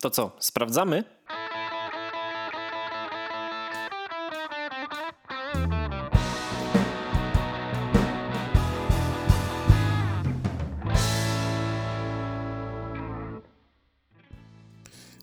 To 0.00 0.10
co, 0.10 0.36
sprawdzamy? 0.40 1.04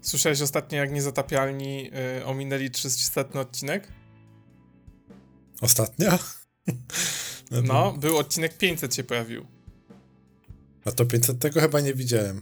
Słyszałeś 0.02 0.42
ostatnio, 0.42 0.78
jak 0.78 0.92
niezatapialni 0.92 1.92
y, 2.20 2.26
ominęli 2.26 2.72
300 2.72 3.22
odcinek? 3.34 3.88
Ostatnio? 5.62 6.12
No, 7.64 7.92
był 7.92 8.18
odcinek 8.18 8.58
500 8.58 8.96
się 8.96 9.04
pojawił. 9.04 9.53
A 10.86 10.92
to 10.92 11.06
500 11.06 11.40
tego 11.40 11.62
chyba 11.62 11.82
nie 11.82 11.94
widziałem. 11.94 12.42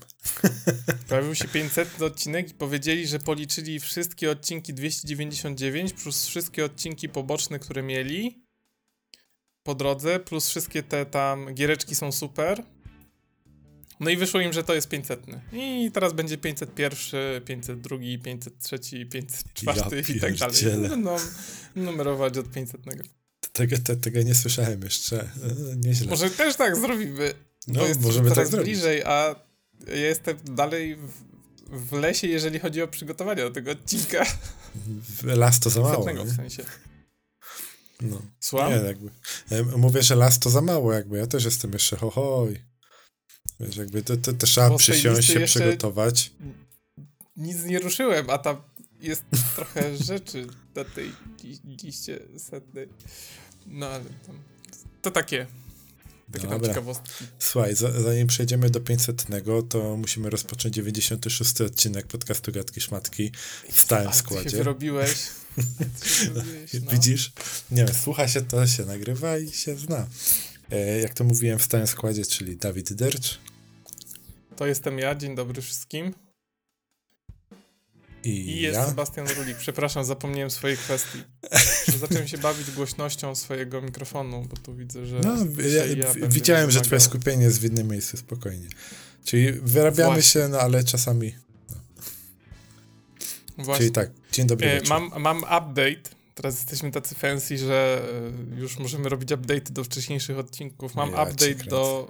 Pojawił 1.10 1.36
się 1.36 1.48
500 1.48 2.02
odcinek 2.02 2.50
i 2.50 2.54
powiedzieli, 2.54 3.08
że 3.08 3.20
policzyli 3.20 3.80
wszystkie 3.80 4.32
odcinki 4.32 4.74
299 4.74 5.94
plus 5.94 6.26
wszystkie 6.26 6.66
odcinki 6.66 7.10
poboczne, 7.10 7.60
które 7.60 7.84
mieli 7.84 8.46
po 9.64 9.76
drodze, 9.76 10.20
plus 10.20 10.50
wszystkie 10.50 10.84
te 10.84 11.06
tam 11.06 11.54
giereczki 11.54 11.96
są 11.96 12.12
super. 12.12 12.64
No 14.00 14.10
i 14.10 14.18
wyszło 14.18 14.40
im, 14.40 14.54
że 14.54 14.64
to 14.64 14.74
jest 14.74 14.90
500. 14.90 15.26
I 15.54 15.92
teraz 15.94 16.14
będzie 16.14 16.38
501, 16.38 17.42
502, 17.46 17.98
503, 18.24 19.06
504 19.06 20.04
Ja 20.10 20.16
i 20.16 20.20
tak 20.20 20.36
dalej. 20.36 20.38
pierdzielę. 20.38 20.90
Będą 20.90 21.16
numerować 21.76 22.38
od 22.38 22.52
500. 22.52 22.82
Tego, 23.54 23.76
te, 23.84 23.96
tego 23.96 24.22
nie 24.22 24.36
słyszałem 24.36 24.82
jeszcze. 24.82 25.22
E, 25.22 25.30
Nieźle. 25.76 26.08
Może 26.08 26.30
też 26.30 26.56
tak 26.56 26.76
zrobimy. 26.76 27.34
No, 27.68 27.88
jest 27.88 28.02
możemy 28.02 28.28
tak 28.30 28.36
coraz 28.36 28.50
zrobić. 28.50 28.74
bliżej, 28.74 29.04
a 29.04 29.36
ja 29.88 29.96
jestem 29.96 30.38
dalej 30.44 30.96
w, 30.96 31.12
w 31.70 31.92
lesie, 31.92 32.28
jeżeli 32.28 32.60
chodzi 32.60 32.82
o 32.82 32.88
przygotowania 32.88 33.44
do 33.44 33.52
tego 33.52 33.72
odcinka. 33.72 34.26
Las 35.24 35.60
to 35.60 35.70
za 35.70 35.82
mało. 35.82 36.26
W 36.26 36.36
sensie. 36.36 36.64
No. 38.02 38.22
Słucham? 38.40 38.70
Nie, 38.72 38.76
jakby. 38.76 39.10
Ja 39.52 39.64
mówię, 39.78 40.04
że 40.04 40.16
las 40.16 40.40
to 40.40 40.50
za 40.50 40.62
mało, 40.62 40.94
jakby. 40.94 41.18
Ja 41.18 41.28
też 41.28 41.46
jestem 41.46 41.74
jeszcze 41.74 41.98
hohoj. 41.98 42.62
Wiesz, 43.60 43.76
jakby 43.76 44.04
to, 44.04 44.18
to, 44.18 44.34
to 44.34 44.46
trzeba 44.48 44.78
przysiąść, 44.78 45.28
się 45.28 45.40
przygotować. 45.40 46.32
Nic 47.36 47.64
nie 47.64 47.80
ruszyłem, 47.80 48.30
a 48.30 48.38
tam 48.38 48.62
jest 49.00 49.24
trochę 49.56 49.98
rzeczy 50.12 50.48
na 50.76 50.84
tej 50.84 51.12
li- 51.44 51.78
liście 51.84 52.20
setnej. 52.38 52.90
No 53.66 53.88
ale 53.88 54.04
tam... 54.26 54.40
To 55.02 55.12
takie. 55.12 55.48
Takie 56.32 56.48
tam 56.48 56.52
Dobra. 56.52 56.68
ciekawostki. 56.70 57.10
Słuchaj, 57.40 57.76
za, 57.76 58.02
zanim 58.02 58.28
przejdziemy 58.28 58.70
do 58.70 58.80
500, 58.82 59.26
to 59.70 59.98
musimy 59.98 60.30
rozpocząć 60.30 60.76
96 60.76 61.62
odcinek 61.62 62.08
podcastu 62.08 62.52
Gatki 62.52 62.82
Szmatki 62.82 63.32
w 63.72 63.80
stałym 63.80 64.08
Ale 64.08 64.12
ty 64.12 64.18
się 64.18 64.24
składzie. 64.24 64.58
wyrobiłeś. 64.58 65.12
Ty 66.00 66.10
się 66.10 66.30
wyrobiłeś, 66.30 66.74
no. 66.74 66.92
Widzisz? 66.92 67.32
Nie 67.72 67.86
wiem, 67.86 67.96
słucha 68.04 68.28
się 68.28 68.42
to, 68.42 68.68
się 68.68 68.86
nagrywa 68.86 69.38
i 69.38 69.52
się 69.52 69.78
zna. 69.78 70.08
E, 70.72 71.00
jak 71.00 71.14
to 71.14 71.24
mówiłem 71.24 71.60
w 71.60 71.64
stałym 71.64 71.88
składzie, 71.88 72.26
czyli 72.26 72.58
Dawid 72.58 72.94
Dercz 72.94 73.40
To 74.56 74.66
jestem 74.66 75.00
ja, 75.00 75.16
dzień 75.16 75.36
dobry 75.36 75.62
wszystkim. 75.62 76.14
I, 78.24 78.30
I 78.30 78.62
jest 78.62 78.80
ja. 78.80 78.86
Sebastian 78.86 79.28
Rulik. 79.28 79.58
Przepraszam, 79.58 80.06
zapomniałem 80.06 80.52
swojej 80.52 80.78
kwestii. 80.78 81.24
Zacząłem 82.00 82.28
się 82.28 82.38
bawić 82.38 82.72
głośnością 82.72 83.36
swojego 83.36 83.82
mikrofonu, 83.82 84.46
bo 84.50 84.58
tu 84.58 84.76
widzę, 84.76 85.06
że. 85.06 85.20
No, 85.24 85.36
ja, 85.64 85.88
będę 85.88 86.28
widziałem, 86.28 86.72
że 86.72 86.82
twoje 86.82 87.02
skupienie 87.02 87.44
jest 87.44 87.62
w 87.62 87.66
innym 87.66 87.88
miejscu, 87.88 88.18
spokojnie. 88.18 88.68
Czyli 89.26 89.52
wyrabiamy 89.52 90.14
Właśnie. 90.14 90.42
się, 90.42 90.48
no 90.48 90.60
ale 90.60 90.84
czasami. 90.84 91.36
Właśnie. 93.58 93.78
Czyli 93.78 93.92
tak, 93.92 94.12
dzień 94.32 94.48
dobry. 94.48 94.68
E, 94.68 94.82
mam, 94.90 95.12
mam 95.18 95.38
update. 95.38 96.22
Teraz 96.36 96.56
jesteśmy 96.56 96.92
tacy 96.92 97.16
fancy, 97.16 97.58
że 97.58 98.02
e, 98.56 98.60
już 98.60 98.80
możemy 98.80 99.10
robić 99.10 99.32
update 99.32 99.72
do 99.72 99.84
wcześniejszych 99.84 100.38
odcinków. 100.38 100.96
Mam 100.96 101.12
Ja 101.12 101.24
update 101.24 101.64
do 101.70 102.10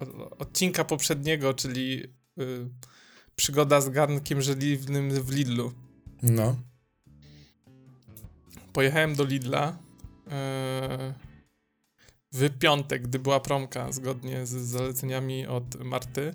e, 0.00 0.06
odcinka 0.38 0.84
poprzedniego, 0.84 1.54
czyli 1.54 2.04
e, 2.38 2.42
przygoda 3.36 3.80
z 3.80 3.88
garnkiem 3.88 4.42
żeliwnym 4.42 5.10
w 5.22 5.30
Lidlu. 5.32 5.72
No, 6.22 6.56
Pojechałem 8.72 9.14
do 9.14 9.24
Lidla 9.24 9.78
e, 10.30 11.14
w 12.32 12.58
piątek, 12.58 13.02
gdy 13.02 13.18
była 13.18 13.40
promka, 13.40 13.92
zgodnie 13.92 14.46
z 14.46 14.50
zaleceniami 14.50 15.46
od 15.46 15.84
Marty. 15.84 16.34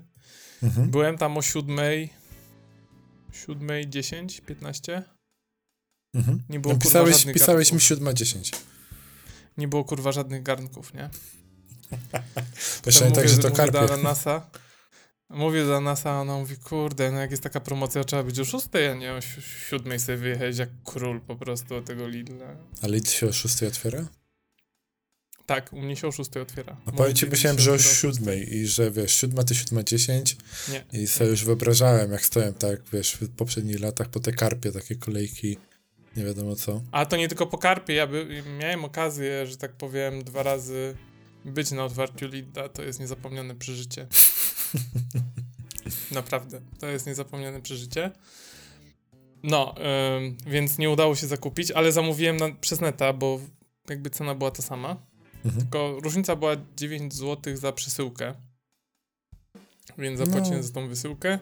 mhm. 0.63 0.89
Byłem 0.91 1.17
tam 1.17 1.37
o 1.37 1.41
siódmej, 1.41 2.09
siódmej, 3.33 3.89
10, 3.89 4.41
15. 4.41 5.03
Mhm. 6.13 6.43
Nie 6.49 6.59
było 6.59 6.73
No, 6.73 6.79
kurwa 6.79 6.89
pisałeś 6.89 7.33
pisałeś 7.33 7.71
mi 7.71 7.79
garnków. 7.79 8.15
7.10. 8.15 8.55
Nie 9.57 9.67
było 9.67 9.83
kurwa 9.83 10.11
żadnych 10.11 10.43
garnków, 10.43 10.93
nie? 10.93 11.09
Myślałem 12.85 13.15
tak, 13.15 13.29
że 13.29 13.37
to 13.37 13.51
karpie. 13.51 13.79
Ananasa. 13.79 14.49
Mówię 15.33 15.65
do 15.65 15.77
Anasa, 15.77 16.11
a 16.11 16.21
ona 16.21 16.37
mówi, 16.37 16.57
kurde, 16.57 17.11
no 17.11 17.19
jak 17.19 17.31
jest 17.31 17.43
taka 17.43 17.59
promocja, 17.59 18.03
trzeba 18.03 18.23
być 18.23 18.39
o 18.39 18.45
6, 18.45 18.67
a 18.91 18.93
nie 18.93 19.13
o 19.13 19.21
si- 19.21 19.41
siódmej 19.69 19.99
sobie 19.99 20.17
wyjechać 20.17 20.57
jak 20.57 20.69
król 20.85 21.21
po 21.21 21.35
prostu 21.35 21.75
od 21.75 21.85
tego 21.85 22.07
Lidla. 22.07 22.55
A 22.81 22.87
Lidl 22.87 23.09
się 23.09 23.27
o 23.27 23.33
6 23.33 23.63
otwiera? 23.63 24.07
Tak, 25.45 25.73
u 25.73 25.81
mnie 25.81 25.95
się 25.95 26.07
o 26.07 26.11
6 26.11 26.37
otwiera. 26.37 26.77
A 26.85 26.89
Mój 26.91 26.97
powiem 26.97 27.13
ci, 27.15 27.25
myślałem, 27.27 27.59
że 27.59 27.71
o 27.71 27.77
7 27.77 28.33
i 28.51 28.65
że 28.65 28.91
wiesz, 28.91 29.13
7 29.15 29.45
to 29.45 29.53
7.10 29.53 30.35
Nie. 30.71 31.01
i 31.01 31.07
sobie 31.07 31.29
już 31.29 31.45
wyobrażałem, 31.45 32.11
jak 32.11 32.25
stołem 32.25 32.53
tak, 32.53 32.81
wiesz, 32.93 33.13
w 33.21 33.29
poprzednich 33.35 33.79
latach 33.79 34.09
po 34.09 34.19
te 34.19 34.31
karpie, 34.31 34.71
takie 34.71 34.95
kolejki, 34.95 35.57
nie 36.15 36.25
wiadomo 36.25 36.55
co. 36.55 36.81
A 36.91 37.05
to 37.05 37.15
nie 37.17 37.27
tylko 37.27 37.47
po 37.47 37.57
karpie, 37.57 37.93
ja 37.93 38.07
by, 38.07 38.43
miałem 38.59 38.85
okazję, 38.85 39.47
że 39.47 39.57
tak 39.57 39.71
powiem, 39.71 40.23
dwa 40.23 40.43
razy 40.43 40.95
być 41.45 41.71
na 41.71 41.83
otwarciu 41.85 42.27
Lidla, 42.27 42.69
to 42.69 42.83
jest 42.83 42.99
niezapomniane 42.99 43.55
przeżycie. 43.55 44.07
Naprawdę, 46.11 46.61
to 46.79 46.87
jest 46.87 47.07
niezapomniane 47.07 47.61
przeżycie. 47.61 48.11
No, 49.43 49.75
ym, 50.17 50.37
więc 50.45 50.77
nie 50.77 50.89
udało 50.89 51.15
się 51.15 51.27
zakupić, 51.27 51.71
ale 51.71 51.91
zamówiłem 51.91 52.37
na, 52.37 52.49
przez 52.61 52.81
neta, 52.81 53.13
bo 53.13 53.39
jakby 53.89 54.09
cena 54.09 54.35
była 54.35 54.51
ta 54.51 54.61
sama. 54.61 54.95
Mhm. 55.45 55.61
Tylko 55.61 55.99
różnica 55.99 56.35
była 56.35 56.55
9 56.77 57.13
zł 57.13 57.57
za 57.57 57.71
przesyłkę. 57.71 58.33
Więc 59.97 60.19
zapłaciłem 60.19 60.57
No. 60.57 60.63
za 60.63 60.73
tą 60.73 60.87
wysyłkę. 60.87 61.39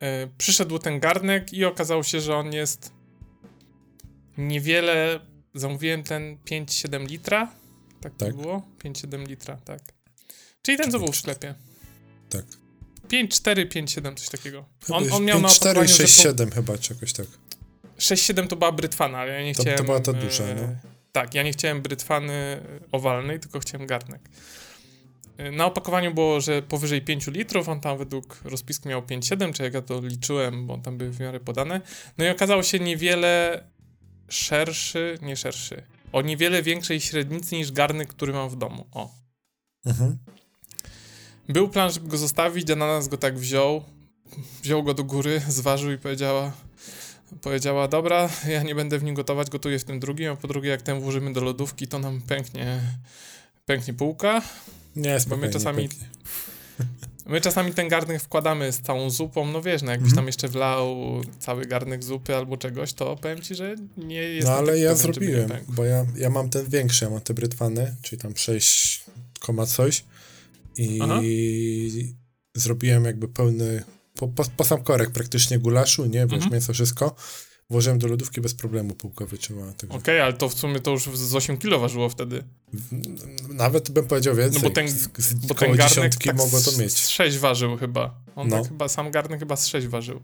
E, 0.00 0.26
przyszedł 0.38 0.78
ten 0.78 1.00
garnek 1.00 1.52
i 1.52 1.64
okazało 1.64 2.02
się, 2.02 2.20
że 2.20 2.36
on 2.36 2.52
jest 2.52 2.92
niewiele. 4.38 5.20
Zamówiłem 5.54 6.02
ten 6.02 6.36
5-7 6.36 7.08
litra. 7.08 7.52
Tak, 8.00 8.12
to 8.16 8.26
Tak. 8.26 8.36
było? 8.36 8.62
5-7 8.84 9.26
litra, 9.28 9.56
tak. 9.56 9.80
Czyli 10.62 10.78
ten, 10.78 10.90
co 10.90 10.98
był 10.98 11.12
w 11.12 11.16
sklepie. 11.16 11.54
Tak. 12.30 12.44
5-4, 13.08 13.66
5-7, 13.68 14.14
coś 14.16 14.28
takiego. 14.28 14.64
On, 14.90 15.12
on 15.12 15.24
miał 15.24 15.38
5, 15.38 15.42
na 15.42 15.48
4, 15.48 15.70
opakowaniu, 15.80 15.96
6, 15.96 16.16
że 16.16 16.22
po- 16.22 16.28
7 16.28 16.50
chyba, 16.50 16.78
czy 16.78 16.94
jakoś 16.94 17.12
tak. 17.12 17.26
6-7 17.98 18.46
to 18.48 18.56
była 18.56 18.72
brytwana, 18.72 19.18
ale 19.18 19.32
ja 19.32 19.42
nie 19.44 19.54
To- 19.54 19.62
to 19.64 19.70
chciałem... 19.70 19.86
była 19.86 20.00
ta 20.00 20.12
duża, 20.12 20.44
e, 20.44 20.54
no. 20.54 20.68
Tak, 21.12 21.34
ja 21.34 21.42
nie 21.42 21.52
chciałem 21.52 21.82
brytwany 21.82 22.60
owalnej, 22.92 23.40
tylko 23.40 23.60
chciałem 23.60 23.86
garnek. 23.86 24.20
E, 25.36 25.50
Na 25.50 25.66
opakowaniu 25.66 26.14
było, 26.14 26.40
że 26.40 26.62
powyżej 26.62 27.02
5 27.02 27.26
litrów, 27.26 27.68
on 27.68 27.80
tam 27.80 27.98
według 27.98 28.40
rozpisku 28.44 28.88
miał 28.88 29.02
5,7, 29.02 29.52
czy 29.52 29.62
jak 29.62 29.74
ja 29.74 29.82
to 29.82 30.00
liczyłem, 30.00 30.66
bo 30.66 30.78
tam 30.78 30.98
były 30.98 31.10
w 31.10 31.20
miarę 31.20 31.40
podane. 31.40 31.80
No 32.18 32.24
i 32.24 32.28
okazało 32.28 32.62
się 32.62 32.78
niewiele 32.78 33.64
szerszy, 34.28 35.18
nie 35.22 35.36
szerszy, 35.36 35.82
o 36.12 36.22
niewiele 36.22 36.62
większej 36.62 37.00
średnicy 37.00 37.56
niż 37.56 37.72
garnek, 37.72 38.08
który 38.08 38.32
mam 38.32 38.48
w 38.48 38.56
domu. 38.56 38.86
O. 38.92 39.10
Mhm. 39.86 40.18
Był 41.48 41.68
plan, 41.68 41.92
żeby 41.92 42.08
go 42.08 42.18
zostawić, 42.18 42.70
a 42.70 42.76
na 42.76 42.86
nas 42.86 43.08
go 43.08 43.16
tak 43.16 43.38
wziął. 43.38 43.84
Wziął 44.62 44.82
go 44.82 44.94
do 44.94 45.04
góry, 45.04 45.42
zważył 45.48 45.92
i 45.92 45.98
powiedziała, 45.98 46.52
powiedziała, 47.40 47.88
dobra, 47.88 48.28
ja 48.48 48.62
nie 48.62 48.74
będę 48.74 48.98
w 48.98 49.02
nim 49.04 49.14
gotować, 49.14 49.50
gotuję 49.50 49.78
w 49.78 49.84
tym 49.84 50.00
drugim, 50.00 50.32
a 50.32 50.36
po 50.36 50.48
drugie, 50.48 50.70
jak 50.70 50.82
ten 50.82 51.00
włożymy 51.00 51.32
do 51.32 51.40
lodówki, 51.40 51.88
to 51.88 51.98
nam 51.98 52.22
pęknie, 52.22 52.80
pęknie 53.66 53.94
półka. 53.94 54.42
Nie, 54.96 55.20
spokojnie, 55.20 55.52
czasami- 55.52 55.88
pęknie. 55.88 56.08
My 57.30 57.40
czasami 57.40 57.74
ten 57.74 57.88
garnek 57.88 58.22
wkładamy 58.22 58.72
z 58.72 58.80
całą 58.80 59.10
zupą, 59.10 59.46
no 59.46 59.62
wiesz, 59.62 59.82
no 59.82 59.90
jakbyś 59.90 60.06
Mhm. 60.10 60.16
tam 60.16 60.26
jeszcze 60.26 60.48
wlał 60.48 60.96
cały 61.38 61.66
garnek 61.66 62.04
zupy 62.04 62.36
albo 62.36 62.56
czegoś, 62.56 62.92
to 62.92 63.16
powiem 63.16 63.42
ci, 63.42 63.54
że 63.54 63.74
nie 63.96 64.16
jest 64.22 64.48
No 64.48 64.54
ale 64.54 64.78
ja 64.78 64.94
zrobiłem, 64.94 65.50
bo 65.68 65.84
ja, 65.84 66.06
ja 66.16 66.30
mam 66.30 66.50
ten 66.50 66.66
większy, 66.68 67.04
ja 67.04 67.10
mam 67.10 67.20
te 67.20 67.34
brytwany, 67.34 67.96
czyli 68.02 68.22
tam 68.22 68.36
6, 68.36 69.04
koma 69.40 69.66
coś 69.66 70.04
i 70.76 70.98
Aha. 71.02 71.20
zrobiłem 72.54 73.04
jakby 73.04 73.28
pełny, 73.28 73.82
po, 74.14 74.28
po, 74.28 74.44
po 74.56 74.64
sam 74.64 74.82
korek 74.82 75.10
praktycznie 75.10 75.58
gulaszu, 75.58 76.06
nie, 76.06 76.20
wiesz, 76.26 76.32
Mhm. 76.34 76.52
mięso, 76.52 76.72
wszystko 76.72 77.14
Włożyłem 77.70 77.98
do 77.98 78.08
lodówki 78.08 78.40
bez 78.40 78.54
problemu, 78.54 78.94
półka 78.94 79.26
wytrzymała. 79.26 79.72
Także... 79.72 79.86
Okej, 79.86 79.98
okay, 79.98 80.22
ale 80.22 80.32
to 80.32 80.48
w 80.48 80.54
sumie 80.54 80.80
to 80.80 80.90
już 80.90 81.02
z 81.02 81.34
8 81.34 81.58
kilo 81.58 81.78
ważyło 81.78 82.08
wtedy. 82.08 82.44
Nawet 83.48 83.90
bym 83.90 84.06
powiedział 84.06 84.34
więcej. 84.34 84.62
No 84.62 84.68
bo 84.68 84.74
ten, 84.74 84.88
z, 84.88 85.08
z 85.18 85.34
bo 85.34 85.54
ten 85.54 85.76
garnek 85.76 86.14
tak 86.14 86.36
mogło 86.36 86.60
to 86.60 86.72
mieć. 86.78 86.92
Z 86.92 87.08
6 87.08 87.38
ważył 87.38 87.76
chyba. 87.76 88.14
On 88.36 88.48
no. 88.48 88.56
tak 88.56 88.68
chyba, 88.68 88.88
sam 88.88 89.10
garnek 89.10 89.40
chyba 89.40 89.56
z 89.56 89.66
6 89.66 89.86
ważył. 89.86 90.20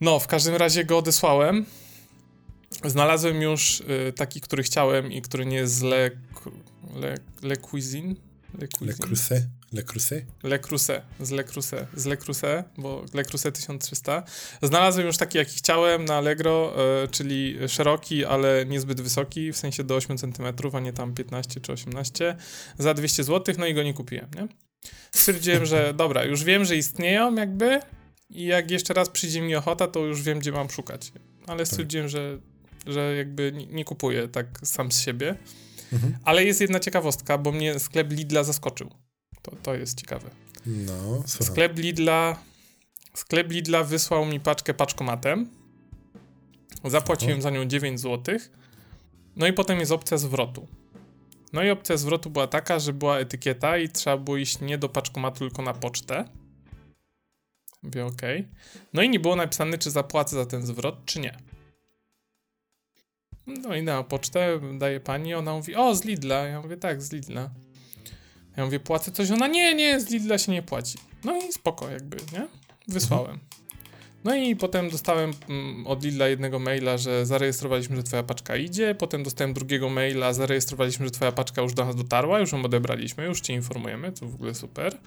No, 0.00 0.18
w 0.18 0.26
każdym 0.26 0.54
razie 0.54 0.84
go 0.84 0.98
odesłałem. 0.98 1.66
Znalazłem 2.84 3.42
już 3.42 3.80
y, 3.80 4.12
taki, 4.12 4.40
który 4.40 4.62
chciałem 4.62 5.12
i 5.12 5.22
który 5.22 5.46
nie 5.46 5.56
jest 5.56 5.74
z 5.74 5.82
Le, 5.82 6.10
Le, 6.94 7.14
Le 7.42 7.56
Cuisine. 7.56 8.14
Le, 8.58 8.68
Cuisine. 8.68 8.86
Le 8.86 8.94
Creuset? 8.94 9.42
Le 9.74 9.82
Creuset? 9.82 10.24
Le 10.42 10.58
Creuset, 10.58 11.02
z 11.20 11.30
Le 11.30 11.44
Creuset, 11.44 11.86
z 11.96 12.06
Le 12.06 12.16
Creuset, 12.16 12.64
bo 12.78 13.04
Le 13.14 13.24
Creuset 13.24 13.54
1300. 13.54 14.22
Znalazłem 14.62 15.06
już 15.06 15.16
taki, 15.16 15.38
jaki 15.38 15.56
chciałem 15.56 16.04
na 16.04 16.14
Allegro, 16.14 16.74
y, 17.04 17.08
czyli 17.08 17.56
szeroki, 17.68 18.24
ale 18.24 18.66
niezbyt 18.66 19.00
wysoki, 19.00 19.52
w 19.52 19.56
sensie 19.56 19.84
do 19.84 19.96
8 19.96 20.18
cm, 20.18 20.46
a 20.72 20.80
nie 20.80 20.92
tam 20.92 21.14
15 21.14 21.60
czy 21.60 21.72
18, 21.72 22.36
za 22.78 22.94
200 22.94 23.24
zł, 23.24 23.54
no 23.58 23.66
i 23.66 23.74
go 23.74 23.82
nie 23.82 23.94
kupiłem, 23.94 24.26
nie? 24.36 24.48
Stwierdziłem, 25.14 25.66
że 25.66 25.94
dobra, 26.02 26.24
już 26.24 26.44
wiem, 26.44 26.64
że 26.64 26.76
istnieją 26.76 27.34
jakby 27.34 27.80
i 28.30 28.44
jak 28.44 28.70
jeszcze 28.70 28.94
raz 28.94 29.10
przyjdzie 29.10 29.40
mi 29.40 29.56
ochota, 29.56 29.86
to 29.86 30.00
już 30.00 30.22
wiem, 30.22 30.38
gdzie 30.38 30.52
mam 30.52 30.70
szukać. 30.70 31.12
Ale 31.46 31.58
tak. 31.58 31.68
stwierdziłem, 31.68 32.08
że, 32.08 32.38
że 32.86 33.16
jakby 33.16 33.52
nie, 33.52 33.66
nie 33.66 33.84
kupuję 33.84 34.28
tak 34.28 34.46
sam 34.62 34.92
z 34.92 35.00
siebie. 35.00 35.36
Mhm. 35.92 36.16
Ale 36.24 36.44
jest 36.44 36.60
jedna 36.60 36.80
ciekawostka, 36.80 37.38
bo 37.38 37.52
mnie 37.52 37.78
sklep 37.78 38.12
Lidla 38.12 38.44
zaskoczył. 38.44 38.90
To, 39.44 39.56
to 39.62 39.74
jest 39.74 40.00
ciekawe. 40.00 40.30
No, 40.66 41.22
słucham. 41.26 41.54
Sklep 41.54 41.78
Lidla 41.78 42.36
sklep 43.14 43.50
Lidla 43.50 43.84
wysłał 43.84 44.26
mi 44.26 44.40
paczkę 44.40 44.74
paczkomatem. 44.74 45.48
Zapłaciłem 46.84 47.42
za 47.42 47.50
nią 47.50 47.64
9 47.64 48.00
zł. 48.00 48.38
No 49.36 49.46
i 49.46 49.52
potem 49.52 49.78
jest 49.78 49.92
opcja 49.92 50.18
zwrotu. 50.18 50.68
No 51.52 51.62
i 51.62 51.70
opcja 51.70 51.96
zwrotu 51.96 52.30
była 52.30 52.46
taka, 52.46 52.78
że 52.78 52.92
była 52.92 53.18
etykieta 53.18 53.78
i 53.78 53.88
trzeba 53.88 54.16
było 54.16 54.36
iść 54.36 54.60
nie 54.60 54.78
do 54.78 54.88
paczkomatu, 54.88 55.38
tylko 55.38 55.62
na 55.62 55.74
pocztę. 55.74 56.24
Mówię 57.82 58.06
OK. 58.06 58.22
No 58.92 59.02
i 59.02 59.08
nie 59.08 59.20
było 59.20 59.36
napisane, 59.36 59.78
czy 59.78 59.90
zapłacę 59.90 60.36
za 60.36 60.46
ten 60.46 60.66
zwrot, 60.66 61.04
czy 61.04 61.20
nie. 61.20 61.38
No 63.46 63.76
i 63.76 63.82
na 63.82 64.02
pocztę 64.02 64.60
daje 64.78 65.00
pani, 65.00 65.34
ona 65.34 65.52
mówi, 65.52 65.74
o, 65.74 65.94
z 65.94 66.04
Lidla. 66.04 66.46
Ja 66.46 66.60
mówię, 66.60 66.76
tak, 66.76 67.02
z 67.02 67.12
Lidla. 67.12 67.50
Ja 68.56 68.64
mówię, 68.64 68.80
płacę 68.80 69.12
coś, 69.12 69.30
ona, 69.30 69.46
nie, 69.46 69.74
nie, 69.74 70.00
z 70.00 70.10
Lidla 70.10 70.38
się 70.38 70.52
nie 70.52 70.62
płaci. 70.62 70.98
No 71.24 71.36
i 71.48 71.52
spoko 71.52 71.90
jakby, 71.90 72.16
nie? 72.32 72.46
Wysłałem. 72.88 73.38
No 74.24 74.34
i 74.34 74.56
potem 74.56 74.90
dostałem 74.90 75.32
mm, 75.48 75.86
od 75.86 76.04
Lidla 76.04 76.28
jednego 76.28 76.58
maila, 76.58 76.98
że 76.98 77.26
zarejestrowaliśmy, 77.26 77.96
że 77.96 78.02
twoja 78.02 78.22
paczka 78.22 78.56
idzie. 78.56 78.94
Potem 78.94 79.22
dostałem 79.22 79.54
drugiego 79.54 79.88
maila, 79.88 80.32
zarejestrowaliśmy, 80.32 81.06
że 81.06 81.10
twoja 81.10 81.32
paczka 81.32 81.62
już 81.62 81.74
do 81.74 81.84
nas 81.84 81.96
dotarła, 81.96 82.40
już 82.40 82.52
ją 82.52 82.64
odebraliśmy, 82.64 83.24
już 83.24 83.40
cię 83.40 83.54
informujemy, 83.54 84.12
to 84.12 84.26
w 84.26 84.34
ogóle 84.34 84.54
super 84.54 84.98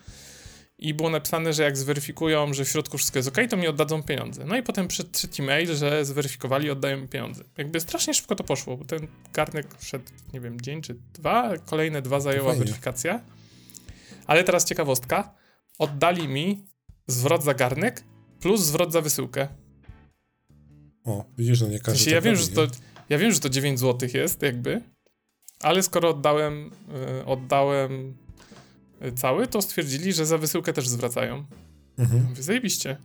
i 0.80 0.94
było 0.94 1.10
napisane, 1.10 1.54
że 1.54 1.64
jak 1.64 1.78
zweryfikują, 1.78 2.54
że 2.54 2.66
w 2.66 2.70
środku 2.70 2.98
wszystko 2.98 3.20
jest 3.20 3.30
ok, 3.30 3.38
to 3.50 3.58
mi 3.58 3.68
oddadzą 3.68 4.04
pieniądze. 4.04 4.46
No 4.46 4.58
i 4.58 4.64
potem 4.64 4.88
przyszedł 4.88 5.10
trzeci 5.12 5.42
mail, 5.42 5.76
że 5.76 6.06
zweryfikowali, 6.06 6.70
oddają 6.70 6.98
mi 6.98 7.08
pieniądze. 7.08 7.44
Jakby 7.58 7.80
strasznie 7.80 8.14
szybko 8.14 8.36
to 8.36 8.44
poszło, 8.44 8.78
bo 8.78 8.86
ten 8.86 9.08
garnek 9.34 9.68
szedł, 9.82 10.06
nie 10.34 10.40
wiem, 10.40 10.62
dzień 10.62 10.82
czy 10.82 10.96
dwa, 11.14 11.58
kolejne 11.58 12.02
dwa 12.02 12.20
zajęła 12.20 12.54
weryfikacja. 12.54 13.22
Ale 14.28 14.44
teraz 14.44 14.66
ciekawostka, 14.66 15.36
oddali 15.80 16.28
mi 16.28 16.66
zwrot 17.08 17.44
za 17.44 17.54
garnek 17.54 18.04
plus 18.40 18.62
zwrot 18.62 18.92
za 18.92 19.02
wysyłkę. 19.02 19.48
O, 21.06 21.26
widzisz, 21.38 21.62
no 21.62 21.68
nie 21.68 21.80
każdy 21.80 22.06
w 22.06 22.14
ja, 22.14 22.22
wiem, 22.22 22.36
że 22.36 22.48
to, 22.48 22.68
ja 23.10 23.18
wiem, 23.18 23.32
że 23.32 23.40
to 23.40 23.50
9 23.50 23.80
zł 23.80 24.10
jest 24.14 24.42
jakby, 24.42 24.82
ale 25.60 25.84
skoro 25.84 26.10
oddałem, 26.10 26.72
yy, 27.18 27.26
oddałem 27.26 28.18
cały, 29.16 29.48
to 29.48 29.62
stwierdzili, 29.62 30.14
że 30.14 30.26
za 30.26 30.38
wysyłkę 30.38 30.74
też 30.74 30.88
zwracają. 30.88 31.46
Mhm. 31.98 32.26
Mówię, 32.30 32.44
zajebiście. 32.44 32.98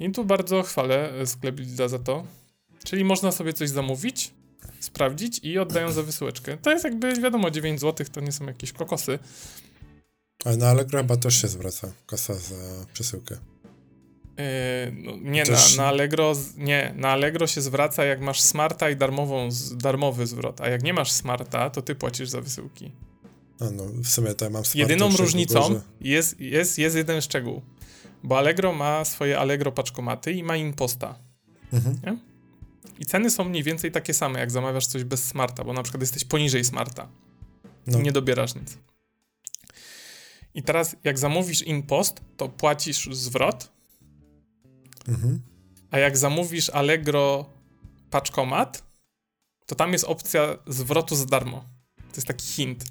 I 0.00 0.10
tu 0.12 0.24
bardzo 0.24 0.62
chwalę 0.62 1.12
sklep 1.26 1.58
Lidla 1.58 1.88
za 1.88 1.98
to. 1.98 2.24
Czyli 2.84 3.04
można 3.04 3.32
sobie 3.32 3.52
coś 3.52 3.70
zamówić, 3.70 4.34
sprawdzić 4.80 5.40
i 5.42 5.58
oddają 5.58 5.92
za 5.92 6.02
wysyłeczkę. 6.02 6.56
To 6.56 6.70
jest 6.70 6.84
jakby, 6.84 7.14
wiadomo, 7.14 7.50
9 7.50 7.80
zł 7.80 8.06
to 8.12 8.20
nie 8.20 8.32
są 8.32 8.46
jakieś 8.46 8.72
kokosy. 8.72 9.18
Ale 10.44 10.56
na 10.56 10.68
Allegro 10.68 10.98
chyba 10.98 11.16
też 11.16 11.42
się 11.42 11.48
zwraca 11.48 11.92
kasa 12.06 12.34
za 12.34 12.86
przesyłkę. 12.92 13.34
Yy, 13.34 14.44
no, 14.92 15.12
nie, 15.16 15.46
też... 15.46 15.76
na, 15.76 15.82
na, 15.82 15.88
Allegro, 15.88 16.32
nie, 16.56 16.94
na 16.96 17.08
Allegro 17.08 17.46
się 17.46 17.60
zwraca 17.60 18.04
jak 18.04 18.20
masz 18.20 18.40
smarta 18.40 18.90
i 18.90 18.96
darmową, 18.96 19.48
darmowy 19.76 20.26
zwrot, 20.26 20.60
a 20.60 20.68
jak 20.68 20.82
nie 20.82 20.94
masz 20.94 21.12
smarta, 21.12 21.70
to 21.70 21.82
ty 21.82 21.94
płacisz 21.94 22.28
za 22.28 22.40
wysyłki. 22.40 22.92
A 23.60 23.70
no, 23.70 23.84
w 24.04 24.08
sumie 24.08 24.34
to 24.34 24.44
ja 24.44 24.50
mam 24.50 24.62
Jedyną 24.74 25.16
różnicą 25.16 25.62
że... 25.62 25.80
jest, 26.00 26.40
jest, 26.40 26.78
jest 26.78 26.96
jeden 26.96 27.20
szczegół, 27.20 27.62
bo 28.22 28.38
Allegro 28.38 28.72
ma 28.72 29.04
swoje 29.04 29.38
Allegro 29.38 29.72
paczkomaty 29.72 30.32
i 30.32 30.42
ma 30.42 30.56
imposta. 30.56 31.18
Mhm. 31.72 32.20
I 32.98 33.06
ceny 33.06 33.30
są 33.30 33.44
mniej 33.44 33.62
więcej 33.62 33.92
takie 33.92 34.14
same, 34.14 34.40
jak 34.40 34.50
zamawiasz 34.50 34.86
coś 34.86 35.04
bez 35.04 35.24
smarta, 35.24 35.64
bo 35.64 35.72
na 35.72 35.82
przykład 35.82 36.00
jesteś 36.00 36.24
poniżej 36.24 36.64
smarta 36.64 37.08
no. 37.86 37.98
i 37.98 38.02
nie 38.02 38.12
dobierasz 38.12 38.54
nic. 38.54 38.78
I 40.54 40.62
teraz, 40.62 40.96
jak 41.04 41.18
zamówisz 41.18 41.62
impost, 41.62 42.20
to 42.36 42.48
płacisz 42.48 43.08
zwrot, 43.12 43.72
mhm. 45.08 45.40
a 45.90 45.98
jak 45.98 46.18
zamówisz 46.18 46.70
Allegro 46.70 47.46
paczkomat, 48.10 48.84
to 49.66 49.74
tam 49.74 49.92
jest 49.92 50.04
opcja 50.04 50.58
zwrotu 50.66 51.16
za 51.16 51.24
darmo. 51.24 51.64
To 51.96 52.16
jest 52.16 52.26
taki 52.26 52.46
hint. 52.46 52.84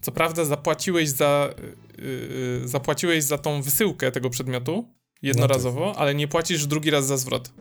Co 0.00 0.12
prawda 0.12 0.44
zapłaciłeś 0.44 1.08
za, 1.08 1.54
yy, 1.98 2.68
zapłaciłeś 2.68 3.24
za 3.24 3.38
tą 3.38 3.62
wysyłkę 3.62 4.12
tego 4.12 4.30
przedmiotu 4.30 4.88
jednorazowo, 5.22 5.80
no 5.80 5.92
tak. 5.92 6.00
ale 6.00 6.14
nie 6.14 6.28
płacisz 6.28 6.66
drugi 6.66 6.90
raz 6.90 7.06
za 7.06 7.16
zwrot. 7.16 7.52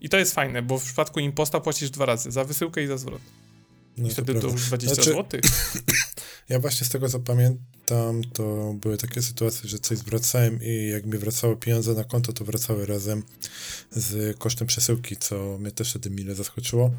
I 0.00 0.08
to 0.08 0.18
jest 0.18 0.34
fajne, 0.34 0.62
bo 0.62 0.78
w 0.78 0.84
przypadku 0.84 1.20
imposta 1.20 1.60
płacisz 1.60 1.90
dwa 1.90 2.06
razy, 2.06 2.30
za 2.30 2.44
wysyłkę 2.44 2.82
i 2.82 2.86
za 2.86 2.98
zwrot. 2.98 3.22
No 3.96 4.08
I 4.08 4.10
wtedy 4.10 4.34
to, 4.34 4.40
to 4.40 4.48
już 4.48 4.66
20 4.66 4.94
znaczy, 4.94 5.10
zł. 5.10 5.40
Ja 6.48 6.58
właśnie 6.58 6.86
z 6.86 6.90
tego 6.90 7.08
co 7.08 7.20
pamiętam, 7.20 8.22
to 8.32 8.74
były 8.80 8.96
takie 8.96 9.22
sytuacje, 9.22 9.68
że 9.68 9.78
coś 9.78 9.98
zwracałem 9.98 10.58
i 10.62 10.88
jak 10.88 11.06
mi 11.06 11.18
wracały 11.18 11.56
pieniądze 11.56 11.94
na 11.94 12.04
konto, 12.04 12.32
to 12.32 12.44
wracały 12.44 12.86
razem 12.86 13.22
z 13.90 14.38
kosztem 14.38 14.66
przesyłki, 14.66 15.16
co 15.16 15.58
mnie 15.58 15.70
też 15.70 15.90
wtedy 15.90 16.10
mile 16.10 16.34
zaskoczyło. 16.34 16.90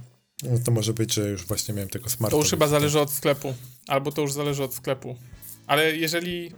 No 0.44 0.60
to 0.60 0.72
może 0.72 0.94
być, 0.94 1.14
że 1.14 1.30
już 1.30 1.46
właśnie 1.46 1.74
miałem 1.74 1.90
tego 1.90 2.10
smarta. 2.10 2.38
To 2.38 2.42
już 2.42 2.50
chyba 2.50 2.68
zależy 2.68 3.00
od 3.00 3.12
sklepu. 3.12 3.54
Albo 3.88 4.12
to 4.12 4.22
już 4.22 4.34
zależy 4.34 4.64
od 4.64 4.74
sklepu. 4.74 5.16
Ale 5.68 5.96
jeżeli... 5.96 6.52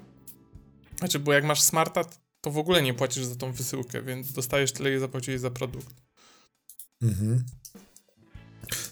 Znaczy, 1.00 1.20
bo 1.20 1.34
jak 1.34 1.44
masz 1.44 1.62
smarta, 1.62 2.06
to 2.42 2.52
w 2.52 2.58
ogóle 2.58 2.82
nie 2.82 2.94
płacisz 2.94 3.26
za 3.26 3.36
tą 3.36 3.52
wysyłkę, 3.52 4.02
więc 4.02 4.34
dostajesz 4.34 4.72
tyle, 4.72 4.90
ile 4.90 5.00
zapłaciłeś 5.00 5.42
za 5.42 5.52
produkt. 5.52 5.96
Mhm. 7.02 7.46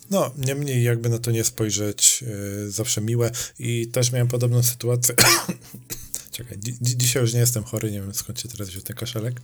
No, 0.10 0.32
niemniej 0.38 0.84
jakby 0.84 1.10
na 1.10 1.20
to 1.20 1.32
nie 1.32 1.44
spojrzeć, 1.44 2.22
yy, 2.22 2.72
zawsze 2.72 3.02
miłe. 3.02 3.32
I 3.60 3.88
też 3.88 4.12
miałem 4.12 4.28
podobną 4.28 4.64
sytuację. 4.64 5.16
Czekaj, 6.32 6.58
dzi 6.60 6.98
dzisiaj 6.98 7.22
już 7.22 7.34
nie 7.34 7.40
jestem 7.40 7.64
chory, 7.64 7.92
nie 7.92 8.02
wiem 8.02 8.14
skąd 8.14 8.40
się 8.40 8.50
teraz 8.50 8.70
wziął 8.70 8.82
ten 8.82 8.96
kaszelek. 8.96 9.42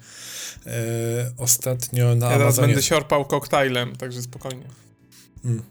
Yy, 0.66 0.72
ostatnio 1.38 2.16
na 2.16 2.26
Ja 2.26 2.32
teraz 2.32 2.42
Amazonie... 2.42 2.68
będę 2.68 2.84
siorpał 2.84 3.26
koktajlem, 3.26 3.96
także 3.96 4.22
spokojnie. 4.22 4.66
Mm. 5.46 5.64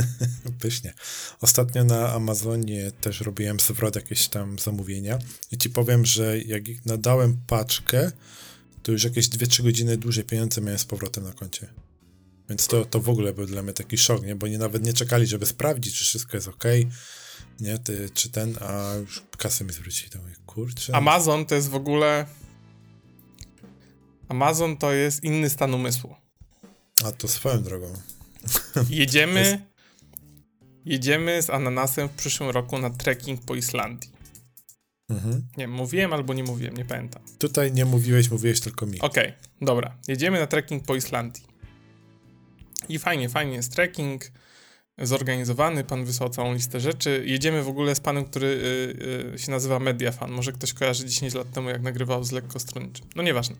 Pysznie. 0.60 0.94
Ostatnio 1.40 1.84
na 1.84 2.12
Amazonie 2.12 2.92
też 3.00 3.20
robiłem 3.20 3.60
zwrot 3.60 3.96
jakieś 3.96 4.28
tam 4.28 4.58
zamówienia 4.58 5.18
i 5.52 5.58
ci 5.58 5.70
powiem, 5.70 6.06
że 6.06 6.38
jak 6.38 6.62
nadałem 6.86 7.36
paczkę, 7.46 8.12
to 8.82 8.92
już 8.92 9.04
jakieś 9.04 9.28
2-3 9.28 9.62
godziny 9.62 9.96
dłużej 9.96 10.24
pieniądze 10.24 10.60
miałem 10.60 10.78
z 10.78 10.84
powrotem 10.84 11.24
na 11.24 11.32
koncie. 11.32 11.66
Więc 12.52 12.66
to, 12.66 12.84
to 12.84 13.00
w 13.00 13.08
ogóle 13.08 13.32
był 13.32 13.46
dla 13.46 13.62
mnie 13.62 13.72
taki 13.72 13.98
szok, 13.98 14.22
nie? 14.22 14.34
Bo 14.36 14.46
nie, 14.46 14.58
nawet 14.58 14.84
nie 14.84 14.92
czekali, 14.92 15.26
żeby 15.26 15.46
sprawdzić, 15.46 15.98
czy 15.98 16.04
wszystko 16.04 16.36
jest 16.36 16.48
ok, 16.48 16.64
nie? 17.60 17.78
Ty, 17.78 18.10
czy 18.14 18.30
ten, 18.30 18.56
a 18.60 18.94
już 18.94 19.22
kasę 19.38 19.64
mi 19.64 19.72
zwrócili. 19.72 20.10
To 20.10 20.18
mówię, 20.18 20.34
kurczę. 20.46 20.94
Amazon 20.94 21.46
to 21.46 21.54
jest 21.54 21.68
w 21.68 21.74
ogóle... 21.74 22.26
Amazon 24.28 24.76
to 24.76 24.92
jest 24.92 25.24
inny 25.24 25.50
stan 25.50 25.74
umysłu. 25.74 26.14
A 27.04 27.12
to 27.12 27.28
swoją 27.28 27.62
drogą. 27.62 27.92
Jedziemy. 28.90 29.66
Jedziemy 30.84 31.42
z 31.42 31.50
ananasem 31.50 32.08
w 32.08 32.12
przyszłym 32.12 32.50
roku 32.50 32.78
na 32.78 32.90
trekking 32.90 33.44
po 33.44 33.54
Islandii. 33.54 34.10
Mhm. 35.08 35.46
Nie, 35.56 35.68
mówiłem 35.68 36.12
albo 36.12 36.34
nie 36.34 36.44
mówiłem, 36.44 36.76
nie 36.76 36.84
pamiętam. 36.84 37.22
Tutaj 37.38 37.72
nie 37.72 37.84
mówiłeś, 37.84 38.30
mówiłeś 38.30 38.60
tylko 38.60 38.86
mi. 38.86 39.00
Okej, 39.00 39.28
okay, 39.28 39.38
dobra. 39.60 39.98
Jedziemy 40.08 40.40
na 40.40 40.46
trekking 40.46 40.84
po 40.84 40.96
Islandii. 40.96 41.51
I 42.88 42.98
fajnie, 42.98 43.28
fajnie 43.28 43.54
jest 43.54 43.74
trekking 43.74 44.30
zorganizowany, 44.98 45.84
pan 45.84 46.04
wysłał 46.04 46.28
całą 46.28 46.54
listę 46.54 46.80
rzeczy. 46.80 47.22
Jedziemy 47.26 47.62
w 47.62 47.68
ogóle 47.68 47.94
z 47.94 48.00
panem, 48.00 48.24
który 48.24 48.46
y, 48.46 49.34
y, 49.34 49.38
się 49.38 49.50
nazywa 49.50 49.78
Mediafan. 49.78 50.30
Może 50.30 50.52
ktoś 50.52 50.72
kojarzy 50.72 51.06
10 51.06 51.34
lat 51.34 51.50
temu, 51.50 51.68
jak 51.68 51.82
nagrywał 51.82 52.24
z 52.24 52.32
lekko 52.32 52.58
stronniczym. 52.58 53.06
No 53.16 53.22
nieważne. 53.22 53.56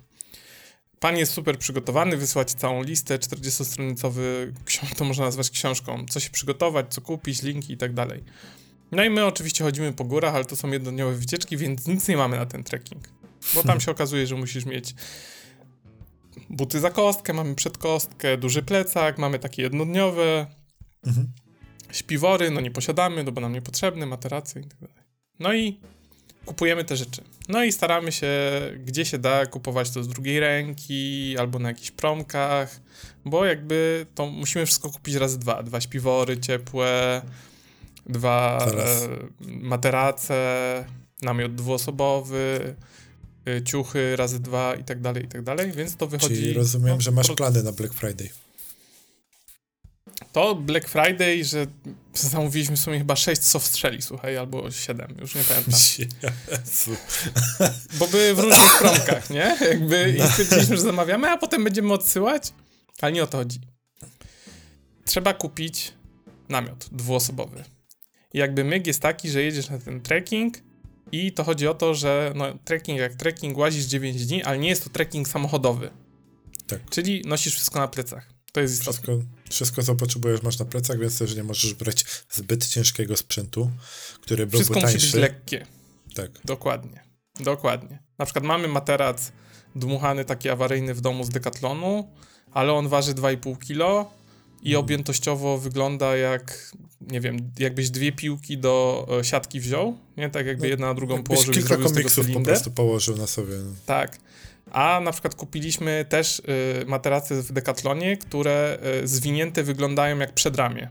Pan 1.01 1.17
jest 1.17 1.33
super 1.33 1.59
przygotowany, 1.59 2.17
wysłać 2.17 2.53
całą 2.53 2.83
listę, 2.83 3.19
40-stronicowy, 3.19 4.53
to 4.97 5.05
można 5.05 5.25
nazwać 5.25 5.51
książką, 5.51 6.07
co 6.11 6.21
się 6.21 6.31
przygotować, 6.31 6.87
co 6.95 7.01
kupić, 7.01 7.43
linki 7.43 7.73
i 7.73 7.77
tak 7.77 7.95
dalej. 7.95 8.25
No 8.93 9.05
i 9.05 9.11
my 9.11 9.25
oczywiście 9.25 9.65
chodzimy 9.65 9.93
po 9.93 10.05
górach, 10.05 10.35
ale 10.35 10.45
to 10.45 10.57
są 10.57 10.71
jednodniowe 10.71 11.15
wycieczki, 11.15 11.57
więc 11.57 11.87
nic 11.87 12.09
nie 12.09 12.17
mamy 12.17 12.37
na 12.37 12.47
ten 12.47 12.65
trekking. 12.65 13.09
Bo 13.55 13.63
tam 13.63 13.81
się 13.81 13.91
okazuje, 13.91 14.27
że 14.27 14.35
musisz 14.35 14.65
mieć 14.65 14.95
buty 16.51 16.81
za 16.81 16.91
kostkę, 16.91 17.33
mamy 17.33 17.55
przedkostkę, 17.55 18.37
duży 18.37 18.63
plecak, 18.63 19.19
mamy 19.19 19.39
takie 19.39 19.63
jednodniowe, 19.63 20.47
mhm. 21.07 21.33
śpiwory, 21.93 22.51
no 22.51 22.61
nie 22.61 22.71
posiadamy, 22.71 23.25
no 23.25 23.33
bo 23.33 23.41
nam 23.41 23.53
niepotrzebne, 23.53 24.07
materacy 24.07 24.61
i 24.61 24.65
tak 24.65 24.79
dalej. 24.81 24.97
No 25.39 25.55
i 25.55 25.81
kupujemy 26.47 26.85
te 26.85 26.97
rzeczy. 26.97 27.23
No 27.49 27.65
i 27.65 27.73
staramy 27.73 28.13
się, 28.13 28.31
gdzie 28.85 29.05
się 29.05 29.19
da, 29.19 29.47
kupować 29.47 29.91
to 29.91 30.05
z 30.05 30.09
drugiej 30.09 30.41
ręki 30.41 31.37
albo 31.39 31.59
na 31.59 31.69
jakichś 31.69 31.91
promkach, 31.91 32.81
bo 33.25 33.45
jakby 33.45 34.07
to 34.15 34.27
musimy 34.27 34.67
wszystko 34.67 34.91
kupić 34.91 35.15
raz 35.15 35.39
dwa. 35.39 35.63
Dwa 35.63 35.81
śpiwory 35.81 36.39
ciepłe, 36.39 37.23
dwa 38.07 38.67
e, 38.67 39.09
materace, 39.47 40.85
namiot 41.23 41.55
dwuosobowy, 41.55 42.77
ciuchy 43.65 44.17
razy 44.17 44.41
dwa 44.41 44.75
i 44.75 44.85
tak 44.85 45.01
dalej, 45.01 45.25
i 45.25 45.29
tak 45.29 45.43
dalej, 45.43 45.73
więc 45.73 45.97
to 45.97 46.07
wychodzi... 46.07 46.35
Czyli 46.35 46.53
rozumiem, 46.53 46.95
no, 46.95 47.01
że 47.01 47.11
masz 47.11 47.31
plany 47.31 47.63
na 47.63 47.73
Black 47.73 47.95
Friday. 47.95 48.29
To 50.33 50.55
Black 50.55 50.89
Friday, 50.89 51.45
że 51.45 51.67
zamówiliśmy 52.15 52.77
w 52.77 52.81
sumie 52.81 52.99
chyba 52.99 53.17
6 53.17 53.43
strzeli, 53.43 54.03
słuchaj, 54.03 54.37
albo 54.37 54.71
7, 54.71 55.17
już 55.21 55.35
nie 55.35 55.45
pamiętam. 55.45 55.75
Jezu. 55.99 56.97
Bo 57.99 58.07
były 58.07 58.35
w 58.35 58.39
różnych 58.39 58.79
promkach, 58.79 59.31
nie? 59.31 59.57
Jakby 59.61 60.17
i 60.19 60.23
stwierdziliśmy, 60.23 60.77
że 60.77 60.83
zamawiamy, 60.83 61.31
a 61.31 61.39
potem 61.39 61.65
będziemy 61.65 61.93
odsyłać, 61.93 62.53
ale 63.01 63.13
nie 63.13 63.23
o 63.23 63.27
to 63.27 63.39
chodzi. 63.39 63.61
Trzeba 65.05 65.35
kupić 65.35 65.93
namiot 66.49 66.89
dwuosobowy. 66.93 67.65
I 68.35 68.39
jakby 68.39 68.65
myg 68.65 68.87
jest 68.87 69.01
taki, 69.01 69.31
że 69.31 69.43
jedziesz 69.43 69.71
na 69.71 69.79
ten 69.79 70.01
trekking 70.01 70.59
i 71.13 71.33
to 71.33 71.45
chodzi 71.45 71.69
o 71.69 71.75
to, 71.75 71.95
że 71.95 72.33
no, 72.37 72.59
trekking 72.65 72.99
jak 72.99 73.15
trekking, 73.15 73.59
łazisz 73.59 73.85
9 73.85 74.27
dni, 74.27 74.43
ale 74.43 74.59
nie 74.59 74.69
jest 74.69 74.85
to 74.85 74.91
trekking 74.91 75.29
samochodowy. 75.29 75.91
Tak. 76.67 76.91
Czyli 76.91 77.23
nosisz 77.27 77.55
wszystko 77.55 77.79
na 77.79 77.89
plecach. 77.89 78.33
To 78.53 78.61
jest 78.61 78.75
istotne. 78.75 78.93
Wszystko, 78.93 79.29
wszystko, 79.51 79.83
co 79.83 79.95
potrzebujesz, 79.95 80.43
masz 80.43 80.59
na 80.59 80.65
plecach, 80.65 80.99
więc 80.99 81.19
też 81.19 81.37
nie 81.37 81.45
możesz 81.45 81.75
brać 81.75 82.05
zbyt 82.31 82.67
ciężkiego 82.67 83.17
sprzętu, 83.17 83.71
który 84.21 84.47
byłby 84.47 84.57
wszystko 84.57 84.81
tańszy. 84.81 84.99
Wszystko 84.99 85.19
musi 85.19 85.29
być 85.29 85.33
lekkie. 85.33 85.67
Tak. 86.15 86.31
Dokładnie. 86.45 87.05
Dokładnie. 87.41 88.03
Na 88.19 88.25
przykład 88.25 88.45
mamy 88.45 88.69
materac 88.69 89.33
dmuchany, 89.75 90.25
taki 90.25 90.51
awaryjny 90.51 90.95
w 90.95 91.01
domu 91.01 91.25
z 91.25 91.29
Decathlonu, 91.29 92.13
ale 92.53 92.73
on 92.73 92.89
waży 92.89 93.15
2,5 93.15 93.59
kg 93.59 94.11
i 94.63 94.71
hmm. 94.71 94.85
objętościowo 94.85 95.59
wygląda 95.59 96.17
jak, 96.17 96.73
nie 97.01 97.21
wiem, 97.21 97.51
jakbyś 97.59 97.91
dwie 97.91 98.13
piłki 98.13 98.59
do 98.59 99.07
e, 99.21 99.25
siatki 99.25 99.61
wziął, 99.61 99.99
nie? 100.17 100.31
Tak 100.31 100.47
jakby 100.47 100.63
no, 100.63 100.69
jedna 100.69 100.87
na 100.87 100.95
drugą 100.95 101.23
położył 101.23 101.55
kilka 101.55 101.75
i 101.77 101.83
komiksów 101.83 102.27
po 102.31 102.41
prostu 102.41 102.71
położył 102.71 103.17
na 103.17 103.27
sobie. 103.27 103.55
No. 103.55 103.71
Tak. 103.87 104.19
A 104.71 105.01
na 105.05 105.13
przykład 105.13 105.35
kupiliśmy 105.35 106.07
też 106.09 106.39
y, 106.39 106.87
materace 106.87 107.43
w 107.43 107.53
Decathlonie, 107.53 108.17
które 108.17 108.79
y, 109.03 109.09
zwinięte 109.09 109.63
wyglądają 109.63 110.19
jak 110.19 110.33
przedramię 110.33 110.89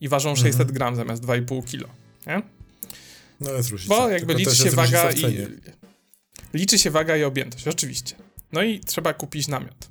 i 0.00 0.08
ważą 0.08 0.30
mhm. 0.30 0.48
600 0.48 0.72
gram 0.72 0.96
zamiast 0.96 1.22
2,5 1.22 1.64
kilo, 1.64 1.88
nie? 2.26 2.42
No 3.40 3.52
jest 3.52 3.70
różnica. 3.70 3.94
Bo 3.94 4.08
jakby 4.08 4.34
liczy 4.34 4.56
się 4.56 4.70
waga 4.70 5.10
i... 5.12 5.46
Liczy 6.54 6.78
się 6.78 6.90
waga 6.90 7.16
i 7.16 7.24
objętość, 7.24 7.68
oczywiście. 7.68 8.14
No 8.52 8.62
i 8.62 8.80
trzeba 8.80 9.14
kupić 9.14 9.48
namiot. 9.48 9.90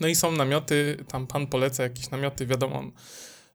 No 0.00 0.08
i 0.08 0.14
są 0.14 0.32
namioty, 0.32 1.04
tam 1.08 1.26
pan 1.26 1.46
poleca 1.46 1.82
jakieś 1.82 2.10
namioty, 2.10 2.46
wiadomo, 2.46 2.78
on, 2.78 2.92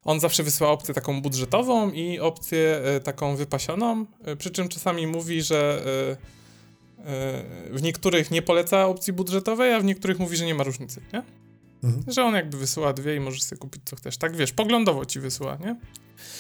on 0.04 0.20
zawsze 0.20 0.44
wysyła 0.44 0.70
opcję 0.70 0.94
taką 0.94 1.22
budżetową 1.22 1.92
i 1.92 2.20
opcję 2.20 2.82
y, 2.98 3.00
taką 3.00 3.36
wypasioną, 3.36 4.06
y, 4.28 4.36
przy 4.36 4.52
czym 4.52 4.70
czasami 4.70 5.08
mówi, 5.08 5.42
że 5.42 5.86
y, 6.12 6.36
w 7.72 7.82
niektórych 7.82 8.32
nie 8.32 8.42
poleca 8.42 8.86
opcji 8.86 9.14
budżetowej, 9.14 9.74
a 9.74 9.80
w 9.80 9.84
niektórych 9.84 10.20
mówi, 10.20 10.38
że 10.38 10.46
nie 10.46 10.56
ma 10.56 10.64
różnicy, 10.64 11.02
nie? 11.14 11.24
Mhm. 11.84 12.04
Że 12.08 12.24
on 12.24 12.36
jakby 12.36 12.58
wysyła 12.58 12.94
dwie 12.94 13.16
i 13.16 13.20
możesz 13.20 13.44
sobie 13.44 13.60
kupić 13.60 13.82
co 13.86 13.96
chcesz. 13.96 14.18
Tak 14.18 14.36
wiesz, 14.36 14.52
poglądowo 14.52 15.06
ci 15.06 15.20
wysyła, 15.20 15.56
nie? 15.56 15.70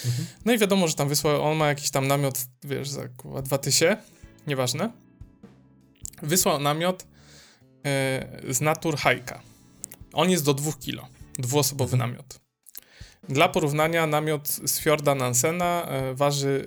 Mhm. 0.05 0.27
No 0.45 0.53
i 0.53 0.57
wiadomo, 0.57 0.87
że 0.87 0.93
tam 0.93 1.09
wysłał, 1.09 1.41
on 1.43 1.57
ma 1.57 1.67
jakiś 1.67 1.89
tam 1.89 2.07
namiot, 2.07 2.45
wiesz, 2.63 2.89
za 2.89 3.01
dwa 3.43 3.57
tysie, 3.57 3.97
nieważne. 4.47 4.91
Wysłał 6.21 6.59
namiot 6.59 7.07
yy, 8.43 8.53
z 8.53 8.61
Natur 8.61 8.97
Hajka. 8.97 9.41
On 10.15 10.29
jest 10.29 10.45
do 10.45 10.53
dwóch 10.53 10.79
kilo, 10.79 11.07
dwuosobowy 11.39 11.93
mhm. 11.93 12.11
namiot. 12.11 12.39
Dla 13.29 13.49
porównania 13.49 14.07
namiot 14.07 14.47
z 14.47 14.79
Fjorda 14.79 15.15
Nansena 15.15 15.85
e, 15.87 16.15
waży 16.15 16.65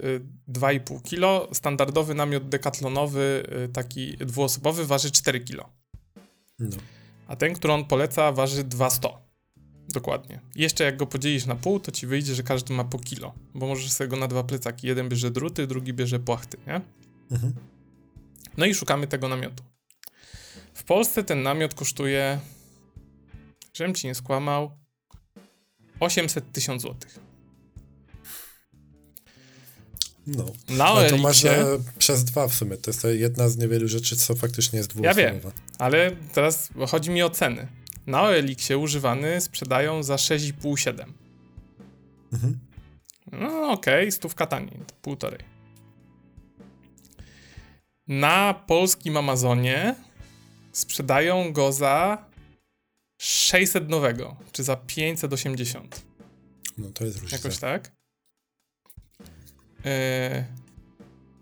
2,5 0.48 0.96
e, 0.96 1.00
kg, 1.00 1.54
standardowy 1.54 2.14
namiot 2.14 2.48
dekatlonowy, 2.48 3.42
e, 3.64 3.68
taki 3.68 4.16
dwuosobowy, 4.16 4.86
waży 4.86 5.10
4 5.10 5.40
kg. 5.40 5.68
No. 6.58 6.76
A 7.28 7.36
ten, 7.36 7.54
który 7.54 7.72
on 7.72 7.84
poleca, 7.84 8.32
waży 8.32 8.64
200. 8.64 9.08
Dokładnie. 9.88 10.40
Jeszcze 10.54 10.84
jak 10.84 10.96
go 10.96 11.06
podzielisz 11.06 11.46
na 11.46 11.54
pół, 11.54 11.80
to 11.80 11.92
ci 11.92 12.06
wyjdzie, 12.06 12.34
że 12.34 12.42
każdy 12.42 12.74
ma 12.74 12.84
po 12.84 12.98
kilo, 12.98 13.34
bo 13.54 13.66
możesz 13.66 13.92
sobie 13.92 14.08
go 14.08 14.16
na 14.16 14.28
dwa 14.28 14.44
plecaki. 14.44 14.86
Jeden 14.86 15.08
bierze 15.08 15.30
druty, 15.30 15.66
drugi 15.66 15.92
bierze 15.92 16.18
płachty, 16.18 16.56
nie? 16.66 16.80
Mhm. 17.30 17.54
No 18.56 18.66
i 18.66 18.74
szukamy 18.74 19.06
tego 19.06 19.28
namiotu. 19.28 19.64
W 20.74 20.84
Polsce 20.84 21.24
ten 21.24 21.42
namiot 21.42 21.74
kosztuje, 21.74 22.40
żebym 23.78 23.94
ci 23.94 24.06
nie 24.06 24.14
skłamał, 24.14 24.70
800 26.00 26.52
tysięcy 26.52 26.82
złotych. 26.82 27.18
No, 30.26 30.44
na 30.68 30.94
no 30.94 31.10
to 31.10 31.18
masz 31.18 31.44
przez 31.98 32.24
dwa 32.24 32.48
w 32.48 32.54
sumie. 32.54 32.76
To 32.76 32.90
jest 32.90 33.06
jedna 33.10 33.48
z 33.48 33.56
niewielu 33.56 33.88
rzeczy, 33.88 34.16
co 34.16 34.34
faktycznie 34.34 34.76
jest 34.76 34.90
dwuosobowa. 34.90 35.20
Ja 35.20 35.32
wiem, 35.32 35.40
ale 35.78 36.10
teraz 36.32 36.68
chodzi 36.88 37.10
mi 37.10 37.22
o 37.22 37.30
ceny. 37.30 37.68
Na 38.06 38.22
OLX-ie 38.22 38.78
używany 38.78 39.40
sprzedają 39.40 40.02
za 40.02 40.16
6,5-7. 40.16 41.04
Mhm. 42.32 42.58
No 43.32 43.70
okej, 43.70 44.02
okay, 44.02 44.12
stówka 44.12 44.46
taniej, 44.46 44.80
półtorej. 45.02 45.40
Na 48.08 48.54
polskim 48.66 49.16
Amazonie 49.16 49.94
sprzedają 50.72 51.52
go 51.52 51.72
za 51.72 52.27
600 53.18 53.88
nowego, 53.88 54.36
czy 54.52 54.62
za 54.64 54.76
580. 54.76 56.02
No 56.78 56.90
to 56.90 57.04
jest 57.04 57.16
różnica. 57.18 57.36
Jakoś 57.36 57.58
tak. 57.58 57.92
Yy, 59.84 59.90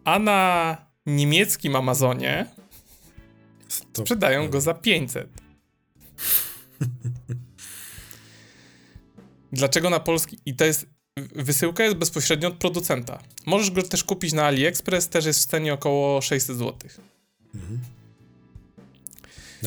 a 0.04 0.18
na 0.18 0.76
niemieckim 1.06 1.76
Amazonie 1.76 2.46
Stop. 3.68 4.06
sprzedają 4.06 4.48
go 4.48 4.60
za 4.60 4.74
500. 4.84 5.28
Dlaczego 9.52 9.90
na 9.90 10.00
polski? 10.00 10.38
I 10.46 10.54
to 10.54 10.64
jest. 10.64 10.86
Wysyłka 11.34 11.84
jest 11.84 11.96
bezpośrednio 11.96 12.48
od 12.48 12.54
producenta. 12.54 13.22
Możesz 13.46 13.70
go 13.70 13.82
też 13.82 14.04
kupić 14.04 14.32
na 14.32 14.44
AliExpress, 14.44 15.08
też 15.08 15.24
jest 15.24 15.42
w 15.42 15.46
cenie 15.46 15.74
około 15.74 16.20
600 16.22 16.56
zł. 16.56 16.90
Mhm. 17.54 17.80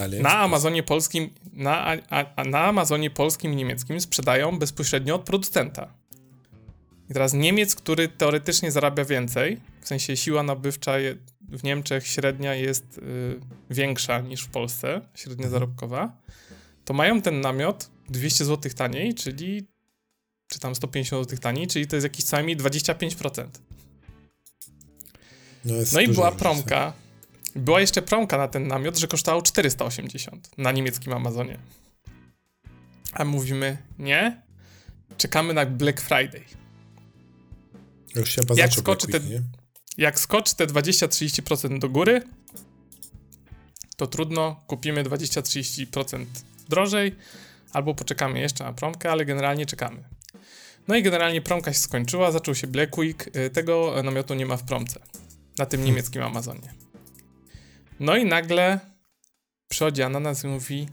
Na, 0.07 0.19
na 0.21 0.37
Amazonie 0.37 0.83
polskim, 0.83 1.29
na, 1.53 1.97
a, 2.09 2.43
na 2.43 2.59
Amazonie 2.59 3.09
polskim 3.09 3.53
i 3.53 3.55
niemieckim 3.55 4.01
sprzedają 4.01 4.59
bezpośrednio 4.59 5.15
od 5.15 5.21
producenta. 5.21 5.93
I 7.09 7.13
teraz 7.13 7.33
Niemiec, 7.33 7.75
który 7.75 8.07
teoretycznie 8.07 8.71
zarabia 8.71 9.05
więcej, 9.05 9.59
w 9.81 9.87
sensie 9.87 10.17
siła 10.17 10.43
nabywcza 10.43 10.93
w 11.41 11.63
Niemczech 11.63 12.07
średnia 12.07 12.55
jest 12.55 12.97
y, 12.97 13.39
większa 13.69 14.19
niż 14.19 14.41
w 14.41 14.49
Polsce, 14.49 15.01
średnia 15.15 15.45
mhm. 15.45 15.51
zarobkowa, 15.51 16.17
to 16.85 16.93
mają 16.93 17.21
ten 17.21 17.41
namiot 17.41 17.89
200 18.09 18.45
zł 18.45 18.71
taniej, 18.75 19.13
czyli 19.13 19.67
czy 20.47 20.59
tam 20.59 20.75
150 20.75 21.29
zł 21.29 21.39
taniej, 21.39 21.67
czyli 21.67 21.87
to 21.87 21.95
jest 21.95 22.03
jakieś 22.03 22.25
co 22.25 22.35
najmniej 22.35 22.57
25%. 22.57 23.47
No, 25.65 25.73
no 25.93 26.01
i 26.01 26.07
była 26.07 26.31
promka, 26.31 26.93
była 27.55 27.81
jeszcze 27.81 28.01
promka 28.01 28.37
na 28.37 28.47
ten 28.47 28.67
namiot, 28.67 28.97
że 28.97 29.07
kosztował 29.07 29.41
480 29.41 30.49
na 30.57 30.71
niemieckim 30.71 31.13
Amazonie. 31.13 31.59
A 33.13 33.25
mówimy, 33.25 33.77
nie, 33.99 34.41
czekamy 35.17 35.53
na 35.53 35.65
Black 35.65 36.01
Friday. 36.01 36.43
Już 38.15 38.31
się 38.31 38.41
jak 38.55 38.73
skoczy, 38.73 39.07
te, 39.07 39.19
jak 39.97 40.19
skoczy 40.19 40.55
te 40.55 40.67
20-30% 40.67 41.79
do 41.79 41.89
góry, 41.89 42.21
to 43.97 44.07
trudno, 44.07 44.63
kupimy 44.67 45.03
20-30% 45.03 46.25
drożej, 46.69 47.15
albo 47.73 47.95
poczekamy 47.95 48.39
jeszcze 48.39 48.63
na 48.63 48.73
promkę, 48.73 49.11
ale 49.11 49.25
generalnie 49.25 49.65
czekamy. 49.65 50.03
No 50.87 50.95
i 50.95 51.03
generalnie 51.03 51.41
promka 51.41 51.73
się 51.73 51.79
skończyła, 51.79 52.31
zaczął 52.31 52.55
się 52.55 52.67
Black 52.67 52.97
Week, 52.97 53.35
y, 53.35 53.49
tego 53.49 54.03
namiotu 54.03 54.33
nie 54.33 54.45
ma 54.45 54.57
w 54.57 54.63
promce, 54.63 54.99
na 55.57 55.65
tym 55.65 55.79
hmm. 55.79 55.85
niemieckim 55.85 56.23
Amazonie. 56.23 56.73
No 57.99 58.17
i 58.17 58.25
nagle 58.25 58.79
Przychodzi 59.69 60.03
ananas 60.03 60.43
i 60.43 60.47
mówi: 60.47 60.87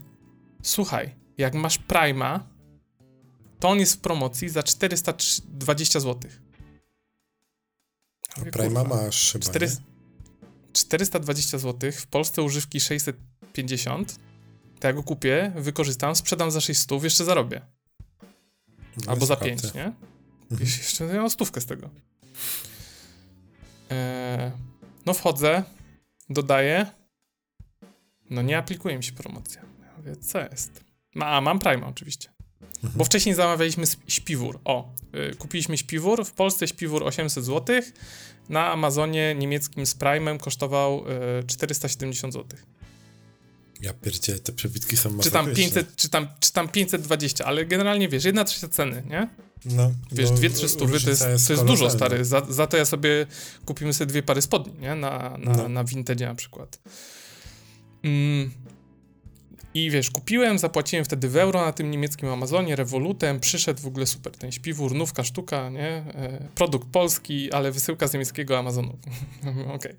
Słuchaj, 0.63 1.15
jak 1.37 1.53
masz 1.53 1.77
Prima, 1.77 2.47
to 3.59 3.69
on 3.69 3.79
jest 3.79 3.93
w 3.93 3.97
promocji 3.97 4.49
za 4.49 4.63
420 4.63 5.99
zł. 5.99 6.31
A 8.37 8.51
Prima 8.51 8.83
masz 8.83 9.33
chyba, 9.33 9.45
400, 9.45 9.81
420 10.73 11.57
zł, 11.57 11.91
w 11.91 12.07
Polsce 12.07 12.41
używki 12.41 12.79
650, 12.79 14.19
to 14.79 14.87
ja 14.87 14.93
go 14.93 15.03
kupię, 15.03 15.51
wykorzystam, 15.55 16.15
sprzedam 16.15 16.51
za 16.51 16.61
600, 16.61 17.03
jeszcze 17.03 17.25
zarobię. 17.25 17.61
No 19.05 19.11
Albo 19.11 19.25
za 19.25 19.35
5, 19.35 19.73
nie? 19.73 19.93
Mhm. 20.51 20.69
Jeszcze 20.77 21.05
mam 21.05 21.29
stówkę 21.29 21.61
z 21.61 21.65
tego. 21.65 21.89
Eee, 23.89 24.51
no 25.05 25.13
wchodzę, 25.13 25.63
dodaję, 26.29 26.85
no 28.29 28.41
nie 28.41 28.57
aplikuje 28.57 28.97
mi 28.97 29.03
się 29.03 29.11
promocja. 29.11 29.61
Ja 29.61 29.97
mówię, 29.97 30.15
co 30.15 30.39
jest? 30.39 30.83
A, 31.19 31.41
mam 31.41 31.59
Prime 31.59 31.85
oczywiście. 31.87 32.29
Mhm. 32.61 32.93
Bo 32.95 33.03
wcześniej 33.03 33.35
zamawialiśmy 33.35 33.83
śpiwór. 34.07 34.59
O, 34.65 34.93
y, 35.31 35.35
kupiliśmy 35.35 35.77
śpiwór. 35.77 36.25
W 36.25 36.31
Polsce 36.31 36.67
śpiwór 36.67 37.03
800 37.03 37.45
zł. 37.45 37.81
Na 38.49 38.71
Amazonie 38.71 39.35
niemieckim 39.35 39.85
z 39.85 39.95
Prime'em 39.95 40.37
kosztował 40.37 41.03
y, 41.39 41.47
470 41.47 42.33
zł. 42.33 42.59
Ja 43.81 43.93
pierdzie, 43.93 44.39
te 44.39 44.51
przebitki 44.51 44.97
są 44.97 45.19
czy 45.19 45.31
tam 45.31 45.53
500, 45.53 45.95
czy 45.95 46.09
tam, 46.09 46.27
czy 46.39 46.53
tam 46.53 46.69
520, 46.69 47.45
ale 47.45 47.65
generalnie 47.65 48.09
wiesz, 48.09 48.25
jedna 48.25 48.43
trzecia 48.43 48.67
ceny, 48.67 49.03
nie? 49.09 49.27
No, 49.65 49.91
wiesz, 50.11 50.31
dwie, 50.31 50.49
trzy 50.49 50.69
stówy 50.69 50.99
to 50.99 51.09
jest, 51.09 51.47
to 51.47 51.53
jest 51.53 51.65
dużo, 51.65 51.89
stary. 51.89 52.25
Za, 52.25 52.41
za 52.49 52.67
to 52.67 52.77
ja 52.77 52.85
sobie 52.85 53.25
kupimy 53.65 53.93
sobie 53.93 54.09
dwie 54.09 54.23
pary 54.23 54.41
spodni, 54.41 54.73
nie? 54.79 54.95
Na, 54.95 55.37
na, 55.37 55.53
no. 55.53 55.69
na 55.69 55.83
Vintage 55.83 56.25
na 56.25 56.35
przykład. 56.35 56.79
Mm. 58.03 58.51
I 59.73 59.91
wiesz, 59.91 60.11
kupiłem, 60.11 60.59
zapłaciłem 60.59 61.05
wtedy 61.05 61.29
w 61.29 61.37
euro 61.37 61.65
na 61.65 61.71
tym 61.71 61.91
niemieckim 61.91 62.29
Amazonie, 62.29 62.75
rewolutem, 62.75 63.39
przyszedł 63.39 63.81
w 63.81 63.85
ogóle 63.85 64.05
super 64.05 64.37
ten 64.37 64.51
śpiwór, 64.51 64.95
nówka 64.95 65.23
sztuka, 65.23 65.69
nie? 65.69 65.87
E, 65.87 66.47
produkt 66.55 66.87
polski, 66.91 67.51
ale 67.51 67.71
wysyłka 67.71 68.07
z 68.07 68.13
niemieckiego 68.13 68.59
Amazonu. 68.59 68.89
Okej. 69.75 69.75
Okay. 69.75 69.97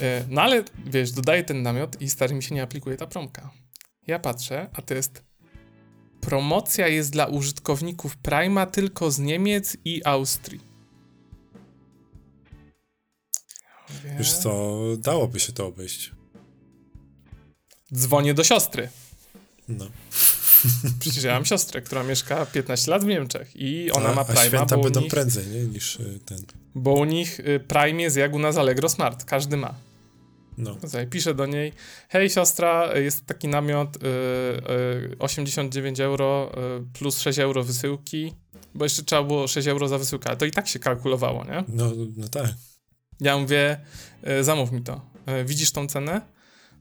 E, 0.00 0.24
no 0.28 0.42
ale 0.42 0.64
wiesz, 0.86 1.12
dodaję 1.12 1.44
ten 1.44 1.62
namiot 1.62 2.02
i 2.02 2.10
stary 2.10 2.34
mi 2.34 2.42
się 2.42 2.54
nie 2.54 2.62
aplikuje 2.62 2.96
ta 2.96 3.06
promka. 3.06 3.50
Ja 4.06 4.18
patrzę, 4.18 4.68
a 4.72 4.82
to 4.82 4.94
jest 4.94 5.24
promocja 6.26 6.88
jest 6.88 7.10
dla 7.10 7.26
użytkowników 7.26 8.16
Prima 8.16 8.66
tylko 8.66 9.10
z 9.10 9.18
Niemiec 9.18 9.76
i 9.84 10.02
Austrii. 10.04 10.60
Wiesz 14.18 14.32
co, 14.32 14.80
dałoby 14.98 15.40
się 15.40 15.52
to 15.52 15.66
obejść. 15.66 16.12
Dzwonię 17.94 18.34
do 18.34 18.44
siostry. 18.44 18.88
No. 19.68 19.86
Przecież 21.00 21.24
ja 21.24 21.34
mam 21.34 21.44
siostrę, 21.44 21.82
która 21.82 22.02
mieszka 22.02 22.46
15 22.46 22.90
lat 22.90 23.04
w 23.04 23.06
Niemczech 23.06 23.56
i 23.56 23.90
ona 23.90 24.08
a, 24.08 24.14
ma 24.14 24.24
Prima. 24.24 24.40
A 24.40 24.46
święta 24.46 24.78
będą 24.78 25.00
nich, 25.00 25.10
prędzej, 25.10 25.46
nie? 25.46 25.64
Niż 25.64 25.96
y, 25.96 26.20
ten. 26.24 26.38
Bo 26.74 26.92
u 26.92 27.04
nich 27.04 27.40
y, 27.40 27.60
Prime 27.60 28.02
jest 28.02 28.16
jak 28.16 28.34
u 28.34 28.38
nas 28.38 28.56
Allegro 28.56 28.88
Smart. 28.88 29.24
Każdy 29.24 29.56
ma. 29.56 29.74
No. 30.58 30.76
piszę 31.10 31.34
do 31.34 31.46
niej, 31.46 31.72
hej 32.08 32.30
siostra, 32.30 32.96
jest 32.98 33.26
taki 33.26 33.48
namiot, 33.48 33.96
y, 33.96 34.00
y, 35.12 35.16
89 35.18 36.00
euro 36.00 36.52
y, 36.78 36.98
plus 36.98 37.20
6 37.20 37.38
euro 37.38 37.64
wysyłki, 37.64 38.34
bo 38.74 38.84
jeszcze 38.84 39.02
trzeba 39.02 39.22
było 39.22 39.48
6 39.48 39.68
euro 39.68 39.88
za 39.88 39.98
wysyłkę, 39.98 40.28
ale 40.28 40.36
to 40.36 40.44
i 40.44 40.50
tak 40.50 40.68
się 40.68 40.78
kalkulowało, 40.78 41.44
nie? 41.44 41.64
No, 41.68 41.92
no 42.16 42.28
tak. 42.28 42.54
Ja 43.20 43.38
mówię, 43.38 43.80
y, 44.40 44.44
zamów 44.44 44.72
mi 44.72 44.82
to. 44.82 45.00
Y, 45.40 45.44
widzisz 45.44 45.72
tą 45.72 45.86
cenę? 45.86 46.20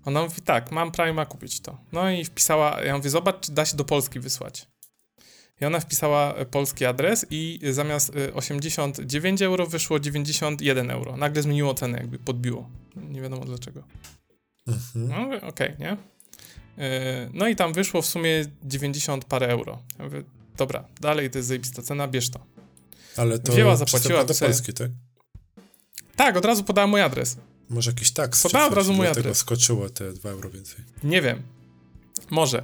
Ona 0.06 0.24
mówi, 0.24 0.42
tak, 0.42 0.72
mam 0.72 0.92
Prima 0.92 1.26
kupić 1.26 1.62
to. 1.62 1.78
No 1.92 2.12
i 2.12 2.26
wpisała, 2.26 2.82
ja 2.82 2.98
mówię, 2.98 3.10
zobacz, 3.10 3.40
czy 3.40 3.52
da 3.52 3.66
się 3.66 3.78
do 3.78 3.86
Polski 3.86 4.20
wysłać. 4.20 4.68
I 5.62 5.66
ona 5.66 5.80
wpisała 5.80 6.34
e, 6.34 6.46
polski 6.46 6.86
adres 6.86 7.26
i 7.30 7.60
zamiast 7.72 8.12
89 8.34 9.42
e, 9.42 9.46
euro 9.46 9.68
wyszło 9.68 10.00
91 10.00 10.92
euro. 10.92 11.18
Nagle 11.18 11.42
zmieniło 11.42 11.74
cenę, 11.74 11.98
jakby 11.98 12.20
podbiło. 12.20 12.70
Nie 12.96 13.22
wiadomo 13.22 13.46
dlaczego. 13.46 13.84
Mhm. 14.68 15.08
No, 15.08 15.38
okej, 15.38 15.48
okay, 15.48 15.76
nie? 15.80 15.98
E, 16.78 17.30
no 17.34 17.48
i 17.48 17.56
tam 17.56 17.74
wyszło 17.74 18.02
w 18.02 18.06
sumie 18.06 18.46
90 18.64 19.26
parę 19.26 19.48
euro. 19.48 19.84
Ja 20.00 20.06
mówię, 20.06 20.24
dobra, 20.58 20.88
dalej 21.02 21.30
to 21.30 21.38
jest 21.38 21.48
zajebista 21.48 21.82
cena, 21.82 22.08
bierz 22.08 22.30
to. 22.30 22.46
Ale 23.18 23.40
to 23.40 23.52
Wzięła, 23.52 23.76
zapłaciła. 23.76 24.24
do 24.24 24.34
Polski, 24.34 24.74
tak? 24.74 24.92
Tak, 26.16 26.38
od 26.38 26.46
razu 26.46 26.64
podała 26.64 26.88
mój 26.88 27.02
adres. 27.02 27.38
Może 27.70 27.92
jakiś 27.92 28.12
tak 28.12 28.36
Podała 28.44 28.68
od 28.68 28.74
razu 28.74 28.94
mój 28.94 29.08
adres. 29.08 29.38
skoczyło 29.38 29.90
te 29.90 30.14
2 30.14 30.30
euro 30.30 30.50
więcej. 30.50 30.86
Nie 31.04 31.22
wiem. 31.22 31.44
Może. 32.30 32.64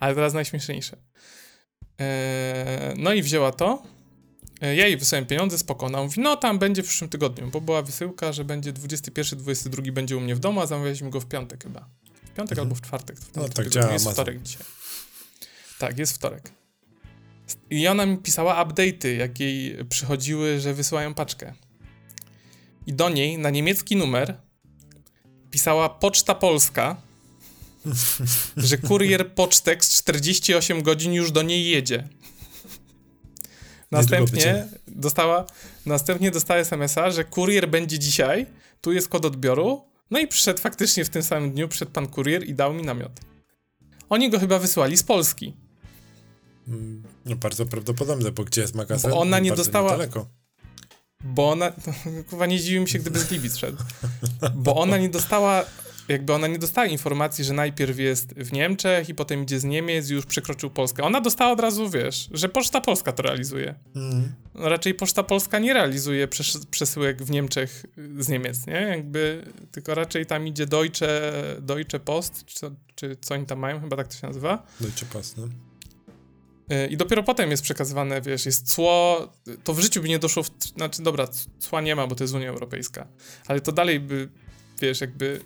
Ale 0.00 0.14
teraz 0.14 0.34
najśmieszniejsze. 0.34 0.96
Eee, 1.98 2.94
no 2.96 3.12
i 3.12 3.22
wzięła 3.22 3.52
to. 3.52 3.82
Eee, 4.60 4.76
ja 4.76 4.86
jej 4.86 4.96
wysłałem 4.96 5.26
pieniądze, 5.26 5.58
spoko. 5.58 5.86
Ona 5.86 6.02
mówi, 6.02 6.20
no 6.20 6.36
tam 6.36 6.58
będzie 6.58 6.82
w 6.82 6.86
przyszłym 6.86 7.10
tygodniu, 7.10 7.50
bo 7.50 7.60
była 7.60 7.82
wysyłka, 7.82 8.32
że 8.32 8.44
będzie 8.44 8.72
21, 8.72 9.38
22 9.38 9.92
będzie 9.92 10.16
u 10.16 10.20
mnie 10.20 10.34
w 10.34 10.38
domu, 10.38 10.60
a 10.60 10.66
zamawialiśmy 10.66 11.10
go 11.10 11.20
w 11.20 11.26
piątek 11.26 11.64
chyba. 11.64 11.88
W 12.24 12.34
piątek 12.34 12.58
mhm. 12.58 12.60
albo 12.60 12.74
w 12.74 12.80
czwartek. 12.80 13.20
W 13.20 13.36
no 13.36 13.48
tak 13.48 13.68
działa 13.68 13.92
Jest 13.92 14.10
wtorek 14.10 14.42
dzisiaj. 14.42 14.62
Tak, 15.78 15.98
jest 15.98 16.12
wtorek. 16.12 16.52
I 17.70 17.88
ona 17.88 18.06
mi 18.06 18.18
pisała 18.18 18.64
update'y, 18.64 19.08
jak 19.08 19.40
jej 19.40 19.84
przychodziły, 19.84 20.60
że 20.60 20.74
wysyłają 20.74 21.14
paczkę. 21.14 21.54
I 22.86 22.92
do 22.92 23.08
niej 23.08 23.38
na 23.38 23.50
niemiecki 23.50 23.96
numer 23.96 24.36
pisała 25.50 25.88
Poczta 25.88 26.34
Polska, 26.34 26.96
że 28.56 28.78
kurier 28.78 29.34
Pocztek 29.34 29.84
z 29.84 29.98
48 29.98 30.82
godzin 30.82 31.12
już 31.12 31.32
do 31.32 31.42
niej 31.42 31.70
jedzie. 31.70 32.08
Następnie 33.90 34.68
dostała, 34.86 35.46
następnie 35.86 36.30
dostała 36.30 36.60
SMS-a, 36.60 37.10
że 37.10 37.24
kurier 37.24 37.68
będzie 37.68 37.98
dzisiaj, 37.98 38.46
tu 38.80 38.92
jest 38.92 39.08
kod 39.08 39.24
odbioru, 39.24 39.82
no 40.10 40.18
i 40.18 40.26
przyszedł 40.26 40.60
faktycznie 40.60 41.04
w 41.04 41.08
tym 41.08 41.22
samym 41.22 41.52
dniu, 41.52 41.68
przyszedł 41.68 41.90
pan 41.90 42.08
kurier 42.08 42.44
i 42.48 42.54
dał 42.54 42.74
mi 42.74 42.82
namiot. 42.82 43.12
Oni 44.08 44.30
go 44.30 44.38
chyba 44.38 44.58
wysłali 44.58 44.96
z 44.96 45.02
Polski. 45.02 45.56
Mm, 46.68 47.02
no 47.24 47.36
bardzo 47.36 47.66
prawdopodobne, 47.66 48.32
bo 48.32 48.44
gdzie 48.44 48.60
jest 48.60 48.74
magazyn? 48.74 49.10
Bo 49.10 49.20
ona 49.20 49.38
nie 49.38 49.52
dostała... 49.52 49.90
Niedaleko. 49.90 50.26
Bo 51.24 51.50
ona... 51.50 51.72
Chyba 52.30 52.46
nie 52.46 52.60
dziwił 52.60 52.82
mi 52.82 52.88
się, 52.88 52.98
gdyby 52.98 53.18
z 53.18 53.24
Gliwic 53.24 53.56
szedł. 53.56 53.78
Bo 54.54 54.76
ona 54.76 54.98
nie 54.98 55.08
dostała 55.08 55.64
jakby 56.08 56.32
ona 56.32 56.46
nie 56.46 56.58
dostała 56.58 56.86
informacji, 56.86 57.44
że 57.44 57.52
najpierw 57.52 57.98
jest 57.98 58.34
w 58.34 58.52
Niemczech 58.52 59.08
i 59.08 59.14
potem 59.14 59.42
idzie 59.42 59.60
z 59.60 59.64
Niemiec 59.64 60.10
i 60.10 60.14
już 60.14 60.26
przekroczył 60.26 60.70
Polskę. 60.70 61.02
Ona 61.02 61.20
dostała 61.20 61.52
od 61.52 61.60
razu, 61.60 61.90
wiesz, 61.90 62.28
że 62.32 62.48
Poczta 62.48 62.80
Polska 62.80 63.12
to 63.12 63.22
realizuje. 63.22 63.74
Mm. 63.96 64.32
No, 64.54 64.68
raczej 64.68 64.94
Poczta 64.94 65.22
Polska 65.22 65.58
nie 65.58 65.72
realizuje 65.72 66.28
przes 66.28 66.66
przesyłek 66.66 67.22
w 67.22 67.30
Niemczech 67.30 67.86
z 68.18 68.28
Niemiec, 68.28 68.66
nie? 68.66 68.72
Jakby, 68.72 69.44
tylko 69.72 69.94
raczej 69.94 70.26
tam 70.26 70.46
idzie 70.46 70.66
Deutsche, 70.66 71.32
Deutsche 71.60 72.00
Post, 72.00 72.44
czy, 72.44 72.70
czy 72.94 73.16
co 73.20 73.34
oni 73.34 73.46
tam 73.46 73.58
mają, 73.58 73.80
chyba 73.80 73.96
tak 73.96 74.08
to 74.08 74.14
się 74.14 74.26
nazywa. 74.26 74.66
Deutsche 74.80 75.06
Post, 75.06 75.36
no. 75.36 75.48
Y, 76.72 76.86
I 76.86 76.96
dopiero 76.96 77.22
potem 77.22 77.50
jest 77.50 77.62
przekazywane, 77.62 78.20
wiesz, 78.20 78.46
jest 78.46 78.72
cło, 78.72 79.28
to 79.64 79.74
w 79.74 79.80
życiu 79.80 80.02
by 80.02 80.08
nie 80.08 80.18
doszło, 80.18 80.42
w, 80.42 80.48
znaczy 80.76 81.02
dobra, 81.02 81.28
cła 81.58 81.80
nie 81.80 81.96
ma, 81.96 82.06
bo 82.06 82.14
to 82.14 82.24
jest 82.24 82.34
Unia 82.34 82.48
Europejska, 82.48 83.06
ale 83.46 83.60
to 83.60 83.72
dalej 83.72 84.00
by 84.00 84.28
wiesz, 84.86 85.00
jakby 85.00 85.40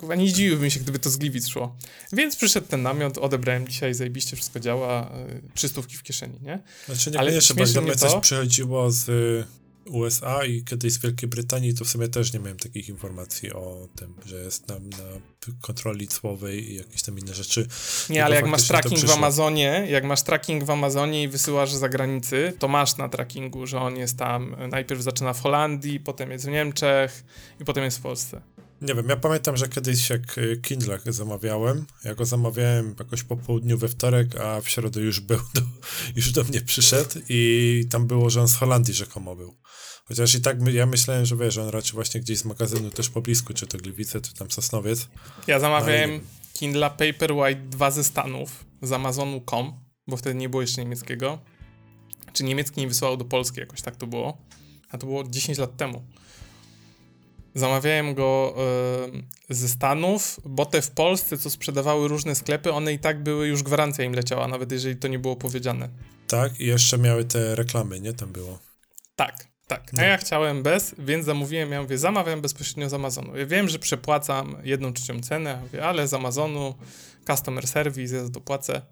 chyba 0.00 0.14
nie 0.14 0.28
zdziwiłbym 0.28 0.70
się, 0.70 0.80
gdyby 0.80 0.98
to 0.98 1.10
z 1.10 1.16
Gliwic 1.16 1.48
szło. 1.48 1.76
Więc 2.12 2.36
przyszedł 2.36 2.66
ten 2.66 2.82
namiot, 2.82 3.18
odebrałem 3.18 3.68
dzisiaj, 3.68 3.94
zajebiście 3.94 4.36
wszystko 4.36 4.60
działa, 4.60 5.10
y, 5.64 5.68
stówki 5.68 5.96
w 5.96 6.02
kieszeni, 6.02 6.38
nie? 6.42 6.62
Znaczy 6.86 7.10
nie 7.10 7.18
Ale 7.18 7.32
jeszcze, 7.32 7.54
bo 7.54 7.66
do 7.66 7.82
mnie 7.82 7.96
coś 7.96 8.20
przychodziło 8.20 8.90
z 8.90 9.08
y, 9.08 9.44
USA 9.84 10.44
i 10.44 10.64
kiedyś 10.64 10.92
z 10.92 10.98
Wielkiej 10.98 11.28
Brytanii, 11.28 11.74
to 11.74 11.84
w 11.84 11.88
sumie 11.88 12.08
też 12.08 12.32
nie 12.32 12.40
miałem 12.40 12.56
takich 12.56 12.88
informacji 12.88 13.52
o 13.52 13.88
tym, 13.96 14.14
że 14.26 14.36
jest 14.36 14.66
tam 14.66 14.90
na 14.90 14.98
kontroli 15.60 16.08
cłowej 16.08 16.70
i 16.70 16.74
jakieś 16.74 17.02
tam 17.02 17.18
inne 17.18 17.34
rzeczy. 17.34 17.66
Nie, 18.10 18.24
ale 18.24 18.36
jak 18.36 18.46
masz 18.46 18.68
tracking 18.68 19.00
w 19.00 19.10
Amazonie, 19.10 19.86
jak 19.90 20.04
masz 20.04 20.22
tracking 20.22 20.64
w 20.64 20.70
Amazonie 20.70 21.22
i 21.22 21.28
wysyłasz 21.28 21.72
za 21.72 21.88
granicy, 21.88 22.52
to 22.58 22.68
masz 22.68 22.96
na 22.96 23.08
trackingu, 23.08 23.66
że 23.66 23.80
on 23.80 23.96
jest 23.96 24.18
tam, 24.18 24.56
najpierw 24.70 25.02
zaczyna 25.02 25.32
w 25.32 25.40
Holandii, 25.40 26.00
potem 26.00 26.30
jest 26.30 26.44
w 26.44 26.48
Niemczech 26.48 27.24
i 27.60 27.64
potem 27.64 27.84
jest 27.84 27.98
w 27.98 28.00
Polsce. 28.00 28.40
Nie 28.82 28.94
wiem, 28.94 29.08
ja 29.08 29.16
pamiętam, 29.16 29.56
że 29.56 29.68
kiedyś 29.68 30.10
jak 30.10 30.38
y, 30.38 30.60
Kindle 30.62 30.98
zamawiałem, 31.06 31.86
ja 32.04 32.14
go 32.14 32.24
zamawiałem 32.24 32.94
jakoś 32.98 33.22
po 33.22 33.36
południu 33.36 33.78
we 33.78 33.88
wtorek, 33.88 34.36
a 34.36 34.60
w 34.60 34.68
środę 34.68 35.00
już 35.00 35.20
był, 35.20 35.38
do, 35.54 35.60
już 36.16 36.32
do 36.32 36.44
mnie 36.44 36.60
przyszedł 36.60 37.20
i 37.28 37.84
tam 37.90 38.06
było, 38.06 38.30
że 38.30 38.40
on 38.40 38.48
z 38.48 38.54
Holandii 38.54 38.94
rzekomo 38.94 39.36
był. 39.36 39.56
Chociaż 40.04 40.34
i 40.34 40.40
tak 40.40 40.60
my, 40.60 40.72
ja 40.72 40.86
myślałem, 40.86 41.26
że 41.26 41.36
wiesz, 41.36 41.58
on 41.58 41.68
raczej 41.68 41.92
właśnie 41.92 42.20
gdzieś 42.20 42.38
z 42.38 42.44
magazynu 42.44 42.90
też 42.90 43.08
poblisku, 43.08 43.54
czy 43.54 43.66
to 43.66 43.78
Gliwice, 43.78 44.20
czy 44.20 44.34
tam 44.34 44.50
Sosnowiec. 44.50 45.08
Ja 45.46 45.60
zamawiałem 45.60 46.14
no 46.14 46.20
Kindle 46.54 46.90
Paperwhite 46.90 47.68
2 47.70 47.90
ze 47.90 48.04
Stanów 48.04 48.64
z 48.82 48.92
Amazonu.com, 48.92 49.72
bo 50.06 50.16
wtedy 50.16 50.34
nie 50.34 50.48
było 50.48 50.62
jeszcze 50.62 50.82
niemieckiego. 50.82 51.38
Czy 52.32 52.44
niemiecki 52.44 52.80
nie 52.80 52.88
wysłał 52.88 53.16
do 53.16 53.24
Polski, 53.24 53.60
jakoś 53.60 53.82
tak 53.82 53.96
to 53.96 54.06
było. 54.06 54.38
A 54.90 54.98
to 54.98 55.06
było 55.06 55.24
10 55.24 55.58
lat 55.58 55.76
temu. 55.76 56.02
Zamawiałem 57.54 58.14
go 58.14 58.54
y, 59.50 59.54
ze 59.54 59.68
Stanów, 59.68 60.40
bo 60.44 60.66
te 60.66 60.82
w 60.82 60.90
Polsce, 60.90 61.38
co 61.38 61.50
sprzedawały 61.50 62.08
różne 62.08 62.34
sklepy, 62.34 62.72
one 62.72 62.92
i 62.92 62.98
tak 62.98 63.22
były, 63.22 63.48
już 63.48 63.62
gwarancja 63.62 64.04
im 64.04 64.12
leciała, 64.12 64.48
nawet 64.48 64.72
jeżeli 64.72 64.96
to 64.96 65.08
nie 65.08 65.18
było 65.18 65.36
powiedziane. 65.36 65.88
Tak, 66.28 66.60
i 66.60 66.66
jeszcze 66.66 66.98
miały 66.98 67.24
te 67.24 67.54
reklamy, 67.54 68.00
nie? 68.00 68.12
Tam 68.12 68.32
było. 68.32 68.58
Tak, 69.16 69.46
tak. 69.66 69.90
A 69.92 69.96
no. 69.96 70.02
ja 70.02 70.16
chciałem 70.16 70.62
bez, 70.62 70.94
więc 70.98 71.26
zamówiłem, 71.26 71.72
ja 71.72 71.82
mówię, 71.82 71.98
zamawiam 71.98 72.40
bezpośrednio 72.40 72.88
z 72.88 72.94
Amazonu. 72.94 73.36
Ja 73.36 73.46
wiem, 73.46 73.68
że 73.68 73.78
przepłacam 73.78 74.56
jedną 74.64 74.92
trzecią 74.92 75.20
cenę, 75.20 75.58
mówię, 75.62 75.84
ale 75.84 76.08
z 76.08 76.14
Amazonu, 76.14 76.74
customer 77.26 77.66
service, 77.66 78.16
ja 78.16 78.28
dopłacę. 78.28 78.82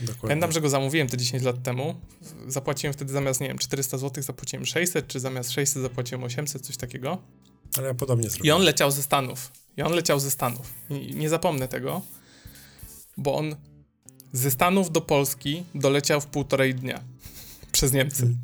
Dokładnie. 0.00 0.20
Pamiętam, 0.28 0.52
że 0.52 0.60
go 0.60 0.68
zamówiłem 0.68 1.08
te 1.08 1.16
10 1.16 1.42
lat 1.42 1.62
temu. 1.62 1.94
Zapłaciłem 2.46 2.94
wtedy 2.94 3.12
zamiast, 3.12 3.40
nie 3.40 3.48
wiem, 3.48 3.58
400 3.58 3.98
zł, 3.98 4.22
zapłaciłem 4.22 4.66
600, 4.66 5.06
czy 5.06 5.20
zamiast 5.20 5.52
600 5.52 5.82
zapłaciłem 5.82 6.24
800, 6.24 6.62
coś 6.62 6.76
takiego. 6.76 7.22
Ale 7.78 7.86
ja 7.86 7.94
podobnie 7.94 8.30
zrobiłem. 8.30 8.56
I 8.56 8.60
on 8.60 8.66
leciał 8.66 8.90
ze 8.90 9.02
Stanów. 9.02 9.52
I 9.76 9.82
on 9.82 9.92
leciał 9.92 10.20
ze 10.20 10.30
Stanów. 10.30 10.74
I 10.90 11.14
nie 11.14 11.28
zapomnę 11.28 11.68
tego, 11.68 12.02
bo 13.16 13.36
on 13.36 13.56
ze 14.32 14.50
Stanów 14.50 14.90
do 14.90 15.00
Polski 15.00 15.64
doleciał 15.74 16.20
w 16.20 16.26
półtorej 16.26 16.74
dnia 16.74 17.02
przez 17.72 17.92
Niemcy. 17.92 18.22
Hmm. 18.22 18.38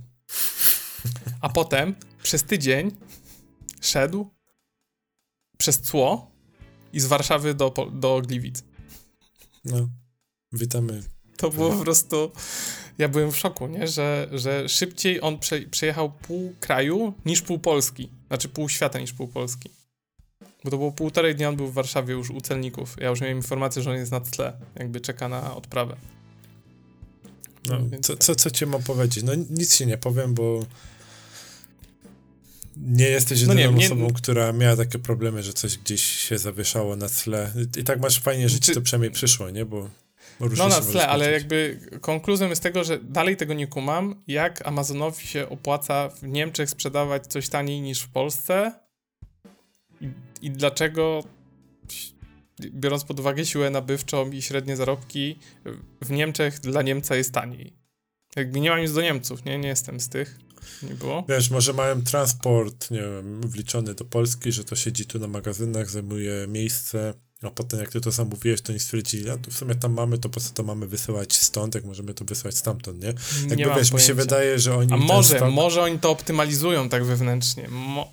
A 1.41 1.49
potem 1.49 1.95
przez 2.23 2.43
tydzień 2.43 2.97
szedł 3.81 4.31
przez 5.59 5.81
cło 5.81 6.31
i 6.93 7.01
z 7.01 7.07
Warszawy 7.07 7.55
do, 7.55 7.75
do 7.93 8.23
Gliwic. 8.27 8.65
No, 9.65 9.89
witamy. 10.53 11.03
To 11.37 11.51
było 11.51 11.71
po 11.71 11.83
prostu. 11.85 12.33
Ja 12.99 13.09
byłem 13.09 13.33
w 13.33 13.37
szoku, 13.37 13.67
nie? 13.67 13.89
Że, 13.89 14.29
że 14.33 14.69
szybciej 14.69 15.21
on 15.21 15.39
prze, 15.39 15.61
przejechał 15.61 16.13
pół 16.13 16.55
kraju 16.61 17.15
niż 17.25 17.43
pół 17.43 17.59
Polski. 17.59 18.11
Znaczy 18.33 18.49
pół 18.49 18.69
świata 18.69 18.99
niż 18.99 19.13
pół 19.13 19.29
Polski. 19.29 19.71
Bo 20.65 20.71
to 20.71 20.77
było 20.77 20.93
półtorej 20.93 21.35
dnia, 21.35 21.49
on 21.49 21.57
był 21.57 21.69
w 21.69 21.75
Warszawie 21.75 22.15
już 22.15 22.31
u 22.31 22.41
celników. 22.41 22.97
Ja 23.01 23.09
już 23.09 23.21
miałem 23.21 23.37
informację, 23.37 23.83
że 23.83 23.91
on 23.91 23.97
jest 23.97 24.13
na 24.13 24.21
tle, 24.21 24.53
jakby 24.79 25.01
czeka 25.01 25.29
na 25.29 25.57
odprawę. 25.57 25.97
No, 27.67 27.79
no 27.79 27.99
co, 28.03 28.17
co, 28.17 28.35
co 28.35 28.51
ci 28.51 28.67
mam 28.67 28.83
powiedzieć? 28.83 29.25
No 29.25 29.33
nic 29.35 29.77
ci 29.77 29.87
nie 29.87 29.99
powiem, 29.99 30.35
bo 30.35 30.67
nie 32.77 33.09
jesteś 33.09 33.41
jedyną 33.41 33.71
no 33.71 33.79
nie, 33.79 33.87
osobą, 33.87 34.07
nie... 34.07 34.13
która 34.13 34.53
miała 34.53 34.77
takie 34.77 34.99
problemy, 34.99 35.43
że 35.43 35.53
coś 35.53 35.79
gdzieś 35.79 36.03
się 36.03 36.39
zawieszało 36.39 36.97
na 36.97 37.09
tle. 37.09 37.53
I 37.77 37.85
tak 37.85 38.01
masz 38.01 38.21
fajnie, 38.21 38.49
że 38.49 38.55
ci 38.55 38.65
znaczy- 38.65 38.75
to 38.75 38.83
przynajmniej 38.83 39.11
przyszło, 39.11 39.51
nie? 39.51 39.65
Bo 39.65 39.89
no 40.57 40.69
na 40.69 40.81
tle, 40.81 41.09
ale 41.09 41.33
jakby 41.33 41.81
konkluzją 42.01 42.49
jest 42.49 42.63
tego, 42.63 42.85
że 42.85 42.99
dalej 42.99 43.37
tego 43.37 43.55
nie 43.55 43.67
kumam, 43.67 44.23
jak 44.27 44.67
Amazonowi 44.67 45.27
się 45.27 45.49
opłaca 45.49 46.09
w 46.09 46.23
Niemczech 46.23 46.71
sprzedawać 46.71 47.27
coś 47.27 47.49
taniej 47.49 47.81
niż 47.81 48.01
w 48.01 48.09
Polsce 48.09 48.73
i, 50.01 50.09
i 50.43 50.51
dlaczego 50.51 51.25
biorąc 52.61 53.05
pod 53.05 53.21
uwagę 53.21 53.47
siłę 53.47 53.71
nabywczą 53.71 54.31
i 54.31 54.43
średnie 54.43 54.77
zarobki, 54.77 55.39
w 56.03 56.11
Niemczech 56.11 56.61
dla 56.61 56.83
Niemca 56.83 57.17
jest 57.17 57.33
taniej. 57.33 57.77
Jakby 58.37 58.61
nie 58.61 58.71
mam 58.71 58.81
nic 58.81 58.93
do 58.93 59.03
Niemców, 59.03 59.45
nie? 59.45 59.59
Nie 59.59 59.69
jestem 59.69 60.01
z 60.01 60.09
tych. 60.09 60.39
Nie 60.83 60.95
było? 60.95 61.25
Wiesz, 61.29 61.51
może 61.51 61.73
mają 61.73 62.03
transport, 62.03 62.91
nie 62.91 63.01
wiem, 63.01 63.41
wliczony 63.41 63.95
do 63.95 64.05
Polski, 64.05 64.53
że 64.53 64.65
to 64.65 64.77
siedzi 64.77 65.07
tu 65.07 65.19
na 65.19 65.27
magazynach, 65.27 65.91
zajmuje 65.91 66.47
miejsce, 66.49 67.15
a 67.43 67.51
potem 67.51 67.81
jak 67.81 67.91
ty 67.91 68.01
to 68.01 68.11
zamówiłeś, 68.11 68.61
to 68.61 68.73
oni 68.73 68.81
stwierdzili, 68.81 69.31
a 69.31 69.37
w 69.51 69.55
sumie 69.55 69.75
tam 69.75 69.93
mamy, 69.93 70.19
to 70.19 70.29
po 70.29 70.41
co 70.41 70.51
to 70.55 70.63
mamy 70.63 70.87
wysyłać 70.87 71.37
stąd, 71.37 71.75
jak 71.75 71.85
możemy 71.85 72.15
to 72.15 72.25
wysyłać 72.25 72.57
stamtąd, 72.57 73.03
nie? 73.03 73.15
Jakby 73.41 73.57
nie 73.57 73.67
wiesz, 73.77 73.93
mi 73.93 74.01
się 74.01 74.15
wydaje, 74.15 74.59
że 74.59 74.77
oni... 74.77 74.93
A 74.93 74.97
może, 74.97 75.37
stok... 75.37 75.51
może 75.51 75.83
oni 75.83 75.99
to 75.99 76.11
optymalizują 76.11 76.89
tak 76.89 77.05
wewnętrznie. 77.05 77.69
Mo 77.69 78.11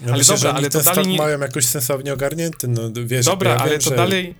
ja 0.00 0.08
ale 0.08 0.18
myślę, 0.18 0.34
dobra, 0.34 0.52
ale 0.52 0.70
to 0.70 0.82
dalej 0.82 1.06
nie... 1.06 1.18
mają 1.18 1.40
jakoś 1.40 1.64
sensownie 1.64 2.12
ogarnięty, 2.12 2.68
no 2.68 2.90
wiesz... 3.04 3.26
Dobra, 3.26 3.50
ja 3.50 3.56
ale 3.56 3.70
wiem, 3.70 3.80
to 3.80 3.90
że... 3.90 3.96
dalej... 3.96 4.34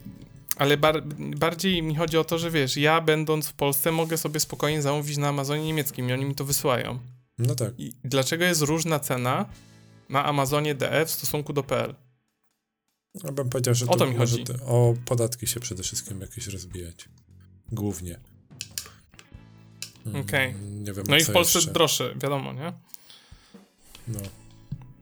Ale 0.57 0.77
bar 0.77 1.03
bardziej 1.19 1.83
mi 1.83 1.95
chodzi 1.95 2.19
o 2.19 2.25
to, 2.25 2.39
że 2.39 2.51
wiesz, 2.51 2.77
ja 2.77 3.01
będąc 3.01 3.49
w 3.49 3.53
Polsce 3.53 3.93
mogę 3.93 4.19
sobie 4.19 4.41
spokojnie 4.41 4.83
zamówić 4.83 5.17
na 5.17 5.29
Amazonie 5.29 5.65
niemieckim 5.65 6.09
i 6.09 6.13
oni 6.13 6.25
mi 6.25 6.35
to 6.35 6.45
wysyłają. 6.45 6.99
No 7.39 7.55
tak. 7.55 7.73
I 7.79 7.93
dlaczego 8.05 8.45
jest 8.45 8.63
różna 8.63 8.99
cena 8.99 9.47
na 10.09 10.25
Amazonie 10.25 10.75
DE 10.75 11.07
w 11.07 11.11
stosunku 11.11 11.53
do 11.53 11.63
PL? 11.63 11.95
Ja 13.25 13.33
bym 13.33 13.49
powiedział, 13.49 13.75
że 13.75 13.87
o 13.87 13.97
to 13.97 14.07
mi 14.07 14.16
chodzi. 14.16 14.44
o 14.66 14.94
podatki 15.05 15.47
się 15.47 15.61
przede 15.61 15.83
wszystkim 15.83 16.21
jakieś 16.21 16.47
rozbijać. 16.47 17.09
Głównie. 17.73 18.21
Mm, 20.07 20.21
Okej. 20.21 20.55
Okay. 20.83 21.05
No 21.09 21.16
i 21.16 21.25
w 21.25 21.31
Polsce 21.31 21.59
jeszcze. 21.59 21.73
droższe, 21.73 22.14
wiadomo, 22.23 22.53
nie? 22.53 22.73
No. 24.09 24.21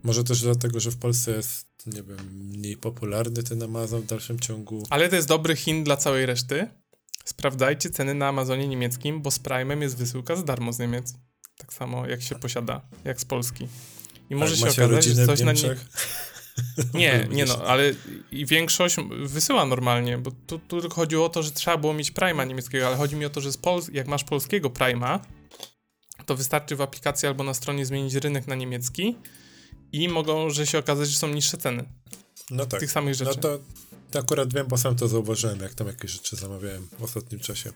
Może 0.03 0.25
też 0.25 0.41
dlatego, 0.41 0.81
że 0.81 0.91
w 0.91 0.97
Polsce 0.97 1.31
jest, 1.31 1.67
nie 1.87 2.03
wiem, 2.03 2.19
mniej 2.33 2.77
popularny 2.77 3.43
ten 3.43 3.63
Amazon 3.63 4.03
w 4.03 4.07
dalszym 4.07 4.41
ciągu. 4.41 4.83
Ale 4.91 5.09
to 5.09 5.17
jest 5.17 5.29
dobry 5.29 5.57
Chin 5.57 5.85
dla 5.85 5.97
całej 5.97 6.27
reszty. 6.27 6.69
Sprawdzajcie 7.25 7.91
ceny 7.91 8.15
na 8.15 8.29
Amazonie 8.29 8.69
niemieckim, 8.69 9.23
bo 9.23 9.31
z 9.31 9.41
Prime'em 9.41 9.83
jest 9.83 9.97
wysyłka 9.97 10.37
z 10.37 10.45
darmo 10.45 10.73
z 10.73 10.79
Niemiec. 10.79 11.15
Tak 11.59 11.73
samo 11.73 12.07
jak 12.07 12.23
się 12.23 12.35
posiada, 12.35 12.81
jak 13.05 13.21
z 13.21 13.25
Polski. 13.25 13.69
I 14.31 14.35
może 14.35 14.57
się 14.57 14.71
okazać, 14.71 15.05
że 15.05 15.27
coś 15.27 15.41
na 15.41 15.53
nie... 15.53 15.63
Nie, 16.95 17.29
nie 17.31 17.45
no, 17.45 17.65
ale 17.67 17.95
i 18.31 18.47
większość 18.47 18.97
wysyła 19.25 19.67
normalnie, 19.67 20.19
bo 20.19 20.31
tu, 20.47 20.59
tu 20.59 20.81
tylko 20.81 20.95
chodziło 20.95 21.27
o 21.27 21.29
to, 21.29 21.43
że 21.43 21.51
trzeba 21.51 21.77
było 21.77 21.95
mieć 21.95 22.13
Prime'a 22.13 22.47
niemieckiego, 22.47 22.87
ale 22.87 22.97
chodzi 22.97 23.17
mi 23.17 23.25
o 23.25 23.31
to, 23.31 23.41
że 23.41 23.53
z 23.53 23.57
Pol 23.57 23.83
jak 23.93 24.09
masz 24.09 24.25
polskiego 24.25 24.71
Prime'a, 24.71 25.19
to 26.27 26.37
wystarczy 26.37 26.77
w 26.77 26.81
aplikacji 26.81 27.29
albo 27.29 27.45
na 27.45 27.55
stronie 27.55 27.87
zmienić 27.87 28.15
rynek 28.15 28.47
na 28.47 28.55
niemiecki 28.55 29.17
i 29.93 30.09
mogą, 30.09 30.51
że 30.51 30.67
się 30.67 30.79
okazać, 30.79 31.09
że 31.09 31.19
są 31.19 31.29
niższe 31.29 31.59
ceny. 31.59 31.85
No 32.51 32.67
tak. 32.67 32.81
Tych 32.81 32.91
samych 32.91 33.15
rzeczy. 33.15 33.31
No 33.37 33.43
to, 33.43 33.59
to 34.11 34.19
akurat 34.19 34.55
wiem, 34.55 34.67
bo 34.67 34.79
sam 34.79 34.97
to 34.97 35.09
zauważyłem, 35.09 35.61
jak 35.61 35.75
tam 35.75 35.87
jakieś 35.87 36.11
rzeczy 36.11 36.37
zamawiałem 36.37 36.89
w 36.99 37.03
ostatnim 37.03 37.41
czasie. 37.41 37.73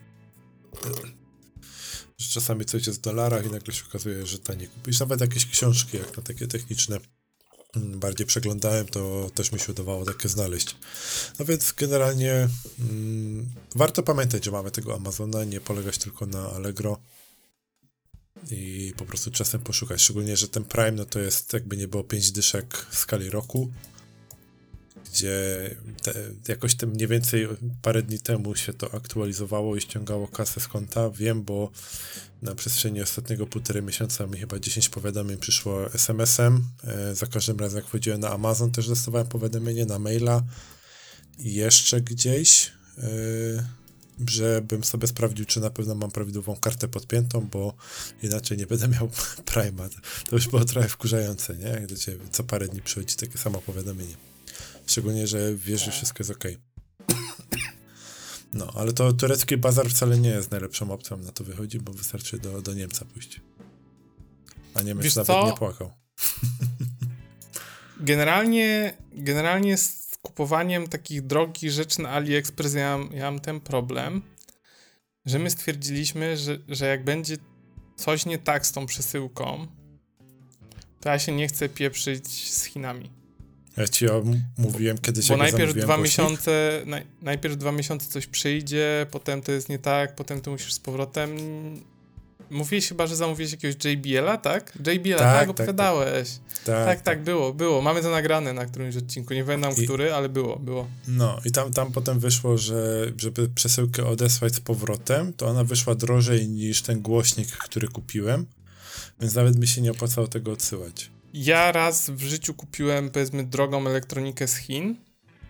Że 2.18 2.28
czasami 2.30 2.64
coś 2.64 2.86
jest 2.86 2.98
w 2.98 3.02
dolarach 3.02 3.46
i 3.46 3.50
nagle 3.50 3.74
się 3.74 3.84
okazuje, 3.88 4.26
że 4.26 4.38
taniej 4.38 4.68
kupisz. 4.68 5.00
Nawet 5.00 5.20
jakieś 5.20 5.46
książki, 5.46 5.96
jak 5.96 6.16
na 6.16 6.22
takie 6.22 6.46
techniczne 6.46 7.00
bardziej 7.76 8.26
przeglądałem, 8.26 8.87
to 8.87 9.30
też 9.35 9.52
mi 9.52 9.61
się 9.61 9.72
udawało 9.72 10.04
takie 10.04 10.28
znaleźć. 10.28 10.76
No 11.38 11.44
więc 11.44 11.72
generalnie 11.72 12.48
mm, 12.80 13.48
warto 13.74 14.02
pamiętać, 14.02 14.44
że 14.44 14.50
mamy 14.50 14.70
tego 14.70 14.94
Amazona, 14.94 15.44
nie 15.44 15.61
polegać 15.61 15.98
tylko 15.98 16.26
na 16.26 16.50
Allegro 16.50 16.98
i 18.50 18.92
po 18.96 19.04
prostu 19.04 19.30
czasem 19.30 19.61
poszukać. 19.61 20.02
Szczególnie, 20.02 20.37
że 20.37 20.48
ten 20.48 20.64
Prime 20.64 20.92
no 20.92 21.04
to 21.04 21.18
jest 21.18 21.52
jakby 21.52 21.76
nie 21.76 21.88
było 21.88 22.04
5 22.04 22.33
dyszek 22.33 22.87
w 22.90 22.98
skali 22.98 23.30
roku, 23.30 23.70
gdzie 25.12 25.70
te, 26.02 26.14
jakoś 26.48 26.74
tym 26.74 26.90
mniej 26.90 27.08
więcej 27.08 27.48
parę 27.82 28.02
dni 28.02 28.18
temu 28.18 28.56
się 28.56 28.72
to 28.72 28.94
aktualizowało 28.94 29.76
i 29.76 29.80
ściągało 29.80 30.28
kasę 30.28 30.60
z 30.60 30.68
konta. 30.68 31.10
Wiem, 31.10 31.42
bo 31.42 31.70
na 32.42 32.54
przestrzeni 32.54 33.02
ostatniego 33.02 33.46
półtorej 33.46 33.82
miesiąca 33.82 34.26
mi 34.26 34.38
chyba 34.38 34.58
10 34.58 34.88
powiadomień 34.88 35.38
przyszło 35.38 35.92
SMS-em. 35.94 36.64
E, 36.84 37.14
za 37.14 37.26
każdym 37.26 37.58
razem 37.58 37.76
jak 37.76 37.86
wchodziłem 37.86 38.20
na 38.20 38.30
Amazon 38.30 38.70
też 38.70 38.88
dostawałem 38.88 39.26
powiadomienie 39.26 39.86
na 39.86 39.98
maila 39.98 40.42
i 41.38 41.54
jeszcze 41.54 42.00
gdzieś. 42.00 42.72
E, 42.98 43.80
żebym 44.28 44.84
sobie 44.84 45.06
sprawdził, 45.06 45.44
czy 45.44 45.60
na 45.60 45.70
pewno 45.70 45.94
mam 45.94 46.10
prawidłową 46.10 46.56
kartę 46.56 46.88
podpiętą, 46.88 47.48
bo 47.52 47.74
inaczej 48.22 48.58
nie 48.58 48.66
będę 48.66 48.88
miał 48.88 49.10
Prima. 49.52 49.88
To 50.28 50.36
już 50.36 50.48
było 50.48 50.64
trochę 50.64 50.88
wkurzające, 50.88 51.56
nie? 51.56 51.68
Jak 51.68 51.86
do 51.86 51.96
ciebie 51.96 52.24
co 52.30 52.44
parę 52.44 52.68
dni 52.68 52.82
przychodzi 52.82 53.16
takie 53.16 53.38
samo 53.38 53.60
powiadomienie. 53.60 54.29
Szczególnie, 54.90 55.26
że 55.26 55.55
wiesz, 55.55 55.85
że 55.85 55.90
wszystko 55.90 56.16
jest 56.20 56.31
ok. 56.31 56.44
No, 58.53 58.72
ale 58.74 58.92
to 58.92 59.12
turecki 59.12 59.57
bazar 59.57 59.90
wcale 59.90 60.18
nie 60.18 60.29
jest 60.29 60.50
najlepszą 60.50 60.90
opcją 60.90 61.16
na 61.16 61.33
to 61.33 61.44
wychodzi, 61.44 61.79
bo 61.79 61.92
wystarczy 61.92 62.38
do, 62.38 62.62
do 62.62 62.74
Niemca 62.74 63.05
pójść. 63.05 63.40
A 64.74 64.83
Niemiec 64.83 65.05
Wiesz 65.05 65.16
nawet 65.16 65.26
co? 65.26 65.46
nie 65.46 65.53
płakał. 65.53 65.92
Generalnie, 68.00 68.96
generalnie 69.12 69.76
kupowaniem 70.22 70.88
takich 70.88 71.26
drogich 71.26 71.70
rzeczy 71.70 72.03
na 72.03 72.09
AliExpress 72.09 72.74
ja, 72.74 72.98
ja 73.11 73.31
mam 73.31 73.40
ten 73.40 73.61
problem, 73.61 74.22
że 75.24 75.38
my 75.38 75.50
stwierdziliśmy, 75.50 76.37
że, 76.37 76.59
że 76.68 76.87
jak 76.87 77.05
będzie 77.05 77.37
coś 77.96 78.26
nie 78.26 78.38
tak 78.38 78.66
z 78.66 78.72
tą 78.72 78.87
przesyłką, 78.87 79.66
to 81.00 81.09
ja 81.09 81.18
się 81.18 81.33
nie 81.33 81.48
chcę 81.48 81.68
pieprzyć 81.68 82.50
z 82.50 82.64
Chinami. 82.64 83.19
Ja 83.76 83.88
ci 83.88 84.06
mówiłem 84.59 84.98
kiedyś, 84.98 85.28
Bo 85.28 85.37
najpierw 85.37 85.74
dwa 85.74 85.96
miesiące, 85.96 86.83
naj, 86.87 87.06
najpierw 87.22 87.56
dwa 87.56 87.72
miesiące 87.72 88.11
coś 88.11 88.26
przyjdzie, 88.26 89.06
potem 89.11 89.42
to 89.42 89.52
jest 89.52 89.68
nie 89.68 89.78
tak, 89.78 90.14
potem 90.14 90.40
to 90.40 90.50
musisz 90.50 90.72
z 90.72 90.78
powrotem. 90.78 91.30
Mówiłeś 92.50 92.88
chyba, 92.88 93.06
że 93.06 93.16
zamówiłeś 93.16 93.52
jakiegoś 93.52 93.85
JBL-a, 93.85 94.37
tak? 94.37 94.78
JBL-a, 94.87 95.18
tak, 95.18 95.35
tak, 95.35 95.38
tak 95.38 95.50
opowiadałeś. 95.50 96.28
Tak 96.30 96.64
tak, 96.64 96.87
tak, 96.87 97.00
tak, 97.00 97.22
było, 97.22 97.54
było. 97.54 97.83
Mamy 97.83 98.02
to 98.02 98.11
nagrane 98.11 98.52
na 98.52 98.66
którymś 98.66 98.96
odcinku. 98.96 99.35
Nie 99.35 99.44
pamiętam 99.44 99.72
I, 99.76 99.85
który, 99.85 100.14
ale 100.14 100.28
było, 100.28 100.56
było. 100.59 100.88
No 101.09 101.40
i 101.44 101.50
tam, 101.50 101.72
tam 101.72 101.92
potem 101.92 102.20
wyszło, 102.20 102.59
że 102.59 103.12
żeby 103.16 103.48
przesyłkę 103.48 104.06
odesłać 104.06 104.54
z 104.54 104.61
powrotem, 104.61 105.33
to 105.33 105.46
ona 105.46 105.64
wyszła 105.64 105.94
drożej 105.94 106.48
niż 106.48 106.83
ten 106.83 107.02
głośnik, 107.02 107.48
który 107.48 107.88
kupiłem, 107.88 108.46
więc 109.20 109.35
nawet 109.35 109.56
mi 109.56 109.66
się 109.66 109.80
nie 109.80 109.90
opłacało 109.90 110.26
tego 110.26 110.52
odsyłać. 110.52 111.11
Ja 111.32 111.72
raz 111.72 112.10
w 112.10 112.22
życiu 112.22 112.54
kupiłem, 112.54 113.10
powiedzmy, 113.10 113.44
drogą 113.44 113.86
elektronikę 113.86 114.48
z 114.48 114.56
Chin. 114.56 114.96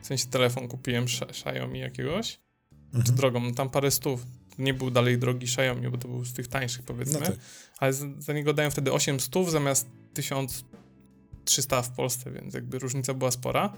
W 0.03 0.07
sensie 0.07 0.27
telefon 0.27 0.69
kupiłem 0.69 1.05
Xiaomi 1.05 1.81
jakiegoś. 1.81 2.41
Mhm. 2.87 3.05
Czy 3.05 3.13
drogą, 3.13 3.41
no 3.41 3.53
tam 3.53 3.71
parę 3.71 3.91
stów. 3.91 4.27
Nie 4.59 4.75
był 4.75 4.91
dalej 4.91 5.19
drogi 5.19 5.47
Xiaomi, 5.47 5.91
bo 5.91 5.99
to 5.99 6.09
był 6.09 6.25
z 6.25 6.33
tych 6.33 6.49
tańszych, 6.49 6.83
powiedzmy. 6.83 7.21
No 7.21 7.27
tak. 7.27 7.37
Ale 7.79 7.93
za 8.19 8.33
niego 8.33 8.55
dałem 8.55 8.71
wtedy 8.71 8.93
8 8.93 9.21
stów 9.21 9.51
zamiast 9.51 9.89
1300 10.15 11.83
w 11.83 11.91
Polsce, 11.91 12.33
więc 12.33 12.55
jakby 12.55 12.79
różnica 12.79 13.15
była 13.15 13.31
spora. 13.31 13.73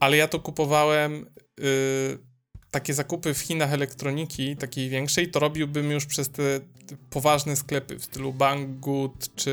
Ale 0.00 0.16
ja 0.16 0.28
to 0.28 0.40
kupowałem. 0.40 1.26
Yy, 1.58 2.33
takie 2.74 2.94
zakupy 2.94 3.34
w 3.34 3.38
Chinach 3.38 3.72
elektroniki, 3.72 4.56
takiej 4.56 4.88
większej, 4.88 5.30
to 5.30 5.40
robiłbym 5.40 5.90
już 5.90 6.06
przez 6.06 6.28
te, 6.28 6.60
te 6.86 6.96
poważne 7.10 7.56
sklepy 7.56 7.98
w 7.98 8.04
stylu 8.04 8.32
Banggood 8.32 9.34
czy 9.34 9.50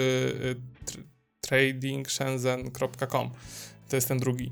y, 1.47 2.05
shenzhen.com. 2.07 3.31
To 3.89 3.95
jest 3.95 4.07
ten 4.07 4.19
drugi. 4.19 4.51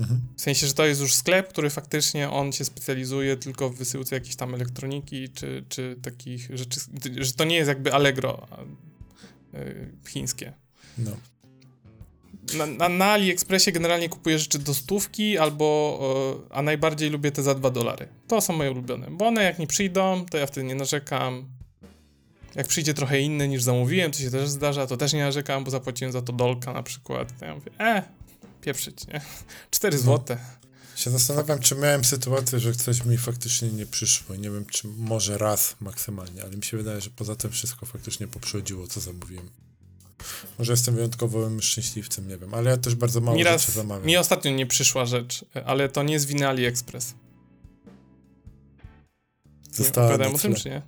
Mhm. 0.00 0.20
W 0.36 0.40
sensie, 0.40 0.66
że 0.66 0.74
to 0.74 0.86
jest 0.86 1.00
już 1.00 1.14
sklep, 1.14 1.48
który 1.48 1.70
faktycznie 1.70 2.30
on 2.30 2.52
się 2.52 2.64
specjalizuje 2.64 3.36
tylko 3.36 3.70
w 3.70 3.76
wysyłce 3.76 4.14
jakiejś 4.14 4.36
tam 4.36 4.54
elektroniki 4.54 5.28
czy, 5.28 5.64
czy 5.68 5.96
takich 6.02 6.50
rzeczy, 6.54 6.80
że 7.16 7.32
to 7.32 7.44
nie 7.44 7.56
jest 7.56 7.68
jakby 7.68 7.94
Allegro 7.94 8.48
y, 9.54 9.92
chińskie. 10.08 10.52
No 10.98 11.16
na, 12.54 12.66
na, 12.66 12.88
na, 12.88 13.06
AliExpressie 13.06 13.72
generalnie 13.72 14.08
kupuję 14.08 14.38
rzeczy 14.38 14.58
do 14.58 14.74
stówki 14.74 15.38
albo, 15.38 16.46
a 16.50 16.62
najbardziej 16.62 17.10
lubię 17.10 17.32
te 17.32 17.42
za 17.42 17.54
2 17.54 17.70
dolary. 17.70 18.08
To 18.28 18.40
są 18.40 18.52
moje 18.52 18.70
ulubione, 18.70 19.06
bo 19.10 19.26
one 19.26 19.42
jak 19.44 19.58
nie 19.58 19.66
przyjdą, 19.66 20.26
to 20.30 20.38
ja 20.38 20.46
wtedy 20.46 20.66
nie 20.66 20.74
narzekam. 20.74 21.48
Jak 22.54 22.68
przyjdzie 22.68 22.94
trochę 22.94 23.20
inny 23.20 23.48
niż 23.48 23.62
zamówiłem, 23.62 24.12
co 24.12 24.22
się 24.22 24.30
też 24.30 24.48
zdarza, 24.48 24.86
to 24.86 24.96
też 24.96 25.12
nie 25.12 25.20
narzekam, 25.20 25.64
bo 25.64 25.70
zapłaciłem 25.70 26.12
za 26.12 26.22
to 26.22 26.32
dolka 26.32 26.72
na 26.72 26.82
przykład. 26.82 27.38
To 27.38 27.44
ja 27.44 27.54
mówię, 27.54 27.70
e, 27.80 28.02
pieprzyć, 28.60 29.06
nie? 29.06 29.20
4 29.70 29.96
no. 29.96 30.02
złote. 30.02 30.38
Się 30.96 31.10
zastanawiam, 31.10 31.58
czy 31.58 31.74
miałem 31.74 32.04
sytuację, 32.04 32.58
że 32.58 32.74
coś 32.74 33.04
mi 33.04 33.18
faktycznie 33.18 33.68
nie 33.68 33.86
przyszło. 33.86 34.36
Nie 34.36 34.50
wiem, 34.50 34.66
czy 34.66 34.88
może 34.88 35.38
raz 35.38 35.76
maksymalnie, 35.80 36.42
ale 36.42 36.56
mi 36.56 36.64
się 36.64 36.76
wydaje, 36.76 37.00
że 37.00 37.10
poza 37.10 37.36
tym 37.36 37.50
wszystko 37.50 37.86
faktycznie 37.86 38.28
poprzechodziło, 38.28 38.86
co 38.86 39.00
zamówiłem. 39.00 39.50
Może 40.58 40.72
jestem 40.72 40.94
wyjątkowym 40.94 41.62
szczęśliwcem, 41.62 42.28
nie 42.28 42.38
wiem, 42.38 42.54
ale 42.54 42.70
ja 42.70 42.76
też 42.76 42.94
bardzo 42.94 43.20
mało 43.20 43.36
mi 43.36 43.44
raz, 43.44 43.60
rzeczy 43.60 43.72
zamawiam. 43.72 44.06
Mi 44.06 44.16
ostatnio 44.16 44.50
nie 44.50 44.66
przyszła 44.66 45.06
rzecz, 45.06 45.44
ale 45.64 45.88
to 45.88 46.02
nie 46.02 46.20
z 46.20 46.26
winy 46.26 46.48
AliExpress. 46.48 47.14
Została 49.72 50.14
o 50.14 50.38
tym, 50.38 50.54
czy 50.54 50.68
nie? 50.68 50.82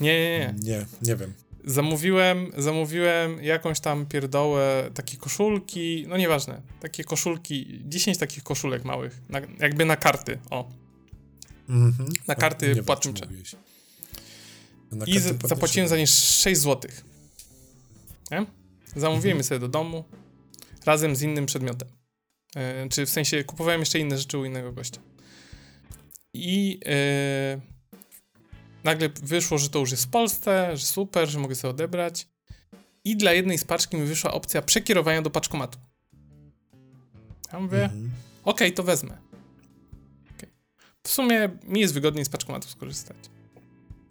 Nie, 0.00 0.20
nie, 0.20 0.38
nie. 0.38 0.54
Nie, 0.62 0.86
nie 1.02 1.16
wiem. 1.16 1.34
Zamówiłem, 1.64 2.52
zamówiłem 2.58 3.44
jakąś 3.44 3.80
tam 3.80 4.06
pierdołę, 4.06 4.90
takie 4.94 5.16
koszulki, 5.16 6.04
no 6.08 6.16
nieważne, 6.16 6.62
takie 6.80 7.04
koszulki, 7.04 7.80
10 7.84 8.18
takich 8.18 8.42
koszulek 8.42 8.84
małych, 8.84 9.20
na, 9.28 9.40
jakby 9.58 9.84
na 9.84 9.96
karty, 9.96 10.38
o. 10.50 10.70
Mm 11.68 11.92
-hmm. 11.92 12.12
Na 12.26 12.34
karty 12.34 12.82
płatnicze. 12.82 13.26
I 15.06 15.18
zapłaciłem 15.44 15.88
za 15.88 15.96
nie 15.96 16.06
6 16.06 16.60
złotych. 16.60 17.04
Nie? 18.30 18.46
Zamówiłem 18.96 19.44
sobie 19.44 19.58
do 19.58 19.68
domu 19.68 20.04
razem 20.86 21.16
z 21.16 21.22
innym 21.22 21.46
przedmiotem. 21.46 21.88
E, 22.56 22.88
czy 22.88 23.06
w 23.06 23.10
sensie 23.10 23.44
kupowałem 23.44 23.80
jeszcze 23.80 23.98
inne 23.98 24.18
rzeczy 24.18 24.38
u 24.38 24.44
innego 24.44 24.72
gościa. 24.72 25.00
I 26.34 26.80
e, 26.86 27.60
nagle 28.84 29.08
wyszło, 29.08 29.58
że 29.58 29.68
to 29.68 29.78
już 29.78 29.90
jest 29.90 30.04
w 30.04 30.08
Polsce, 30.10 30.76
że 30.76 30.86
super, 30.86 31.28
że 31.28 31.38
mogę 31.38 31.54
sobie 31.54 31.70
odebrać. 31.70 32.28
I 33.04 33.16
dla 33.16 33.32
jednej 33.32 33.58
z 33.58 33.64
paczki 33.64 33.96
mi 33.96 34.06
wyszła 34.06 34.32
opcja 34.32 34.62
przekierowania 34.62 35.22
do 35.22 35.30
paczkomatu. 35.30 35.78
Ja 37.52 37.60
mówię, 37.60 37.84
mhm. 37.84 38.10
okej, 38.44 38.68
okay, 38.68 38.72
to 38.72 38.82
wezmę. 38.82 39.18
Okay. 40.36 40.50
W 41.02 41.08
sumie 41.08 41.50
mi 41.64 41.80
jest 41.80 41.94
wygodniej 41.94 42.24
z 42.24 42.28
paczkomatu 42.28 42.68
skorzystać. 42.68 43.16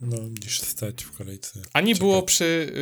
No, 0.00 0.16
niż 0.42 0.60
stać 0.60 1.04
w 1.04 1.12
kolejce. 1.12 1.60
A 1.72 1.80
nie 1.80 1.94
było 1.94 2.22
przy, 2.22 2.72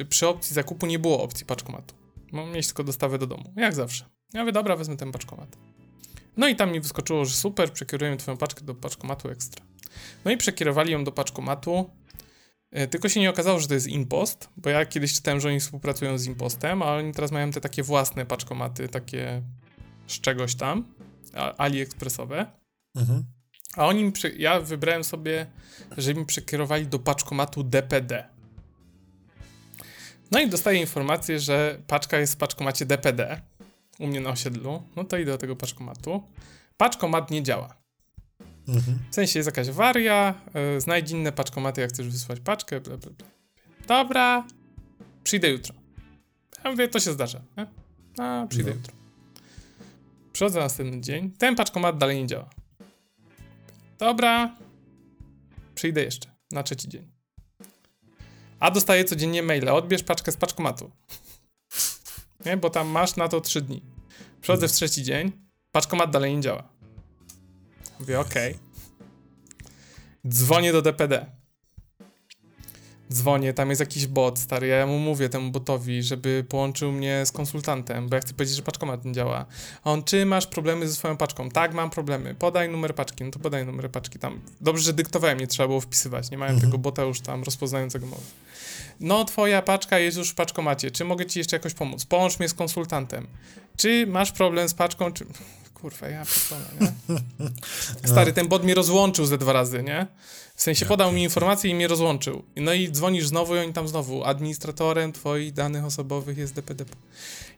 y, 0.00 0.04
przy 0.04 0.28
opcji 0.28 0.54
zakupu, 0.54 0.86
nie 0.86 0.98
było 0.98 1.22
opcji 1.22 1.46
paczkomatu. 1.46 1.94
Mam 2.32 2.52
mieć 2.52 2.66
tylko 2.66 2.84
dostawę 2.84 3.18
do 3.18 3.26
domu, 3.26 3.52
jak 3.56 3.74
zawsze. 3.74 4.04
Ja 4.32 4.40
mówię, 4.40 4.52
dobra, 4.52 4.76
wezmę 4.76 4.96
ten 4.96 5.12
paczkomat. 5.12 5.56
No 6.36 6.48
i 6.48 6.56
tam 6.56 6.72
mi 6.72 6.80
wyskoczyło, 6.80 7.24
że 7.24 7.34
super, 7.34 7.72
przekierujemy 7.72 8.16
twoją 8.16 8.36
paczkę 8.36 8.64
do 8.64 8.74
paczkomatu 8.74 9.30
ekstra. 9.30 9.64
No 10.24 10.30
i 10.30 10.36
przekierowali 10.36 10.92
ją 10.92 11.04
do 11.04 11.12
paczkomatu, 11.12 11.90
y, 12.78 12.88
tylko 12.88 13.08
się 13.08 13.20
nie 13.20 13.30
okazało, 13.30 13.60
że 13.60 13.68
to 13.68 13.74
jest 13.74 13.86
Impost, 13.86 14.48
bo 14.56 14.70
ja 14.70 14.86
kiedyś 14.86 15.12
czytałem, 15.12 15.40
że 15.40 15.48
oni 15.48 15.60
współpracują 15.60 16.18
z 16.18 16.26
Impostem, 16.26 16.82
a 16.82 16.96
oni 16.96 17.12
teraz 17.12 17.32
mają 17.32 17.50
te 17.50 17.60
takie 17.60 17.82
własne 17.82 18.26
paczkomaty, 18.26 18.88
takie 18.88 19.42
z 20.06 20.20
czegoś 20.20 20.54
tam, 20.54 20.94
AliExpressowe. 21.58 22.46
Mhm. 22.96 23.24
A 23.76 23.86
oni, 23.86 24.12
ja 24.36 24.60
wybrałem 24.60 25.04
sobie, 25.04 25.46
żeby 25.96 26.20
mi 26.20 26.26
przekierowali 26.26 26.86
do 26.86 26.98
paczkomatu 26.98 27.62
DPD. 27.62 28.28
No 30.30 30.40
i 30.40 30.48
dostaję 30.48 30.80
informację, 30.80 31.40
że 31.40 31.78
paczka 31.86 32.18
jest 32.18 32.34
w 32.34 32.36
paczkomacie 32.36 32.86
DPD 32.86 33.40
u 33.98 34.06
mnie 34.06 34.20
na 34.20 34.30
osiedlu. 34.30 34.82
No 34.96 35.04
to 35.04 35.18
idę 35.18 35.32
do 35.32 35.38
tego 35.38 35.56
paczkomatu. 35.56 36.22
Paczkomat 36.76 37.30
nie 37.30 37.42
działa. 37.42 37.76
Mhm. 38.68 38.98
W 39.10 39.14
sensie 39.14 39.38
jest 39.38 39.46
jakaś 39.46 39.70
waria, 39.70 40.34
yy, 40.54 40.80
znajdź 40.80 41.10
inne 41.10 41.32
paczkomaty, 41.32 41.80
jak 41.80 41.90
chcesz 41.90 42.08
wysłać 42.08 42.40
paczkę, 42.40 42.80
bla, 42.80 42.96
bla, 42.96 43.10
bla. 43.10 43.26
Dobra, 43.86 44.46
przyjdę 45.24 45.48
jutro. 45.48 45.74
Ja 46.64 46.70
mówię, 46.70 46.88
to 46.88 47.00
się 47.00 47.12
zdarza. 47.12 47.40
Nie? 47.56 47.66
A, 48.24 48.46
przyjdę 48.48 48.70
no. 48.70 48.76
jutro. 48.76 48.94
Przychodzę 50.32 50.60
następny 50.60 51.00
dzień, 51.00 51.30
ten 51.30 51.56
paczkomat 51.56 51.98
dalej 51.98 52.22
nie 52.22 52.26
działa. 52.26 52.50
Dobra, 54.00 54.56
przyjdę 55.74 56.02
jeszcze 56.02 56.30
na 56.52 56.62
trzeci 56.62 56.88
dzień. 56.88 57.12
A 58.60 58.70
dostaję 58.70 59.04
codziennie 59.04 59.42
maile, 59.42 59.68
odbierz 59.68 60.02
paczkę 60.02 60.32
z 60.32 60.36
paczkomatu. 60.36 60.90
Nie, 62.46 62.56
bo 62.56 62.70
tam 62.70 62.88
masz 62.88 63.16
na 63.16 63.28
to 63.28 63.40
trzy 63.40 63.60
dni. 63.60 63.82
Przychodzę 64.40 64.68
w 64.68 64.72
trzeci 64.72 65.02
dzień, 65.02 65.32
paczkomat 65.72 66.10
dalej 66.10 66.36
nie 66.36 66.42
działa. 66.42 66.68
Mówię, 68.00 68.20
okej. 68.20 68.54
Okay. 68.54 68.66
Dzwonię 70.28 70.72
do 70.72 70.82
DPD 70.82 71.26
dzwonię, 73.12 73.52
tam 73.52 73.68
jest 73.70 73.80
jakiś 73.80 74.06
bot, 74.06 74.38
stary, 74.38 74.66
ja 74.66 74.86
mu 74.86 74.98
mówię 74.98 75.28
temu 75.28 75.50
botowi, 75.50 76.02
żeby 76.02 76.44
połączył 76.48 76.92
mnie 76.92 77.26
z 77.26 77.32
konsultantem, 77.32 78.08
bo 78.08 78.16
ja 78.16 78.22
chcę 78.22 78.34
powiedzieć, 78.34 78.56
że 78.56 78.62
paczkomat 78.62 79.04
nie 79.04 79.12
działa. 79.12 79.46
A 79.84 79.90
on, 79.90 80.04
czy 80.04 80.26
masz 80.26 80.46
problemy 80.46 80.88
ze 80.88 80.94
swoją 80.94 81.16
paczką? 81.16 81.50
Tak, 81.50 81.74
mam 81.74 81.90
problemy. 81.90 82.34
Podaj 82.34 82.68
numer 82.68 82.94
paczki. 82.94 83.24
No 83.24 83.30
to 83.30 83.38
podaj 83.38 83.66
numer 83.66 83.90
paczki 83.90 84.18
tam. 84.18 84.40
Dobrze, 84.60 84.82
że 84.82 84.92
dyktowałem, 84.92 85.40
nie 85.40 85.46
trzeba 85.46 85.66
było 85.66 85.80
wpisywać. 85.80 86.30
Nie 86.30 86.38
mają 86.38 86.52
mhm. 86.52 86.70
tego 86.70 86.78
bota 86.78 87.02
już 87.02 87.20
tam 87.20 87.42
rozpoznającego 87.42 88.06
mowy. 88.06 88.22
No, 89.00 89.24
twoja 89.24 89.62
paczka 89.62 89.98
jest 89.98 90.18
już 90.18 90.30
w 90.30 90.34
paczkomacie. 90.34 90.90
Czy 90.90 91.04
mogę 91.04 91.26
ci 91.26 91.38
jeszcze 91.38 91.56
jakoś 91.56 91.74
pomóc? 91.74 92.04
Połącz 92.04 92.38
mnie 92.38 92.48
z 92.48 92.54
konsultantem. 92.54 93.26
Czy 93.76 94.06
masz 94.06 94.32
problem 94.32 94.68
z 94.68 94.74
paczką? 94.74 95.12
Czy... 95.12 95.24
Kurwa, 95.80 96.08
ja 96.08 96.24
pierdolę, 96.24 96.70
nie? 96.80 98.08
Stary, 98.12 98.32
ten 98.32 98.48
bot 98.48 98.64
mnie 98.64 98.74
rozłączył 98.74 99.26
ze 99.26 99.38
dwa 99.38 99.52
razy, 99.52 99.82
nie? 99.82 100.06
W 100.54 100.62
sensie 100.62 100.86
podał 100.86 101.12
mi 101.12 101.22
informację 101.22 101.70
i 101.70 101.74
mnie 101.74 101.88
rozłączył. 101.88 102.44
No 102.56 102.72
i 102.72 102.92
dzwonisz 102.92 103.26
znowu 103.26 103.56
i 103.56 103.58
oni 103.58 103.72
tam 103.72 103.88
znowu. 103.88 104.24
Administratorem 104.24 105.12
twoich 105.12 105.52
danych 105.52 105.84
osobowych 105.84 106.38
jest 106.38 106.54
DPD. 106.54 106.84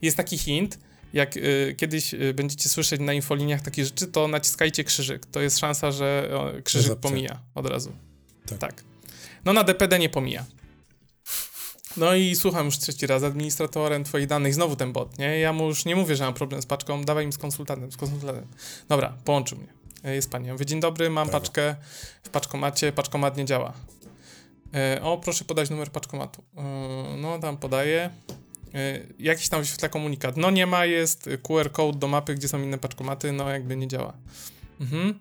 Jest 0.02 0.16
taki 0.16 0.38
hint, 0.38 0.78
jak 1.12 1.36
y, 1.36 1.74
kiedyś 1.78 2.14
y, 2.14 2.34
będziecie 2.34 2.68
słyszeć 2.68 3.00
na 3.00 3.12
infoliniach 3.12 3.60
takie 3.60 3.84
rzeczy, 3.84 4.06
to 4.06 4.28
naciskajcie 4.28 4.84
krzyżyk. 4.84 5.26
To 5.26 5.40
jest 5.40 5.58
szansa, 5.58 5.90
że 5.90 6.30
o, 6.34 6.62
krzyżyk 6.64 6.98
pomija 6.98 7.40
od 7.54 7.66
razu. 7.66 7.92
Tak. 8.46 8.58
tak. 8.58 8.84
No 9.44 9.52
na 9.52 9.64
DPD 9.64 9.98
nie 9.98 10.08
pomija. 10.08 10.44
No 11.96 12.14
i 12.14 12.36
słucham 12.36 12.66
już 12.66 12.78
trzeci 12.78 13.06
raz 13.06 13.22
administratorem 13.22 14.04
twoich 14.04 14.26
danych, 14.26 14.54
znowu 14.54 14.76
ten 14.76 14.92
bot, 14.92 15.18
nie? 15.18 15.38
Ja 15.38 15.52
mu 15.52 15.66
już 15.66 15.84
nie 15.84 15.96
mówię, 15.96 16.16
że 16.16 16.24
mam 16.24 16.34
problem 16.34 16.62
z 16.62 16.66
paczką, 16.66 17.04
dawaj 17.04 17.26
mi 17.26 17.32
z 17.32 17.38
konsultantem, 17.38 17.92
z 17.92 17.96
konsultantem. 17.96 18.46
Dobra, 18.88 19.12
połączył 19.24 19.58
mnie. 19.58 19.82
E, 20.04 20.14
jest 20.14 20.30
pani. 20.30 20.52
mówię, 20.52 20.66
dzień 20.66 20.80
dobry, 20.80 21.10
mam 21.10 21.28
paczkę 21.28 21.76
w 22.22 22.28
paczkomacie, 22.28 22.92
paczkomat 22.92 23.36
nie 23.36 23.44
działa. 23.44 23.72
E, 24.74 25.02
o, 25.02 25.18
proszę 25.18 25.44
podać 25.44 25.70
numer 25.70 25.90
paczkomatu. 25.90 26.42
E, 26.56 26.62
no, 27.16 27.38
tam 27.38 27.56
podaję. 27.56 28.10
Jakiś 29.18 29.48
tam 29.48 29.60
wyświetla 29.60 29.88
komunikat. 29.88 30.36
No 30.36 30.50
nie 30.50 30.66
ma, 30.66 30.84
jest 30.84 31.28
QR 31.42 31.72
code 31.72 31.98
do 31.98 32.08
mapy, 32.08 32.34
gdzie 32.34 32.48
są 32.48 32.62
inne 32.62 32.78
paczkomaty, 32.78 33.32
no 33.32 33.50
jakby 33.50 33.76
nie 33.76 33.88
działa. 33.88 34.12
Mhm. 34.80 35.18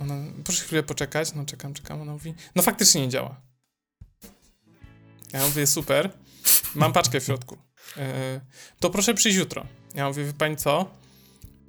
ona, 0.00 0.14
proszę 0.44 0.64
chwilę 0.64 0.82
poczekać. 0.82 1.34
No 1.34 1.44
czekam, 1.44 1.74
czekam. 1.74 2.00
Ona 2.00 2.12
mówi, 2.12 2.34
no 2.54 2.62
faktycznie 2.62 3.00
nie 3.00 3.08
działa. 3.08 3.49
Ja 5.32 5.46
mówię, 5.46 5.66
super, 5.66 6.10
mam 6.74 6.92
paczkę 6.92 7.20
w 7.20 7.24
środku. 7.24 7.58
to 8.80 8.90
proszę 8.90 9.14
przyjść 9.14 9.38
jutro. 9.38 9.66
Ja 9.94 10.08
mówię, 10.08 10.24
wie 10.24 10.32
pani 10.32 10.56
co? 10.56 11.00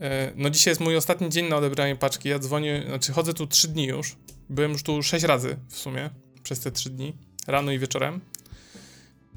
E, 0.01 0.31
no 0.35 0.49
dzisiaj 0.49 0.71
jest 0.71 0.81
mój 0.81 0.97
ostatni 0.97 1.29
dzień 1.29 1.47
na 1.47 1.55
odebranie 1.55 1.95
paczki. 1.95 2.29
Ja 2.29 2.39
dzwonię, 2.39 2.83
znaczy 2.87 3.13
chodzę 3.13 3.33
tu 3.33 3.47
3 3.47 3.67
dni 3.67 3.85
już. 3.85 4.15
Byłem 4.49 4.71
już 4.71 4.83
tu 4.83 5.03
6 5.03 5.25
razy 5.25 5.57
w 5.69 5.77
sumie 5.77 6.09
przez 6.43 6.59
te 6.59 6.71
3 6.71 6.89
dni, 6.89 7.13
rano 7.47 7.71
i 7.71 7.79
wieczorem. 7.79 8.21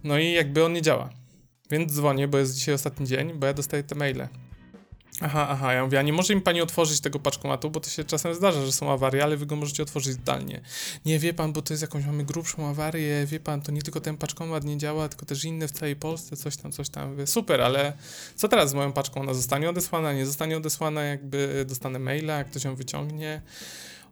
No 0.04 0.18
i 0.18 0.32
jakby 0.32 0.64
on 0.64 0.72
nie 0.72 0.82
działa. 0.82 1.10
Więc 1.70 1.92
dzwonię, 1.92 2.28
bo 2.28 2.38
jest 2.38 2.54
dzisiaj 2.54 2.74
ostatni 2.74 3.06
dzień, 3.06 3.32
bo 3.32 3.46
ja 3.46 3.54
dostaję 3.54 3.82
te 3.82 3.94
maile. 3.94 4.28
Aha, 5.20 5.46
aha, 5.50 5.72
ja 5.72 5.84
mówię, 5.84 5.98
a 5.98 6.02
nie 6.02 6.12
może 6.12 6.34
mi 6.34 6.40
pani 6.40 6.60
otworzyć 6.60 7.00
tego 7.00 7.18
paczkomatu, 7.18 7.70
bo 7.70 7.80
to 7.80 7.90
się 7.90 8.04
czasem 8.04 8.34
zdarza, 8.34 8.66
że 8.66 8.72
są 8.72 8.92
awarie, 8.92 9.22
ale 9.22 9.36
wy 9.36 9.46
go 9.46 9.56
możecie 9.56 9.82
otworzyć 9.82 10.12
zdalnie. 10.12 10.60
Nie, 11.04 11.18
wie 11.18 11.34
pan, 11.34 11.52
bo 11.52 11.62
to 11.62 11.72
jest 11.72 11.82
jakąś, 11.82 12.04
mamy 12.04 12.24
grubszą 12.24 12.66
awarię, 12.66 13.26
wie 13.26 13.40
pan, 13.40 13.62
to 13.62 13.72
nie 13.72 13.82
tylko 13.82 14.00
ten 14.00 14.16
paczkomat 14.16 14.64
nie 14.64 14.78
działa, 14.78 15.08
tylko 15.08 15.26
też 15.26 15.44
inne 15.44 15.68
w 15.68 15.72
całej 15.72 15.96
Polsce, 15.96 16.36
coś 16.36 16.56
tam, 16.56 16.72
coś 16.72 16.88
tam. 16.88 17.10
Mówię, 17.10 17.26
super, 17.26 17.60
ale 17.60 17.92
co 18.36 18.48
teraz 18.48 18.70
z 18.70 18.74
moją 18.74 18.92
paczką? 18.92 19.20
Ona 19.20 19.34
zostanie 19.34 19.70
odesłana, 19.70 20.12
nie 20.12 20.26
zostanie 20.26 20.56
odesłana, 20.56 21.02
jakby 21.02 21.64
dostanę 21.68 21.98
maila, 21.98 22.38
jak 22.38 22.50
ktoś 22.50 22.64
ją 22.64 22.74
wyciągnie. 22.74 23.42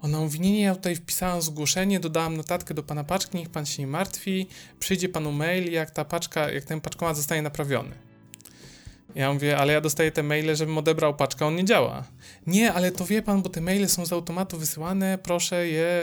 Ona 0.00 0.18
mówi, 0.18 0.40
nie, 0.40 0.52
nie, 0.52 0.62
ja 0.62 0.74
tutaj 0.74 0.96
wpisałam 0.96 1.42
zgłoszenie, 1.42 2.00
dodałam 2.00 2.36
notatkę 2.36 2.74
do 2.74 2.82
pana 2.82 3.04
paczki, 3.04 3.38
niech 3.38 3.50
pan 3.50 3.66
się 3.66 3.82
nie 3.82 3.86
martwi, 3.86 4.48
przyjdzie 4.78 5.08
panu 5.08 5.32
mail, 5.32 5.72
jak 5.72 5.90
ta 5.90 6.04
paczka, 6.04 6.50
jak 6.50 6.64
ten 6.64 6.80
paczkomat 6.80 7.16
zostanie 7.16 7.42
naprawiony. 7.42 8.11
Ja 9.14 9.32
mówię, 9.32 9.58
ale 9.58 9.72
ja 9.72 9.80
dostaję 9.80 10.12
te 10.12 10.22
maile, 10.22 10.56
żebym 10.56 10.78
odebrał 10.78 11.16
paczkę, 11.16 11.46
on 11.46 11.56
nie 11.56 11.64
działa. 11.64 12.04
Nie, 12.46 12.72
ale 12.72 12.90
to 12.90 13.04
wie 13.04 13.22
pan, 13.22 13.42
bo 13.42 13.48
te 13.48 13.60
maile 13.60 13.88
są 13.88 14.06
z 14.06 14.12
automatu 14.12 14.58
wysyłane, 14.58 15.18
proszę 15.22 15.68
je 15.68 16.02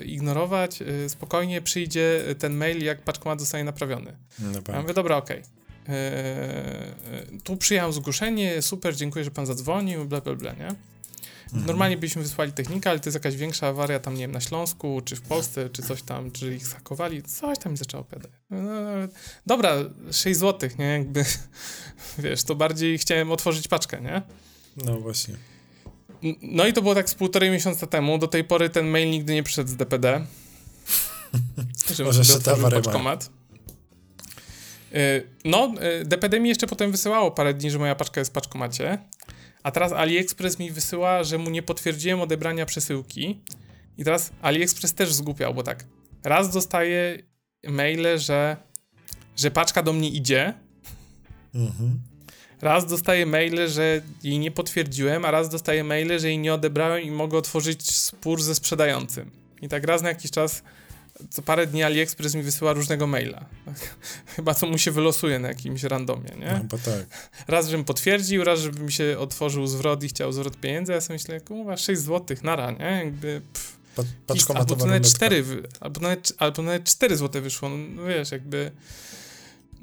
y, 0.00 0.04
ignorować, 0.04 0.82
y, 0.82 1.08
spokojnie 1.08 1.62
przyjdzie 1.62 2.24
ten 2.38 2.54
mail, 2.54 2.84
jak 2.84 3.02
paczkomat 3.02 3.40
zostanie 3.40 3.64
naprawiony. 3.64 4.16
No, 4.38 4.72
Ja 4.72 4.80
mówię, 4.80 4.94
dobra, 4.94 5.16
okej. 5.16 5.42
Okay. 5.84 7.40
tu 7.44 7.56
przyjąłem 7.56 7.92
zgłoszenie, 7.92 8.62
super, 8.62 8.96
dziękuję, 8.96 9.24
że 9.24 9.30
pan 9.30 9.46
zadzwonił, 9.46 10.04
bla, 10.04 10.20
bla, 10.20 10.34
bla, 10.34 10.52
nie? 10.52 10.74
Mhm. 11.52 11.66
Normalnie 11.66 11.96
byśmy 11.96 12.22
wysłali 12.22 12.52
technika, 12.52 12.90
ale 12.90 13.00
to 13.00 13.08
jest 13.08 13.14
jakaś 13.14 13.36
większa 13.36 13.66
awaria 13.66 13.98
tam, 14.00 14.14
nie 14.14 14.20
wiem, 14.20 14.32
na 14.32 14.40
Śląsku, 14.40 15.00
czy 15.04 15.16
w 15.16 15.20
Polsce, 15.20 15.70
czy 15.70 15.82
coś 15.82 16.02
tam, 16.02 16.30
czy 16.30 16.54
ich 16.54 16.66
zhakowali, 16.66 17.22
coś 17.22 17.58
tam 17.58 17.72
mi 17.72 17.78
zaczęło 17.78 18.00
opowiadać. 18.00 18.30
No, 18.50 18.60
dobra, 19.46 19.74
6 20.12 20.40
zł, 20.40 20.70
nie, 20.78 20.84
jakby, 20.84 21.24
wiesz, 22.18 22.44
to 22.44 22.54
bardziej 22.54 22.98
chciałem 22.98 23.32
otworzyć 23.32 23.68
paczkę, 23.68 24.00
nie? 24.00 24.22
No 24.76 25.00
właśnie. 25.00 25.34
No 26.42 26.66
i 26.66 26.72
to 26.72 26.82
było 26.82 26.94
tak 26.94 27.10
z 27.10 27.14
półtorej 27.14 27.50
miesiąca 27.50 27.86
temu, 27.86 28.18
do 28.18 28.28
tej 28.28 28.44
pory 28.44 28.70
ten 28.70 28.86
mail 28.86 29.10
nigdy 29.10 29.34
nie 29.34 29.42
przyszedł 29.42 29.70
z 29.70 29.76
DPD. 29.76 30.26
Może 32.04 32.24
się 32.24 32.38
paczkomat. 32.70 33.30
Y, 34.94 35.26
No, 35.44 35.74
y, 36.02 36.04
DPD 36.04 36.40
mi 36.40 36.48
jeszcze 36.48 36.66
potem 36.66 36.92
wysyłało 36.92 37.30
parę 37.30 37.54
dni, 37.54 37.70
że 37.70 37.78
moja 37.78 37.94
paczka 37.94 38.20
jest 38.20 38.30
w 38.30 38.34
paczkomacie. 38.34 38.98
A 39.62 39.70
teraz 39.70 39.92
AliExpress 39.92 40.58
mi 40.58 40.70
wysyła, 40.70 41.24
że 41.24 41.38
mu 41.38 41.50
nie 41.50 41.62
potwierdziłem 41.62 42.20
odebrania 42.20 42.66
przesyłki. 42.66 43.40
I 43.98 44.04
teraz 44.04 44.30
AliExpress 44.42 44.94
też 44.94 45.14
zgłupiał, 45.14 45.54
bo 45.54 45.62
tak. 45.62 45.84
Raz 46.24 46.50
dostaję 46.50 47.18
maile, 47.68 48.18
że, 48.18 48.56
że 49.36 49.50
paczka 49.50 49.82
do 49.82 49.92
mnie 49.92 50.08
idzie. 50.08 50.54
Mhm. 51.54 52.00
Raz 52.62 52.86
dostaję 52.86 53.26
maile, 53.26 53.68
że 53.68 54.02
jej 54.22 54.38
nie 54.38 54.50
potwierdziłem, 54.50 55.24
a 55.24 55.30
raz 55.30 55.48
dostaję 55.48 55.84
maile, 55.84 56.20
że 56.20 56.28
jej 56.28 56.38
nie 56.38 56.54
odebrałem 56.54 57.02
i 57.02 57.10
mogę 57.10 57.38
otworzyć 57.38 57.90
spór 57.96 58.42
ze 58.42 58.54
sprzedającym. 58.54 59.30
I 59.62 59.68
tak 59.68 59.84
raz 59.84 60.02
na 60.02 60.08
jakiś 60.08 60.30
czas, 60.30 60.62
co 61.30 61.42
parę 61.42 61.66
dni 61.66 61.82
AliExpress 61.82 62.34
mi 62.34 62.42
wysyła 62.42 62.72
różnego 62.72 63.06
maila. 63.06 63.46
Chyba 64.36 64.54
co 64.54 64.66
mu 64.66 64.78
się 64.78 64.90
wylosuje 64.90 65.38
na 65.38 65.48
jakimś 65.48 65.82
randomie, 65.82 66.30
nie? 66.38 66.52
No 66.52 66.64
bo 66.64 66.78
tak. 66.78 67.06
Raz, 67.48 67.68
żebym 67.68 67.84
potwierdził, 67.84 68.44
raz, 68.44 68.60
żeby 68.60 68.80
mi 68.80 68.92
się 68.92 69.16
otworzył 69.18 69.66
zwrot 69.66 70.04
i 70.04 70.08
chciał 70.08 70.32
zwrot 70.32 70.56
pieniędzy, 70.56 70.92
ja 70.92 71.00
sobie 71.00 71.14
myślę, 71.14 71.40
kurwa, 71.40 71.76
6 71.76 72.00
zł, 72.02 72.36
nara, 72.42 72.70
nie? 72.70 73.02
Jakby, 73.04 73.40
pff, 73.52 73.72
Pa, 74.26 74.34
albo 74.54 74.64
to 74.76 74.86
nawet 74.86 75.04
ruletka. 75.04 75.08
4, 75.26 75.42
wy- 75.42 75.62
albo 75.80 76.00
nawet, 76.00 76.32
albo 76.38 76.62
nawet 76.62 76.84
4 76.84 77.16
zł 77.16 77.42
wyszło, 77.42 77.68
no 77.68 78.04
wiesz, 78.04 78.30
jakby... 78.32 78.70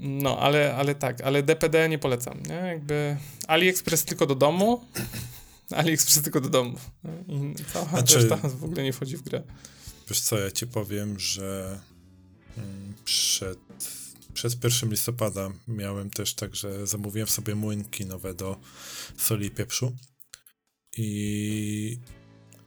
No, 0.01 0.39
ale, 0.39 0.75
ale 0.75 0.95
tak, 0.95 1.21
ale 1.21 1.43
DPD 1.43 1.89
nie 1.89 1.99
polecam, 1.99 2.39
nie? 2.49 2.53
Jakby 2.55 3.17
AliExpress 3.47 4.05
tylko 4.05 4.25
do 4.25 4.35
domu, 4.35 4.85
AliExpress 5.77 6.21
tylko 6.23 6.41
do 6.41 6.49
domu. 6.49 6.77
nie? 7.27 7.51
I 7.51 7.55
cała 7.73 7.85
Znaczy- 7.85 8.15
reszta 8.15 8.37
w 8.37 8.63
ogóle 8.63 8.83
nie 8.83 8.93
wchodzi 8.93 9.17
w 9.17 9.21
grę. 9.21 9.41
Wiesz 10.09 10.21
co, 10.21 10.37
ja 10.39 10.51
ci 10.51 10.67
powiem, 10.67 11.19
że 11.19 11.79
mm, 12.57 12.93
przed, 13.05 13.59
przed 14.33 14.63
1 14.63 14.89
listopada 14.89 15.49
miałem 15.67 16.09
też 16.09 16.33
tak, 16.33 16.55
że 16.55 16.87
zamówiłem 16.87 17.27
sobie 17.27 17.55
młynki 17.55 18.05
nowe 18.05 18.33
do 18.33 18.57
soli 19.17 19.47
i 19.47 19.51
pieprzu 19.51 19.95
i. 20.97 21.99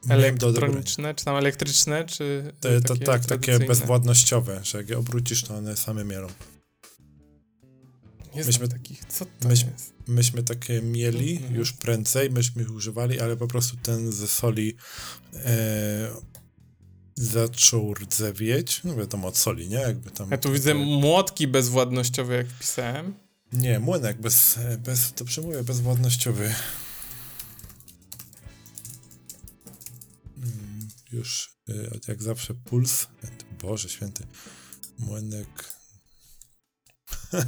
Elektroniczne, 0.08 1.14
czy 1.14 1.24
tam 1.24 1.36
elektryczne, 1.36 2.04
czy 2.04 2.52
Te, 2.60 2.80
to 2.80 2.94
takie 2.94 3.04
tak, 3.06 3.26
takie 3.26 3.58
bezwładnościowe, 3.58 4.60
że 4.64 4.78
jak 4.78 4.88
je 4.88 4.98
obrócisz, 4.98 5.42
to 5.44 5.56
one 5.56 5.76
same 5.76 6.04
mielą. 6.04 6.28
Nie 8.34 8.44
myśmy- 8.44 8.68
takich, 8.68 9.04
co 9.04 9.24
to 9.24 9.48
myśmy- 9.48 9.70
jest? 9.72 9.92
Myśmy 10.06 10.42
takie 10.42 10.82
mieli 10.82 11.36
Mhm. 11.36 11.54
już 11.54 11.72
prędzej, 11.72 12.30
myśmy 12.30 12.62
ich 12.62 12.70
używali, 12.70 13.20
ale 13.20 13.36
po 13.36 13.46
prostu 13.46 13.76
ten 13.76 14.12
ze 14.12 14.28
soli 14.28 14.76
e, 15.34 16.10
zaczął 17.16 17.94
rdzewieć. 17.94 18.80
No 18.84 18.96
wiadomo, 18.96 19.28
od 19.28 19.36
soli, 19.36 19.68
nie? 19.68 19.76
Jakby 19.76 20.10
tam... 20.10 20.30
Ja 20.30 20.38
tu 20.38 20.52
widzę 20.52 20.74
młotki 20.74 21.48
bezwładnościowe, 21.48 22.36
jak 22.36 22.46
wpisałem. 22.48 23.14
Nie, 23.52 23.78
młynek 23.80 24.20
bez, 24.20 24.58
bez, 24.78 25.12
to 25.12 25.24
przemówię, 25.24 25.62
bezwładnościowy. 25.64 26.54
Mm, 30.36 30.88
Już 31.12 31.56
y, 31.68 31.90
jak 32.08 32.22
zawsze 32.22 32.54
puls. 32.54 33.06
Boże 33.62 33.88
święty. 33.88 34.26
Młynek. 34.98 35.48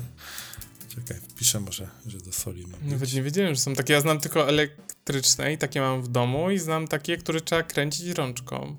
Czekaj, 0.95 1.21
wpiszę 1.29 1.61
może, 1.61 1.89
że 2.07 2.19
do 2.19 2.33
soli 2.33 2.67
ma 2.67 2.79
Nawet 2.79 2.99
być. 3.01 3.13
nie 3.13 3.23
wiedziałem, 3.23 3.55
że 3.55 3.61
są 3.61 3.75
takie. 3.75 3.93
Ja 3.93 4.01
znam 4.01 4.21
tylko 4.21 4.49
elektryczne 4.49 5.53
i 5.53 5.59
takie 5.59 5.81
mam 5.81 6.03
w 6.03 6.09
domu 6.09 6.51
i 6.51 6.59
znam 6.59 6.89
takie, 6.89 7.17
które 7.17 7.41
trzeba 7.41 7.63
kręcić 7.63 8.07
rączką. 8.09 8.77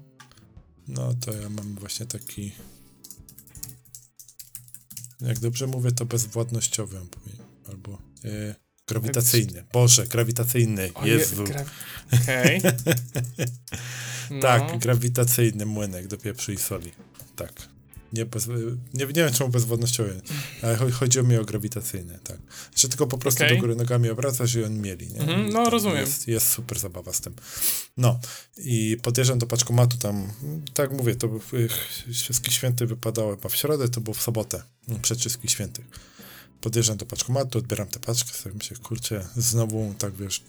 No 0.87 1.13
to 1.13 1.33
ja 1.33 1.49
mam 1.49 1.75
właśnie 1.75 2.05
taki. 2.05 2.51
Jak 5.21 5.39
dobrze 5.39 5.67
mówię, 5.67 5.91
to 5.91 6.05
bezwładnościowy. 6.05 6.99
Albo 7.69 8.01
e, 8.25 8.55
grawitacyjny. 8.87 9.63
Boże, 9.73 10.07
grawitacyjny. 10.07 10.93
O, 10.93 11.05
je- 11.05 11.13
Jezu. 11.13 11.43
gra- 11.43 11.65
Okej. 12.21 12.61
No. 14.31 14.41
Tak, 14.41 14.79
grawitacyjny 14.79 15.65
młynek 15.65 16.07
do 16.07 16.17
pieprzu 16.17 16.51
i 16.51 16.57
soli. 16.57 16.91
Tak. 17.35 17.69
Nie, 18.15 18.25
bez, 18.25 18.47
nie, 18.93 19.05
nie 19.05 19.05
wiem 19.05 19.33
czemu 19.33 19.49
bezwodnościowy, 19.49 20.21
ale 20.61 20.77
cho- 20.77 20.91
chodziło 20.91 21.25
mi 21.25 21.37
o 21.37 21.45
grawitacyjny, 21.45 22.19
tak. 22.23 22.37
Że 22.75 22.89
tylko 22.89 23.07
po 23.07 23.17
prostu 23.17 23.43
Okej. 23.43 23.55
do 23.57 23.61
góry 23.61 23.75
nogami 23.75 24.09
obracasz 24.09 24.55
i 24.55 24.63
on 24.63 24.81
mieli, 24.81 25.07
nie? 25.07 25.19
Mhm, 25.19 25.47
I 25.47 25.53
no, 25.53 25.69
rozumiem. 25.69 25.97
Jest, 25.97 26.27
jest 26.27 26.49
super 26.49 26.79
zabawa 26.79 27.13
z 27.13 27.21
tym. 27.21 27.33
No 27.97 28.19
i 28.57 28.97
podjeżdżam 29.03 29.39
do 29.39 29.47
paczkomatu 29.47 29.97
tam, 29.97 30.31
tak 30.73 30.91
mówię, 30.91 31.15
to 31.15 31.29
wszystkich 32.13 32.53
świętych 32.53 32.87
wypadało 32.87 33.35
chyba 33.35 33.49
w 33.49 33.55
środę, 33.55 33.89
to 33.89 34.01
było 34.01 34.13
w 34.13 34.21
sobotę, 34.21 34.63
mm, 34.89 35.01
przed 35.01 35.19
wszystkich 35.19 35.51
świętych. 35.51 35.85
Podjeżdżam 36.65 36.97
do 36.97 37.05
paczkomatu, 37.05 37.59
odbieram 37.59 37.87
tę 37.87 37.99
paczkę, 37.99 38.33
sobie 38.33 38.55
myślę, 38.55 38.77
kurczę, 38.77 39.27
znowu 39.35 39.95
tak 39.97 40.15
wiesz, 40.15 40.43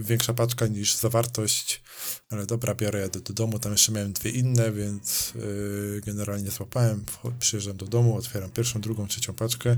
większa 0.00 0.34
paczka 0.34 0.66
niż 0.66 0.94
zawartość, 0.94 1.82
ale 2.30 2.46
dobra, 2.46 2.74
biorę, 2.74 3.00
jadę 3.00 3.20
do 3.20 3.32
domu, 3.32 3.58
tam 3.58 3.72
jeszcze 3.72 3.92
miałem 3.92 4.12
dwie 4.12 4.30
inne, 4.30 4.72
więc 4.72 5.32
yy, 5.34 6.00
generalnie 6.06 6.50
złapałem, 6.50 7.04
przyjeżdżam 7.38 7.76
do 7.76 7.86
domu, 7.86 8.16
otwieram 8.16 8.50
pierwszą, 8.50 8.80
drugą, 8.80 9.06
trzecią 9.06 9.32
paczkę 9.32 9.76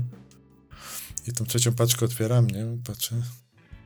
i 1.27 1.33
tą 1.33 1.45
trzecią 1.45 1.73
paczkę 1.73 2.05
otwieram, 2.05 2.47
nie, 2.47 2.77
patrzę, 2.87 3.21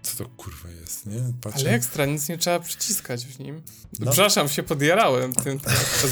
co 0.03 0.17
to 0.17 0.29
kurwa 0.29 0.69
jest, 0.69 1.05
nie, 1.05 1.33
patrzę. 1.41 1.59
Ale 1.59 1.71
ekstra, 1.71 2.05
nic 2.05 2.29
nie 2.29 2.37
trzeba 2.37 2.59
przyciskać 2.59 3.25
w 3.25 3.39
nim. 3.39 3.61
No. 3.99 4.11
Przepraszam, 4.11 4.49
się 4.49 4.63
podjarałem 4.63 5.33
tym. 5.33 5.59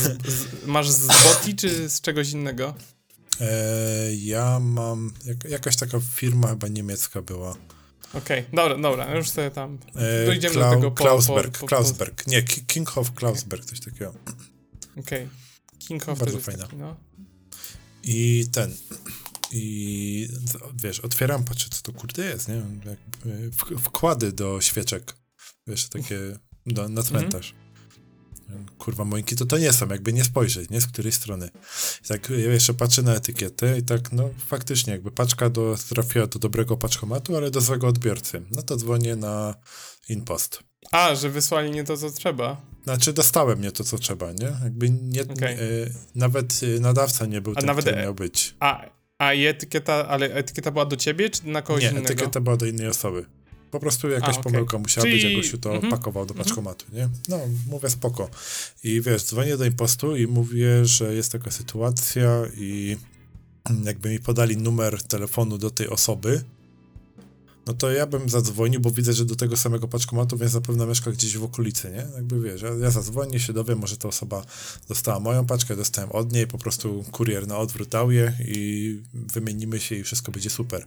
masz 0.65 0.89
z 0.89 1.07
boti 1.07 1.55
czy 1.55 1.89
z 1.89 2.01
czegoś 2.01 2.31
innego? 2.31 2.73
E, 3.41 4.13
ja 4.15 4.59
mam, 4.59 5.11
jak, 5.25 5.43
jakaś 5.43 5.75
taka 5.75 5.99
firma 5.99 6.47
chyba 6.47 6.67
niemiecka 6.67 7.21
była. 7.21 7.55
Okej, 8.13 8.43
dobra, 8.53 8.77
dobra, 8.77 9.15
już 9.15 9.29
sobie 9.29 9.51
tam. 9.51 9.77
E, 9.95 10.25
Dojdziemy 10.25 10.55
Klau- 10.55 10.69
do 10.69 10.75
tego 10.75 10.91
po... 10.91 11.03
Klausberg, 11.03 11.53
po, 11.53 11.59
po, 11.59 11.67
Klausberg, 11.67 12.27
nie, 12.27 12.43
Ki- 12.43 12.65
Kinghoff 12.65 13.13
Klausberg, 13.13 13.65
coś 13.65 13.79
takiego. 13.79 14.13
Okej. 14.97 15.29
King 15.79 16.09
of 16.09 16.19
Bardzo 16.19 16.39
fajna. 16.39 16.63
taki, 16.63 16.75
no. 16.75 16.95
I 18.03 18.45
ten. 18.51 18.73
I 19.51 20.29
wiesz, 20.83 20.99
otwieram, 20.99 21.43
patrzę, 21.43 21.69
co 21.69 21.81
to 21.81 21.93
kurde 21.93 22.25
jest, 22.25 22.47
nie? 22.47 22.55
Jakby 22.85 23.51
wkłady 23.79 24.31
do 24.31 24.61
świeczek. 24.61 25.15
Wiesz, 25.67 25.89
takie 25.89 26.19
do, 26.65 26.89
na 26.89 27.03
cmentarz. 27.03 27.53
Kurwa, 28.77 29.05
moinki 29.05 29.35
to 29.35 29.45
to 29.45 29.57
nie 29.57 29.73
są, 29.73 29.87
jakby 29.87 30.13
nie 30.13 30.23
spojrzeć, 30.23 30.69
nie? 30.69 30.81
Z 30.81 30.87
której 30.87 31.11
strony. 31.11 31.49
I 32.05 32.07
tak 32.07 32.29
ja 32.29 32.35
jeszcze 32.53 32.73
patrzę 32.73 33.01
na 33.01 33.15
etykietę 33.15 33.77
i 33.77 33.83
tak, 33.83 34.11
no 34.11 34.29
faktycznie, 34.47 34.93
jakby 34.93 35.11
paczka 35.11 35.49
do, 35.49 35.75
trafiła 35.89 36.27
do 36.27 36.39
dobrego 36.39 36.77
paczkomatu, 36.77 37.37
ale 37.37 37.51
do 37.51 37.61
złego 37.61 37.87
odbiorcy. 37.87 38.41
No 38.51 38.61
to 38.61 38.75
dzwonię 38.75 39.15
na 39.15 39.55
InPost. 40.09 40.59
A, 40.91 41.15
że 41.15 41.29
wysłali 41.29 41.71
nie 41.71 41.83
to, 41.83 41.97
co 41.97 42.11
trzeba. 42.11 42.61
Znaczy, 42.83 43.13
dostałem 43.13 43.61
nie 43.61 43.71
to, 43.71 43.83
co 43.83 43.97
trzeba, 43.97 44.31
nie? 44.31 44.51
Jakby 44.63 44.89
nie, 44.89 45.21
Okej. 45.21 45.53
e, 45.55 45.59
nawet 46.15 46.59
e, 46.77 46.79
nadawca 46.79 47.25
nie 47.25 47.41
był 47.41 47.53
A 47.53 47.55
ten, 47.55 47.65
nawet 47.65 47.85
który 47.85 47.97
e- 47.97 48.03
miał 48.03 48.13
być. 48.15 48.55
A, 48.59 48.81
A 49.17 49.33
i 49.33 49.45
etykieta, 49.45 50.07
ale 50.07 50.33
etykieta 50.33 50.71
była 50.71 50.85
do 50.85 50.95
ciebie, 50.95 51.29
czy 51.29 51.47
na 51.47 51.61
kogoś 51.61 51.83
Nie, 51.83 51.89
innego? 51.89 52.05
etykieta 52.07 52.41
była 52.41 52.57
do 52.57 52.65
innej 52.65 52.87
osoby. 52.87 53.25
Po 53.71 53.79
prostu 53.79 54.09
jakaś 54.09 54.35
A, 54.35 54.39
okej. 54.39 54.43
pomyłka 54.43 54.77
musiała 54.77 55.07
Czyli- 55.07 55.15
być, 55.15 55.23
jak 55.23 55.35
gościu 55.35 55.57
to 55.57 55.73
mhm. 55.75 55.91
pakował 55.91 56.25
do 56.25 56.33
paczkomatu, 56.33 56.85
nie? 56.93 57.09
No, 57.29 57.39
mówię 57.67 57.89
spoko. 57.89 58.29
I 58.83 59.01
wiesz, 59.01 59.23
dzwonię 59.23 59.57
do 59.57 59.65
impostu 59.65 60.15
i 60.15 60.27
mówię, 60.27 60.85
że 60.85 61.13
jest 61.13 61.31
taka 61.31 61.51
sytuacja 61.51 62.41
i 62.57 62.97
jakby 63.83 64.09
mi 64.09 64.19
podali 64.19 64.57
numer 64.57 65.03
telefonu 65.03 65.57
do 65.57 65.71
tej 65.71 65.89
osoby, 65.89 66.43
no 67.67 67.73
to 67.73 67.91
ja 67.91 68.07
bym 68.07 68.29
zadzwonił, 68.29 68.79
bo 68.79 68.91
widzę, 68.91 69.13
że 69.13 69.25
do 69.25 69.35
tego 69.35 69.57
samego 69.57 69.87
paczkomatu, 69.87 70.37
więc 70.37 70.51
zapewne 70.51 70.85
mieszka 70.85 71.11
gdzieś 71.11 71.37
w 71.37 71.43
okolicy, 71.43 71.91
nie? 71.91 72.05
Jakby 72.15 72.41
wiesz, 72.41 72.61
ja, 72.61 72.69
ja 72.69 72.91
zadzwonię, 72.91 73.39
się 73.39 73.53
dowiem, 73.53 73.79
może 73.79 73.97
ta 73.97 74.07
osoba 74.07 74.45
dostała 74.87 75.19
moją 75.19 75.45
paczkę, 75.45 75.75
dostałem 75.75 76.11
od 76.11 76.33
niej, 76.33 76.47
po 76.47 76.57
prostu 76.57 77.03
kurier 77.11 77.47
na 77.47 77.57
odwrót 77.57 77.89
dał 77.89 78.11
je 78.11 78.33
i 78.39 78.99
wymienimy 79.13 79.79
się 79.79 79.95
i 79.95 80.03
wszystko 80.03 80.31
będzie 80.31 80.49
super. 80.49 80.85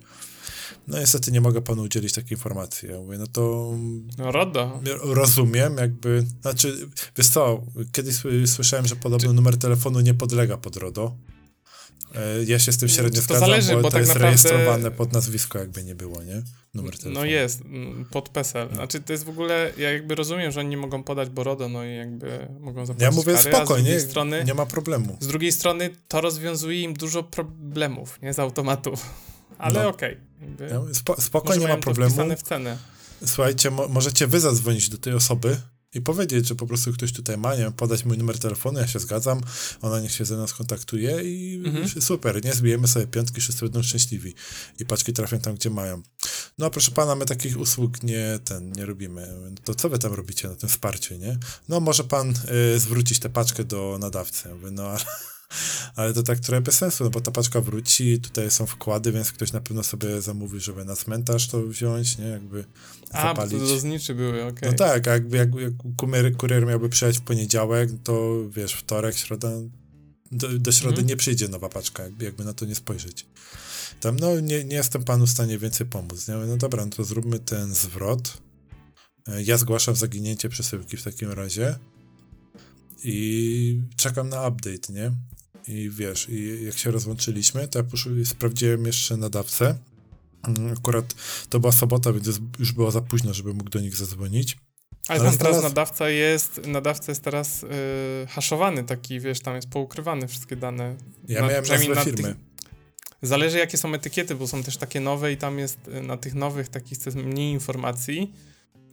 No 0.88 0.98
niestety 0.98 1.32
nie 1.32 1.40
mogę 1.40 1.62
panu 1.62 1.82
udzielić 1.82 2.12
takiej 2.12 2.32
informacji. 2.32 2.88
Ja 2.88 2.96
mówię, 2.98 3.18
no 3.18 3.26
to 3.26 3.74
No 4.18 4.32
RODO. 4.32 4.80
rozumiem, 5.02 5.76
jakby, 5.76 6.26
znaczy, 6.42 6.88
wiesz 7.16 7.28
co, 7.28 7.62
kiedyś 7.92 8.14
sły- 8.14 8.46
słyszałem, 8.46 8.86
że 8.86 8.96
podobno 8.96 9.32
numer 9.32 9.56
telefonu 9.58 10.00
nie 10.00 10.14
podlega 10.14 10.56
pod 10.56 10.76
RODO. 10.76 11.16
E, 12.14 12.44
Ja 12.44 12.58
się 12.58 12.72
z 12.72 12.78
tym 12.78 12.88
średnio 12.88 13.20
To 13.20 13.24
zgadzam, 13.24 13.48
zależy, 13.48 13.72
bo, 13.72 13.76
bo 13.82 13.88
to 13.88 13.90
tak 13.92 14.00
jest 14.00 14.14
naprawdę- 14.14 14.48
rejestrowane 14.50 14.90
pod 14.90 15.12
nazwisko, 15.12 15.58
jakby 15.58 15.84
nie 15.84 15.94
było, 15.94 16.22
nie? 16.22 16.42
Numer 16.74 16.92
telefonu. 16.98 17.14
No 17.14 17.24
jest, 17.24 17.60
mm, 17.60 18.04
pod 18.10 18.28
PESEL. 18.28 18.68
Znaczy 18.74 19.00
to 19.00 19.12
jest 19.12 19.24
w 19.24 19.28
ogóle, 19.28 19.72
ja 19.78 19.90
jakby 19.92 20.14
rozumiem, 20.14 20.52
że 20.52 20.60
oni 20.60 20.68
nie 20.68 20.76
mogą 20.76 21.02
podać, 21.02 21.28
bo 21.30 21.44
RODO, 21.44 21.68
no 21.68 21.84
i 21.84 21.96
jakby 21.96 22.48
mogą 22.60 22.86
zapłacić 22.86 23.02
Ja 23.02 23.10
mówię 23.10 23.36
z 23.36 23.40
spokojnie, 23.40 23.90
drugiej 23.90 24.10
strony, 24.10 24.44
nie 24.46 24.54
ma 24.54 24.66
problemu. 24.66 25.16
z 25.20 25.26
drugiej 25.26 25.52
strony 25.52 25.90
to 26.08 26.20
rozwiązuje 26.20 26.80
im 26.82 26.94
dużo 26.94 27.22
problemów, 27.22 28.18
nie, 28.22 28.34
z 28.34 28.38
automatu. 28.38 28.92
Ale 29.60 29.82
No. 29.82 29.88
okej. 29.88 30.16
Ja 30.70 30.80
mówię, 30.80 30.94
Spo, 30.94 31.20
spokojnie, 31.20 31.66
nie 31.66 31.72
ma 31.72 31.78
problemu. 31.78 32.36
w 32.36 32.42
cenę. 32.42 32.78
Słuchajcie, 33.26 33.70
mo 33.70 33.88
możecie 33.88 34.26
wy 34.26 34.40
zadzwonić 34.40 34.88
do 34.88 34.98
tej 34.98 35.12
osoby 35.14 35.56
i 35.94 36.00
powiedzieć, 36.00 36.48
że 36.48 36.54
po 36.54 36.66
prostu 36.66 36.92
ktoś 36.92 37.12
tutaj 37.12 37.38
ma, 37.38 37.54
nie 37.54 37.62
wiem, 37.62 37.72
podać 37.72 38.04
mój 38.04 38.18
numer 38.18 38.38
telefonu, 38.38 38.78
ja 38.78 38.86
się 38.86 38.98
zgadzam, 38.98 39.40
ona 39.82 40.00
niech 40.00 40.12
się 40.12 40.24
ze 40.24 40.36
mną 40.36 40.46
skontaktuje 40.46 41.22
i 41.22 41.62
Mhm. 41.66 41.88
super, 42.02 42.44
nie? 42.44 42.52
Zbijemy 42.52 42.88
sobie 42.88 43.06
piątki, 43.06 43.40
wszyscy 43.40 43.62
będą 43.64 43.82
szczęśliwi 43.82 44.34
i 44.78 44.86
paczki 44.86 45.12
trafią 45.12 45.38
tam, 45.38 45.54
gdzie 45.54 45.70
mają. 45.70 46.02
No 46.58 46.70
proszę 46.70 46.90
pana, 46.90 47.14
my 47.14 47.24
takich 47.26 47.58
usług 47.60 48.02
nie, 48.02 48.38
ten, 48.44 48.72
nie 48.72 48.86
robimy. 48.86 49.28
To 49.64 49.74
co 49.74 49.88
wy 49.88 49.98
tam 49.98 50.12
robicie 50.14 50.48
na 50.48 50.54
tym 50.56 50.68
wsparciu, 50.68 51.14
nie? 51.14 51.38
No 51.68 51.80
może 51.80 52.04
pan 52.04 52.34
y, 52.74 52.78
zwrócić 52.78 53.18
tę 53.18 53.28
paczkę 53.30 53.64
do 53.64 53.96
nadawcy. 54.00 54.48
Ja 54.48 54.54
mówię, 54.54 54.70
no 54.70 54.82
ale... 54.82 55.00
Ale 55.96 56.14
to 56.14 56.22
tak 56.22 56.38
trochę 56.40 56.60
bez 56.60 56.74
sensu, 56.74 57.04
no 57.04 57.10
bo 57.10 57.20
ta 57.20 57.30
paczka 57.30 57.60
wróci, 57.60 58.20
tutaj 58.20 58.50
są 58.50 58.66
wkłady, 58.66 59.12
więc 59.12 59.32
ktoś 59.32 59.52
na 59.52 59.60
pewno 59.60 59.82
sobie 59.82 60.20
zamówi, 60.22 60.60
żeby 60.60 60.84
na 60.84 60.96
cmentarz 60.96 61.48
to 61.48 61.62
wziąć, 61.66 62.18
nie? 62.18 62.24
Jakby 62.26 62.64
A, 63.10 63.22
to 63.22 63.28
zapalić. 63.28 63.68
do 63.68 63.78
zniczy 63.78 64.14
były, 64.14 64.44
okej. 64.44 64.70
No 64.70 64.76
tak, 64.76 65.08
a 65.08 65.10
jakby 65.12 65.36
jak, 65.36 65.54
jak 65.54 65.72
kurier, 65.96 66.36
kurier 66.36 66.66
miałby 66.66 66.88
przyjechać 66.88 67.18
w 67.18 67.24
poniedziałek, 67.24 67.90
to 68.04 68.36
wiesz, 68.50 68.72
wtorek, 68.74 69.16
środa, 69.16 69.50
do, 70.32 70.58
do 70.58 70.72
środy 70.72 70.90
Mhm. 70.92 71.06
nie 71.08 71.16
przyjdzie 71.16 71.48
nowa 71.48 71.68
paczka, 71.68 72.02
jakby, 72.02 72.24
jakby 72.24 72.44
na 72.44 72.52
to 72.54 72.64
nie 72.64 72.74
spojrzeć. 72.74 73.26
Tam, 74.00 74.16
no 74.18 74.40
nie, 74.40 74.64
nie 74.64 74.76
jestem 74.76 75.04
panu 75.04 75.26
w 75.26 75.30
stanie 75.30 75.58
więcej 75.58 75.86
pomóc. 75.86 76.28
Nie? 76.28 76.34
No 76.34 76.56
dobra, 76.56 76.84
no 76.84 76.90
to 76.90 77.04
zróbmy 77.04 77.38
ten 77.38 77.74
zwrot. 77.74 78.38
E, 79.28 79.42
Ja 79.42 79.56
zgłaszam 79.58 79.96
zaginięcie 79.96 80.48
przesyłki 80.48 80.96
w 80.96 81.02
takim 81.02 81.30
razie 81.32 81.78
i 83.04 83.82
czekam 83.96 84.28
na 84.28 84.48
update, 84.48 84.92
nie? 84.92 85.12
I 85.70 85.90
wiesz, 85.90 86.28
i 86.28 86.64
jak 86.64 86.78
się 86.78 86.90
rozłączyliśmy, 86.90 87.68
to 87.68 87.78
ja 87.78 87.82
poszły, 87.84 88.26
sprawdziłem 88.26 88.86
jeszcze 88.86 89.16
nadawcę. 89.16 89.78
Mm, 90.42 90.72
Akurat 90.72 91.14
to 91.48 91.60
była 91.60 91.72
sobota, 91.72 92.12
więc 92.12 92.40
już 92.58 92.72
było 92.72 92.90
za 92.90 93.00
późno, 93.00 93.34
żeby 93.34 93.54
mógł 93.54 93.70
do 93.70 93.80
nich 93.80 93.96
zadzwonić. 93.96 94.56
Ale 95.08 95.20
Ale 95.20 95.28
tam 95.30 95.38
teraz 95.38 95.62
nadawca 95.62 96.08
jest, 96.10 96.60
nadawca 96.66 97.12
jest 97.12 97.22
teraz 97.22 97.62
y, 97.62 97.66
haszowany 98.28 98.84
taki, 98.84 99.20
wiesz, 99.20 99.40
tam 99.40 99.56
jest 99.56 99.68
poukrywane 99.68 100.28
wszystkie 100.28 100.56
dane. 100.56 100.96
Ja 101.28 101.40
Na- 101.40 101.48
miałem 101.48 101.64
nazwę 101.68 101.94
na 101.94 102.04
tych- 102.04 102.14
firmy. 102.14 102.34
Zależy 103.22 103.58
jakie 103.58 103.78
są 103.78 103.94
etykiety, 103.94 104.34
bo 104.34 104.48
są 104.48 104.62
też 104.62 104.76
takie 104.76 105.00
nowe 105.00 105.32
i 105.32 105.36
tam 105.36 105.58
jest 105.58 105.78
y, 105.88 106.02
na 106.02 106.16
tych 106.16 106.34
nowych 106.34 106.68
takich 106.68 107.06
jest 107.06 107.16
mniej 107.16 107.52
informacji, 107.52 108.32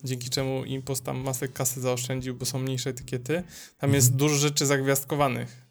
dzięki 0.03 0.29
czemu 0.29 0.65
Impost 0.65 1.03
tam 1.03 1.17
masę 1.17 1.47
kasy 1.47 1.81
zaoszczędził, 1.81 2.35
bo 2.35 2.45
są 2.45 2.59
mniejsze 2.59 2.89
etykiety. 2.89 3.33
Tam 3.33 3.43
Mhm. 3.89 3.93
jest 3.93 4.13
dużo 4.15 4.35
rzeczy 4.35 4.65
zagwiazdkowanych. 4.65 5.66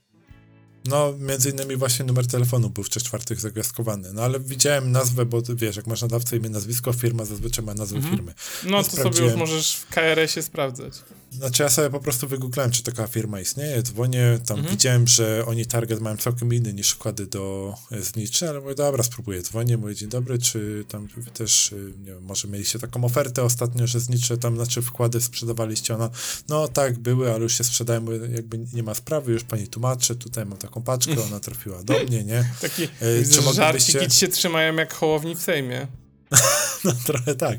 No, 0.88 1.12
między 1.18 1.50
innymi 1.50 1.76
właśnie 1.76 2.04
numer 2.04 2.26
telefonu 2.26 2.70
był 2.70 2.84
w 2.84 2.90
trzech 2.90 3.02
czwartych 3.02 3.40
zagwiazdkowany. 3.40 4.12
No 4.12 4.22
ale 4.22 4.40
widziałem 4.40 4.92
nazwę, 4.92 5.26
bo 5.26 5.42
wiesz, 5.54 5.76
jak 5.76 5.86
masz 5.86 6.02
nadawcę 6.02 6.36
imię, 6.36 6.48
nazwisko, 6.48 6.92
firma 6.92 7.24
zazwyczaj 7.24 7.64
ma 7.64 7.74
nazwę 7.74 7.96
Mhm. 7.96 8.16
firmy. 8.16 8.34
No 8.64 8.82
to 8.84 8.90
sobie 8.90 9.20
już 9.20 9.34
możesz 9.34 9.74
w 9.76 9.86
KRS-ie 9.86 10.42
sprawdzać. 10.42 10.92
Znaczy 11.30 11.62
ja 11.62 11.68
sobie 11.68 11.90
po 11.90 12.00
prostu 12.00 12.28
wygooglałem, 12.28 12.72
czy 12.72 12.82
taka 12.82 13.06
firma 13.06 13.40
istnieje, 13.40 13.82
dzwonię, 13.82 14.38
tam 14.46 14.56
Mhm. 14.58 14.76
widziałem, 14.76 15.06
że 15.06 15.44
oni 15.46 15.66
target 15.66 16.00
mają 16.00 16.16
całkiem 16.16 16.54
inny 16.54 16.72
niż 16.72 16.90
wkłady 16.90 17.26
do 17.26 17.74
e, 17.92 18.02
zniczy, 18.02 18.48
ale 18.48 18.60
mówię, 18.60 18.74
dobra, 18.74 19.02
spróbuję, 19.02 19.42
dzwonię, 19.42 19.76
mówię, 19.76 19.94
dzień 19.94 20.08
dobry, 20.08 20.38
czy 20.38 20.84
tam 20.88 21.08
wy 21.16 21.30
też, 21.30 21.72
y, 21.72 21.92
nie 21.98 22.04
wiem, 22.12 22.22
może 22.22 22.48
mieliście 22.48 22.78
taką 22.78 23.04
ofertę 23.04 23.42
ostatnio, 23.42 23.86
że 23.86 24.00
znicze 24.00 24.36
tam, 24.38 24.56
znaczy 24.56 24.82
wkłady 24.82 25.20
sprzedawaliście, 25.20 25.94
ona, 25.94 26.10
no 26.48 26.68
tak, 26.68 26.98
były, 26.98 27.32
ale 27.32 27.42
już 27.42 27.58
się 27.58 27.64
sprzedają, 27.64 28.00
mówię, 28.00 28.18
jakby 28.34 28.58
nie 28.72 28.82
ma 28.82 28.94
sprawy, 28.94 29.32
już 29.32 29.44
pani 29.44 29.68
tłumaczy, 29.68 30.16
tutaj 30.16 30.46
mam 30.46 30.58
taką 30.58 30.82
paczkę, 30.82 31.22
ona 31.28 31.40
trafiła 31.40 31.82
do 31.82 32.04
mnie, 32.04 32.24
nie? 32.24 32.50
Taki 32.60 32.82
E, 32.84 32.88
czy 32.88 33.42
moglibyście- 33.42 33.52
żarciki 33.52 34.08
ci 34.08 34.18
się 34.20 34.28
trzymają 34.28 34.74
jak 34.76 34.94
hołowni 34.94 35.34
w 35.36 35.40
Sejmie. 35.42 35.86
No 36.84 36.92
trochę 37.06 37.34
tak. 37.34 37.58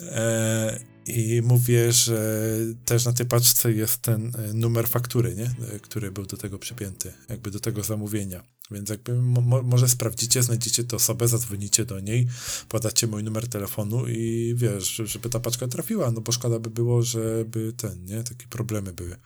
E, 0.00 0.80
I 1.06 1.42
mówię, 1.44 1.92
że 1.92 2.48
też 2.84 3.04
na 3.04 3.12
tej 3.12 3.26
paczce 3.26 3.72
jest 3.72 3.98
ten 4.02 4.32
e, 4.36 4.52
numer 4.54 4.88
faktury, 4.88 5.34
nie? 5.34 5.44
E, 5.74 5.80
który 5.80 6.10
był 6.10 6.26
do 6.26 6.36
tego 6.36 6.58
przypięty, 6.58 7.12
jakby 7.28 7.50
do 7.50 7.60
tego 7.60 7.82
zamówienia. 7.82 8.42
Więc 8.70 8.88
jakby 8.90 9.14
mo, 9.22 9.40
mo- 9.40 9.62
może 9.62 9.88
sprawdzicie, 9.88 10.42
znajdziecie 10.42 10.84
tę 10.84 10.96
osobę, 10.96 11.28
zadzwonicie 11.28 11.84
do 11.84 12.00
niej, 12.00 12.28
podacie 12.68 13.06
mój 13.06 13.24
numer 13.24 13.48
telefonu 13.48 14.06
i 14.08 14.54
wiesz, 14.56 14.84
że- 14.84 15.06
żeby 15.06 15.28
ta 15.28 15.40
paczka 15.40 15.68
trafiła, 15.68 16.10
no 16.10 16.20
bo 16.20 16.32
szkoda 16.32 16.58
by 16.58 16.70
było, 16.70 17.02
żeby 17.02 17.72
ten, 17.76 18.04
nie? 18.04 18.22
Takie 18.22 18.46
problemy 18.50 18.92
były. 18.92 19.16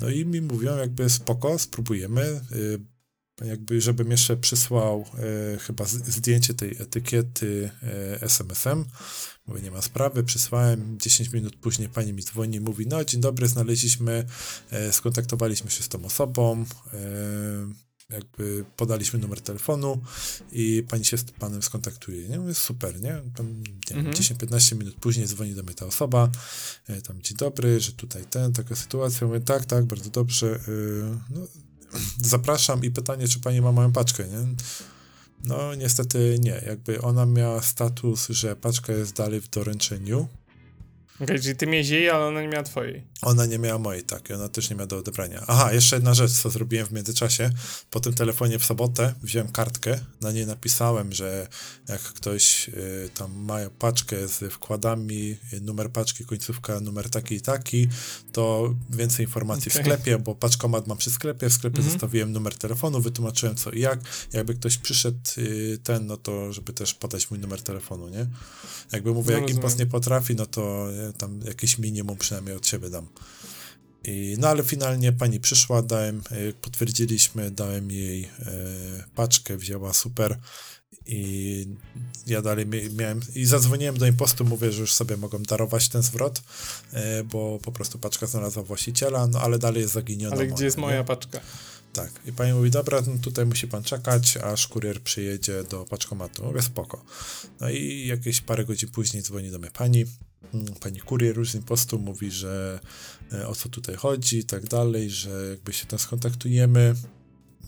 No 0.00 0.08
i 0.10 0.24
mi 0.26 0.40
mówią 0.40 0.76
jakby 0.76 1.10
spoko, 1.10 1.58
spróbujemy, 1.58 2.40
y, 2.52 2.80
jakby 3.44 3.80
żebym 3.80 4.10
jeszcze 4.10 4.36
przysłał 4.36 5.04
e, 5.54 5.58
chyba 5.58 5.84
zdjęcie 5.84 6.54
tej 6.54 6.76
etykiety 6.82 7.70
e, 7.82 8.22
SMS-em. 8.22 8.84
Mówię, 9.46 9.60
nie 9.62 9.70
ma 9.70 9.82
sprawy, 9.82 10.24
przysłałem. 10.24 10.98
10 11.00 11.32
minut 11.32 11.56
później 11.56 11.88
pani 11.88 12.12
mi 12.12 12.22
dzwoni 12.22 12.56
i 12.56 12.60
mówi, 12.60 12.86
no 12.86 13.04
dzień 13.04 13.20
dobry, 13.20 13.48
znaleźliśmy, 13.48 14.24
e, 14.70 14.92
skontaktowaliśmy 14.92 15.70
się 15.70 15.82
z 15.82 15.88
tą 15.88 16.04
osobą, 16.04 16.64
e, 16.94 16.98
jakby 18.10 18.64
podaliśmy 18.76 19.18
numer 19.18 19.40
telefonu 19.40 20.00
i 20.52 20.84
pani 20.88 21.04
się 21.04 21.18
z 21.18 21.24
panem 21.24 21.62
skontaktuje. 21.62 22.28
Nie? 22.28 22.38
Mówię, 22.38 22.54
super, 22.54 23.02
nie? 23.02 23.22
Tam, 23.36 23.62
nie 23.90 23.96
Mhm. 23.96 24.14
10-15 24.14 24.76
minut 24.76 24.94
później 24.94 25.26
dzwoni 25.26 25.54
do 25.54 25.62
mnie 25.62 25.74
ta 25.74 25.86
osoba, 25.86 26.30
e, 26.88 27.02
tam 27.02 27.22
dzień 27.22 27.36
dobry, 27.36 27.80
że 27.80 27.92
tutaj 27.92 28.24
ten, 28.30 28.52
taka 28.52 28.76
sytuacja. 28.76 29.26
Mówię, 29.26 29.40
tak, 29.40 29.64
tak, 29.64 29.84
bardzo 29.84 30.10
dobrze. 30.10 30.46
e, 30.56 31.18
no, 31.30 31.46
zapraszam 32.24 32.84
i 32.84 32.90
pytanie, 32.90 33.28
czy 33.28 33.40
pani 33.40 33.60
ma 33.60 33.72
moją 33.72 33.92
paczkę, 33.92 34.24
nie? 34.28 34.54
No, 35.44 35.74
niestety 35.74 36.38
nie. 36.40 36.62
Jakby 36.66 37.02
ona 37.02 37.26
miała 37.26 37.62
status, 37.62 38.28
że 38.28 38.56
paczka 38.56 38.92
jest 38.92 39.16
dalej 39.16 39.40
w 39.40 39.48
doręczeniu. 39.48 40.28
Okej, 41.20 41.40
czyli 41.40 41.56
ty 41.56 41.66
miałeś 41.66 41.88
jej, 41.88 42.10
ale 42.10 42.26
ona 42.26 42.42
nie 42.42 42.48
miała 42.48 42.62
twojej. 42.64 43.02
Ona 43.22 43.46
nie 43.46 43.58
miała 43.58 43.78
mojej, 43.78 44.02
tak, 44.02 44.30
i 44.30 44.32
ona 44.32 44.48
też 44.48 44.70
nie 44.70 44.76
miała 44.76 44.86
do 44.86 44.98
odebrania. 44.98 45.44
Aha, 45.46 45.72
jeszcze 45.72 45.96
jedna 45.96 46.14
rzecz, 46.14 46.32
co 46.32 46.50
zrobiłem 46.50 46.86
w 46.86 46.92
międzyczasie. 46.92 47.50
Po 47.90 48.00
tym 48.00 48.14
telefonie 48.14 48.58
w 48.58 48.64
sobotę 48.64 49.14
wziąłem 49.22 49.48
kartkę, 49.52 49.98
na 50.20 50.32
niej 50.32 50.46
napisałem, 50.46 51.12
że 51.12 51.48
jak 51.88 52.00
ktoś 52.00 52.68
y, 52.68 53.10
tam 53.14 53.32
ma 53.44 53.56
paczkę 53.78 54.28
z 54.28 54.52
wkładami, 54.52 55.36
y, 55.52 55.60
numer 55.60 55.90
paczki, 55.90 56.24
końcówka, 56.24 56.80
numer 56.80 57.10
taki 57.10 57.34
i 57.34 57.40
taki, 57.40 57.88
to 58.32 58.74
więcej 58.90 59.26
informacji 59.26 59.70
w 59.70 59.74
Okej. 59.76 59.84
sklepie, 59.84 60.18
bo 60.18 60.34
paczkomat 60.34 60.86
mam 60.86 60.98
przy 60.98 61.10
sklepie, 61.10 61.48
w 61.48 61.52
sklepie 61.52 61.76
Mhm. 61.78 61.92
zostawiłem 61.92 62.32
numer 62.32 62.58
telefonu, 62.58 63.00
wytłumaczyłem 63.00 63.56
co 63.56 63.70
i 63.70 63.80
jak. 63.80 64.00
Jakby 64.32 64.54
ktoś 64.54 64.78
przyszedł 64.78 65.18
y, 65.38 65.78
ten, 65.84 66.06
no 66.06 66.16
to 66.16 66.52
żeby 66.52 66.72
też 66.72 66.94
podać 66.94 67.30
mój 67.30 67.40
numer 67.40 67.62
telefonu, 67.62 68.08
nie? 68.08 68.26
Jakby 68.92 69.12
mówię, 69.12 69.34
No, 69.34 69.40
jak 69.48 69.56
rozumiem. 69.56 69.78
nie 69.78 69.86
potrafi, 69.86 70.34
no 70.34 70.46
to 70.46 70.88
tam 71.18 71.40
jakieś 71.46 71.78
minimum 71.78 72.16
przynajmniej 72.16 72.56
od 72.56 72.66
siebie 72.66 72.90
dam. 72.90 73.08
I, 74.04 74.36
no 74.38 74.48
ale 74.48 74.62
finalnie 74.62 75.12
pani 75.12 75.40
przyszła, 75.40 75.82
dałem, 75.82 76.22
e, 76.30 76.52
potwierdziliśmy, 76.52 77.50
dałem 77.50 77.90
jej 77.90 78.24
e, 78.24 78.28
paczkę, 79.14 79.56
wzięła 79.56 79.92
super 79.92 80.38
i 81.06 81.66
ja 82.26 82.42
dalej 82.42 82.66
mia- 82.66 82.94
miałem, 82.94 83.20
i 83.34 83.44
zadzwoniłem 83.44 83.98
do 83.98 84.06
impostu, 84.06 84.44
mówię, 84.44 84.72
że 84.72 84.80
już 84.80 84.94
sobie 84.94 85.16
mogą 85.16 85.42
darować 85.42 85.88
ten 85.88 86.02
zwrot, 86.02 86.42
e, 86.92 87.24
bo 87.24 87.58
po 87.62 87.72
prostu 87.72 87.98
paczka 87.98 88.26
znalazła 88.26 88.62
właściciela, 88.62 89.26
no 89.26 89.40
ale 89.40 89.58
dalej 89.58 89.82
jest 89.82 89.94
zaginiona 89.94 90.36
Ale 90.36 90.46
gdzie 90.46 90.54
moja, 90.54 90.64
jest 90.64 90.76
nie? 90.76 90.80
moja 90.80 91.04
paczka? 91.04 91.40
Tak. 91.92 92.10
I 92.26 92.32
pani 92.32 92.52
mówi, 92.52 92.70
dobra, 92.70 93.02
no 93.06 93.18
tutaj 93.22 93.46
musi 93.46 93.68
pan 93.68 93.82
czekać, 93.82 94.36
aż 94.36 94.66
kurier 94.68 95.02
przyjedzie 95.02 95.64
do 95.64 95.84
paczkomatu. 95.84 96.44
Mówię, 96.44 96.62
spoko. 96.62 97.04
No 97.60 97.70
i 97.70 98.06
jakieś 98.06 98.40
parę 98.40 98.64
godzin 98.64 98.88
później 98.90 99.22
dzwoni 99.22 99.50
do 99.50 99.58
mnie 99.58 99.70
pani, 99.70 100.04
pani 100.80 101.00
kurier 101.00 101.36
już 101.36 101.50
z 101.50 101.54
impostu 101.54 101.98
mówi, 101.98 102.30
że 102.30 102.80
e, 103.32 103.48
o 103.48 103.54
co 103.54 103.68
tutaj 103.68 103.94
chodzi 103.94 104.38
i 104.38 104.44
tak 104.44 104.66
dalej, 104.66 105.10
że 105.10 105.46
jakby 105.50 105.72
się 105.72 105.86
tam 105.86 105.98
skontaktujemy 105.98 106.94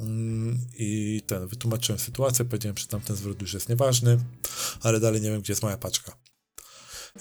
mm, 0.00 0.58
i 0.78 1.22
ten, 1.26 1.48
wytłumaczyłem 1.48 1.98
sytuację, 1.98 2.44
powiedziałem, 2.44 2.76
że 2.78 2.86
tamten 2.86 3.16
zwrot 3.16 3.42
już 3.42 3.54
jest 3.54 3.68
nieważny, 3.68 4.18
ale 4.80 5.00
dalej 5.00 5.20
nie 5.20 5.30
wiem, 5.30 5.40
gdzie 5.40 5.52
jest 5.52 5.62
moja 5.62 5.76
paczka. 5.76 6.16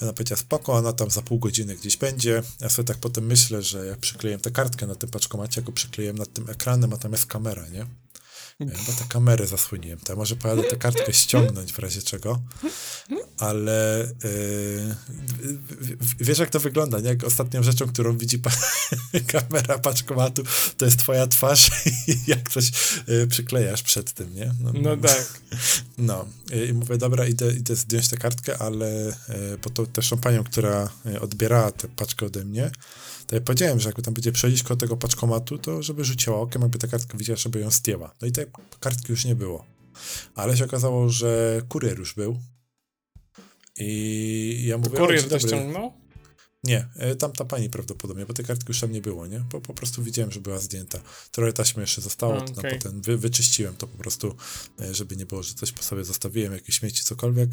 Ona 0.02 0.14
powiedziała, 0.14 0.40
spoko, 0.40 0.74
ona 0.74 0.94
tam 0.94 1.10
za 1.10 1.22
pół 1.22 1.40
godziny 1.40 1.76
gdzieś 1.76 1.98
będzie. 1.98 2.44
Ja 2.62 2.70
sobie 2.70 2.88
tak 2.88 2.98
potem 2.98 3.26
myślę, 3.26 3.62
że 3.62 3.86
jak 3.86 4.00
przykleję 4.00 4.38
tę 4.38 4.52
kartkę 4.52 4.88
na 4.88 4.96
tym 4.96 5.10
paczkomacie, 5.10 5.62
jak 5.62 5.66
go 5.66 5.72
przykleję 5.72 6.14
nad 6.14 6.34
tym 6.34 6.50
ekranem, 6.50 6.94
a 6.94 6.98
tam 6.98 7.12
jest 7.12 7.26
kamera, 7.26 7.70
nie? 7.70 7.86
Chyba 8.70 8.98
te 8.98 9.06
kamery 9.10 9.48
zasłoniłem. 9.48 10.00
To 10.00 10.14
ja 10.14 10.18
może 10.18 10.36
pojadę 10.36 10.64
tę 10.64 10.76
kartkę 10.76 11.14
ściągnąć 11.14 11.74
w 11.74 11.80
razie 11.80 12.02
czego. 12.02 12.40
Ale 13.38 14.08
yy, 14.24 14.96
wiesz, 16.20 16.40
jak 16.40 16.50
to 16.50 16.60
wygląda, 16.60 17.00
nie? 17.00 17.10
Jak 17.10 17.24
ostatnią 17.24 17.64
rzeczą, 17.64 17.88
którą 17.88 18.18
widzi 18.18 18.40
pa 18.40 18.52
kamera 19.34 19.80
paczkomatu, 19.80 20.44
to 20.78 20.86
jest 20.86 21.00
twoja 21.00 21.28
twarz 21.28 21.72
i 22.08 22.18
jak 22.28 22.50
coś 22.50 22.72
yy, 23.08 23.28
przyklejasz 23.28 23.84
przed 23.84 24.12
tym, 24.12 24.36
nie? 24.36 24.52
No, 24.60 24.72
no 24.74 24.98
tak. 24.98 25.34
No. 25.98 26.26
I 26.70 26.74
mówię, 26.74 26.98
dobra, 26.98 27.26
idę, 27.26 27.54
idę 27.54 27.76
zdjąć 27.76 28.08
tę 28.08 28.18
kartkę, 28.18 28.58
ale 28.58 29.16
yy, 29.30 29.58
po 29.58 29.70
to 29.70 29.86
też 29.86 30.14
panią, 30.22 30.44
która 30.44 30.90
odbierała 31.22 31.72
tę 31.72 31.88
paczkę 31.88 32.26
ode 32.26 32.46
mnie, 32.46 32.72
powiedziałem, 33.42 33.80
że 33.80 33.90
jakby 33.90 34.02
tam 34.02 34.14
będzie 34.14 34.32
przejść 34.32 34.64
koło 34.64 34.78
tego 34.78 34.98
paczkomatu, 34.98 35.58
to 35.58 35.84
żeby 35.84 36.04
rzuciła 36.04 36.38
okiem, 36.38 36.62
jakby 36.62 36.80
ta 36.80 36.88
kartka 36.88 37.18
widziała, 37.18 37.38
żeby 37.38 37.60
ją 37.60 37.72
zdjęła. 37.72 38.14
No 38.22 38.28
i 38.28 38.32
tej 38.32 38.46
kartki 38.80 39.12
już 39.12 39.26
nie 39.26 39.36
było. 39.36 39.66
Ale 40.36 40.58
się 40.58 40.66
okazało, 40.66 41.10
że 41.10 41.62
kurier 41.70 42.00
już 42.00 42.16
był. 42.16 42.40
I 43.78 44.64
ja 44.68 44.78
mówię... 44.78 44.98
Kurier 44.98 45.30
to 45.30 45.40
ściągnął? 45.40 45.94
Nie, 46.64 46.88
e, 46.96 47.16
tam 47.16 47.32
ta 47.32 47.46
pani 47.46 47.70
prawdopodobnie, 47.70 48.26
bo 48.26 48.34
tej 48.34 48.46
kartki 48.46 48.66
już 48.68 48.80
tam 48.80 48.92
nie 48.92 49.02
było, 49.02 49.28
nie? 49.28 49.40
Bo 49.40 49.62
po 49.62 49.74
prostu 49.74 50.04
widziałem, 50.04 50.32
że 50.32 50.40
była 50.40 50.60
zdjęta. 50.60 51.00
Trochę 51.32 51.54
taśmy 51.54 51.84
jeszcze 51.84 52.02
zostało, 52.02 52.38
okay. 52.38 52.72
potem 52.72 53.02
wy, 53.02 53.18
wyczyściłem 53.18 53.76
to 53.76 53.88
po 53.88 53.98
prostu, 53.98 54.36
e, 54.82 54.94
żeby 54.94 55.16
nie 55.16 55.26
było, 55.26 55.44
że 55.44 55.54
coś 55.54 55.72
po 55.72 55.84
sobie 55.84 56.04
zostawiłem, 56.04 56.54
jakieś 56.54 56.76
śmieci, 56.76 57.04
cokolwiek. 57.04 57.50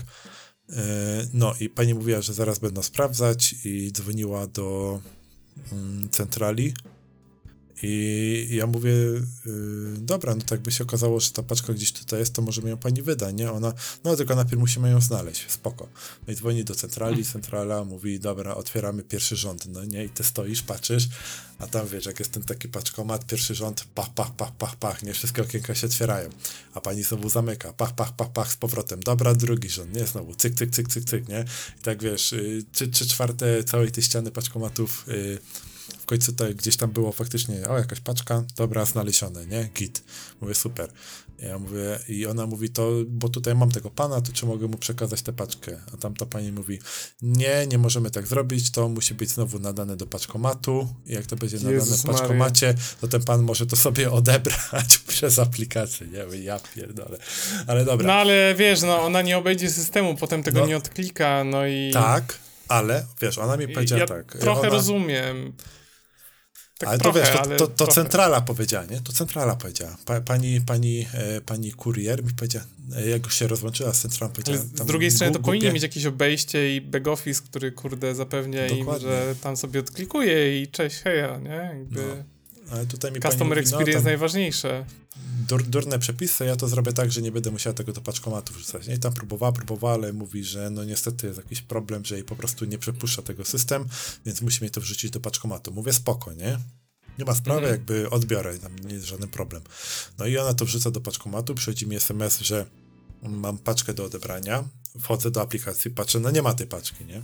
E, 0.69 1.27
no 1.33 1.55
i 1.61 1.69
pani 1.69 1.95
mówiła, 1.95 2.23
że 2.23 2.35
zaraz 2.35 2.59
będą 2.59 2.83
sprawdzać 2.83 3.55
i 3.65 3.93
dzwoniła 3.93 4.47
do 4.47 5.01
centrali. 6.11 6.73
I 7.83 8.49
ja 8.51 8.67
mówię, 8.67 8.91
yy, 8.91 9.23
dobra, 9.99 10.35
no 10.35 10.43
tak 10.43 10.61
by 10.61 10.73
się 10.73 10.85
okazało, 10.85 11.21
że 11.21 11.31
ta 11.31 11.43
paczka 11.43 11.73
gdzieś 11.73 11.93
tutaj 11.93 12.21
jest, 12.21 12.35
to 12.35 12.43
może 12.43 12.63
mi 12.63 12.71
ją 12.71 12.77
pani 12.77 13.03
wyda, 13.03 13.31
nie? 13.31 13.53
Ona, 13.53 13.73
no 14.05 14.17
tylko 14.17 14.35
najpierw 14.35 14.61
musimy 14.61 14.91
ją 14.91 15.01
znaleźć, 15.01 15.51
spoko. 15.51 15.89
No 16.27 16.33
i 16.33 16.37
dzwoni 16.37 16.65
do 16.65 16.75
centrali, 16.75 17.19
mhm. 17.19 17.33
centrala 17.33 17.85
mówi, 17.85 18.21
dobra, 18.21 18.55
otwieramy 18.55 19.03
pierwszy 19.03 19.37
rząd, 19.37 19.67
no 19.67 19.85
nie? 19.85 20.05
I 20.05 20.09
ty 20.09 20.25
stoisz, 20.25 20.63
patrzysz, 20.63 21.09
a 21.59 21.67
tam 21.67 21.89
wiesz, 21.89 22.07
jak 22.07 22.19
jest 22.19 22.33
ten 22.33 22.43
taki 22.43 22.69
paczkomat, 22.69 23.27
pierwszy 23.27 23.55
rząd, 23.55 23.85
pach, 23.95 24.15
pach, 24.15 24.37
pach, 24.37 24.53
pach, 24.53 24.77
pach, 24.77 25.03
nie? 25.03 25.13
Wszystkie 25.13 25.43
okienka 25.43 25.75
się 25.75 25.87
otwierają, 25.87 26.31
a 26.75 26.81
pani 26.81 27.03
znowu 27.03 27.31
zamyka, 27.31 27.73
pach, 27.73 27.95
pach, 27.95 28.13
pach, 28.13 28.33
pach, 28.33 28.53
z 28.53 28.57
powrotem, 28.57 29.01
dobra, 29.01 29.35
drugi 29.35 29.69
rząd, 29.69 29.95
nie? 29.95 30.07
Znowu, 30.07 30.35
cyk, 30.35 30.55
cyk, 30.55 30.71
cyk, 30.71 30.89
cyk, 30.89 31.05
cyk, 31.05 31.29
nie? 31.29 31.45
I 31.81 31.83
tak 31.83 32.03
wiesz, 32.03 32.33
yy, 32.33 32.63
trzy, 32.73 32.89
trzy 32.89 33.07
czwarte 33.07 33.65
całej 33.65 33.91
tej 33.91 34.03
ściany 34.03 34.31
paczkomatów 34.31 35.05
yy, 35.09 35.39
w 35.99 36.07
końcu 36.07 36.33
to 36.33 36.45
gdzieś 36.55 36.77
tam 36.77 36.91
było 36.91 37.13
faktycznie, 37.13 37.69
o 37.69 37.79
jakaś 37.79 38.01
paczka, 38.01 38.45
dobra, 38.57 38.85
znalezione, 38.85 39.47
nie? 39.47 39.69
Git. 39.75 40.03
Mówię, 40.41 40.55
super. 40.55 40.93
Ja 41.43 41.59
mówię, 41.59 41.99
i 42.09 42.27
ona 42.27 42.47
mówi, 42.47 42.71
to, 42.71 42.91
bo 43.07 43.29
tutaj 43.29 43.55
mam 43.55 43.71
tego 43.71 43.91
pana, 43.91 44.21
to 44.21 44.33
czy 44.33 44.47
mogę 44.47 44.67
mu 44.69 44.79
przekazać 44.79 45.23
tę 45.23 45.33
paczkę? 45.33 45.81
A 45.95 45.97
tamta 45.97 46.27
pani 46.27 46.53
mówi, 46.53 46.79
nie, 47.23 47.67
nie 47.67 47.79
możemy 47.79 48.11
tak 48.11 48.27
zrobić, 48.27 48.71
to 48.71 48.89
musi 48.89 49.15
być 49.15 49.31
znowu 49.31 49.59
nadane 49.59 49.97
do 49.97 50.07
paczkomatu 50.07 50.89
i 51.07 51.13
jak 51.13 51.27
to 51.27 51.37
będzie 51.37 51.57
Jezus 51.57 52.05
nadane 52.05 52.19
w 52.19 52.21
paczkomacie, 52.21 52.75
to 53.01 53.09
ten 53.09 53.23
pan 53.23 53.43
może 53.43 53.67
to 53.67 53.77
sobie 53.77 54.11
odebrać 54.11 54.99
przez 55.09 55.39
aplikację, 55.39 56.07
nie 56.07 56.27
wiem, 56.27 56.43
ja 56.43 56.61
pierdolę, 56.75 57.19
ale 57.67 57.85
dobra. 57.85 58.07
No 58.07 58.13
ale 58.13 58.55
wiesz, 58.55 58.83
no 58.83 59.03
ona 59.03 59.23
nie 59.23 59.39
obejdzie 59.39 59.71
systemu, 59.71 60.17
potem 60.17 60.43
tego 60.43 60.61
no, 60.61 60.67
nie 60.67 60.77
odklika, 60.77 61.45
no 61.45 61.67
i... 61.67 61.91
Tak, 61.93 62.39
ale 62.69 63.07
wiesz, 63.23 63.39
ona 63.39 63.57
mi 63.57 63.69
powiedziała 63.69 64.01
ja 64.01 64.07
tak. 64.07 64.37
trochę 64.41 64.61
ona... 64.61 64.69
rozumiem. 64.69 65.53
Tak 66.81 66.89
ale 66.89 66.99
trochę, 66.99 67.21
to 67.21 67.49
wiesz, 67.49 67.59
to, 67.59 67.67
to, 67.67 67.87
to 67.87 67.93
centrala 67.93 68.41
powiedziała, 68.41 68.85
nie? 68.85 69.01
To 69.01 69.13
centrala 69.13 69.57
powiedziała. 69.57 69.97
Pa, 70.05 70.21
pani, 70.21 70.61
pani, 70.61 71.07
e, 71.15 71.41
pani 71.41 71.73
kurier 71.73 72.25
mi 72.25 72.33
powiedziała, 72.33 72.65
e, 72.97 73.09
jak 73.09 73.25
już 73.25 73.35
się 73.35 73.47
rozłączyła 73.47 73.93
z 73.93 74.01
centralą, 74.01 74.33
powiedziała... 74.33 74.59
Z 74.59 74.87
drugiej 74.87 75.11
strony 75.11 75.33
to 75.33 75.41
powinien 75.41 75.75
mieć 75.75 75.83
jakieś 75.83 76.07
obejście 76.07 76.77
i 76.77 76.81
back 76.81 77.09
office, 77.09 77.43
który, 77.43 77.73
kurde, 77.73 78.15
zapewnia 78.15 78.69
Dokładnie. 78.69 79.07
im, 79.07 79.13
że 79.13 79.35
tam 79.43 79.57
sobie 79.57 79.81
odklikuje 79.81 80.63
i 80.63 80.69
cześć, 80.69 80.97
heja, 80.97 81.39
nie? 81.39 81.75
Jakby... 81.79 82.01
No. 82.01 82.40
Ale 82.71 82.87
tutaj 82.87 83.13
mi 83.13 83.21
Customer 83.21 83.59
pani 83.59 83.61
experience 83.61 83.99
no, 83.99 84.05
najważniejsze. 84.05 84.85
Dur, 85.49 85.63
durne 85.63 85.99
przepisy, 85.99 86.45
ja 86.45 86.57
to 86.57 86.69
zrobię 86.69 86.93
tak, 86.93 87.13
że 87.13 87.23
nie 87.23 87.33
będę 87.33 87.51
musiał 87.51 87.75
tego 87.75 87.93
do 87.93 88.01
paczkomatu 88.01 88.53
wrzucać. 88.53 88.89
I 88.89 88.99
tam 88.99 89.13
próbowała, 89.13 89.53
próbowała, 89.53 89.95
ale 89.95 90.13
mówi, 90.13 90.45
że 90.45 90.71
no 90.71 90.85
niestety 90.85 91.27
jest 91.27 91.39
jakiś 91.39 91.63
problem, 91.63 92.05
że 92.05 92.15
jej 92.15 92.25
po 92.25 92.37
prostu 92.37 92.65
nie 92.65 92.79
przepuszcza 92.79 93.23
tego 93.23 93.45
system, 93.45 93.89
więc 94.27 94.43
musi 94.43 94.61
mnie 94.61 94.71
to 94.71 94.81
wrzucić 94.81 95.11
do 95.11 95.21
paczkomatu. 95.21 95.73
Mówię 95.73 95.93
spoko, 95.93 96.33
nie? 96.33 96.59
Nie 97.19 97.25
ma 97.25 97.35
sprawy, 97.35 97.61
mm. 97.61 97.71
jakby 97.71 98.11
odbiorę, 98.11 98.59
tam 98.59 98.77
nie 98.79 98.95
jest 98.95 99.07
żaden 99.07 99.29
problem. 99.29 99.63
No 100.19 100.27
i 100.27 100.39
ona 100.39 100.55
to 100.55 100.65
wrzuca 100.65 100.91
do 100.91 101.01
paczkomatu, 101.01 101.55
przychodzi 101.55 101.87
mi 101.87 101.97
SMS, 101.97 102.41
że 102.41 102.67
mam 103.23 103.59
paczkę 103.59 103.95
do 103.95 104.05
odebrania, 104.05 104.65
wchodzę 105.01 105.31
do 105.31 105.41
aplikacji, 105.41 105.91
patrzę, 105.91 106.21
no 106.21 106.31
nie 106.31 106.43
ma 106.43 106.55
tej 106.55 106.67
paczki, 106.67 107.05
nie? 107.05 107.23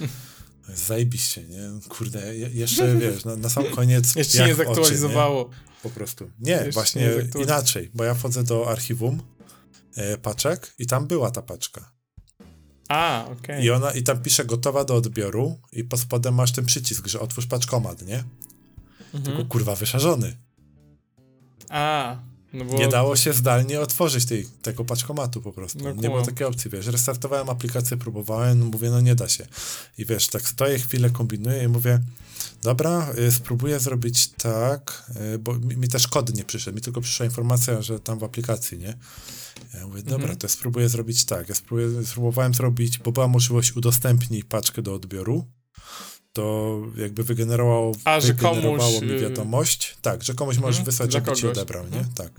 Zajebiście, 0.74 1.44
nie? 1.44 1.70
Kurde, 1.88 2.36
jeszcze 2.36 2.94
wiesz, 2.98 3.24
na, 3.24 3.36
na 3.36 3.48
sam 3.48 3.64
koniec. 3.64 4.16
Jeszcze 4.16 4.46
nie 4.46 4.54
zaktualizowało. 4.54 5.40
Oczy, 5.46 5.50
nie? 5.50 5.68
Po 5.82 5.90
prostu. 5.90 6.30
Nie, 6.38 6.52
Jeszcze 6.52 6.70
właśnie 6.70 7.02
nie 7.02 7.42
inaczej, 7.42 7.90
bo 7.94 8.04
ja 8.04 8.14
wchodzę 8.14 8.44
do 8.44 8.70
archiwum 8.70 9.22
e, 9.96 10.18
paczek 10.18 10.74
i 10.78 10.86
tam 10.86 11.06
była 11.06 11.30
ta 11.30 11.42
paczka. 11.42 11.92
A, 12.88 13.24
okej. 13.24 13.38
Okay. 13.40 13.64
I 13.64 13.70
ona, 13.70 13.92
i 13.92 14.02
tam 14.02 14.22
pisze 14.22 14.44
gotowa 14.44 14.84
do 14.84 14.94
odbioru 14.94 15.60
i 15.72 15.84
pod 15.84 16.00
spodem 16.00 16.34
masz 16.34 16.52
ten 16.52 16.66
przycisk, 16.66 17.06
że 17.06 17.20
otwórz 17.20 17.46
paczkomat, 17.46 18.02
nie? 18.02 18.24
Mhm. 19.14 19.24
Tylko 19.24 19.44
kurwa 19.44 19.76
wyszarzony. 19.76 20.36
A, 21.68 22.16
no 22.52 22.64
bo... 22.64 22.78
Nie 22.78 22.88
dało 22.88 23.16
się 23.16 23.32
zdalnie 23.32 23.80
otworzyć 23.80 24.24
tej, 24.24 24.46
tego 24.62 24.84
paczkomatu 24.84 25.42
po 25.42 25.52
prostu. 25.52 25.78
No, 25.84 25.92
nie 25.92 26.08
było 26.08 26.22
takiej 26.22 26.46
opcji, 26.46 26.70
wiesz. 26.70 26.86
Restartowałem 26.86 27.50
aplikację, 27.50 27.96
próbowałem, 27.96 28.66
mówię, 28.66 28.90
no 28.90 29.00
nie 29.00 29.14
da 29.14 29.28
się. 29.28 29.46
I 29.98 30.04
wiesz, 30.04 30.26
tak 30.26 30.48
stoję 30.48 30.78
chwilę, 30.78 31.10
kombinuję 31.10 31.64
i 31.64 31.68
mówię, 31.68 32.00
dobra, 32.62 33.12
y, 33.18 33.32
spróbuję 33.32 33.80
zrobić 33.80 34.28
tak, 34.28 35.12
y, 35.34 35.38
bo 35.38 35.54
mi, 35.54 35.76
mi, 35.76 35.88
też 35.88 36.08
kod 36.08 36.34
nie 36.34 36.44
przyszedł, 36.44 36.76
mi 36.76 36.82
tylko 36.82 37.00
przyszła 37.00 37.26
informacja, 37.26 37.82
że 37.82 38.00
tam 38.00 38.18
w 38.18 38.24
aplikacji, 38.24 38.78
nie? 38.78 38.98
Ja 39.74 39.86
mówię, 39.86 40.02
dobra, 40.02 40.16
mhm. 40.16 40.38
to 40.38 40.48
spróbuję 40.48 40.88
zrobić 40.88 41.24
tak. 41.24 41.48
Ja 41.48 41.54
spróbuję, 41.54 42.06
spróbowałem 42.06 42.54
zrobić, 42.54 42.98
bo 42.98 43.12
była 43.12 43.28
możliwość 43.28 43.76
udostępnij 43.76 44.44
paczkę 44.44 44.82
do 44.82 44.94
odbioru, 44.94 45.46
to 46.38 46.80
jakby 46.96 47.24
wygenerowało, 47.24 47.92
A, 48.04 48.20
że 48.20 48.34
komuś, 48.34 49.00
mi 49.02 49.10
y, 49.10 49.18
wiadomość. 49.18 49.96
Tak, 50.02 50.22
że 50.22 50.34
komuś 50.34 50.58
możesz 50.58 50.78
mhm, 50.78 50.84
wysłać, 50.84 51.12
żeby 51.12 51.32
ci 51.32 51.48
odebrał, 51.48 51.82
nie? 51.82 51.98
Mhm. 51.98 52.14
Tak. 52.14 52.32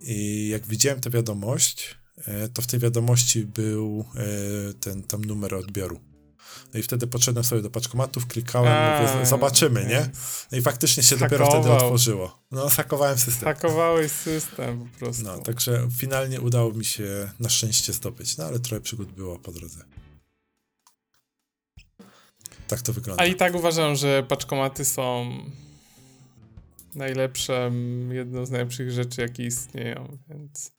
I 0.00 0.48
jak 0.48 0.66
widziałem 0.66 1.00
tę 1.00 1.10
wiadomość, 1.10 1.96
e, 2.26 2.48
to 2.48 2.62
w 2.62 2.66
tej 2.66 2.80
wiadomości 2.80 3.44
był 3.44 4.04
e, 4.16 4.74
ten 4.74 5.02
tam 5.02 5.24
numer 5.24 5.54
odbioru. 5.54 6.00
No 6.74 6.80
i 6.80 6.82
wtedy 6.82 7.06
podszedłem 7.06 7.44
sobie 7.44 7.62
do 7.62 7.70
paczkomatów, 7.70 8.26
klikałem, 8.26 8.72
A, 8.72 9.12
mówię, 9.12 9.26
zobaczymy, 9.26 9.84
nie? 9.84 10.10
No 10.52 10.58
i 10.58 10.62
faktycznie 10.62 11.02
się 11.02 11.16
Hakował. 11.16 11.38
dopiero 11.48 11.62
wtedy 11.62 11.84
otworzyło. 11.84 12.38
No, 12.50 12.68
hakowałem 12.68 13.18
system. 13.18 13.44
Hakowałeś 13.44 14.12
system 14.12 14.88
po 14.92 14.98
prostu. 14.98 15.24
No, 15.24 15.38
także 15.38 15.88
finalnie 15.96 16.40
udało 16.40 16.72
mi 16.72 16.84
się 16.84 17.30
na 17.40 17.48
szczęście 17.48 17.92
zdobyć, 17.92 18.36
no 18.36 18.44
ale 18.44 18.58
trochę 18.58 18.80
przygód 18.80 19.12
było 19.12 19.38
po 19.38 19.52
drodze. 19.52 19.84
Tak 22.68 22.82
to 22.82 22.92
wygląda. 22.92 23.22
A 23.22 23.26
i 23.26 23.34
tak 23.34 23.54
uważam, 23.54 23.96
że 23.96 24.22
paczkomaty 24.22 24.84
są 24.84 25.30
najlepsze, 26.94 27.72
jedną 28.10 28.46
z 28.46 28.50
najlepszych 28.50 28.90
rzeczy, 28.90 29.20
jakie 29.20 29.46
istnieją, 29.46 30.18
więc 30.28 30.72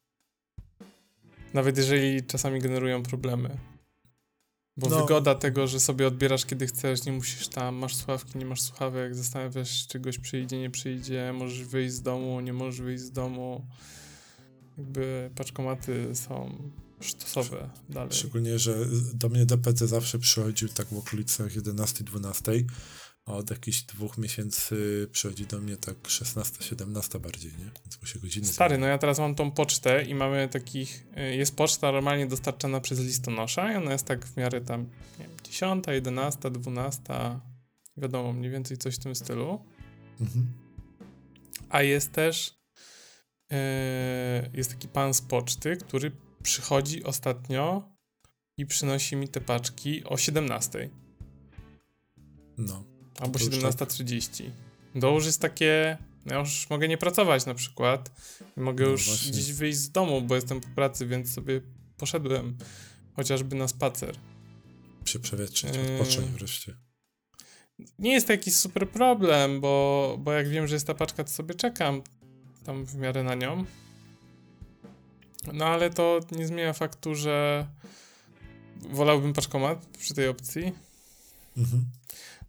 nawet 1.54 1.78
jeżeli 1.78 2.24
czasami 2.24 2.60
generują 2.60 3.04
problemy. 3.04 3.58
Bo 4.78 4.90
no. 4.90 5.02
wygoda 5.02 5.36
tego, 5.36 5.68
że 5.68 5.80
sobie 5.80 6.08
odbierasz 6.08 6.46
kiedy 6.46 6.68
chcesz, 6.68 7.06
nie 7.06 7.12
musisz 7.12 7.48
tam, 7.48 7.76
masz 7.76 7.96
słuchawki, 7.96 8.38
nie 8.38 8.46
masz 8.46 8.62
słuchawek, 8.62 9.16
zastanawiasz, 9.16 9.88
czy 9.88 10.00
goś 10.00 10.20
przyjdzie, 10.20 10.60
nie 10.60 10.70
przyjdzie, 10.70 11.34
możesz 11.34 11.64
wyjść 11.64 11.94
z 11.94 12.02
domu, 12.02 12.42
nie 12.42 12.54
możesz 12.54 12.82
wyjść 12.82 13.04
z 13.04 13.12
domu. 13.12 13.66
Jakby 14.78 15.30
paczkomaty 15.36 16.16
są 16.16 16.58
sztosowe 17.06 17.70
dalej. 17.90 18.14
Szczególnie, 18.14 18.60
że 18.60 18.76
do 19.14 19.30
mnie 19.30 19.46
DPD 19.46 19.88
zawsze 19.88 20.20
przychodził 20.20 20.70
tak 20.70 20.88
w 20.88 20.98
okolicach 20.98 21.52
11-12, 21.52 22.64
a 23.26 23.34
od 23.34 23.50
jakichś 23.50 23.82
dwóch 23.82 24.18
miesięcy 24.18 25.08
przychodzi 25.12 25.46
do 25.46 25.60
mnie 25.60 25.78
tak 25.78 25.96
16-17 25.98 27.20
bardziej, 27.20 27.52
nie? 27.52 27.72
Więc 27.84 28.02
mu 28.02 28.08
się 28.08 28.20
godziny 28.20 28.48
Stary, 28.48 28.78
no 28.78 28.88
ja 28.88 28.98
teraz 28.98 29.20
mam 29.20 29.36
tą 29.36 29.52
pocztę 29.52 30.04
i 30.04 30.16
mamy 30.16 30.50
takich, 30.50 31.06
y, 31.18 31.36
jest 31.36 31.56
poczta 31.56 31.92
normalnie 31.92 32.28
dostarczana 32.28 32.80
przez 32.80 33.00
listonosza 33.00 33.74
i 33.74 33.76
ona 33.76 33.92
jest 33.92 34.06
tak 34.06 34.26
w 34.26 34.38
miarę 34.38 34.62
tam, 34.62 34.82
nie 35.20 35.28
wiem, 35.28 35.38
10, 35.44 35.86
11, 35.88 36.52
12, 36.52 37.04
wiadomo, 37.98 38.34
mniej 38.34 38.52
więcej 38.52 38.78
coś 38.78 38.96
w 38.96 39.00
tym 39.00 39.16
stylu. 39.16 39.66
Mhm. 40.22 40.54
A 41.70 41.82
jest 41.82 42.12
też, 42.12 42.60
yy, 43.52 43.58
jest 44.54 44.70
taki 44.70 44.88
pan 44.88 45.14
z 45.14 45.22
poczty, 45.22 45.78
który 45.78 46.12
przychodzi 46.46 47.04
ostatnio 47.04 47.90
i 48.58 48.66
przynosi 48.66 49.16
mi 49.16 49.28
te 49.28 49.42
paczki 49.42 50.04
o 50.04 50.18
17. 50.18 50.90
No. 52.58 52.84
Albo 53.20 53.40
To 53.40 53.46
już 53.46 53.56
17.30. 53.56 54.50
To 55.02 55.12
już 55.12 55.26
jest 55.26 55.42
takie. 55.42 55.98
Ja 56.26 56.40
już 56.40 56.70
mogę 56.70 56.88
nie 56.88 56.98
pracować 56.98 57.46
na 57.46 57.54
przykład. 57.54 58.12
Mogę 58.56 58.86
No 58.86 58.92
już 58.92 59.08
właśnie. 59.08 59.32
gdzieś 59.32 59.54
wyjść 59.54 59.78
z 59.78 59.92
domu, 59.92 60.22
bo 60.22 60.36
jestem 60.36 60.62
po 60.62 60.68
pracy, 60.68 61.08
więc 61.08 61.34
sobie 61.34 61.62
poszedłem 61.98 62.58
chociażby 63.16 63.56
na 63.56 63.68
spacer. 63.68 64.16
Się 65.06 65.20
przewietrzyć, 65.20 65.76
Yy. 65.76 66.00
odpocząć 66.02 66.28
wreszcie. 66.28 66.76
Nie 68.00 68.14
jest 68.14 68.28
to 68.28 68.34
jakiś 68.34 68.56
super 68.56 68.90
problem, 68.90 69.62
bo, 69.62 70.16
bo 70.20 70.32
jak 70.32 70.48
wiem, 70.50 70.68
że 70.68 70.76
jest 70.76 70.88
ta 70.88 70.94
paczka, 70.94 71.24
to 71.24 71.30
sobie 71.30 71.56
czekam 71.56 72.02
tam 72.66 72.86
w 72.86 72.96
miarę 72.96 73.24
na 73.24 73.36
nią. 73.36 73.66
No 75.54 75.66
ale 75.66 75.90
to 75.90 76.20
nie 76.32 76.48
zmienia 76.48 76.74
faktu, 76.74 77.16
że 77.16 77.68
wolałbym 78.90 79.34
paczkomat 79.34 79.86
przy 79.86 80.14
tej 80.14 80.28
opcji. 80.28 80.72
Mhm. 81.58 81.86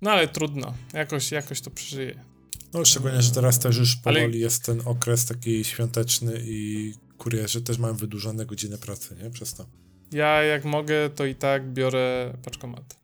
No 0.02 0.10
ale 0.10 0.28
trudno, 0.28 0.74
jakoś, 0.92 1.32
jakoś 1.32 1.60
to 1.60 1.70
przeżyję. 1.70 2.24
No 2.72 2.84
szczególnie, 2.84 3.22
że 3.22 3.30
teraz 3.30 3.58
też 3.58 3.76
już 3.76 3.96
Ale- 4.04 4.20
powoli 4.20 4.40
jest 4.40 4.64
ten 4.64 4.82
okres 4.84 5.24
taki 5.26 5.64
świąteczny 5.64 6.42
i 6.44 6.92
kurierzy 7.18 7.62
też 7.62 7.78
mają 7.78 7.94
wydłużone 7.94 8.46
godziny 8.46 8.78
pracy, 8.78 9.16
nie? 9.22 9.30
Przez 9.30 9.54
to. 9.54 9.66
Ja 10.12 10.42
jak 10.42 10.64
mogę, 10.64 11.10
to 11.10 11.26
i 11.26 11.34
tak 11.34 11.72
biorę 11.72 12.36
paczkomat. 12.44 12.96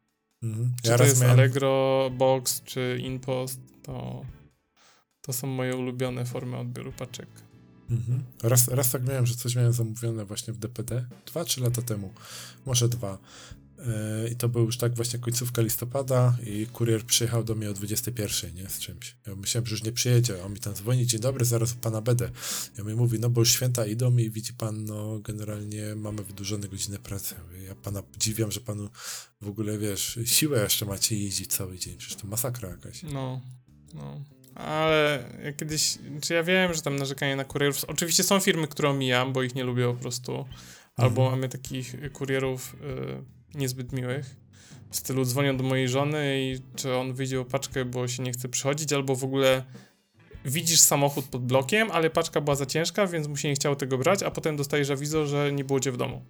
Mhm. 0.42 0.74
Czy 0.82 0.90
Ja 0.90 0.98
to 0.98 1.04
jest 1.04 1.20
miałem... 1.20 1.38
Allegro, 1.38 2.10
Box 2.18 2.62
czy 2.62 2.98
InPost, 3.02 3.60
to, 3.82 4.26
to 5.20 5.32
są 5.32 5.46
moje 5.46 5.76
ulubione 5.76 6.24
formy 6.24 6.56
odbioru 6.56 6.92
paczek. 6.92 7.28
Mhm. 7.92 8.22
Raz, 8.42 8.68
raz 8.68 8.90
tak 8.90 9.04
miałem, 9.04 9.26
że 9.26 9.34
coś 9.34 9.56
miałem 9.56 9.72
zamówione 9.72 10.24
właśnie 10.24 10.52
w 10.52 10.58
DPD, 10.58 11.06
dwa, 11.26 11.44
trzy 11.44 11.60
lata 11.60 11.82
temu, 11.82 12.12
może 12.66 12.88
dwa. 12.88 13.18
Yy, 13.78 14.28
I 14.28 14.36
to 14.36 14.48
był 14.48 14.64
już 14.64 14.78
tak 14.78 14.94
właśnie 14.94 15.18
końcówka 15.18 15.62
listopada 15.62 16.36
i 16.46 16.66
kurier 16.66 17.04
przyjechał 17.04 17.44
do 17.44 17.54
mnie 17.54 17.70
o 17.70 17.74
21, 17.74 18.54
nie, 18.54 18.68
z 18.68 18.78
czymś. 18.78 19.16
Ja 19.26 19.36
myślałem, 19.36 19.66
że 19.66 19.74
już 19.74 19.82
nie 19.82 19.92
przyjedzie, 19.92 20.44
on 20.44 20.52
mi 20.52 20.58
tam 20.58 20.74
dzwoni, 20.74 21.06
dzień 21.06 21.20
dobry, 21.20 21.44
zaraz 21.44 21.72
u 21.72 21.76
pana 21.76 22.00
będę. 22.00 22.30
Ja 22.78 22.84
mi 22.84 22.94
mówi, 22.94 23.20
no 23.20 23.30
bo 23.30 23.40
już 23.40 23.50
święta 23.50 23.86
idą 23.86 24.16
i 24.16 24.30
widzi 24.30 24.54
pan, 24.54 24.84
no 24.84 25.18
generalnie 25.18 25.94
mamy 25.94 26.22
wydłużone 26.22 26.68
godziny 26.68 26.98
pracy. 26.98 27.34
Ja 27.66 27.74
pana 27.74 28.02
dziwiam, 28.18 28.52
że 28.52 28.60
panu 28.60 28.88
w 29.40 29.48
ogóle, 29.48 29.78
wiesz, 29.78 30.18
siłę 30.24 30.62
jeszcze 30.62 30.86
macie 30.86 31.16
jeździć 31.16 31.52
cały 31.52 31.78
dzień, 31.78 31.96
przecież 31.98 32.16
to 32.16 32.26
masakra 32.26 32.68
jakaś. 32.68 33.02
No, 33.02 33.40
no. 33.94 34.24
Ale 34.54 35.24
ja 35.44 35.52
kiedyś, 35.52 35.98
czy 36.22 36.34
ja 36.34 36.42
wiem, 36.42 36.74
że 36.74 36.82
tam 36.82 36.96
narzekanie 36.96 37.36
na 37.36 37.44
kurierów, 37.44 37.84
oczywiście 37.84 38.22
są 38.22 38.40
firmy, 38.40 38.68
które 38.68 38.88
omijam, 38.90 39.32
bo 39.32 39.42
ich 39.42 39.54
nie 39.54 39.64
lubię 39.64 39.86
po 39.86 39.94
prostu, 39.94 40.44
albo 40.96 41.22
Mhm. 41.22 41.30
mamy 41.30 41.48
takich 41.48 42.12
kurierów 42.12 42.76
y, 43.54 43.58
niezbyt 43.58 43.92
miłych, 43.92 44.36
w 44.90 44.96
stylu 44.96 45.24
dzwonią 45.24 45.56
do 45.56 45.64
mojej 45.64 45.88
żony 45.88 46.40
i 46.42 46.60
czy 46.76 46.94
on 46.96 47.12
wyjdzie 47.14 47.40
o 47.40 47.44
paczkę, 47.44 47.84
bo 47.84 48.08
się 48.08 48.22
nie 48.22 48.32
chce 48.32 48.48
przychodzić, 48.48 48.92
albo 48.92 49.16
w 49.16 49.24
ogóle 49.24 49.64
widzisz 50.44 50.80
samochód 50.80 51.24
pod 51.24 51.46
blokiem, 51.46 51.90
ale 51.90 52.10
paczka 52.10 52.40
była 52.40 52.56
za 52.56 52.66
ciężka, 52.66 53.06
więc 53.06 53.26
mu 53.28 53.36
się 53.36 53.48
nie 53.48 53.54
chciało 53.54 53.76
tego 53.76 53.98
brać, 53.98 54.22
a 54.22 54.30
potem 54.30 54.56
dostajesz 54.56 54.90
awizo, 54.90 55.26
że 55.26 55.52
nie 55.52 55.64
było 55.64 55.80
cię 55.80 55.92
w 55.92 55.96
domu. 55.96 56.24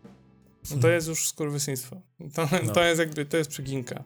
No 0.63 0.69
to 0.69 0.75
Mhm. 0.75 0.95
jest 0.95 1.09
już 1.09 1.29
skurwysyństwo. 1.29 2.01
To, 2.35 2.49
No. 2.67 2.73
to 2.73 2.85
jest 2.85 2.99
jakby, 2.99 3.25
to 3.27 3.37
jest 3.37 3.51
przeginka. 3.51 4.05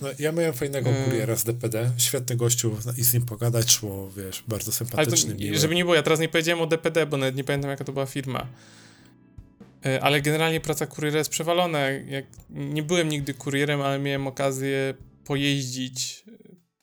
No, 0.00 0.08
ja 0.18 0.32
miałem 0.32 0.52
fajnego 0.54 0.90
Yy. 0.90 1.04
kuriera 1.04 1.36
z 1.36 1.44
DPD, 1.44 1.90
świetny 1.96 2.36
gościu 2.36 2.76
i 2.96 3.04
z 3.04 3.14
nim 3.14 3.26
pogadać 3.26 3.70
szło, 3.70 4.10
wiesz, 4.16 4.44
bardzo 4.48 4.66
Ale 4.70 4.72
to, 4.72 5.16
sympatyczny, 5.16 5.34
miły. 5.34 5.58
żeby 5.58 5.74
nie 5.74 5.84
było, 5.84 5.94
ja 5.94 6.02
teraz 6.02 6.20
nie 6.20 6.28
powiedziałem 6.28 6.60
o 6.62 6.66
DPD, 6.66 7.06
bo 7.06 7.16
nawet 7.16 7.36
nie 7.36 7.44
pamiętam 7.44 7.70
jaka 7.70 7.84
to 7.84 7.92
była 7.92 8.06
firma. 8.06 8.46
E, 9.86 10.00
Ale 10.02 10.20
generalnie 10.20 10.60
praca 10.60 10.86
kuriera 10.86 11.18
jest 11.18 11.30
przewalona. 11.30 11.78
Jak, 11.88 12.24
nie 12.50 12.82
byłem 12.82 13.08
nigdy 13.08 13.34
kurierem, 13.34 13.80
ale 13.80 13.98
miałem 13.98 14.26
okazję 14.26 14.94
pojeździć 15.24 16.24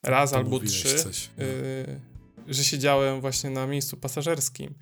e, 0.04 0.10
raz 0.12 0.32
To 0.32 0.38
albo 0.38 0.60
trzy, 0.60 0.96
Coś, 0.96 1.30
no. 1.38 1.44
e, 1.44 2.54
że 2.54 2.64
siedziałem 2.64 3.22
właśnie 3.22 3.50
na 3.50 3.68
miejscu 3.68 3.98
pasażerskim. 3.98 4.76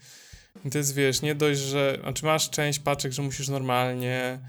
I 0.66 0.70
to 0.70 0.78
jest, 0.78 0.94
wiesz, 0.96 1.22
nie 1.22 1.36
dość, 1.36 1.60
że, 1.60 1.98
znaczy 2.02 2.26
masz 2.26 2.50
część 2.50 2.80
paczek, 2.80 3.12
że 3.12 3.22
musisz 3.22 3.48
normalnie, 3.50 4.40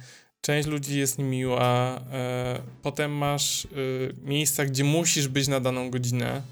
część 0.45 0.69
ludzi 0.69 0.99
jest 0.99 1.19
niemiła, 1.19 2.01
e, 2.13 2.61
potem 2.83 3.13
masz 3.13 3.65
e, 3.65 3.69
miejsca, 4.25 4.65
gdzie 4.65 4.85
musisz 4.85 5.29
być 5.29 5.49
na 5.49 5.61
daną 5.61 5.91
godzinę, 5.91 6.43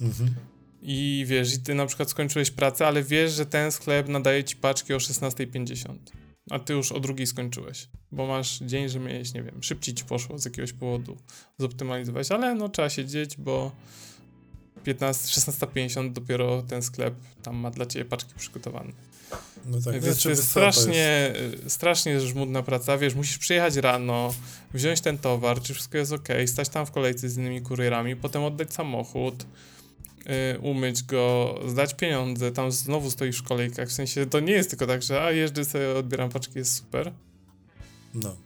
Mhm. 0.00 0.34
i 0.82 1.24
wiesz, 1.28 1.54
i 1.54 1.58
ty 1.60 1.74
na 1.74 1.86
przykład 1.86 2.10
skończyłeś 2.10 2.50
pracę, 2.50 2.86
ale 2.86 3.02
wiesz, 3.02 3.32
że 3.32 3.46
ten 3.46 3.72
sklep 3.72 4.08
nadaje 4.08 4.44
ci 4.44 4.56
paczki 4.56 4.94
o 4.94 4.96
16.50, 4.96 5.94
a 6.50 6.58
ty 6.58 6.72
już 6.72 6.92
o 6.92 7.00
drugiej 7.00 7.26
skończyłeś, 7.26 7.88
bo 8.12 8.26
masz 8.26 8.58
dzień, 8.58 8.88
że 8.88 9.00
miałeś, 9.00 9.34
nie 9.34 9.42
wiem, 9.42 9.62
szybciej 9.62 9.94
ci 9.94 10.04
poszło 10.04 10.38
z 10.38 10.44
jakiegoś 10.44 10.72
powodu 10.72 11.16
zoptymalizować, 11.58 12.30
ale 12.30 12.54
no 12.54 12.68
trzeba 12.68 12.90
siedzieć, 12.90 13.36
bo 13.36 13.72
15, 14.84 15.40
16.50 15.40 16.12
dopiero 16.12 16.62
ten 16.62 16.82
sklep 16.82 17.14
tam 17.42 17.56
ma 17.56 17.70
dla 17.70 17.86
ciebie 17.86 18.04
paczki 18.04 18.34
przygotowane. 18.36 18.92
No 19.66 19.80
tak, 19.80 19.92
Więc 19.92 20.04
znaczy, 20.04 20.22
to 20.22 20.30
jest 20.30 20.42
wiesz 20.42 20.50
strasznie, 20.50 21.32
y, 21.66 21.70
strasznie 21.70 22.20
żmudna 22.20 22.62
praca, 22.62 22.98
wiesz, 22.98 23.14
musisz 23.14 23.38
przyjechać 23.38 23.76
rano, 23.76 24.34
wziąć 24.74 25.00
ten 25.00 25.18
towar, 25.18 25.62
czy 25.62 25.74
wszystko 25.74 25.98
jest 25.98 26.12
ok, 26.12 26.28
stać 26.46 26.68
tam 26.68 26.86
w 26.86 26.90
kolejce 26.90 27.28
z 27.28 27.36
innymi 27.36 27.62
kurierami, 27.62 28.16
potem 28.16 28.44
oddać 28.44 28.74
samochód, 28.74 29.46
y, 30.54 30.58
umyć 30.58 31.02
go, 31.02 31.58
zdać 31.68 31.94
pieniądze, 31.94 32.52
tam 32.52 32.72
znowu 32.72 33.10
stoisz 33.10 33.38
w 33.38 33.42
kolejkach, 33.42 33.88
w 33.88 33.92
sensie 33.92 34.26
to 34.26 34.40
nie 34.40 34.52
jest 34.52 34.70
tylko 34.70 34.86
tak, 34.86 35.02
że 35.02 35.22
a 35.22 35.30
jeżdżę 35.30 35.64
sobie, 35.64 35.94
odbieram 35.94 36.30
paczki, 36.30 36.58
jest 36.58 36.74
super, 36.76 37.12
No. 38.14 38.36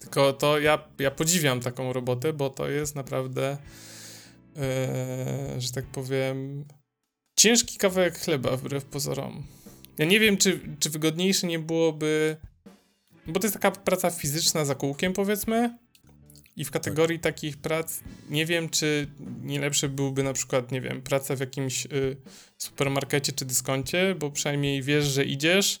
tylko 0.00 0.32
to 0.32 0.58
ja, 0.58 0.78
ja 0.98 1.10
podziwiam 1.10 1.60
taką 1.60 1.92
robotę, 1.92 2.32
bo 2.32 2.50
to 2.50 2.68
jest 2.68 2.94
naprawdę, 2.94 3.56
e, 4.56 5.54
że 5.58 5.72
tak 5.72 5.84
powiem, 5.86 6.64
ciężki 7.36 7.78
kawałek 7.78 8.18
chleba 8.18 8.56
wbrew 8.56 8.84
pozorom. 8.84 9.42
Ja 10.00 10.06
nie 10.06 10.20
wiem, 10.20 10.36
czy, 10.36 10.60
czy 10.78 10.90
wygodniejsze 10.90 11.46
nie 11.46 11.58
byłoby, 11.58 12.36
bo 13.26 13.40
to 13.40 13.46
jest 13.46 13.54
taka 13.54 13.70
praca 13.70 14.10
fizyczna 14.10 14.64
za 14.64 14.74
kółkiem, 14.74 15.12
powiedzmy. 15.12 15.78
I 16.56 16.64
w 16.64 16.70
kategorii 16.70 17.18
takich 17.18 17.56
prac 17.56 18.00
nie 18.30 18.46
wiem, 18.46 18.68
czy 18.68 19.06
nie 19.42 19.60
lepsze 19.60 19.88
byłby 19.88 20.22
na 20.22 20.32
przykład, 20.32 20.72
nie 20.72 20.80
wiem, 20.80 21.02
praca 21.02 21.36
w 21.36 21.40
jakimś 21.40 21.86
y, 21.86 22.16
supermarkecie 22.58 23.32
czy 23.32 23.44
dyskoncie, 23.44 24.14
bo 24.18 24.30
przynajmniej 24.30 24.82
wiesz, 24.82 25.04
że 25.04 25.24
idziesz, 25.24 25.80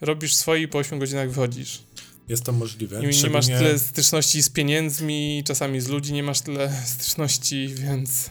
robisz 0.00 0.34
swoje 0.34 0.62
i 0.62 0.68
po 0.68 0.78
8 0.78 0.98
godzinach 0.98 1.28
wychodzisz. 1.28 1.82
Jest 2.28 2.44
to 2.44 2.52
możliwe. 2.52 3.02
I 3.04 3.22
nie 3.22 3.30
masz 3.30 3.46
tyle 3.46 3.78
styczności 3.78 4.42
z 4.42 4.50
pieniędzmi, 4.50 5.42
czasami 5.46 5.80
z 5.80 5.88
ludzi 5.88 6.12
nie 6.12 6.22
masz 6.22 6.40
tyle 6.40 6.72
styczności, 6.84 7.68
więc 7.68 8.30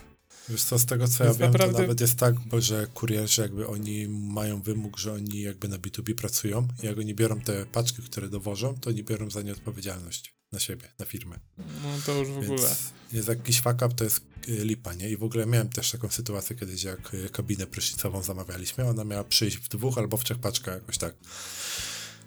Wiesz 0.50 0.64
co, 0.64 0.80
z 0.80 0.86
tego 0.86 1.08
co 1.08 1.24
ja 1.24 1.30
Więc 1.30 1.38
wiem, 1.42 1.52
naprawdę- 1.52 1.76
to 1.76 1.82
nawet 1.82 2.02
jest 2.02 2.16
tak, 2.20 2.40
bo 2.40 2.62
że 2.62 2.88
kurierzy 2.88 3.42
jakby 3.42 3.68
oni 3.68 4.08
mają 4.10 4.62
wymóg, 4.62 4.98
że 5.00 5.14
oni 5.14 5.42
jakby 5.42 5.68
na 5.68 5.78
B2B 5.78 6.16
pracują 6.16 6.68
i 6.84 6.86
jak 6.86 6.98
oni 6.98 7.16
biorą 7.16 7.42
te 7.42 7.66
paczki, 7.66 8.02
które 8.02 8.30
dowożą, 8.30 8.76
to 8.80 8.90
oni 8.90 9.04
biorą 9.04 9.30
za 9.30 9.42
nie 9.42 9.52
odpowiedzialność 9.52 10.36
na 10.52 10.60
siebie, 10.60 10.92
na 11.00 11.06
firmę. 11.06 11.40
no 11.58 11.90
to 12.06 12.14
już 12.20 12.28
w 12.30 12.34
Więc 12.34 12.46
ogóle. 12.52 12.76
jest 13.14 13.28
jakiś 13.28 13.62
fuck 13.62 13.76
up, 13.76 13.90
to 13.96 14.04
jest 14.04 14.22
y, 14.50 14.66
lipa, 14.66 14.94
nie? 14.94 15.10
I 15.10 15.18
w 15.18 15.24
ogóle 15.24 15.46
miałem 15.46 15.70
też 15.70 15.92
taką 15.92 16.10
sytuację 16.10 16.56
kiedyś, 16.56 16.84
jak 16.84 17.14
y, 17.14 17.30
kabinę 17.30 17.68
prysznicową 17.68 18.24
zamawialiśmy, 18.24 18.84
ona 18.90 19.04
miała 19.04 19.24
przyjść 19.24 19.58
w 19.58 19.70
dwóch 19.70 19.98
albo 19.98 20.18
w 20.18 20.24
trzech 20.24 20.40
paczkach, 20.40 20.74
jakoś 20.76 20.98
tak. 20.98 21.16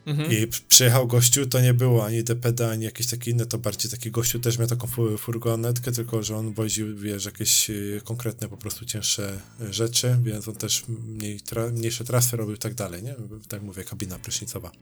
Mhm. 0.06 0.32
I 0.32 0.46
przyjechał 0.68 1.06
gościu, 1.06 1.46
to 1.46 1.60
nie 1.60 1.74
było 1.74 2.06
ani 2.06 2.24
DPD, 2.24 2.70
ani 2.70 2.84
jakieś 2.84 3.06
takie 3.06 3.30
inne, 3.30 3.46
to 3.46 3.58
bardziej 3.58 3.90
taki 3.90 4.10
gościu 4.10 4.38
też 4.40 4.58
miał 4.58 4.68
taką 4.68 4.86
fu- 4.86 5.18
furgonetkę, 5.18 5.92
tylko 5.92 6.22
że 6.22 6.36
on 6.36 6.52
woził, 6.54 6.96
wiesz, 6.98 7.24
jakieś 7.24 7.70
y, 7.70 8.00
konkretne 8.04 8.48
po 8.48 8.56
prostu 8.56 8.84
cięższe 8.84 9.40
y, 9.60 9.72
rzeczy, 9.72 10.16
więc 10.22 10.48
on 10.48 10.54
też 10.54 10.84
mniej 10.88 11.40
tra- 11.40 11.72
mniejsze 11.72 12.04
trasy 12.04 12.36
robił 12.36 12.54
i 12.54 12.58
tak 12.58 12.74
dalej, 12.74 13.02
nie? 13.02 13.14
Tak 13.48 13.62
mówię, 13.62 13.84
kabina 13.84 14.18
prysznicowa. 14.18 14.72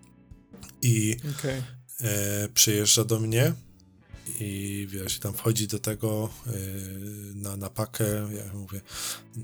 I 0.82 1.16
Okej. 1.38 1.62
e, 2.00 2.48
przyjeżdża 2.54 3.04
do 3.04 3.20
mnie 3.20 3.52
i 4.40 4.86
wiesz, 4.90 5.18
tam 5.18 5.34
wchodzi 5.34 5.68
do 5.68 5.78
tego 5.78 6.28
yy, 6.46 6.52
na, 7.34 7.56
na 7.56 7.70
pakę, 7.70 8.04
ja 8.36 8.52
mówię, 8.54 8.80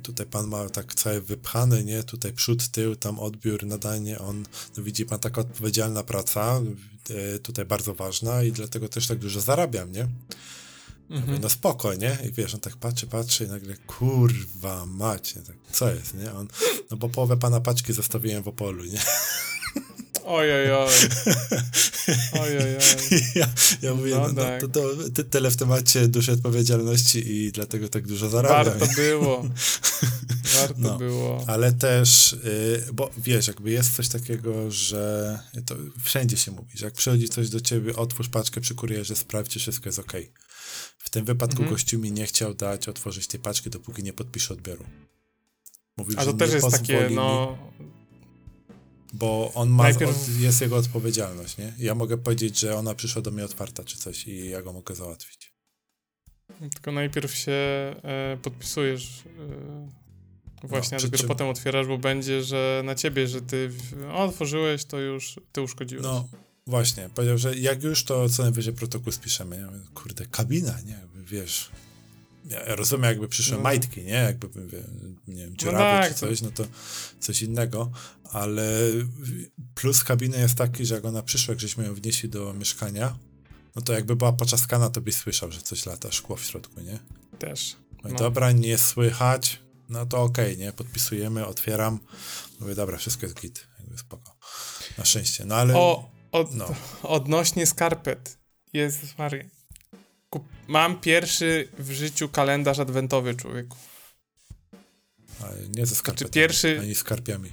tutaj 0.03 0.27
pan 0.27 0.47
ma 0.47 0.69
tak 0.69 0.95
całe 0.95 1.21
wypchane, 1.21 1.85
nie, 1.85 2.03
tutaj 2.03 2.33
przód, 2.33 2.69
tył, 2.69 2.97
tam 2.97 3.19
odbiór, 3.19 3.67
nadanie, 3.67 4.19
on, 4.19 4.45
no 4.77 4.83
widzi 4.83 5.07
pan, 5.07 5.21
taka 5.21 5.41
odpowiedzialna 5.41 6.03
praca, 6.03 6.61
yy, 7.09 7.39
tutaj 7.39 7.65
bardzo 7.65 7.95
ważna 7.95 8.43
i 8.43 8.53
dlatego 8.53 8.89
też 8.89 9.07
tak 9.07 9.19
dużo 9.19 9.41
zarabiam, 9.41 9.93
nie? 9.93 10.09
Mhm. 11.11 11.41
no 11.41 11.49
spoko, 11.49 11.95
nie? 11.95 12.19
I 12.29 12.33
wiesz, 12.33 12.55
on 12.55 12.61
tak 12.61 12.77
patrzy, 12.77 13.07
patrzy 13.07 13.45
i 13.45 13.49
nagle, 13.49 13.77
kurwa 13.77 14.87
macie, 14.87 15.41
tak, 15.43 15.57
co 15.73 15.95
jest, 15.95 16.15
nie? 16.15 16.33
On, 16.33 16.49
no 16.91 16.97
bo 16.97 17.09
połowę 17.09 17.37
pana 17.37 17.61
paczki 17.61 17.93
zostawiłem 17.93 18.43
w 18.43 18.49
Opolu, 18.49 18.85
nie? 18.85 19.01
Ojej, 20.25 20.73
oj. 20.73 20.89
Ojej, 22.43 22.77
ja, 23.35 23.49
ja 23.83 23.95
mówię, 23.95 24.15
no, 24.15 24.29
no, 24.29 24.43
tak. 24.43 24.63
no 24.63 24.69
to, 24.69 24.83
to 25.15 25.25
tyle 25.25 25.51
w 25.51 25.57
temacie 25.57 26.09
dużej 26.09 26.35
odpowiedzialności 26.35 27.33
i 27.33 27.53
dlatego 27.53 27.89
tak 27.89 28.07
dużo 28.07 28.29
zarabiam. 28.29 28.79
Warto 28.79 28.95
było. 29.03 29.45
Warto 30.55 30.75
no, 30.79 30.99
było. 30.99 31.45
Ale 31.47 31.73
też, 31.73 32.33
y, 32.33 32.87
bo 32.93 33.11
wiesz, 33.19 33.47
jakby 33.47 33.71
jest 33.71 33.97
coś 33.97 34.09
takiego, 34.09 34.71
że 34.71 35.39
to 35.67 35.77
wszędzie 36.05 36.37
się 36.37 36.51
mówi, 36.51 36.79
że 36.79 36.85
jak 36.85 36.95
przychodzi 36.95 37.29
coś 37.29 37.49
do 37.49 37.61
ciebie, 37.61 37.97
otwórz 37.97 38.29
paczkę 38.29 38.61
przy 38.61 38.75
kurierze, 38.75 39.17
sprawdź, 39.17 39.51
czy 39.51 39.59
wszystko 39.59 39.89
jest 39.89 39.99
ok. 39.99 40.13
W 40.99 41.11
tym 41.11 41.25
wypadku 41.25 41.63
mhm. 41.63 41.71
gościu 41.71 41.99
mi 41.99 42.13
nie 42.13 42.27
chciał 42.27 42.55
dać 42.55 42.89
otworzyć 42.89 43.27
tej 43.27 43.41
paczki, 43.41 43.71
dopóki 43.71 44.03
nie 44.03 44.13
podpisze 44.13 44.55
odbioru. 44.55 44.85
Mówił, 45.97 46.21
A 46.21 46.25
to 46.25 46.33
też 46.33 46.53
jest 46.53 46.71
takie, 46.71 47.09
no... 47.11 47.59
Bo 49.13 49.53
on 49.55 49.69
ma, 49.69 49.83
Najpierw... 49.83 50.41
jest 50.41 50.61
jego 50.61 50.77
odpowiedzialność, 50.77 51.59
nie? 51.59 51.73
Ja 51.79 51.95
mogę 51.95 52.19
powiedzieć, 52.19 52.59
że 52.59 52.77
ona 52.77 52.95
przyszła 52.95 53.23
do 53.23 53.31
mnie 53.31 53.45
otwarta 53.45 53.85
czy 53.85 53.99
coś 53.99 54.27
i 54.27 54.51
ja 54.51 54.63
go 54.63 54.73
mogę 54.73 54.95
załatwić. 54.95 55.53
Tylko 56.75 56.93
najpierw 56.93 57.35
się 57.35 57.53
e, 57.53 58.39
podpisujesz 58.43 59.25
e, 60.65 60.69
właśnie, 60.69 60.99
no, 60.99 61.01
a 61.01 61.03
dopiero 61.03 61.19
czym... 61.19 61.29
potem 61.29 61.49
otwierasz, 61.49 61.87
bo 61.87 61.99
będzie, 61.99 62.43
że 62.43 62.83
na 62.85 62.95
ciebie, 62.95 63.29
że 63.29 63.43
ty 63.43 63.71
otworzyłeś, 64.13 64.85
to 64.85 64.99
już 64.99 65.41
ty 65.53 65.63
uszkodziłeś. 65.63 66.05
No, 66.05 66.29
Właśnie, 66.67 67.09
powiedział, 67.15 67.39
że 67.39 67.57
jak 67.57 67.83
już, 67.83 68.05
to 68.05 68.29
co 68.29 68.43
najwyżej 68.43 68.75
protokół 68.75 69.13
spiszemy. 69.13 69.57
Ja 69.57 69.67
mówię, 69.67 69.81
kurde, 69.95 70.27
kabina, 70.27 70.79
nie? 70.87 70.93
Jakby, 70.93 71.25
wiesz, 71.25 71.71
ja 72.51 72.75
rozumiem, 72.75 73.05
jakby 73.05 73.29
przyszły 73.29 73.57
no. 73.57 73.63
majtki, 73.63 74.03
nie? 74.03 74.13
Jakby, 74.13 74.49
nie 75.29 75.45
wiem, 75.45 75.57
dziurawy 75.57 75.79
no 75.79 76.03
tak, 76.03 76.09
czy 76.09 76.15
coś, 76.15 76.43
no 76.43 76.51
to 76.51 76.65
coś 77.21 77.43
innego, 77.43 77.91
ale 78.33 78.91
plus 79.75 80.05
kabiny 80.05 80.39
jest 80.39 80.55
taki, 80.55 80.87
że 80.87 80.95
jak 80.95 81.05
ona 81.05 81.23
przyszła, 81.23 81.53
jak 81.53 81.61
żeśmy 81.61 81.85
ją 81.85 81.95
wnieśli 81.95 82.29
do 82.29 82.53
mieszkania, 82.55 83.17
no 83.77 83.83
to 83.83 83.93
jakby 83.93 84.17
była 84.17 84.33
poczaskana, 84.33 84.91
to 84.91 85.01
byś 85.01 85.15
słyszał, 85.15 85.53
że 85.53 85.61
coś 85.63 85.87
lata, 85.87 86.13
szkło 86.13 86.37
w 86.37 86.45
środku, 86.45 86.81
nie? 86.81 86.99
Też. 87.39 87.77
No. 88.05 88.15
dobra, 88.15 88.53
nie 88.53 88.79
słychać, 88.79 89.61
no 89.89 90.07
to 90.07 90.23
okej, 90.23 90.55
okay, 90.55 90.57
nie? 90.57 90.73
Podpisujemy, 90.73 91.47
otwieram. 91.47 92.01
Mówię, 92.61 92.75
dobra, 92.75 92.99
wszystko 92.99 93.27
jest 93.27 93.41
git, 93.41 93.67
jakby 93.79 93.99
spoko. 93.99 94.37
Na 94.99 95.05
szczęście, 95.05 95.45
no 95.45 95.55
ale... 95.55 95.75
O 95.77 96.11
od, 96.33 96.55
no. 96.55 96.75
Odnośnie 97.03 97.67
skarpet. 97.67 98.39
Jezus 98.73 99.19
Maria. 99.19 99.45
Kup 100.31 100.49
mam 100.69 101.01
pierwszy 101.01 101.69
w 101.79 101.91
życiu 101.91 102.29
kalendarz 102.29 102.79
adwentowy, 102.79 103.35
człowieku. 103.35 103.77
Ale 105.43 105.69
nie 105.69 105.87
ze 105.87 105.95
skarpetami, 105.95 106.19
znaczy 106.19 106.33
pierwszy, 106.33 106.81
ani 106.81 106.95
skarpiami. 106.95 107.53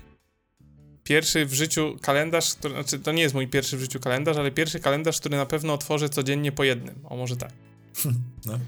Pierwszy 1.07 1.45
w 1.45 1.53
życiu 1.53 1.97
kalendarz, 2.01 2.55
który, 2.55 2.73
znaczy 2.73 2.99
to 2.99 3.11
nie 3.11 3.21
jest 3.21 3.35
mój 3.35 3.47
pierwszy 3.47 3.77
w 3.77 3.81
życiu 3.81 3.99
kalendarz, 3.99 4.37
ale 4.37 4.51
pierwszy 4.51 4.79
kalendarz, 4.79 5.19
który 5.19 5.37
na 5.37 5.45
pewno 5.45 5.73
otworzę 5.73 6.09
codziennie 6.09 6.51
po 6.51 6.63
jednym. 6.63 6.95
O, 7.03 7.17
może 7.17 7.37
tak. 7.37 7.51
no. 8.45 8.59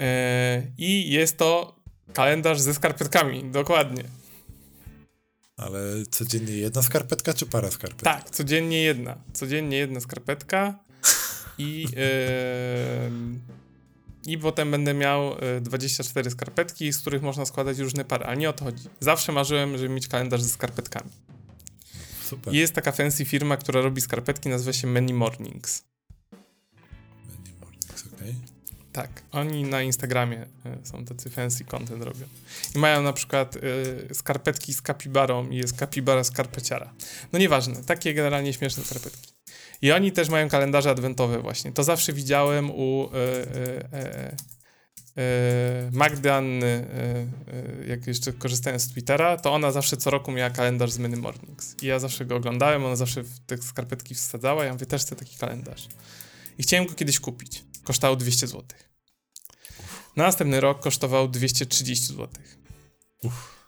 E, 0.00 0.62
I 0.78 1.10
jest 1.10 1.36
to 1.36 1.80
kalendarz 2.12 2.60
ze 2.60 2.74
skarpetkami, 2.74 3.44
dokładnie. 3.44 4.04
Ale 5.56 5.80
codziennie 6.10 6.52
jedna 6.52 6.82
skarpetka 6.82 7.34
czy 7.34 7.46
para 7.46 7.70
skarpetek? 7.70 8.04
Tak, 8.04 8.30
codziennie 8.30 8.82
jedna. 8.82 9.16
Codziennie 9.32 9.76
jedna 9.76 10.00
skarpetka 10.00 10.78
i, 11.58 11.82
yy, 11.82 11.90
i 14.32 14.38
potem 14.38 14.70
będę 14.70 14.94
miał 14.94 15.36
24 15.60 16.28
e, 16.28 16.30
skarpetki, 16.30 16.92
z 16.92 16.98
których 16.98 17.22
można 17.22 17.46
składać 17.46 17.78
różne 17.78 18.04
pary, 18.04 18.24
ale 18.24 18.36
nie 18.36 18.50
o 18.50 18.52
to 18.52 18.64
chodzi. 18.64 18.88
Zawsze 19.00 19.32
marzyłem, 19.32 19.78
żeby 19.78 19.88
mieć 19.88 20.08
kalendarz 20.08 20.42
ze 20.42 20.48
skarpetkami. 20.48 21.10
Super. 22.26 22.54
I 22.54 22.56
jest 22.56 22.74
taka 22.74 22.92
fancy 22.92 23.24
firma, 23.24 23.56
która 23.56 23.80
robi 23.80 24.00
skarpetki, 24.00 24.48
nazywa 24.48 24.72
się 24.72 24.86
Many 24.86 25.14
Mornings. 25.14 25.84
Many 26.32 27.60
Mornings, 27.60 28.04
okej. 28.14 28.30
Okay. 28.30 28.56
Tak, 28.92 29.22
oni 29.32 29.62
na 29.64 29.82
Instagramie 29.82 30.46
e, 30.64 30.78
są 30.82 31.04
tacy 31.04 31.30
fancy 31.30 31.64
content 31.64 32.02
robią. 32.02 32.26
I 32.74 32.78
mają 32.78 33.02
na 33.02 33.12
przykład 33.12 33.56
y, 33.56 34.14
skarpetki 34.14 34.74
z 34.74 34.82
kapibarą 34.82 35.50
i 35.50 35.56
jest 35.56 35.78
kapibara 35.78 36.24
skarpeciara. 36.24 36.92
No 37.32 37.38
nieważne, 37.38 37.84
takie 37.86 38.14
generalnie 38.14 38.52
śmieszne 38.52 38.84
skarpetki. 38.84 39.32
I 39.82 39.92
oni 39.92 40.12
też 40.12 40.28
mają 40.28 40.48
kalendarze 40.48 40.90
adwentowe 40.90 41.38
właśnie. 41.38 41.72
To 41.72 41.84
zawsze 41.84 42.12
widziałem 42.12 42.70
u 42.70 43.04
y, 43.04 43.08
y, 43.16 44.55
Magdy 45.92 46.32
Anny, 46.32 46.86
jak 47.88 48.06
jeszcze 48.06 48.32
korzystałem 48.32 48.80
z 48.80 48.88
Twittera, 48.88 49.36
to 49.36 49.52
ona 49.52 49.72
zawsze 49.72 49.96
co 49.96 50.10
roku 50.10 50.32
miała 50.32 50.50
kalendarz 50.50 50.92
z 50.92 50.98
Many 50.98 51.16
Mornings. 51.16 51.76
I 51.82 51.86
ja 51.86 51.98
zawsze 51.98 52.24
go 52.24 52.36
oglądałem, 52.36 52.84
ona 52.84 52.96
zawsze 52.96 53.22
w 53.22 53.40
te 53.40 53.58
skarpetki 53.58 54.14
wsadzała, 54.14 54.64
ja 54.64 54.72
mówię, 54.72 54.86
też 54.86 55.02
chcę 55.02 55.16
taki 55.16 55.36
kalendarz. 55.36 55.88
I 56.58 56.62
chciałem 56.62 56.86
go 56.86 56.94
kiedyś 56.94 57.20
kupić. 57.20 57.64
Kosztował 57.84 58.16
200 58.16 58.46
zł. 58.46 58.64
Następny 60.16 60.60
rok 60.60 60.80
kosztował 60.80 61.28
230 61.28 62.06
zł. 62.06 62.28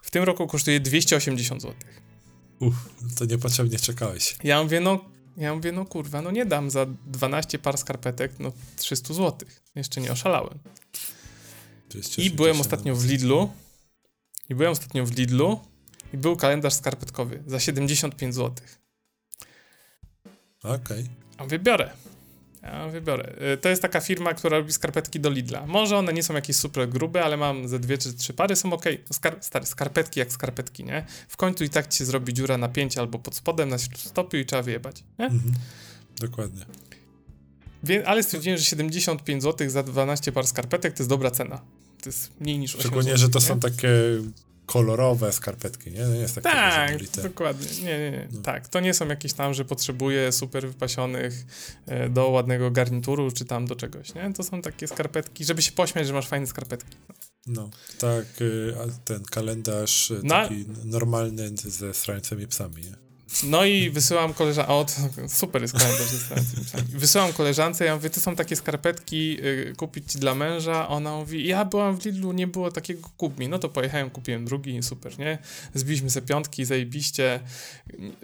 W 0.01 0.11
tym 0.11 0.23
roku 0.23 0.47
kosztuje 0.47 0.79
280 0.79 1.61
zł. 1.61 1.75
Uff, 2.59 2.75
to 3.17 3.25
niepotrzebnie 3.25 3.79
czekałeś. 3.79 4.35
Ja 4.43 4.63
mówię, 4.63 4.79
no, 4.79 5.05
ja 5.37 5.55
mówię, 5.55 5.71
no 5.71 5.85
kurwa, 5.85 6.21
no 6.21 6.31
nie 6.31 6.45
dam 6.45 6.69
za 6.69 6.85
12 7.07 7.59
par 7.59 7.77
skarpetek, 7.77 8.31
no 8.39 8.51
300 8.75 9.13
zł. 9.13 9.49
Jeszcze 9.75 10.01
nie 10.01 10.11
oszalałem. 10.11 10.59
I 12.17 12.31
byłem 12.31 12.61
ostatnio 12.61 12.95
w 12.95 13.05
Lidlu. 13.05 13.51
I 14.49 14.55
byłem 14.55 14.71
ostatnio 14.71 15.05
w 15.05 15.17
Lidlu 15.17 15.59
i 16.13 16.17
był 16.17 16.35
kalendarz 16.35 16.73
skarpetkowy 16.73 17.43
za 17.47 17.59
75 17.59 18.35
zł. 18.35 18.65
Okej. 20.63 20.77
Okay. 20.83 21.05
A 21.37 21.45
wybiorę. 21.45 21.91
Ja 22.63 22.87
wybiorę. 22.87 23.35
Y, 23.53 23.57
to 23.57 23.69
jest 23.69 23.81
taka 23.81 24.01
firma, 24.01 24.33
która 24.33 24.57
robi 24.57 24.73
skarpetki 24.73 25.19
do 25.19 25.29
Lidla. 25.29 25.65
Może 25.65 25.97
one 25.97 26.13
nie 26.13 26.23
są 26.23 26.33
jakieś 26.33 26.55
super 26.55 26.89
grube, 26.89 27.23
ale 27.23 27.37
mam 27.37 27.67
ze 27.67 27.79
dwie 27.79 27.97
czy 27.97 28.13
trzy 28.13 28.33
pary, 28.33 28.55
są 28.55 28.73
ok. 28.73 28.85
No 28.85 29.13
Skar 29.13 29.37
stary, 29.41 29.65
skarpetki 29.65 30.19
jak 30.19 30.31
skarpetki, 30.31 30.83
nie? 30.83 31.05
W 31.27 31.37
końcu 31.37 31.63
i 31.63 31.69
tak 31.69 31.87
ci 31.87 31.97
się 31.97 32.05
zrobi 32.05 32.33
dziura 32.33 32.57
na 32.57 32.69
pięć 32.69 32.97
albo 32.97 33.19
pod 33.19 33.35
spodem, 33.35 33.69
na 33.69 33.77
stopiu 33.77 34.37
i 34.37 34.45
trzeba 34.45 34.61
wyjebać, 34.61 35.03
nie? 35.19 35.25
Mhm. 35.25 35.53
Dokładnie. 36.19 36.65
Wie, 37.83 38.07
ale 38.07 38.23
stwierdziłem, 38.23 38.57
że 38.57 38.63
75 38.63 39.43
zł 39.43 39.69
za 39.69 39.83
12 39.83 40.31
par 40.31 40.47
skarpetek 40.47 40.93
to 40.93 41.03
jest 41.03 41.09
dobra 41.09 41.31
cena. 41.31 41.61
To 42.03 42.09
jest 42.09 42.41
mniej 42.41 42.59
niż 42.59 42.71
8 42.75 42.81
Szczególnie, 42.81 43.11
zł, 43.11 43.17
że 43.17 43.29
to 43.29 43.39
nie? 43.39 43.45
są 43.45 43.59
takie 43.59 43.89
kolorowe 44.65 45.33
skarpetki, 45.33 45.91
nie? 45.91 46.05
nie 46.05 46.19
jest 46.19 46.35
takie 46.35 46.49
tak, 46.49 47.23
dokładnie. 47.23 47.67
Nie, 47.83 47.99
nie, 47.99 48.11
nie. 48.11 48.27
No. 48.31 48.41
Tak, 48.41 48.67
to 48.67 48.79
nie 48.79 48.93
są 48.93 49.07
jakieś 49.07 49.33
tam, 49.33 49.53
że 49.53 49.65
potrzebuję 49.65 50.31
super 50.31 50.67
wypasionych 50.67 51.45
e, 51.85 52.09
do 52.09 52.29
ładnego 52.29 52.71
garnituru, 52.71 53.31
czy 53.31 53.45
tam 53.45 53.67
do 53.67 53.75
czegoś, 53.75 54.13
nie? 54.13 54.33
To 54.33 54.43
są 54.43 54.61
takie 54.61 54.87
skarpetki, 54.87 55.45
żeby 55.45 55.61
się 55.61 55.71
pośmiać, 55.71 56.07
że 56.07 56.13
masz 56.13 56.27
fajne 56.27 56.47
skarpetki. 56.47 56.97
No, 57.07 57.13
no 57.47 57.69
tak, 57.99 58.41
y, 58.41 58.73
ten 59.05 59.23
kalendarz 59.23 60.11
y, 60.11 60.21
taki 60.29 60.65
normalny 60.85 61.49
ze 61.55 61.93
strającymi 61.93 62.47
psami, 62.47 62.83
nie? 62.83 63.08
No 63.43 63.65
i 63.65 63.89
wysyłam 63.89 64.33
koleżance, 64.33 64.71
o, 64.71 64.85
super 65.27 65.61
jest 65.61 65.73
kalendarz 65.73 66.07
Wysyłam 66.89 67.33
koleżance, 67.33 67.85
ja 67.85 67.95
mówię, 67.95 68.09
to 68.09 68.19
są 68.19 68.35
takie 68.35 68.55
skarpetki, 68.55 69.37
y, 69.45 69.73
kupić 69.77 70.17
dla 70.17 70.35
męża. 70.35 70.87
Ona 70.87 71.15
mówi, 71.15 71.47
ja 71.47 71.65
byłam 71.65 71.99
w 71.99 72.05
Lidlu, 72.05 72.31
nie 72.31 72.47
było 72.47 72.71
takiego, 72.71 73.09
kup 73.17 73.39
mi. 73.39 73.49
No 73.49 73.59
to 73.59 73.69
pojechałem, 73.69 74.09
kupiłem 74.09 74.45
drugi, 74.45 74.83
super, 74.83 75.19
nie? 75.19 75.37
Zbiliśmy 75.73 76.09
sobie 76.09 76.27
piątki, 76.27 76.65
zajebiście. 76.65 77.39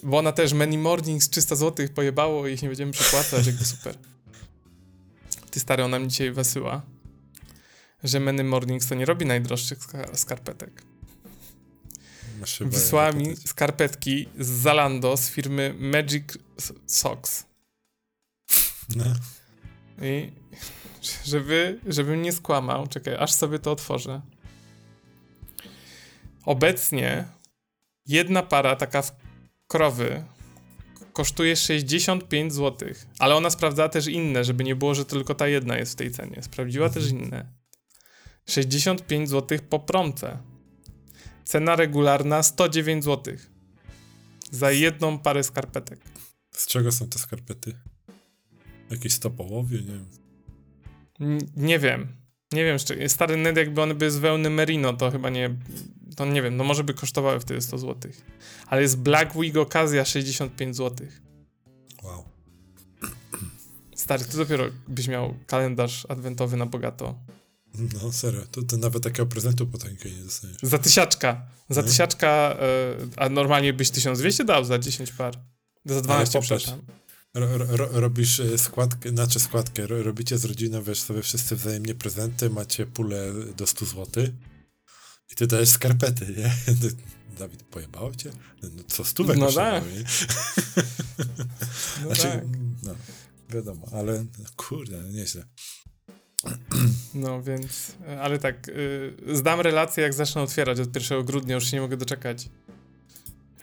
Bo 0.03 0.17
ona 0.17 0.31
też 0.31 0.53
Many 0.53 0.77
Mornings 0.77 1.29
300 1.29 1.55
zł 1.55 1.87
pojebało 1.95 2.47
i 2.47 2.57
nie 2.61 2.67
będziemy 2.67 2.91
przepłacać, 2.91 3.47
jakby 3.47 3.65
super. 3.65 3.95
Ty 5.51 5.59
stary, 5.59 5.83
ona 5.83 5.99
mi 5.99 6.07
dzisiaj 6.07 6.31
wysyła, 6.31 6.81
że 8.03 8.19
Many 8.19 8.43
Mornings 8.43 8.87
to 8.87 8.95
nie 8.95 9.05
robi 9.05 9.25
najdroższych 9.25 9.79
skarpetek. 10.13 10.94
Wysłała 12.61 13.11
mi 13.11 13.35
skarpetki 13.35 14.29
z 14.39 14.47
Zalando 14.47 15.17
z 15.17 15.29
firmy 15.29 15.75
Magic 15.79 16.37
Socks. 16.85 17.45
No. 18.95 19.05
I 20.01 20.31
żeby, 21.25 21.79
żebym 21.87 22.21
nie 22.21 22.31
skłamał, 22.31 22.87
czekaj, 22.87 23.15
aż 23.19 23.31
sobie 23.31 23.59
to 23.59 23.71
otworzę. 23.71 24.21
Obecnie 26.45 27.27
jedna 28.05 28.43
para 28.43 28.75
taka 28.75 29.01
w 29.01 29.11
krowy 29.67 30.23
kosztuje 31.13 31.55
65 31.55 32.53
zł. 32.53 32.89
Ale 33.19 33.35
ona 33.35 33.49
sprawdzała 33.49 33.89
też 33.89 34.07
inne, 34.07 34.43
żeby 34.43 34.63
nie 34.63 34.75
było, 34.75 34.95
że 34.95 35.05
tylko 35.05 35.35
ta 35.35 35.47
jedna 35.47 35.77
jest 35.77 35.93
w 35.93 35.95
tej 35.95 36.11
cenie. 36.11 36.43
Sprawdziła 36.43 36.89
też 36.89 37.09
inne. 37.09 37.45
65 38.49 39.29
zł 39.29 39.59
po 39.69 39.79
promce. 39.79 40.37
Cena 41.45 41.75
regularna 41.75 42.43
109 42.43 43.03
zł. 43.03 43.35
Za 44.51 44.71
jedną 44.71 45.19
parę 45.19 45.43
skarpetek. 45.43 45.99
Z 46.51 46.67
czego 46.67 46.91
są 46.91 47.07
te 47.07 47.19
skarpety? 47.19 47.75
Jakieś 48.89 49.13
stopołowie? 49.13 49.77
Nie 49.81 49.85
wiem. 49.87 50.05
N- 51.19 51.39
nie 51.55 51.79
wiem. 51.79 52.07
Nie 52.51 52.63
wiem, 52.65 52.77
szczer- 52.77 53.09
stary 53.09 53.37
net 53.37 53.57
jakby 53.57 53.81
one 53.81 53.95
były 53.95 54.11
z 54.11 54.17
wełny 54.17 54.49
merino, 54.49 54.93
to 54.93 55.11
chyba 55.11 55.29
nie, 55.29 55.55
to 56.15 56.25
nie 56.25 56.41
wiem, 56.41 56.57
no 56.57 56.63
może 56.63 56.83
by 56.83 56.93
kosztowały 56.93 57.39
wtedy 57.39 57.61
100 57.61 57.77
zł. 57.77 58.11
Ale 58.67 58.81
jest 58.81 58.99
Black 58.99 59.35
Week 59.35 59.57
okazja 59.57 60.05
65 60.05 60.75
zł. 60.75 61.07
Wow. 62.03 62.23
Stary, 63.95 64.25
ty 64.25 64.37
dopiero 64.37 64.63
byś 64.87 65.07
miał 65.07 65.35
kalendarz 65.47 66.05
adwentowy 66.09 66.57
na 66.57 66.65
bogato. 66.65 67.15
No 67.93 68.11
serio, 68.13 68.41
to, 68.51 68.63
to 68.63 68.77
nawet 68.77 69.03
takiego 69.03 69.25
prezentu 69.25 69.67
po 69.67 69.77
tańkę 69.77 70.09
nie 70.11 70.23
dostaniesz. 70.23 70.57
Za 70.63 70.77
tysiaczka. 70.77 71.47
Za 71.69 71.81
No. 71.81 71.87
tysiaczka, 71.87 72.57
y, 73.03 73.07
a 73.17 73.29
normalnie 73.29 73.73
byś 73.73 73.89
1200 73.89 74.43
dał 74.45 74.65
za 74.65 74.79
10 74.79 75.11
par. 75.11 75.33
Za 75.85 76.01
12, 76.01 76.33
popatrz. 76.33 76.45
przepraszam. 76.63 76.81
Ro, 77.33 77.57
ro, 77.57 77.65
ro- 77.77 77.89
robisz 77.91 78.39
e, 78.39 78.57
składkę, 78.57 79.09
znaczy 79.09 79.39
składkę, 79.39 79.87
ro, 79.87 80.03
robicie 80.03 80.37
z 80.37 80.45
rodziną, 80.45 80.83
wiesz, 80.83 81.01
sobie 81.01 81.21
wszyscy 81.21 81.55
wzajemnie 81.55 81.95
prezenty, 81.95 82.49
macie 82.49 82.85
pulę 82.85 83.33
do 83.57 83.67
100 83.67 83.85
zł 83.85 84.23
i 85.31 85.35
ty 85.35 85.47
dajesz 85.47 85.69
skarpety, 85.69 86.33
nie? 86.37 86.55
Dawid, 87.39 87.63
pojebało 87.63 88.15
cię? 88.15 88.31
No 88.63 88.83
co, 88.87 89.05
stówek 89.05 89.37
No 89.37 89.51
tak. 89.51 89.83
No 92.01 92.05
Znaczy, 92.07 92.21
tak. 92.23 92.43
no, 92.83 92.95
wiadomo, 93.49 93.87
ale 93.93 94.25
kurde, 94.55 95.01
no 95.01 95.09
nieźle. 95.09 95.45
No 97.13 97.43
więc, 97.43 97.91
ale 98.21 98.39
tak, 98.39 98.67
y, 98.69 99.13
zdam 99.33 99.61
relację 99.61 100.03
jak 100.03 100.13
zacznę 100.13 100.41
otwierać 100.41 100.79
od 100.79 100.95
1 100.95 101.23
grudnia, 101.23 101.55
już 101.55 101.65
się 101.71 101.77
nie 101.77 101.81
mogę 101.81 101.97
doczekać. 101.97 102.49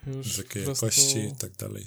Już 0.07 0.37
po 0.37 0.43
prostu- 0.43 0.59
jakości 0.87 1.19
i 1.19 1.37
tak 1.37 1.53
dalej. 1.53 1.87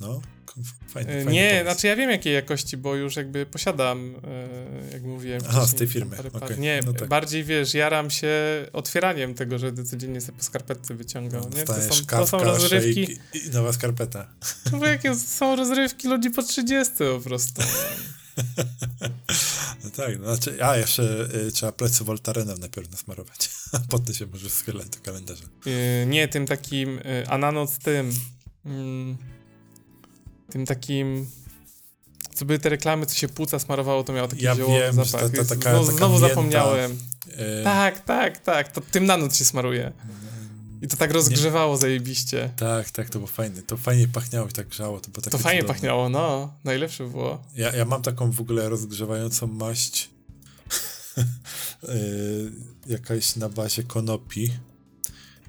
No, 0.00 0.20
k- 0.46 0.54
fajnie, 0.88 1.12
Y, 1.12 1.24
Nie, 1.24 1.48
pomysł. 1.50 1.62
znaczy 1.64 1.86
ja 1.86 1.96
wiem 1.96 2.10
jakiej 2.10 2.34
jakości, 2.34 2.76
bo 2.76 2.94
już 2.94 3.16
jakby 3.16 3.46
posiadam, 3.46 4.14
y, 4.14 4.92
jak 4.92 5.02
mówiłem. 5.02 5.40
Aha, 5.48 5.66
z 5.66 5.74
tej 5.74 5.86
firmy, 5.86 6.16
parę 6.16 6.30
par. 6.30 6.44
okej, 6.44 6.58
Nie, 6.58 6.80
no 6.86 6.92
tak. 6.92 7.08
bardziej 7.08 7.44
wiesz, 7.44 7.74
jaram 7.74 8.10
się 8.10 8.28
otwieraniem 8.72 9.34
tego, 9.34 9.58
że 9.58 9.72
codziennie 9.72 10.20
sobie 10.20 10.38
po 10.38 10.44
skarpetce 10.44 10.94
wyciągał. 10.94 11.50
nie? 11.56 11.64
To, 11.64 11.74
są, 11.82 12.04
to 12.06 12.26
są 12.26 12.38
rozrywki. 12.44 13.18
i 13.34 13.50
nowa 13.52 13.72
skarpeta. 13.72 14.28
No 14.72 14.78
bo 14.78 14.86
jakie 14.86 15.14
są 15.14 15.56
rozrywki 15.56 16.08
ludzi 16.08 16.30
po 16.30 16.42
30 16.42 16.94
po 16.98 17.20
prostu. 17.20 17.62
No 19.84 19.90
tak, 19.90 20.18
no, 20.20 20.36
znaczy, 20.36 20.64
a 20.64 20.76
jeszcze 20.76 21.28
y, 21.34 21.52
trzeba 21.52 21.72
plecy 21.72 22.04
Voltarenem 22.04 22.58
najpierw 22.58 22.90
nasmarować, 22.90 23.50
a 23.72 23.78
potem 23.88 24.14
się 24.14 24.26
możesz 24.26 24.52
schylać 24.52 24.88
do 24.88 24.98
kalendarza. 25.00 25.44
Yy, 25.66 25.72
nie, 26.06 26.28
tym 26.28 26.46
takim 26.46 26.90
yy, 26.96 27.28
Ananos 27.28 27.78
tym. 27.78 28.12
Mm, 28.64 29.16
tym 30.50 30.66
takim. 30.66 31.30
Co 32.34 32.44
były 32.44 32.58
te 32.58 32.68
reklamy, 32.68 33.06
co 33.06 33.14
się 33.14 33.28
płuca 33.28 33.58
smarowało, 33.58 34.04
to 34.04 34.12
miało 34.12 34.28
taki 34.28 34.44
Ja 34.44 34.54
ziołowy 34.54 34.78
wiem, 34.80 34.94
zapach. 34.94 35.10
ta- 35.22 35.28
ta 35.28 35.36
Jest- 35.36 35.48
taka- 35.50 35.70
znowu 35.70 35.86
taka 35.86 35.96
znowu 35.98 36.12
mięta. 36.14 36.28
zapomniałem. 36.28 36.98
E, 37.36 37.64
Tak, 37.64 38.00
tak, 38.04 38.38
tak. 38.38 38.72
To 38.72 38.80
tym 38.80 39.06
nanot 39.06 39.36
się 39.36 39.44
smaruje. 39.44 39.92
I 40.82 40.88
to 40.88 40.96
tak 40.96 41.12
rozgrzewało 41.12 41.76
zajebiście. 41.76 42.50
tak, 42.56 42.90
tak, 42.90 43.08
to 43.10 43.18
było 43.18 43.26
fajne. 43.26 43.62
To 43.62 43.76
fajnie 43.76 44.08
pachniało 44.08 44.48
i 44.48 44.52
tak 44.52 44.68
grzało. 44.68 45.00
To, 45.00 45.10
było 45.10 45.22
To 45.22 45.38
fajnie 45.38 45.60
cudowne. 45.60 45.74
pachniało, 45.74 46.08
no. 46.08 46.54
Najlepsze 46.64 47.08
było. 47.08 47.42
Ja, 47.56 47.72
ja 47.76 47.84
mam 47.84 48.02
taką 48.02 48.30
w 48.30 48.40
ogóle 48.40 48.68
rozgrzewającą 48.68 49.46
maść 49.46 50.10
y, 51.18 52.52
jakaś 52.92 53.36
na 53.36 53.48
bazie 53.48 53.82
konopi 53.82 54.50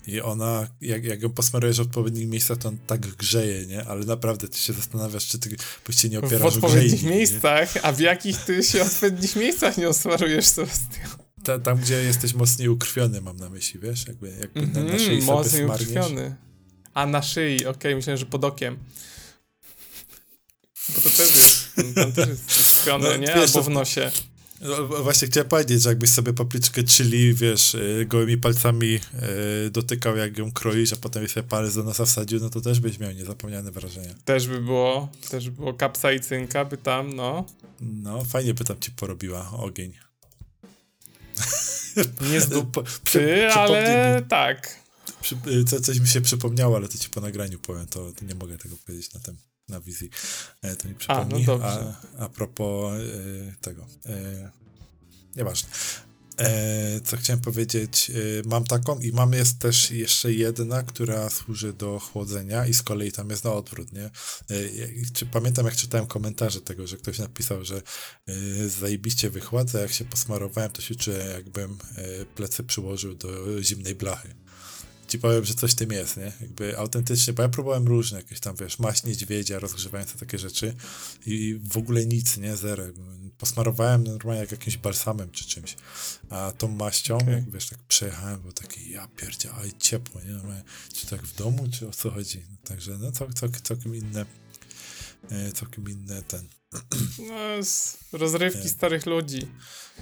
i 0.07 0.21
ona, 0.21 0.67
jak, 0.81 1.03
jak 1.03 1.21
ją 1.21 1.29
posmarujesz 1.29 1.77
w 1.77 1.81
odpowiednich 1.81 2.27
miejscach, 2.27 2.57
to 2.57 2.69
on 2.69 2.77
tak 2.87 2.99
grzeje, 3.01 3.65
nie? 3.65 3.83
Ale 3.85 4.05
naprawdę 4.05 4.47
ty 4.47 4.57
się 4.57 4.73
zastanawiasz, 4.73 5.27
czy 5.27 5.39
ty 5.39 5.55
byś 5.87 6.01
się 6.01 6.09
nie 6.09 6.19
W 6.21 6.23
opierasz 6.23 6.41
o 6.53 6.55
odpowiednich 6.55 6.83
grzejnik, 6.85 7.03
nie? 7.03 7.09
miejscach, 7.09 7.69
a 7.83 7.91
w 7.91 7.99
jakich 7.99 8.37
ty 8.37 8.63
się 8.63 8.81
odpowiednich 8.81 9.35
miejscach 9.35 9.77
nie 9.77 9.89
osmarujesz, 9.89 10.45
Sebastian? 10.47 11.09
Ta, 11.43 11.59
tam, 11.59 11.77
gdzie 11.77 12.03
jesteś 12.03 12.33
mocniej 12.33 12.69
ukrwiony, 12.69 13.21
mam 13.21 13.37
na 13.37 13.49
myśli, 13.49 13.79
wiesz? 13.79 14.07
Jakby, 14.07 14.29
jakby 14.39 14.61
na, 14.61 14.73
na 14.73 14.79
Mhm, 14.79 14.99
szyi 14.99 15.21
mocniej 15.21 15.65
ukrwiony. 15.65 16.35
A 16.93 17.05
na 17.05 17.21
szyi, 17.21 17.65
okej, 17.65 17.95
myślałem, 17.95 18.17
że 18.17 18.25
pod 18.25 18.43
okiem. 18.43 18.77
Bo 20.89 21.01
to 21.01 21.09
też 21.09 21.19
jest, 21.35 21.75
tam 21.95 22.11
też 22.11 22.29
jest 22.29 22.59
ukrwione, 22.79 23.09
No, 23.09 23.15
nie? 23.17 23.27
wiesz, 23.27 23.37
Albo 23.55 23.63
w 23.63 23.69
nosie. 23.69 24.11
No, 24.61 24.87
właśnie 24.87 25.27
chciałem 25.27 25.49
powiedzieć, 25.49 25.81
że 25.81 25.89
jakbyś 25.89 26.09
sobie 26.09 26.33
papryczkę 26.33 26.83
chili, 26.83 27.33
wiesz, 27.33 27.75
y, 27.75 28.05
gołymi 28.09 28.37
palcami 28.37 28.99
y, 29.67 29.69
dotykał, 29.71 30.17
jak 30.17 30.37
ją 30.37 30.51
kroisz, 30.51 30.93
a 30.93 30.95
potem 30.95 31.27
sobie 31.27 31.47
palec 31.47 31.75
do 31.75 31.83
nosa 31.83 32.05
wsadził, 32.05 32.39
no 32.39 32.49
to 32.49 32.61
też 32.61 32.79
byś 32.79 32.99
miał 32.99 33.11
niezapomniane 33.11 33.71
wrażenia. 33.71 34.13
Też 34.25 34.47
by 34.47 34.61
było, 34.61 35.09
też 35.29 35.49
by 35.49 35.55
było 35.55 35.73
kapsa 35.73 36.11
i 36.11 36.19
cynka, 36.19 36.65
by 36.65 36.77
tam, 36.77 37.13
no. 37.15 37.45
No, 37.81 38.23
fajnie 38.23 38.53
by 38.53 38.63
tam 38.63 38.79
ci 38.79 38.91
porobiła 38.91 39.51
ogień. 39.51 39.93
Nie 42.21 42.39
No, 42.39 42.63
przy- 43.03 43.19
ty, 43.19 43.47
przypomnij 43.49 43.85
ale 43.85 44.21
mi, 44.21 44.27
tak. 44.27 44.79
y, 45.47 45.63
co, 45.65 45.81
coś 45.81 45.99
mi 45.99 46.07
się 46.07 46.21
przypomniało, 46.21 46.75
ale 46.75 46.87
to 46.87 46.97
ci 46.97 47.09
po 47.09 47.21
nagraniu 47.21 47.59
powiem, 47.59 47.87
to, 47.87 48.11
to 48.11 48.25
nie 48.25 48.35
mogę 48.35 48.57
tego 48.57 48.75
powiedzieć 48.85 49.13
na 49.13 49.19
tym, 49.19 49.37
na 49.69 49.79
wizji. 49.79 50.09
E, 50.61 50.75
to 50.75 50.87
mi 50.87 50.95
przypomni. 50.95 51.39
no 51.39 51.45
dobrze. 51.45 51.93
A, 52.19 52.23
a 52.25 52.29
propos 52.29 52.93
y, 52.99 53.53
tego, 53.61 53.85
y, 54.05 54.49
nieważne. 55.35 55.69
E, 56.43 57.01
co 57.01 57.17
chciałem 57.17 57.41
powiedzieć, 57.41 58.09
y, 58.15 58.41
mam 58.45 58.63
taką 58.63 58.99
i 58.99 59.11
mam 59.11 59.33
jest 59.33 59.59
też 59.59 59.91
jeszcze 59.91 60.33
jedna, 60.33 60.83
która 60.83 61.29
służy 61.29 61.73
do 61.73 61.99
chłodzenia 61.99 62.67
i 62.67 62.73
z 62.73 62.81
kolei 62.81 63.11
tam 63.11 63.29
jest 63.29 63.43
na 63.43 63.53
odwrót, 63.53 63.93
nie? 63.93 64.05
E, 64.05 64.11
czy, 65.13 65.25
pamiętam 65.25 65.65
jak 65.65 65.75
czytałem 65.75 66.07
komentarze 66.07 66.61
tego, 66.61 66.87
że 66.87 66.97
ktoś 66.97 67.19
napisał, 67.19 67.65
że 67.65 67.81
y, 68.29 68.69
zajebiście 68.69 69.29
wychładza, 69.29 69.79
jak 69.79 69.91
się 69.91 70.05
posmarowałem, 70.05 70.71
to 70.71 70.81
się 70.81 70.95
czuję 70.95 71.17
jakbym 71.17 71.77
plecy 72.35 72.63
przyłożył 72.63 73.15
do 73.15 73.63
zimnej 73.63 73.95
blachy. 73.95 74.42
Ci 75.13 75.19
powiem, 75.19 75.45
że 75.45 75.53
coś 75.53 75.75
tym 75.75 75.91
jest, 75.91 76.17
nie? 76.17 76.31
Jakby 76.41 76.77
autentycznie, 76.77 77.33
bo 77.33 77.43
ja 77.43 77.49
próbowałem 77.49 77.87
różne, 77.87 78.17
jakieś 78.17 78.39
tam, 78.39 78.55
wiesz, 78.55 78.79
maść 78.79 79.03
niedźwiedzia, 79.03 79.59
rozgrzewające 79.59 80.17
takie 80.17 80.39
rzeczy 80.39 80.75
i 81.25 81.59
w 81.63 81.77
ogóle 81.77 82.05
nic, 82.05 82.37
nie? 82.37 82.57
Zero. 82.57 82.83
Posmarowałem 83.37 84.03
normalnie 84.03 84.41
jak 84.41 84.51
jakimś 84.51 84.77
balsamem 84.77 85.31
czy 85.31 85.45
czymś, 85.45 85.75
a 86.29 86.51
tą 86.57 86.67
maścią, 86.67 87.17
Okej. 87.17 87.33
jak 87.33 87.51
wiesz, 87.51 87.69
tak 87.69 87.79
przejechałem, 87.79 88.41
było 88.41 88.53
takie, 88.53 88.89
ja 88.89 89.07
pierdzie, 89.07 89.51
ale 89.51 89.73
ciepło, 89.73 90.21
nie? 90.21 90.63
Czy 90.93 91.07
tak 91.07 91.21
w 91.21 91.35
domu, 91.35 91.67
czy 91.71 91.87
o 91.87 91.91
co 91.91 92.11
chodzi? 92.11 92.45
Także, 92.63 92.97
no, 92.97 93.11
cał, 93.11 93.33
cał, 93.33 93.49
całkiem 93.49 93.95
inne, 93.95 94.25
całkiem 95.53 95.89
inne 95.89 96.21
ten, 96.21 96.47
No, 97.29 97.63
z 97.63 97.97
rozrywki 98.11 98.59
Nie. 98.63 98.69
starych 98.69 99.05
ludzi. 99.05 99.47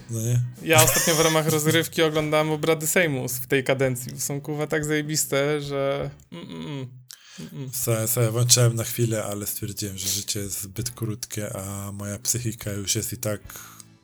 no 0.10 0.22
nie? 0.22 0.42
Ja 0.64 0.84
ostatnio 0.84 1.16
w 1.16 1.20
ramach 1.20 1.48
rozrywki 1.48 2.02
oglądałem 2.04 2.52
obrady 2.52 2.88
Sejmu 2.88 3.28
w 3.30 3.48
tej 3.48 3.64
kadencji. 3.64 4.22
Są 4.22 4.42
kuwa 4.42 4.68
tak 4.68 4.86
zajebiste, 4.86 5.62
że... 5.62 6.10
Mm, 6.32 6.50
mm, 6.52 6.88
mm. 7.54 7.70
Sobie, 7.74 8.08
sobie 8.08 8.32
włączyłem 8.32 8.76
na 8.76 8.84
chwilę, 8.84 9.24
ale 9.24 9.48
stwierdziłem, 9.48 9.98
że 9.98 10.08
życie 10.08 10.40
jest 10.40 10.62
zbyt 10.62 10.92
krótkie, 10.92 11.56
a 11.56 11.92
moja 11.92 12.20
psychika 12.20 12.72
już 12.72 12.96
jest 12.96 13.14
i 13.14 13.18
tak 13.18 13.42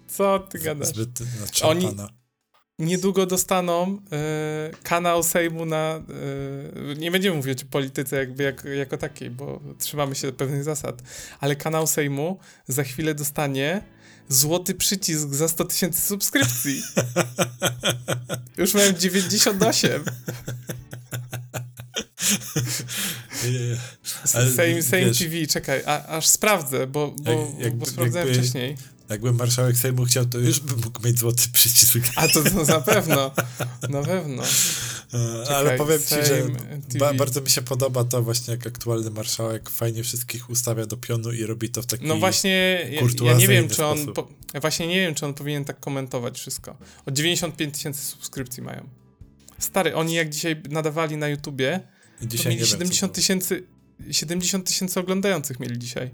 Co 0.07 0.39
ty 0.39 0.59
gadasz? 0.59 0.87
zbyt 0.87 1.19
natrzepana. 1.39 2.09
Niedługo 2.79 3.25
dostaną 3.25 3.99
e, 4.11 4.71
kanał 4.83 5.23
Sejmu 5.23 5.65
na. 5.65 6.01
E, 6.91 6.95
nie 6.95 7.11
będziemy 7.11 7.35
mówić 7.35 7.63
o 7.63 7.65
polityce 7.65 8.15
jakby 8.15 8.43
jak, 8.43 8.63
jako 8.77 8.97
takiej, 8.97 9.29
bo 9.29 9.59
trzymamy 9.79 10.15
się 10.15 10.31
pewnych 10.31 10.63
zasad, 10.63 11.01
ale 11.39 11.55
kanał 11.55 11.87
Sejmu 11.87 12.39
za 12.67 12.83
chwilę 12.83 13.15
dostanie 13.15 13.81
złoty 14.29 14.75
przycisk 14.75 15.29
za 15.29 15.47
100 15.47 15.65
tysięcy 15.65 16.01
subskrypcji. 16.01 16.81
Już 18.57 18.73
miałem 18.73 18.95
98. 18.97 20.03
Nie, 23.43 23.77
Ale 24.33 24.51
Sejm, 24.51 24.83
Sejm 24.83 25.13
TV, 25.13 25.47
czekaj, 25.47 25.81
a, 25.85 26.05
aż 26.05 26.27
sprawdzę, 26.27 26.87
bo, 26.87 27.15
bo, 27.17 27.31
Jak- 27.31 27.59
jakby- 27.59 27.77
bo 27.79 27.85
sprawdzałem 27.85 28.27
jakby- 28.27 28.43
wcześniej. 28.43 28.77
Jakby 29.09 29.33
marszałek 29.33 29.77
Sejmu 29.77 30.05
chciał, 30.05 30.25
to 30.25 30.37
już 30.37 30.59
by 30.59 30.75
mógł 30.75 31.07
mieć 31.07 31.19
złoty 31.19 31.43
przycisk. 31.53 31.97
A 32.15 32.27
to, 32.27 32.43
to 32.43 32.63
na 32.63 32.81
pewno, 32.81 33.31
na 33.89 34.01
pewno. 34.03 34.43
E, 35.13 35.55
Ale 35.55 35.77
powiem 35.77 35.99
ci, 35.99 36.15
że 36.15 36.47
ba, 36.99 37.13
bardzo 37.13 37.41
mi 37.41 37.49
się 37.49 37.61
podoba 37.61 38.03
to 38.03 38.23
właśnie, 38.23 38.51
jak 38.51 38.67
aktualny 38.67 39.09
marszałek 39.09 39.69
fajnie 39.69 40.03
wszystkich 40.03 40.49
ustawia 40.49 40.85
do 40.85 40.97
pionu 40.97 41.31
i 41.31 41.43
robi 41.43 41.69
to 41.69 41.81
w 41.81 41.85
taki... 41.85 42.05
No 42.05 42.15
właśnie, 42.15 42.89
ja, 43.21 43.33
nie 43.33 43.47
wiem, 43.47 43.69
czy 43.69 43.85
on. 43.85 44.13
Po, 44.13 44.27
ja 44.53 44.59
właśnie 44.59 44.87
nie 44.87 44.99
wiem, 44.99 45.15
czy 45.15 45.25
on 45.25 45.33
powinien 45.33 45.65
tak 45.65 45.79
komentować 45.79 46.39
wszystko. 46.39 46.77
O 47.05 47.11
95 47.11 47.73
tysięcy 47.75 48.01
subskrypcji 48.05 48.63
mają. 48.63 48.89
Stary, 49.59 49.95
oni 49.95 50.13
jak 50.13 50.29
dzisiaj 50.29 50.61
nadawali 50.69 51.17
na 51.17 51.27
YouTubie, 51.27 51.79
to 52.19 52.25
Dzisiaj 52.25 52.53
mieli 52.53 52.59
wiem, 52.59 52.67
co 52.67 52.71
70 52.71 53.11
było. 53.11 53.15
tysięcy 53.15 53.63
70 54.11 54.67
tysięcy 54.67 54.99
oglądających 54.99 55.59
mieli 55.59 55.79
dzisiaj. 55.79 56.11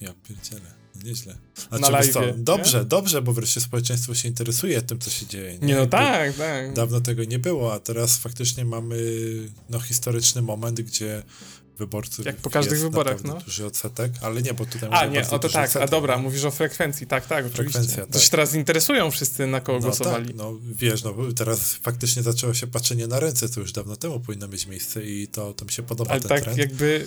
Ja 0.00 0.14
pierdzielę. 0.28 0.83
No 1.04 1.10
nieźle. 1.10 1.34
Znaczy, 1.68 1.92
Na 1.92 1.98
wiesz 2.02 2.10
co, 2.12 2.20
dobrze, 2.36 2.78
nie? 2.78 2.84
dobrze, 2.84 3.22
bo 3.22 3.32
wreszcie 3.32 3.60
społeczeństwo 3.60 4.14
się 4.14 4.28
interesuje 4.28 4.82
tym, 4.82 4.98
co 4.98 5.10
się 5.10 5.26
dzieje. 5.26 5.58
Nie, 5.62 5.74
no 5.74 5.80
Jakby 5.80 5.90
tak, 5.96 6.36
tak. 6.36 6.72
Dawno 6.74 7.00
tego 7.00 7.24
nie 7.24 7.38
było, 7.38 7.72
a 7.74 7.78
teraz 7.80 8.18
faktycznie 8.18 8.64
mamy 8.64 8.96
no, 9.70 9.80
historyczny 9.80 10.42
moment, 10.42 10.80
gdzie 10.80 11.22
wyborców 11.78 12.26
Jak 12.26 12.36
po 12.36 12.50
każdych 12.50 12.80
wyborach, 12.80 13.24
no. 13.24 13.34
duży 13.46 13.66
odsetek, 13.66 14.12
ale 14.22 14.42
nie, 14.42 14.54
bo 14.54 14.66
tutaj 14.66 14.88
A, 14.92 15.06
nie, 15.06 15.28
o 15.30 15.38
to 15.38 15.48
tak, 15.48 15.56
a 15.56 15.64
odsetek, 15.64 15.90
dobra, 15.90 16.16
no. 16.16 16.22
mówisz 16.22 16.44
o 16.44 16.50
frekwencji, 16.50 17.06
tak, 17.06 17.26
tak, 17.26 17.46
oczywiście. 17.46 17.78
Frekwencja, 17.78 18.06
To 18.06 18.12
tak. 18.12 18.22
się 18.22 18.30
teraz 18.30 18.54
interesują 18.54 19.10
wszyscy, 19.10 19.46
na 19.46 19.60
kogo 19.60 19.78
No 19.78 19.84
głosowali. 19.86 20.26
tak, 20.26 20.36
no 20.36 20.58
wiesz, 20.74 21.04
no 21.04 21.14
teraz 21.36 21.74
faktycznie 21.74 22.22
zaczęło 22.22 22.54
się 22.54 22.66
patrzenie 22.66 23.06
na 23.06 23.20
ręce, 23.20 23.48
co 23.48 23.60
już 23.60 23.72
dawno 23.72 23.96
temu 23.96 24.20
powinno 24.20 24.48
mieć 24.48 24.66
miejsce 24.66 25.04
i 25.04 25.28
to, 25.28 25.54
to 25.54 25.64
mi 25.64 25.72
się 25.72 25.82
podoba 25.82 26.10
Ale 26.10 26.20
ten 26.20 26.28
tak 26.28 26.40
trend. 26.42 26.58
jakby 26.58 27.06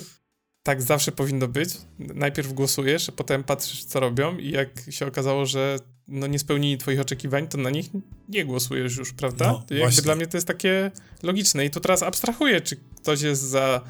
tak 0.67 0.81
zawsze 0.81 1.11
powinno 1.11 1.47
być. 1.47 1.69
Najpierw 1.99 2.53
głosujesz, 2.53 3.09
a 3.09 3.11
potem 3.11 3.43
patrzysz, 3.43 3.83
co 3.83 3.99
robią 3.99 4.37
i 4.37 4.51
jak 4.51 4.69
się 4.89 5.07
okazało, 5.07 5.45
że 5.45 5.79
no 6.07 6.27
nie 6.27 6.39
spełnili 6.39 6.77
twoich 6.77 6.99
oczekiwań, 6.99 7.47
to 7.47 7.57
na 7.57 7.69
nich 7.69 7.89
nie 8.29 8.45
głosujesz 8.45 8.97
już, 8.97 9.13
prawda? 9.13 9.45
No, 9.45 9.57
jakby 9.59 9.79
właśnie. 9.79 10.03
dla 10.03 10.15
mnie 10.15 10.27
to 10.27 10.37
jest 10.37 10.47
takie 10.47 10.91
logiczne. 11.23 11.65
I 11.65 11.69
tu 11.69 11.79
teraz 11.79 12.03
abstrahuję, 12.03 12.61
czy 12.61 12.75
ktoś 12.75 13.21
jest 13.21 13.41
za 13.41 13.81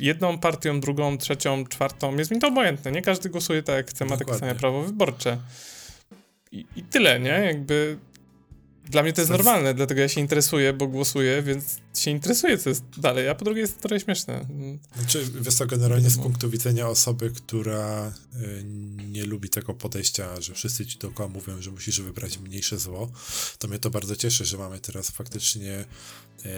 jedną 0.00 0.38
partią, 0.38 0.80
drugą, 0.80 1.18
trzecią, 1.18 1.66
czwartą. 1.66 2.16
Jest 2.16 2.30
mi 2.30 2.38
to 2.38 2.48
obojętne, 2.48 2.92
nie? 2.92 3.02
Każdy 3.02 3.28
głosuje 3.28 3.62
tak, 3.62 3.76
jak 3.76 3.90
chce, 3.90 4.04
ma 4.04 4.10
takie 4.10 4.18
Dokładnie. 4.20 4.48
same 4.48 4.60
prawo 4.60 4.82
wyborcze. 4.82 5.38
I, 6.52 6.66
I 6.76 6.82
tyle, 6.82 7.20
nie? 7.20 7.42
Jakby 7.44 7.98
dla 8.84 9.02
mnie 9.02 9.12
to 9.12 9.20
jest 9.20 9.30
normalne, 9.30 9.74
dlatego 9.74 10.00
ja 10.00 10.08
się 10.08 10.20
interesuję, 10.20 10.72
bo 10.72 10.86
głosuję, 10.86 11.42
więc 11.42 11.76
się 11.94 12.10
interesuję, 12.10 12.58
co 12.58 12.68
jest 12.68 12.84
dalej, 12.98 13.28
a 13.28 13.34
po 13.34 13.44
drugie 13.44 13.60
jest 13.60 13.80
trochę 13.80 14.00
śmieszne. 14.00 14.46
Znaczy, 14.98 15.26
wiesz 15.40 15.54
co, 15.54 15.66
generalnie 15.66 16.10
z 16.10 16.12
Wiadomo. 16.12 16.22
punktu 16.28 16.50
widzenia 16.50 16.88
osoby, 16.88 17.30
która 17.30 18.12
y, 18.42 18.64
nie 19.12 19.24
lubi 19.24 19.48
tego 19.48 19.74
podejścia, 19.74 20.40
że 20.40 20.54
wszyscy 20.54 20.86
ci 20.86 20.98
dookoła 20.98 21.28
mówią, 21.28 21.62
że 21.62 21.70
musisz 21.70 22.00
wybrać 22.00 22.38
mniejsze 22.38 22.78
zło, 22.78 23.12
to 23.58 23.68
mnie 23.68 23.78
to 23.78 23.90
bardzo 23.90 24.16
cieszy, 24.16 24.44
że 24.44 24.58
mamy 24.58 24.80
teraz 24.80 25.10
faktycznie 25.10 25.84
y, 26.44 26.48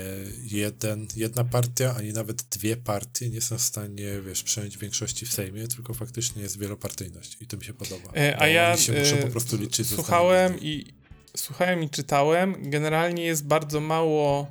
jeden, 0.44 1.06
jedna 1.16 1.44
partia, 1.44 1.94
ani 1.94 2.12
nawet 2.12 2.42
dwie 2.42 2.76
partie 2.76 3.30
nie 3.30 3.40
są 3.40 3.58
w 3.58 3.62
stanie, 3.62 4.20
wiesz, 4.26 4.42
przejąć 4.42 4.78
większości 4.78 5.26
w 5.26 5.32
Sejmie, 5.32 5.68
tylko 5.68 5.94
faktycznie 5.94 6.42
jest 6.42 6.58
wielopartyjność 6.58 7.36
i 7.40 7.46
to 7.46 7.56
mi 7.56 7.64
się 7.64 7.74
podoba. 7.74 8.12
E, 8.16 8.40
A 8.40 8.48
ja 8.48 8.76
się 8.76 8.92
muszą 8.92 9.16
e, 9.16 9.22
po 9.22 9.28
prostu 9.28 9.56
liczyć 9.56 9.88
słuchałem 9.88 10.60
i 10.60 10.95
słuchałem 11.36 11.82
i 11.82 11.90
czytałem. 11.90 12.56
Generalnie 12.70 13.24
jest 13.24 13.46
bardzo 13.46 13.80
mało 13.80 14.46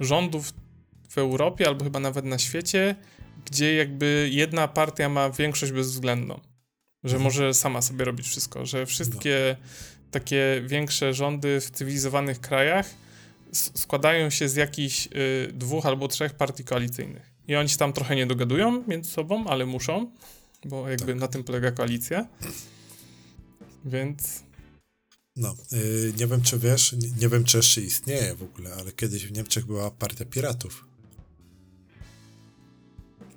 rządów 0.00 0.52
w 1.08 1.18
Europie, 1.18 1.66
albo 1.66 1.84
chyba 1.84 2.00
nawet 2.00 2.24
na 2.24 2.38
świecie, 2.38 2.96
gdzie 3.44 3.74
jakby 3.74 4.28
jedna 4.32 4.68
partia 4.68 5.08
ma 5.08 5.30
większość 5.30 5.72
bezwzględną. 5.72 6.40
Że 7.04 7.16
Mhm. 7.16 7.22
może 7.22 7.54
sama 7.54 7.82
sobie 7.82 8.04
robić 8.04 8.26
wszystko, 8.26 8.66
że 8.66 8.86
wszystkie 8.86 9.56
takie 10.10 10.62
większe 10.66 11.14
rządy 11.14 11.60
w 11.60 11.70
cywilizowanych 11.70 12.40
krajach 12.40 12.86
składają 13.52 14.30
się 14.30 14.48
z 14.48 14.56
jakichś 14.56 15.06
y, 15.06 15.52
dwóch 15.52 15.86
albo 15.86 16.08
trzech 16.08 16.34
partii 16.34 16.64
koalicyjnych. 16.64 17.30
I 17.48 17.56
oni 17.56 17.68
się 17.68 17.76
tam 17.76 17.92
trochę 17.92 18.16
nie 18.16 18.26
dogadują 18.26 18.84
między 18.88 19.10
sobą, 19.10 19.46
ale 19.46 19.66
muszą, 19.66 20.10
bo 20.64 20.88
jakby 20.88 21.06
Tak. 21.06 21.16
na 21.16 21.28
tym 21.28 21.44
polega 21.44 21.70
koalicja. 21.70 22.26
Więc 23.84 24.42
No, 25.40 25.54
y, 25.72 26.12
nie 26.18 26.26
wiem 26.26 26.42
czy 26.42 26.58
wiesz, 26.58 26.92
nie, 26.92 27.08
nie 27.10 27.28
wiem 27.28 27.44
czy 27.44 27.56
jeszcze 27.56 27.80
istnieje 27.80 28.34
w 28.34 28.42
ogóle, 28.42 28.74
ale 28.74 28.92
kiedyś 28.92 29.26
w 29.26 29.32
Niemczech 29.32 29.66
była 29.66 29.90
partia 29.90 30.24
piratów. 30.24 30.84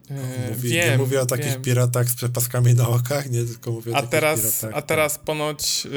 e, 0.10 0.50
Mówi, 0.50 0.70
wiem, 0.70 0.92
nie 0.92 0.98
mówię 0.98 1.22
o 1.22 1.26
takich 1.26 1.46
wiem. 1.46 1.62
piratach 1.62 2.10
z 2.10 2.16
przepaskami 2.16 2.74
na 2.74 2.88
okach, 2.90 3.30
nie, 3.32 3.44
tylko 3.46 3.72
mówię 3.72 3.92
o 3.92 3.96
A 3.96 3.98
takich 3.98 4.12
teraz, 4.12 4.40
piratach. 4.42 4.72
a 4.74 4.82
teraz 4.82 5.18
ponoć 5.18 5.88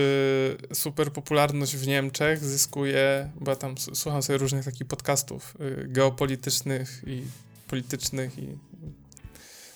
y, 0.70 0.74
super 0.74 1.12
popularność 1.12 1.76
w 1.76 1.86
Niemczech 1.86 2.44
zyskuje, 2.44 3.30
bo 3.40 3.50
ja 3.50 3.56
tam 3.56 3.74
słucham 3.78 4.22
sobie 4.22 4.38
różnych 4.38 4.64
takich 4.64 4.86
podcastów 4.86 5.56
y, 5.60 5.88
geopolitycznych 5.88 7.02
i 7.06 7.22
politycznych 7.68 8.38
i 8.38 8.48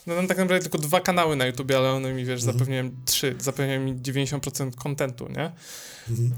no 0.06 0.14
tam 0.16 0.26
tak 0.26 0.38
naprawdę 0.38 0.62
tylko 0.62 0.78
dwa 0.78 1.00
kanały 1.00 1.36
na 1.36 1.46
YouTube, 1.46 1.70
ale 1.76 1.90
one 1.90 2.12
mi, 2.12 2.24
wiesz, 2.24 2.40
Mhm. 2.40 2.58
zapewniają 2.58 2.90
trzy, 3.04 3.34
zapewniają 3.38 3.80
mi 3.80 3.94
90% 3.96 4.76
kontentu, 4.76 5.28
nie? 5.28 5.50
Mhm. 6.10 6.32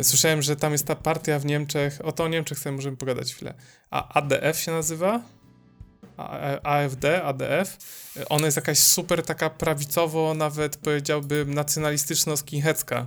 Y, 0.00 0.04
słyszałem, 0.04 0.42
że 0.42 0.56
tam 0.56 0.72
jest 0.72 0.86
ta 0.86 0.96
partia 0.96 1.38
w 1.38 1.44
Niemczech, 1.44 1.98
o 2.04 2.12
to 2.12 2.24
o 2.24 2.28
Niemczech 2.28 2.58
sobie 2.58 2.76
możemy 2.76 2.96
pogadać 2.96 3.34
chwilę. 3.34 3.54
A 3.90 4.14
ADF 4.18 4.58
się 4.60 4.72
nazywa? 4.72 5.20
AFD, 6.62 7.22
ADF. 7.22 7.76
Ona 8.28 8.46
jest 8.46 8.56
jakaś 8.56 8.78
super 8.78 9.22
taka 9.22 9.50
prawicowo, 9.50 10.34
nawet 10.34 10.76
powiedziałbym 10.76 11.54
nacjonalistyczno-skinheadzka. 11.54 13.04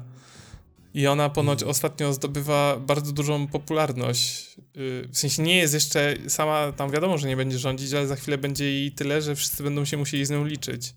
I 0.95 1.07
ona 1.07 1.29
ponoć 1.29 1.59
Mhm. 1.59 1.71
ostatnio 1.71 2.13
zdobywa 2.13 2.77
bardzo 2.79 3.11
dużą 3.11 3.47
popularność. 3.47 4.55
Y, 4.77 5.07
W 5.11 5.17
sensie 5.17 5.43
nie 5.43 5.57
jest 5.57 5.73
jeszcze 5.73 6.15
sama, 6.27 6.71
tam 6.71 6.91
wiadomo, 6.91 7.17
że 7.17 7.27
nie 7.27 7.37
będzie 7.37 7.59
rządzić, 7.59 7.93
ale 7.93 8.07
za 8.07 8.15
chwilę 8.15 8.37
będzie 8.37 8.65
jej 8.65 8.91
tyle, 8.91 9.21
że 9.21 9.35
wszyscy 9.35 9.63
będą 9.63 9.85
się 9.85 9.97
musieli 9.97 10.25
z 10.25 10.29
nią 10.29 10.45
liczyć. 10.45 10.93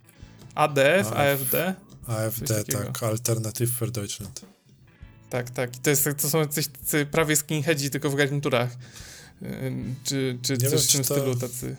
ADF, 0.54 1.06
AF. 1.06 1.16
AFD. 1.16 1.74
AfD, 2.06 2.46
coś 2.64 2.74
tak, 2.74 3.02
Alternative 3.02 3.70
for 3.70 3.90
Deutschland. 3.90 4.40
Tak, 5.30 5.50
tak. 5.50 5.76
I 5.76 5.80
To, 5.80 5.90
jest, 5.90 6.08
to 6.22 6.30
są 6.30 6.46
tacy 6.48 7.06
prawie 7.06 7.36
skinheadzi, 7.36 7.90
tylko 7.90 8.10
w 8.10 8.14
garniturach. 8.14 8.76
Ym, 9.42 9.94
Czy, 10.04 10.38
czy 10.42 10.52
Nie 10.52 10.58
coś 10.70 10.72
wiem, 10.72 10.80
w 10.88 10.92
tym 10.92 11.04
to- 11.04 11.14
stylu 11.14 11.36
tacy. 11.36 11.76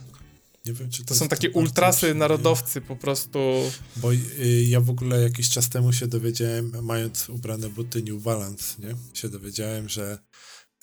Nie 0.66 0.74
wiem, 0.74 0.90
czy 0.90 1.02
to, 1.04 1.08
To 1.08 1.16
są 1.16 1.28
takie 1.28 1.50
ultrasy, 1.52 2.08
nie. 2.08 2.14
narodowcy 2.14 2.82
po 2.82 2.96
prostu. 2.96 3.40
Bo 3.96 4.14
y, 4.14 4.18
ja 4.68 4.82
w 4.82 4.90
ogóle 4.90 5.22
jakiś 5.22 5.50
czas 5.50 5.70
temu 5.70 5.94
się 5.94 6.08
dowiedziałem, 6.08 6.72
mając 6.82 7.30
ubrane 7.30 7.70
buty 7.70 8.04
New 8.04 8.24
Balance, 8.24 8.64
nie? 8.80 8.96
Się 9.14 9.30
dowiedziałem, 9.30 9.90
że 9.90 10.20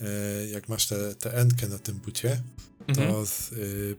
y, 0.01 0.05
jak 0.51 0.69
masz 0.69 0.87
tę 0.87 0.97
te, 0.97 1.15
te 1.15 1.35
N-kę 1.35 1.69
na 1.69 1.79
tym 1.79 1.95
bucie, 1.97 2.43
to 2.95 3.03
Mhm. 3.03 3.27
z, 3.27 3.53
y, 3.53 3.97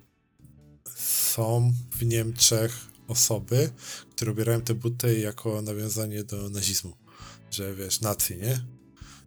są 0.96 1.74
w 2.00 2.06
Niemczech 2.06 2.78
osoby, 3.08 3.70
które 4.16 4.32
ubierają 4.32 4.62
te 4.62 4.74
buty 4.74 5.20
jako 5.20 5.62
nawiązanie 5.62 6.24
do 6.24 6.50
nazizmu. 6.50 6.98
Że 7.52 7.76
wiesz, 7.76 8.02
nacji, 8.02 8.38
nie? 8.38 8.62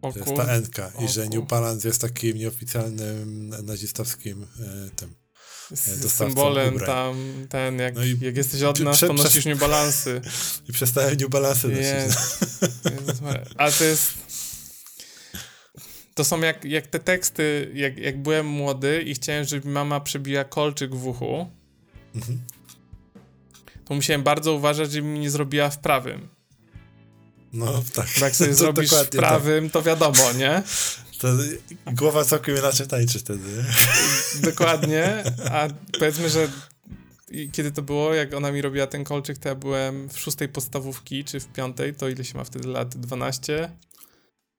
To 0.01 0.19
jest 0.19 0.35
ta 0.35 0.43
N-ka. 0.45 0.91
I 1.05 1.07
że 1.07 1.29
New 1.29 1.47
Balance 1.47 1.87
jest 1.87 2.01
takim 2.01 2.37
nieoficjalnym 2.37 3.49
nazistowskim 3.63 4.43
y, 4.43 4.47
tym. 4.95 5.15
Z 5.71 6.11
symbolem 6.11 6.73
ubrań. 6.75 6.87
tam, 6.87 7.15
ten, 7.49 7.79
jak, 7.79 7.95
No 7.95 8.03
i 8.03 8.17
jak 8.21 8.37
jesteś 8.37 8.61
od 8.61 8.79
nas, 8.79 8.97
prze- 8.97 9.07
to 9.07 9.13
nosisz 9.13 9.45
New 9.45 9.59
Balansy. 9.59 10.21
I 10.69 10.73
przestałem 10.73 11.17
New 11.17 11.29
Balance 11.29 11.67
nosić. 11.67 12.17
Ale 13.57 13.71
to 13.71 13.83
jest... 13.83 14.13
To 16.15 16.23
są 16.23 16.39
jak, 16.41 16.65
jak 16.65 16.87
te 16.87 16.99
teksty, 16.99 17.71
jak, 17.73 17.97
jak 17.97 18.21
byłem 18.21 18.45
młody 18.47 19.01
i 19.01 19.13
chciałem, 19.13 19.45
żeby 19.45 19.69
mama 19.69 19.99
przebiła 19.99 20.43
kolczyk 20.43 20.95
w 20.95 21.07
uchu, 21.07 21.51
Mhm. 22.15 22.39
to 23.85 23.93
musiałem 23.93 24.23
bardzo 24.23 24.53
uważać, 24.53 24.91
żeby 24.91 25.07
mi 25.07 25.19
nie 25.19 25.31
zrobiła 25.31 25.69
w 25.69 25.77
prawym. 25.79 26.27
No 27.53 27.83
tak. 27.93 28.07
Bo 28.19 28.25
jak 28.25 28.35
sobie 28.35 28.49
To 28.55 28.55
zrobisz 28.55 28.87
w 28.87 28.89
dokładnie 28.89 29.19
prawym, 29.19 29.69
to 29.69 29.81
wiadomo, 29.81 30.33
nie? 30.33 30.63
To 31.21 31.27
głowa 31.93 32.25
całkiem 32.25 32.57
inaczej 32.57 32.87
tańczy 32.87 33.19
wtedy. 33.19 33.43
nie? 33.49 34.41
Dokładnie. 34.41 35.23
A 35.51 35.67
powiedzmy, 35.99 36.29
że 36.29 36.49
kiedy 37.51 37.71
to 37.71 37.81
było, 37.81 38.13
jak 38.13 38.33
ona 38.33 38.51
mi 38.51 38.61
robiła 38.61 38.87
ten 38.87 39.03
kolczyk, 39.03 39.37
to 39.37 39.49
ja 39.49 39.55
byłem 39.55 40.09
w 40.09 40.19
szóstej 40.19 40.49
podstawówki, 40.49 41.23
czy 41.23 41.39
w 41.39 41.47
piątej, 41.47 41.93
to 41.93 42.09
ile 42.09 42.23
się 42.25 42.37
ma 42.37 42.43
wtedy 42.43 42.67
lat? 42.67 42.97
12? 42.97 43.71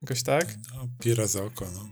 Jakoś 0.03 0.23
tak? 0.23 0.55
No, 0.75 0.89
piera 1.01 1.27
za 1.27 1.45
oko, 1.45 1.67
no. 1.75 1.89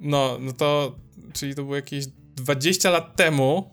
No, 0.00 0.38
no 0.40 0.52
to, 0.52 0.98
czyli 1.32 1.54
to 1.54 1.62
było 1.62 1.76
jakieś 1.76 2.06
20 2.36 2.90
lat 2.90 3.16
temu. 3.16 3.70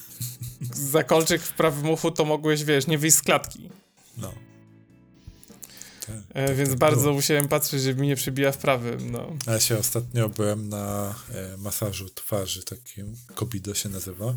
Za 0.92 1.04
kolczyk 1.04 1.42
w 1.42 1.52
prawym 1.52 1.90
uchu 1.90 2.10
to 2.10 2.24
mogłeś, 2.24 2.64
wiesz, 2.64 2.86
nie 2.86 2.98
wyjść 2.98 3.16
z 3.16 3.22
klatki. 3.22 3.70
no. 4.16 4.51
E, 6.34 6.54
więc 6.54 6.70
tak 6.70 6.78
bardzo 6.78 7.00
było. 7.02 7.14
musiałem 7.14 7.48
patrzeć, 7.48 7.82
żeby 7.82 8.00
mi 8.00 8.08
nie 8.08 8.16
przebija 8.16 8.52
w 8.52 8.58
prawym, 8.58 9.10
no. 9.10 9.36
Ja 9.46 9.60
się 9.60 9.78
ostatnio 9.78 10.28
byłem 10.28 10.68
na 10.68 11.14
e, 11.34 11.56
masażu 11.56 12.08
twarzy, 12.08 12.62
takim 12.62 13.16
Kobido 13.34 13.74
się 13.74 13.88
nazywa. 13.88 14.34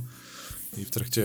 I 0.78 0.86
w 0.86 0.89
trakcie, 0.91 1.23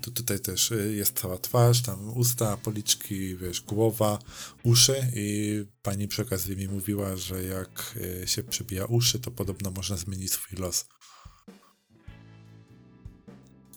tu, 0.00 0.10
tutaj 0.10 0.40
też 0.40 0.72
e, 0.72 0.76
jest 0.76 1.20
cała 1.20 1.38
twarz, 1.38 1.82
tam 1.82 2.16
usta, 2.18 2.56
policzki, 2.56 3.36
wiesz, 3.36 3.60
głowa, 3.60 4.18
uszy 4.62 5.06
i 5.16 5.64
pani 5.82 6.08
przy 6.08 6.22
okazji 6.22 6.56
mi 6.56 6.68
mówiła, 6.68 7.16
że 7.16 7.42
jak 7.44 7.94
e, 8.22 8.26
się 8.26 8.42
przebija 8.42 8.84
uszy, 8.84 9.18
to 9.20 9.30
podobno 9.30 9.70
można 9.70 9.96
zmienić 9.96 10.32
swój 10.32 10.58
los. 10.58 10.86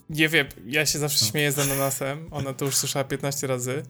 Nie 0.09 0.29
wiem, 0.29 0.47
ja 0.65 0.85
się 0.85 0.99
zawsze 0.99 1.25
No. 1.25 1.31
śmieję 1.31 1.51
z 1.51 1.59
ananasem. 1.59 2.27
Ona 2.31 2.53
to 2.53 2.65
już 2.65 2.75
słyszała 2.75 3.03
15 3.03 3.47
razy. 3.47 3.83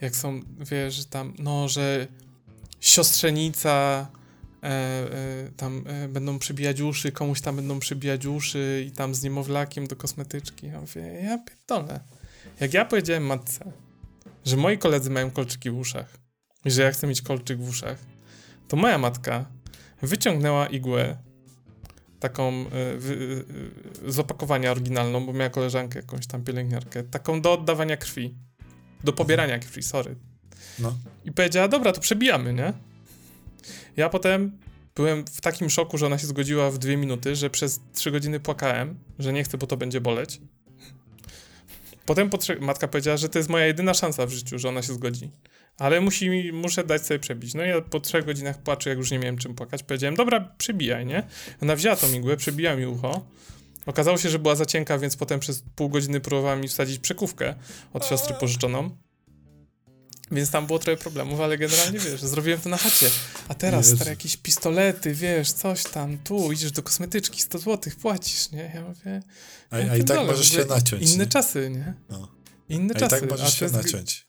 Jak 0.00 0.16
są, 0.16 0.40
wiesz, 0.58 1.04
tam, 1.04 1.34
no, 1.38 1.68
że 1.68 2.06
siostrzenica 2.80 4.06
e, 4.62 4.66
e, 4.66 5.50
tam 5.56 5.84
e, 5.86 6.08
będą 6.08 6.38
przybijać 6.38 6.80
uszy, 6.80 7.12
komuś 7.12 7.40
tam 7.40 7.56
będą 7.56 7.80
przybijać 7.80 8.26
uszy 8.26 8.84
i 8.88 8.90
tam 8.90 9.14
z 9.14 9.22
niemowlakiem 9.22 9.86
do 9.86 9.96
kosmetyczki. 9.96 10.66
Ja 10.66 10.80
mówię, 10.80 11.02
ja 11.02 11.38
pierdolę. 11.38 12.00
Jak 12.60 12.74
ja 12.74 12.84
powiedziałem 12.84 13.26
matce, 13.26 13.72
że 14.44 14.56
moi 14.56 14.78
koledzy 14.78 15.10
mają 15.10 15.30
kolczyki 15.30 15.70
w 15.70 15.78
uszach 15.78 16.18
i 16.64 16.70
że 16.70 16.82
ja 16.82 16.90
chcę 16.90 17.06
mieć 17.06 17.22
kolczyk 17.22 17.58
w 17.58 17.68
uszach, 17.68 17.98
to 18.68 18.76
moja 18.76 18.98
matka 18.98 19.46
wyciągnęła 20.02 20.66
igłę 20.66 21.16
taką 22.20 22.52
y, 22.52 22.66
y, 23.08 23.44
y, 24.06 24.12
z 24.12 24.18
opakowania 24.18 24.70
oryginalną, 24.70 25.26
bo 25.26 25.32
miała 25.32 25.50
koleżankę 25.50 25.98
jakąś 25.98 26.26
tam 26.26 26.44
pielęgniarkę, 26.44 27.02
taką 27.02 27.40
do 27.40 27.52
oddawania 27.52 27.96
krwi, 27.96 28.34
do 29.04 29.12
pobierania 29.12 29.58
krwi, 29.58 29.82
sorry. 29.82 30.16
No. 30.78 30.98
I 31.24 31.32
powiedziała, 31.32 31.68
dobra, 31.68 31.92
to 31.92 32.00
przebijamy, 32.00 32.54
nie? 32.54 32.72
Ja 33.96 34.08
potem 34.08 34.52
byłem 34.94 35.24
w 35.26 35.40
takim 35.40 35.70
szoku, 35.70 35.98
że 35.98 36.06
ona 36.06 36.18
się 36.18 36.26
zgodziła 36.26 36.70
w 36.70 36.78
dwie 36.78 36.96
minuty, 36.96 37.36
że 37.36 37.50
przez 37.50 37.80
trzy 37.94 38.10
godziny 38.10 38.40
płakałem, 38.40 38.98
że 39.18 39.32
nie 39.32 39.44
chcę, 39.44 39.58
bo 39.58 39.66
to 39.66 39.76
będzie 39.76 40.00
boleć. 40.00 40.40
Potem 42.06 42.30
matka 42.60 42.88
powiedziała, 42.88 43.16
że 43.16 43.28
to 43.28 43.38
jest 43.38 43.48
moja 43.48 43.66
jedyna 43.66 43.94
szansa 43.94 44.26
w 44.26 44.30
życiu, 44.30 44.58
że 44.58 44.68
ona 44.68 44.82
się 44.82 44.92
zgodzi. 44.92 45.30
Ale 45.78 46.00
musi, 46.00 46.52
muszę 46.52 46.84
dać 46.84 47.06
sobie 47.06 47.20
przebić. 47.20 47.54
No 47.54 47.64
i 47.64 47.68
ja 47.68 47.80
po 47.80 48.00
trzech 48.00 48.24
godzinach 48.24 48.62
płaczę, 48.62 48.90
jak 48.90 48.98
już 48.98 49.10
nie 49.10 49.18
miałem 49.18 49.38
czym 49.38 49.54
płakać. 49.54 49.82
Powiedziałem, 49.82 50.16
dobra, 50.16 50.40
przebijaj, 50.58 51.06
nie? 51.06 51.22
Ona 51.62 51.76
wzięła 51.76 51.96
tą 51.96 52.12
igłę, 52.12 52.36
przebija 52.36 52.76
mi 52.76 52.86
ucho. 52.86 53.26
Okazało 53.88 54.18
się, 54.18 54.30
że 54.30 54.38
była 54.38 54.54
za 54.56 54.66
cienka, 54.66 54.98
więc 54.98 55.16
potem 55.16 55.40
przez 55.40 55.62
pół 55.74 55.88
godziny 55.88 56.20
próbowała 56.20 56.56
mi 56.56 56.68
wsadzić 56.68 56.98
przekówkę 56.98 57.54
od 57.92 58.06
siostry 58.06 58.34
pożyczoną. 58.34 58.90
Więc 60.30 60.50
tam 60.50 60.66
było 60.66 60.78
trochę 60.78 60.96
problemów, 60.96 61.40
ale 61.40 61.58
generalnie 61.58 61.98
wiesz, 61.98 62.20
zrobiłem 62.20 62.60
to 62.60 62.68
na 62.68 62.76
chacie. 62.76 63.10
A 63.48 63.54
teraz 63.54 63.86
stare 63.86 64.10
jakieś 64.10 64.36
pistolety, 64.36 65.14
wiesz, 65.14 65.52
coś 65.52 65.84
tam, 65.84 66.18
tu 66.18 66.52
idziesz 66.52 66.72
do 66.72 66.82
kosmetyczki, 66.82 67.42
100 67.42 67.58
zł 67.58 67.92
płacisz, 68.02 68.50
nie? 68.50 68.72
Ja 68.74 68.82
mówię. 68.82 69.22
A, 69.70 69.76
a 69.76 69.96
i 69.96 70.04
tak 70.04 70.26
możesz 70.26 70.48
się 70.48 70.64
naciąć. 70.64 71.02
Inne 71.02 71.24
nie? 71.24 71.30
czasy, 71.30 71.70
nie? 71.70 71.94
No. 72.10 72.28
Inne 72.68 72.94
a 72.94 72.98
czasy. 72.98 73.16
I 73.16 73.20
tak 73.20 73.30
możesz 73.30 73.58
się 73.58 73.68
naciąć. 73.68 74.27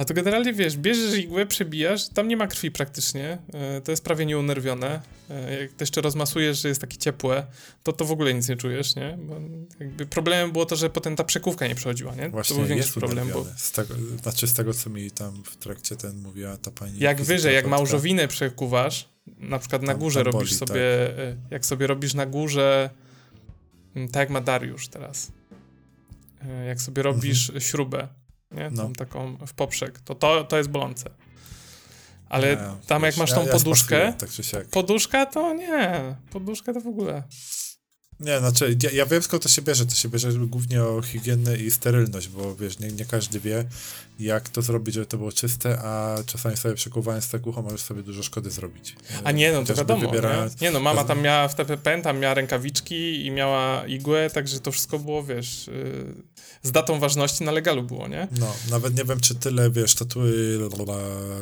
A 0.00 0.04
to 0.04 0.14
generalnie 0.14 0.52
wiesz, 0.52 0.76
bierzesz 0.76 1.18
igłę, 1.18 1.46
przebijasz, 1.46 2.08
tam 2.08 2.28
nie 2.28 2.36
ma 2.36 2.46
krwi 2.46 2.70
praktycznie, 2.70 3.38
e, 3.54 3.80
to 3.80 3.90
jest 3.90 4.04
prawie 4.04 4.26
nieunerwione. 4.26 5.00
E, 5.30 5.60
jak 5.60 5.70
to 5.72 5.82
jeszcze 5.82 6.00
rozmasujesz, 6.00 6.62
że 6.62 6.68
jest 6.68 6.80
takie 6.80 6.96
ciepłe, 6.96 7.46
to 7.82 7.92
to 7.92 8.04
w 8.04 8.12
ogóle 8.12 8.34
nic 8.34 8.48
nie 8.48 8.56
czujesz, 8.56 8.96
nie? 8.96 9.18
Bo 9.22 9.40
jakby 9.80 10.06
problemem 10.06 10.52
było 10.52 10.66
to, 10.66 10.76
że 10.76 10.90
potem 10.90 11.16
ta 11.16 11.24
przekówka 11.24 11.66
nie 11.66 11.74
przechodziła, 11.74 12.14
nie? 12.14 12.28
Właśnie, 12.28 12.56
to 12.56 12.60
był 12.60 12.68
większy 12.68 12.92
problem. 12.92 13.28
Bo... 13.32 13.46
Z 13.56 13.72
tego, 13.72 13.94
znaczy 14.22 14.46
z 14.46 14.54
tego, 14.54 14.74
co 14.74 14.90
mi 14.90 15.10
tam 15.10 15.42
w 15.44 15.56
trakcie 15.56 15.96
ten 15.96 16.20
mówiła 16.22 16.56
ta 16.56 16.70
pani... 16.70 16.98
Jak 16.98 17.22
wyżej, 17.22 17.54
jak 17.54 17.66
małżowinę 17.66 18.28
przekuwasz, 18.28 19.08
na 19.26 19.58
przykład 19.58 19.82
na 19.82 19.94
górze 19.94 20.22
robisz 20.22 20.40
boli, 20.40 20.54
sobie, 20.54 20.82
tak. 21.16 21.50
jak 21.50 21.66
sobie 21.66 21.86
robisz 21.86 22.14
na 22.14 22.26
górze, 22.26 22.90
mm, 23.96 24.08
tak 24.08 24.20
jak 24.20 24.30
ma 24.30 24.40
Dariusz 24.40 24.88
teraz, 24.88 25.32
jak 26.66 26.80
sobie 26.80 27.02
robisz 27.02 27.48
mhm. 27.48 27.60
śrubę, 27.60 28.08
nie? 28.50 28.70
No. 28.70 28.82
Tą 28.82 28.92
taką 28.92 29.36
w 29.46 29.52
poprzek, 29.52 30.00
to, 30.00 30.14
to, 30.14 30.44
to 30.44 30.58
jest 30.58 30.70
bolące. 30.70 31.10
Ale 32.28 32.56
nie, 32.56 32.86
tam 32.86 33.02
wiesz, 33.02 33.06
jak 33.06 33.16
masz 33.16 33.32
tą 33.32 33.46
ja, 33.46 33.52
poduszkę, 33.52 34.00
ja 34.00 34.12
tak 34.12 34.30
poduszka 34.70 35.26
to 35.26 35.54
nie, 35.54 36.16
poduszka 36.30 36.72
to 36.72 36.80
w 36.80 36.86
ogóle. 36.86 37.22
Nie, 38.20 38.38
znaczy, 38.38 38.76
ja, 38.82 38.90
ja 38.90 39.06
wiem 39.06 39.22
skąd 39.22 39.42
to 39.42 39.48
się 39.48 39.62
bierze. 39.62 39.86
To 39.86 39.94
się 39.94 40.08
bierze 40.08 40.32
głównie 40.32 40.82
o 40.82 41.02
higienę 41.02 41.56
i 41.56 41.70
sterylność, 41.70 42.28
bo 42.28 42.56
wiesz, 42.56 42.78
nie, 42.78 42.92
nie 42.92 43.04
każdy 43.04 43.40
wie, 43.40 43.64
jak 44.18 44.48
to 44.48 44.62
zrobić, 44.62 44.94
żeby 44.94 45.06
to 45.06 45.16
było 45.16 45.32
czyste, 45.32 45.78
a 45.78 46.16
czasami 46.26 46.56
sobie 46.56 46.74
przekuwając 46.74 47.30
tak 47.30 47.46
ucho 47.46 47.62
możesz 47.62 47.80
sobie 47.82 48.02
dużo 48.02 48.22
szkody 48.22 48.50
zrobić. 48.50 48.96
A 49.24 49.32
nie, 49.32 49.52
no 49.52 49.64
to 49.64 49.74
wiadomo. 49.74 50.08
Wybierając... 50.08 50.60
Nie? 50.60 50.68
nie? 50.68 50.72
no, 50.72 50.80
mama 50.80 51.04
tam 51.04 51.22
miała 51.22 51.48
w 51.48 51.54
TPP, 51.54 52.02
tam 52.02 52.18
miała 52.18 52.34
rękawiczki 52.34 53.26
i 53.26 53.30
miała 53.30 53.86
igłę, 53.86 54.30
także 54.30 54.60
to 54.60 54.72
wszystko 54.72 54.98
było, 54.98 55.22
wiesz, 55.22 55.66
yy, 55.66 56.14
z 56.62 56.72
datą 56.72 57.00
ważności 57.00 57.44
na 57.44 57.52
legalu 57.52 57.82
było, 57.82 58.08
nie? 58.08 58.28
No, 58.38 58.54
nawet 58.70 58.96
nie 58.96 59.04
wiem, 59.04 59.20
czy 59.20 59.34
tyle, 59.34 59.70
wiesz, 59.70 59.94
tatuły 59.94 60.58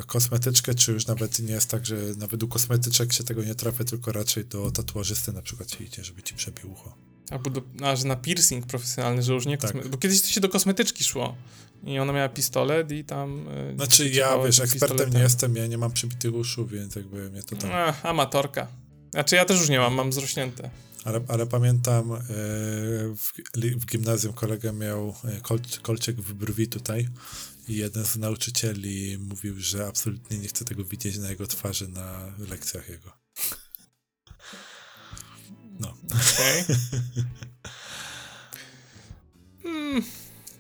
kosmetyczkę, 0.07 0.75
czy 0.75 0.93
już 0.93 1.07
nawet 1.07 1.39
nie 1.39 1.53
jest 1.53 1.71
tak, 1.71 1.87
że 1.87 1.97
nawet 2.17 2.43
u 2.43 2.49
kosmetyczek 2.49 3.13
się 3.13 3.25
tego 3.25 3.45
nie 3.45 3.55
trafia, 3.55 3.85
tylko 3.85 4.13
raczej 4.13 4.45
do 4.45 4.71
tatuażysty 4.71 5.33
na 5.33 5.43
przykład 5.43 5.71
się 5.71 5.85
idzie, 5.85 6.05
żeby 6.05 6.23
ci 6.23 6.35
przebił 6.35 6.73
ucho. 6.73 6.95
Albo 7.31 7.51
do, 7.51 7.63
a, 7.83 7.97
że 7.97 8.07
na 8.07 8.17
piercing 8.17 8.67
profesjonalny, 8.67 9.23
że 9.23 9.33
już 9.33 9.47
nie 9.47 9.59
tak. 9.59 9.89
Bo 9.89 9.99
kiedyś 9.99 10.23
to 10.23 10.29
się 10.29 10.41
do 10.41 10.49
kosmetyczki 10.49 11.05
szło. 11.05 11.37
I 11.85 11.99
ona 11.99 12.13
miała 12.13 12.29
pistolet 12.29 12.93
i 12.93 13.05
tam... 13.05 13.47
Yy, 13.69 13.77
znaczy 13.77 14.09
ja, 14.09 14.39
wiesz, 14.39 14.61
ekspertem 14.61 15.11
nie 15.11 15.21
jestem, 15.21 15.57
ja 15.57 15.67
nie 15.67 15.79
mam 15.79 15.93
przybitych 15.93 16.35
uszu, 16.35 16.67
więc 16.67 16.97
jakby 16.97 17.31
mnie 17.31 17.43
to 17.43 17.57
tam... 17.57 17.71
Ach, 17.73 18.07
amatorka. 18.07 18.67
Znaczy 19.11 19.37
ja 19.37 19.45
też 19.45 19.59
już 19.61 19.69
nie 19.69 19.79
mam, 19.79 19.95
mam 19.95 20.13
zrośnięte. 20.13 20.71
Ale, 21.09 21.21
ale 21.29 21.47
pamiętam, 21.47 22.11
yy, 22.11 22.17
w, 23.17 23.33
w, 23.81 23.87
gimnazjum 23.87 24.33
kolega 24.33 24.73
miał 24.73 25.15
e, 25.25 25.41
kol, 25.41 25.61
kolczyk 25.83 26.17
w 26.17 26.33
brwi 26.33 26.69
tutaj 26.69 27.09
i 27.69 27.77
jeden 27.77 28.05
z 28.05 28.17
nauczycieli 28.17 29.19
mówił, 29.19 29.55
że 29.59 29.87
absolutnie 29.87 30.39
nie 30.39 30.49
chce 30.49 30.65
tego 30.65 30.85
widzieć 30.85 31.19
na 31.19 31.31
jego 31.31 31.47
twarzy 31.47 31.89
na 31.89 32.33
lekcjach 32.39 32.89
jego. 32.89 33.13
No. 35.81 35.95
Okay. 36.07 36.65
hmm. 39.63 40.03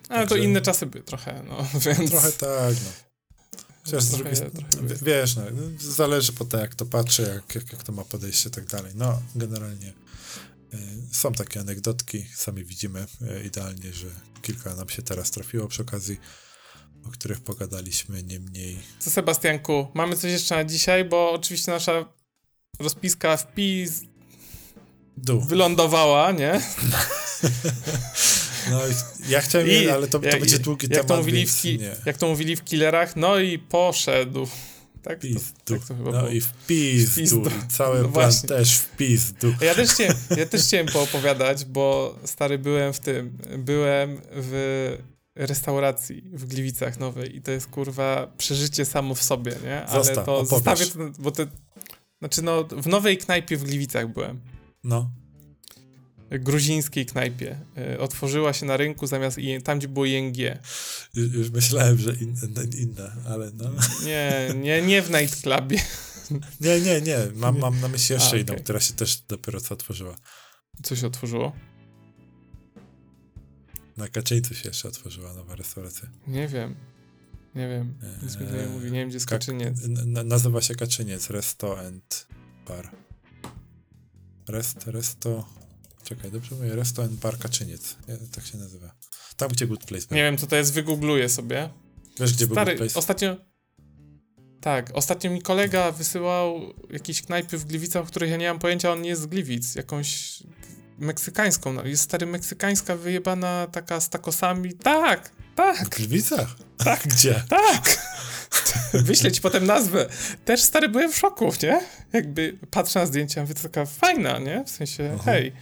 Ale 0.08 0.20
Także... 0.20 0.34
to 0.34 0.36
inne 0.36 0.60
czasy 0.60 0.86
były 0.86 1.04
trochę, 1.04 1.44
no, 1.48 1.66
więc... 1.84 2.10
Trochę 2.10 2.32
tak, 2.32 2.74
no. 2.84 2.90
Chociaż 3.90 4.04
z 4.04 4.10
drugiej 4.10 4.34
wiesz, 5.02 5.36
no, 5.36 5.42
zależy 5.78 6.32
po 6.32 6.44
to, 6.44 6.58
jak 6.58 6.74
to 6.74 6.86
patrzy, 6.86 7.22
jak, 7.22 7.54
jak, 7.54 7.72
jak 7.72 7.82
to 7.82 7.92
ma 7.92 8.04
podejście 8.04 8.48
i 8.48 8.52
tak 8.52 8.64
dalej. 8.66 8.92
No, 8.94 9.22
generalnie 9.34 9.88
y, 9.88 10.78
są 11.12 11.32
takie 11.32 11.60
anegdotki, 11.60 12.26
sami 12.36 12.64
widzimy 12.64 13.06
y, 13.40 13.42
idealnie, 13.46 13.92
że 13.92 14.06
kilka 14.42 14.74
nam 14.74 14.88
się 14.88 15.02
teraz 15.02 15.30
trafiło 15.30 15.68
przy 15.68 15.82
okazji, 15.82 16.20
o 17.06 17.10
których 17.10 17.40
pogadaliśmy, 17.40 18.22
niemniej... 18.22 18.78
Co 18.98 19.10
Sebastianku, 19.10 19.88
mamy 19.94 20.16
coś 20.16 20.30
jeszcze 20.30 20.54
na 20.56 20.64
dzisiaj, 20.64 21.04
bo 21.04 21.32
oczywiście 21.32 21.72
nasza 21.72 22.04
rozpiska 22.78 23.36
wpis 23.36 24.02
Dół. 25.16 25.40
wylądowała, 25.40 26.32
nie? 26.32 26.60
No 28.70 28.80
ja 29.28 29.40
chciałem, 29.40 29.68
I, 29.68 29.88
ale 29.88 30.08
to, 30.08 30.18
to 30.18 30.26
jak, 30.26 30.40
będzie 30.40 30.58
długi 30.58 30.86
jak 30.86 30.92
temat, 30.92 31.06
to 31.06 31.16
mówili 31.16 31.46
w 31.46 31.60
ki- 31.60 31.78
Jak 32.06 32.16
to 32.18 32.28
mówili 32.28 32.56
w 32.56 32.64
Killerach, 32.64 33.16
no 33.16 33.38
i 33.38 33.58
poszedł. 33.58 34.48
Tak. 35.02 35.20
To, 35.20 35.74
tak 35.74 35.86
to 35.88 35.94
chyba 35.94 36.10
no 36.10 36.18
było. 36.18 36.28
i 36.28 36.40
w 36.40 36.52
pizdu. 36.66 37.42
Cały 37.68 38.02
no 38.02 38.08
plan 38.08 38.32
też 38.48 38.74
w 38.74 38.96
pizdu. 38.96 39.54
Ja 39.60 39.74
też, 39.74 39.90
chciałem, 39.90 40.14
ja 40.36 40.46
też 40.46 40.62
chciałem 40.62 40.86
poopowiadać, 40.86 41.64
bo 41.64 42.18
stary 42.24 42.58
byłem 42.58 42.92
w 42.92 43.00
tym, 43.00 43.38
byłem 43.58 44.20
w 44.32 44.96
restauracji 45.36 46.22
w 46.32 46.44
Gliwicach 46.44 46.98
Nowej 46.98 47.36
i 47.36 47.42
to 47.42 47.50
jest 47.50 47.66
kurwa 47.66 48.32
przeżycie 48.38 48.84
samo 48.84 49.14
w 49.14 49.22
sobie, 49.22 49.52
nie? 49.64 49.84
Ale 49.84 50.04
Zosta, 50.04 50.22
to 50.22 50.38
opowiesz. 50.38 50.48
zostawię 50.48 50.86
to, 50.86 51.22
bo 51.22 51.30
to, 51.30 51.42
znaczy 52.18 52.42
no 52.42 52.64
w 52.64 52.86
nowej 52.86 53.18
knajpie 53.18 53.56
w 53.56 53.64
Gliwicach 53.64 54.12
byłem. 54.12 54.40
No 54.84 55.10
gruzińskiej 56.30 57.06
knajpie. 57.06 57.58
E, 57.76 57.98
otworzyła 57.98 58.52
się 58.52 58.66
na 58.66 58.76
rynku 58.76 59.06
zamiast 59.06 59.38
tam, 59.64 59.78
gdzie 59.78 59.88
było 59.88 60.06
ING. 60.06 60.36
Już 61.14 61.50
myślałem, 61.50 61.98
że 61.98 62.14
inne, 62.14 62.64
inne 62.78 63.12
ale 63.28 63.50
no. 63.54 63.70
Nie, 64.06 64.54
nie, 64.54 64.82
nie 64.82 65.02
w 65.02 65.10
nightclubie. 65.10 65.78
Nie, 66.60 66.80
nie, 66.80 67.00
nie. 67.00 67.18
Mam, 67.34 67.58
mam 67.58 67.80
na 67.80 67.88
myśli 67.88 68.12
jeszcze 68.12 68.36
A, 68.36 68.38
inną, 68.38 68.54
która 68.54 68.80
się 68.80 68.94
też 68.94 69.20
dopiero 69.28 69.60
co 69.60 69.74
otworzyła. 69.74 70.16
Co 70.82 70.96
się 70.96 71.06
otworzyło? 71.06 71.52
Na 73.96 74.08
Kaczyńcu 74.08 74.54
się 74.54 74.68
jeszcze 74.68 74.88
otworzyła 74.88 75.34
nowa 75.34 75.56
restauracja. 75.56 76.08
Nie 76.26 76.48
wiem. 76.48 76.74
Nie 77.54 77.68
wiem. 77.68 77.94
Nic 78.22 78.36
mi 78.36 78.46
nie 78.46 78.66
mówi. 78.66 78.84
Nie 78.84 78.98
wiem, 78.98 79.08
gdzie 79.08 79.16
jest 79.16 79.26
Kaczyniec. 79.26 79.78
nazywa 80.24 80.60
się 80.60 80.74
Kaczyniec. 80.74 81.30
Resto 81.30 81.80
and 81.80 82.26
Bar. 82.68 82.90
Rest, 84.48 84.86
resto... 84.86 85.57
Czekaj, 86.08 86.30
dobrze 86.30 86.54
mówię, 86.54 86.76
Restaurant 86.76 87.14
Bar 87.18 87.38
Kaczyniec. 87.38 87.96
Tak 88.32 88.46
się 88.46 88.58
nazywa. 88.58 88.94
Tam, 89.36 89.48
gdzie 89.48 89.66
Good 89.66 89.84
Place. 89.84 90.06
Nie 90.10 90.22
wiem, 90.22 90.38
co 90.38 90.46
to 90.46 90.56
jest, 90.56 90.72
wygoogluję 90.72 91.28
sobie. 91.28 91.68
Wiesz, 92.20 92.34
gdzie 92.34 92.46
Stary, 92.46 92.56
był 92.56 92.64
Good 92.64 92.78
Place? 92.78 92.98
ostatnio... 92.98 93.36
Tak, 94.60 94.90
ostatnio 94.94 95.30
mi 95.30 95.42
kolega 95.42 95.92
wysyłał 95.92 96.74
jakieś 96.90 97.22
knajpy 97.22 97.58
w 97.58 97.64
Gliwicach, 97.64 98.02
o 98.02 98.06
których 98.06 98.30
ja 98.30 98.36
nie 98.36 98.48
mam 98.48 98.58
pojęcia, 98.58 98.92
on 98.92 99.02
nie 99.02 99.08
jest 99.08 99.22
z 99.22 99.26
Gliwic. 99.26 99.74
Jakąś 99.74 100.42
meksykańską. 100.98 101.72
No, 101.72 101.84
jest 101.84 102.02
stary 102.02 102.26
meksykańska 102.26 102.96
wyjebana 102.96 103.66
taka 103.72 104.00
z 104.00 104.10
takosami. 104.10 104.74
Tak, 104.74 105.32
tak. 105.54 105.86
W 105.86 105.88
Gliwicach? 105.88 106.56
Tak. 106.76 107.06
Gdzie? 107.14 107.42
Tak. 107.48 107.98
Wyślę 108.92 109.32
ci 109.32 109.40
potem 109.40 109.66
nazwę. 109.66 110.08
Też 110.44 110.62
stary 110.62 110.88
byłem 110.88 111.12
w 111.12 111.16
szoku, 111.16 111.52
nie? 111.62 111.80
Jakby 112.12 112.58
patrzę 112.70 113.00
na 113.00 113.06
zdjęcia, 113.06 113.40
mówię, 113.40 113.54
to 113.54 113.62
taka 113.62 113.86
fajna, 113.86 114.38
nie? 114.38 114.64
W 114.64 114.70
sensie, 114.70 115.10
Aha. 115.14 115.32
hej. 115.32 115.52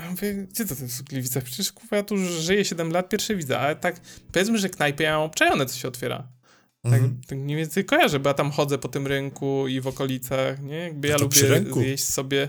Ja 0.00 0.10
mówię, 0.10 0.34
gdzie 0.34 0.66
to 0.66 0.74
jest 0.82 1.02
Gliwice? 1.02 1.42
Przecież 1.42 1.72
kurwa, 1.72 1.96
ja 1.96 2.02
tu 2.02 2.16
żyję 2.16 2.64
7 2.64 2.92
lat, 2.92 3.08
pierwsze 3.08 3.36
widzę, 3.36 3.58
ale 3.58 3.76
tak 3.76 4.00
powiedzmy, 4.32 4.58
że 4.58 4.68
knajpy 4.68 5.02
ja 5.02 5.12
mam 5.12 5.22
obczajone, 5.22 5.66
co 5.66 5.78
się 5.78 5.88
otwiera. 5.88 6.28
Tak, 6.82 6.92
mhm. 6.92 7.20
tak 7.28 7.38
mniej 7.38 7.56
więcej 7.56 7.84
kojarzę, 7.84 8.20
bo 8.20 8.30
ja 8.30 8.34
tam 8.34 8.50
chodzę 8.50 8.78
po 8.78 8.88
tym 8.88 9.06
rynku 9.06 9.68
i 9.68 9.80
w 9.80 9.86
okolicach, 9.86 10.62
nie? 10.62 10.76
Jakby 10.76 11.08
ja 11.08 11.16
lubię 11.16 11.64
zjeść 11.72 12.04
sobie... 12.04 12.48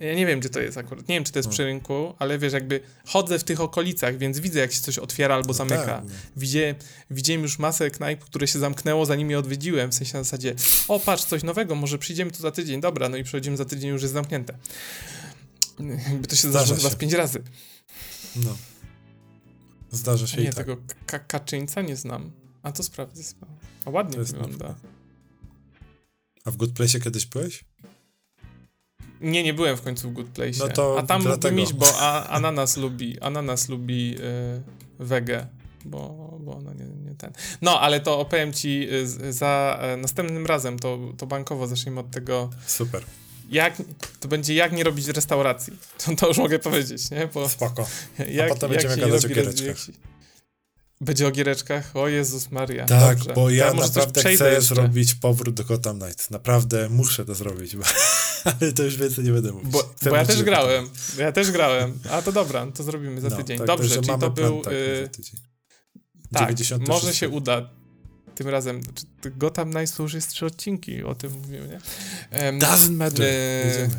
Ja 0.00 0.14
nie 0.14 0.26
wiem, 0.26 0.40
gdzie 0.40 0.48
to 0.48 0.60
jest 0.60 0.78
akurat. 0.78 1.08
Nie 1.08 1.14
wiem, 1.14 1.24
czy 1.24 1.32
to 1.32 1.38
jest 1.38 1.48
no. 1.48 1.52
przy 1.52 1.64
rynku, 1.64 2.14
ale 2.18 2.38
wiesz, 2.38 2.52
jakby 2.52 2.80
chodzę 3.06 3.38
w 3.38 3.44
tych 3.44 3.60
okolicach, 3.60 4.18
więc 4.18 4.40
widzę, 4.40 4.60
jak 4.60 4.72
się 4.72 4.80
coś 4.80 4.98
otwiera 4.98 5.34
albo 5.34 5.48
no 5.48 5.54
zamyka. 5.54 5.86
Tak, 5.86 6.04
Widzie, 6.36 6.74
widziałem 7.10 7.42
już 7.42 7.58
masę 7.58 7.90
knajp, 7.90 8.24
które 8.24 8.46
się 8.46 8.58
zamknęło, 8.58 9.06
zanim 9.06 9.30
je 9.30 9.38
odwiedziłem. 9.38 9.90
W 9.90 9.94
sensie 9.94 10.18
na 10.18 10.24
zasadzie, 10.24 10.54
o 10.88 11.00
patrz, 11.00 11.24
coś 11.24 11.42
nowego, 11.42 11.74
może 11.74 11.98
przyjdziemy 11.98 12.30
tu 12.30 12.38
za 12.38 12.50
tydzień. 12.50 12.80
Dobra, 12.80 13.08
no 13.08 13.16
i 13.16 13.24
przychodzimy 13.24 13.56
za 13.56 13.64
tydzień, 13.64 13.90
już 13.90 14.02
jest 14.02 14.14
zamknięte. 14.14 14.54
Jakby 16.08 16.28
to 16.28 16.36
się 16.36 16.50
zdarza 16.50 16.76
chyba 16.76 16.90
z 16.90 16.96
pięć 16.96 17.12
razy. 17.12 17.42
No. 18.36 18.56
Zdarza 19.90 20.26
się 20.26 20.36
nie, 20.36 20.42
i 20.42 20.46
tak. 20.46 20.54
tego 20.56 20.76
Kaczyńca 21.26 21.82
nie 21.82 21.96
znam. 21.96 22.30
A 22.62 22.72
to 22.72 22.82
sprawdzę. 22.82 23.22
A 23.84 23.90
ładnie 23.90 24.24
wygląda. 24.24 24.74
A 26.44 26.50
w 26.50 26.56
Good 26.56 26.72
Place 26.72 27.00
kiedyś 27.00 27.26
byłeś? 27.26 27.64
Nie, 29.20 29.42
nie 29.42 29.54
byłem 29.54 29.76
w 29.76 29.82
końcu 29.82 30.10
w 30.10 30.12
Good 30.12 30.28
Place. 30.28 30.58
No 30.58 30.68
to 30.68 30.98
A 30.98 31.02
tam 31.02 31.22
dlatego. 31.22 31.56
mógłbym 31.56 31.64
iść, 31.64 31.72
bo 31.72 31.86
a, 31.98 32.28
ananas 32.28 32.76
lubi, 32.76 33.20
ananas 33.20 33.68
lubi 33.68 34.16
y, 34.18 35.04
wege, 35.04 35.46
bo, 35.84 36.38
bo 36.40 36.56
ona 36.56 36.72
nie, 36.72 36.84
nie 36.84 37.14
ten. 37.14 37.32
No, 37.62 37.80
ale 37.80 38.00
to 38.00 38.20
opowiem 38.20 38.52
ci 38.52 38.88
y, 38.92 39.32
za 39.32 39.80
y, 39.94 39.96
następnym 39.96 40.46
razem, 40.46 40.78
to, 40.78 40.98
to 41.16 41.26
bankowo 41.26 41.66
zaczniemy 41.66 42.00
od 42.00 42.10
tego. 42.10 42.50
Super. 42.66 43.04
Jak, 43.52 43.82
to 44.20 44.28
będzie 44.28 44.54
jak 44.54 44.72
nie 44.72 44.84
robić 44.84 45.08
restauracji. 45.08 45.72
To, 45.98 46.16
to 46.16 46.28
już 46.28 46.38
mogę 46.38 46.58
powiedzieć, 46.58 47.10
nie? 47.10 47.28
Bo 47.34 47.48
Spoko. 47.48 47.86
A 48.18 48.22
jak, 48.22 48.48
potem 48.48 48.70
będziemy 48.70 48.96
gadać 48.96 49.24
o 49.24 49.28
giereczkach. 49.28 49.76
Będzie 51.00 51.26
o 51.26 51.30
giereczkach? 51.30 51.96
O 51.96 52.08
Jezus 52.08 52.50
Maria. 52.50 52.86
Tak, 52.86 53.18
Dobrze. 53.18 53.34
bo 53.34 53.50
ja, 53.50 53.66
ja 53.66 53.74
naprawdę 53.74 54.20
chcę 54.20 54.32
jeszcze. 54.32 54.74
zrobić 54.74 55.14
powrót 55.14 55.54
do 55.54 55.64
Gotham 55.64 55.98
Knights. 55.98 56.30
Naprawdę 56.30 56.88
muszę 56.88 57.24
to 57.24 57.34
zrobić, 57.34 57.76
bo, 57.76 57.84
ale 58.60 58.72
to 58.72 58.82
już 58.82 58.96
więcej 58.96 59.24
nie 59.24 59.32
będę 59.32 59.52
mówić. 59.52 59.72
Bo, 59.72 59.94
bo 60.10 60.16
ja 60.16 60.26
też 60.26 60.42
grałem. 60.42 60.90
Ja 61.18 61.32
też 61.32 61.50
grałem. 61.50 61.98
A 62.10 62.22
to 62.22 62.32
dobra, 62.32 62.66
to 62.66 62.82
zrobimy 62.82 63.20
za 63.20 63.28
no, 63.28 63.36
tydzień. 63.36 63.58
Tak, 63.58 63.66
Dobrze, 63.66 63.94
czyli 63.94 64.18
to 64.20 64.30
był... 64.30 64.60
Plan, 64.60 64.74
tak, 66.32 66.50
y... 66.60 66.68
tak 66.68 66.88
może 66.88 67.14
się 67.14 67.28
uda 67.28 67.81
tym 68.34 68.48
razem. 68.48 68.80
Gotham 69.36 69.70
Knights 69.70 69.96
to 69.96 70.02
już 70.02 70.14
jest 70.14 70.28
trzy 70.28 70.46
odcinki, 70.46 71.02
o 71.02 71.14
tym 71.14 71.32
mówimy, 71.32 71.68
nie? 71.68 71.80
Um, 72.44 72.58
Doesn't 72.58 72.90
matter. 72.90 73.22
Y... 73.22 73.90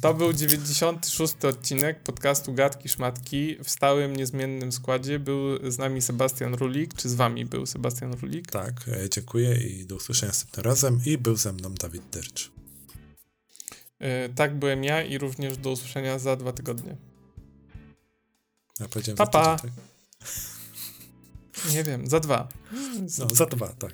To 0.00 0.14
był 0.14 0.32
96 0.32 1.44
odcinek 1.44 2.02
podcastu 2.02 2.54
Gadki 2.54 2.88
Szmatki. 2.88 3.56
W 3.64 3.70
stałym, 3.70 4.16
niezmiennym 4.16 4.72
składzie 4.72 5.18
był 5.18 5.70
z 5.70 5.78
nami 5.78 6.02
Sebastian 6.02 6.54
Rulik. 6.54 6.94
Czy 6.94 7.08
z 7.08 7.14
wami 7.14 7.44
był 7.46 7.66
Sebastian 7.66 8.12
Rulik? 8.12 8.50
Tak, 8.50 8.72
e, 8.88 9.10
dziękuję 9.10 9.54
i 9.56 9.86
do 9.86 9.96
usłyszenia 9.96 10.30
następnym 10.30 10.64
razem. 10.64 11.00
I 11.06 11.18
był 11.18 11.36
ze 11.36 11.52
mną 11.52 11.74
Dawid 11.74 12.02
Dyrcz. 12.12 12.50
Yy, 14.00 14.08
tak, 14.34 14.58
byłem 14.58 14.84
ja 14.84 15.02
i 15.02 15.18
również 15.18 15.56
do 15.56 15.70
usłyszenia 15.70 16.18
za 16.18 16.36
dwa 16.36 16.52
tygodnie. 16.52 16.96
Ja 18.80 18.88
powiedziałem 18.88 19.16
pa, 19.16 19.26
pa. 19.26 19.56
Tydzień, 19.56 19.70
tak? 19.70 19.82
Nie 21.72 21.84
wiem, 21.84 22.06
za 22.06 22.20
dwa. 22.20 22.48
No, 23.18 23.28
za 23.34 23.46
dwa, 23.46 23.68
tak. 23.68 23.92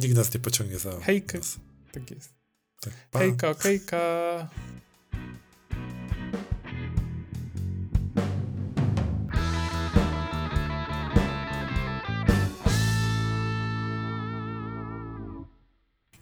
Nikt 0.00 0.16
nas 0.16 0.34
nie 0.34 0.40
pociągnie 0.40 0.78
za. 0.78 1.00
Hej, 1.00 1.22
tak 1.92 2.10
jest. 2.10 2.28
Tak, 2.80 2.92
pa. 3.10 3.18
Hejka, 3.18 3.50
okejka. 3.50 3.98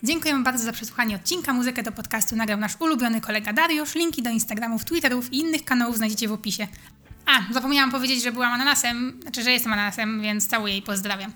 Dziękujemy 0.02 0.44
bardzo 0.44 0.64
za 0.64 0.72
przesłuchanie 0.72 1.16
odcinka. 1.16 1.52
Muzykę 1.52 1.82
do 1.82 1.92
podcastu 1.92 2.36
nagrał 2.36 2.58
nasz 2.58 2.80
ulubiony 2.80 3.20
kolega 3.20 3.52
Dariusz. 3.52 3.94
Linki 3.94 4.22
do 4.22 4.30
Instagramów, 4.30 4.84
Twitterów 4.84 5.32
i 5.32 5.38
innych 5.38 5.64
kanałów 5.64 5.96
znajdziecie 5.96 6.28
w 6.28 6.32
opisie. 6.32 6.68
A, 7.31 7.52
zapomniałam 7.52 7.90
powiedzieć, 7.90 8.23
że 8.23 8.32
byłam 8.32 8.52
ananasem, 8.52 9.19
znaczy, 9.23 9.43
że 9.43 9.52
jestem 9.52 9.73
ananasem, 9.73 10.23
więc 10.23 10.47
całuję 10.47 10.77
i 10.77 10.82
pozdrawiam. 10.82 11.32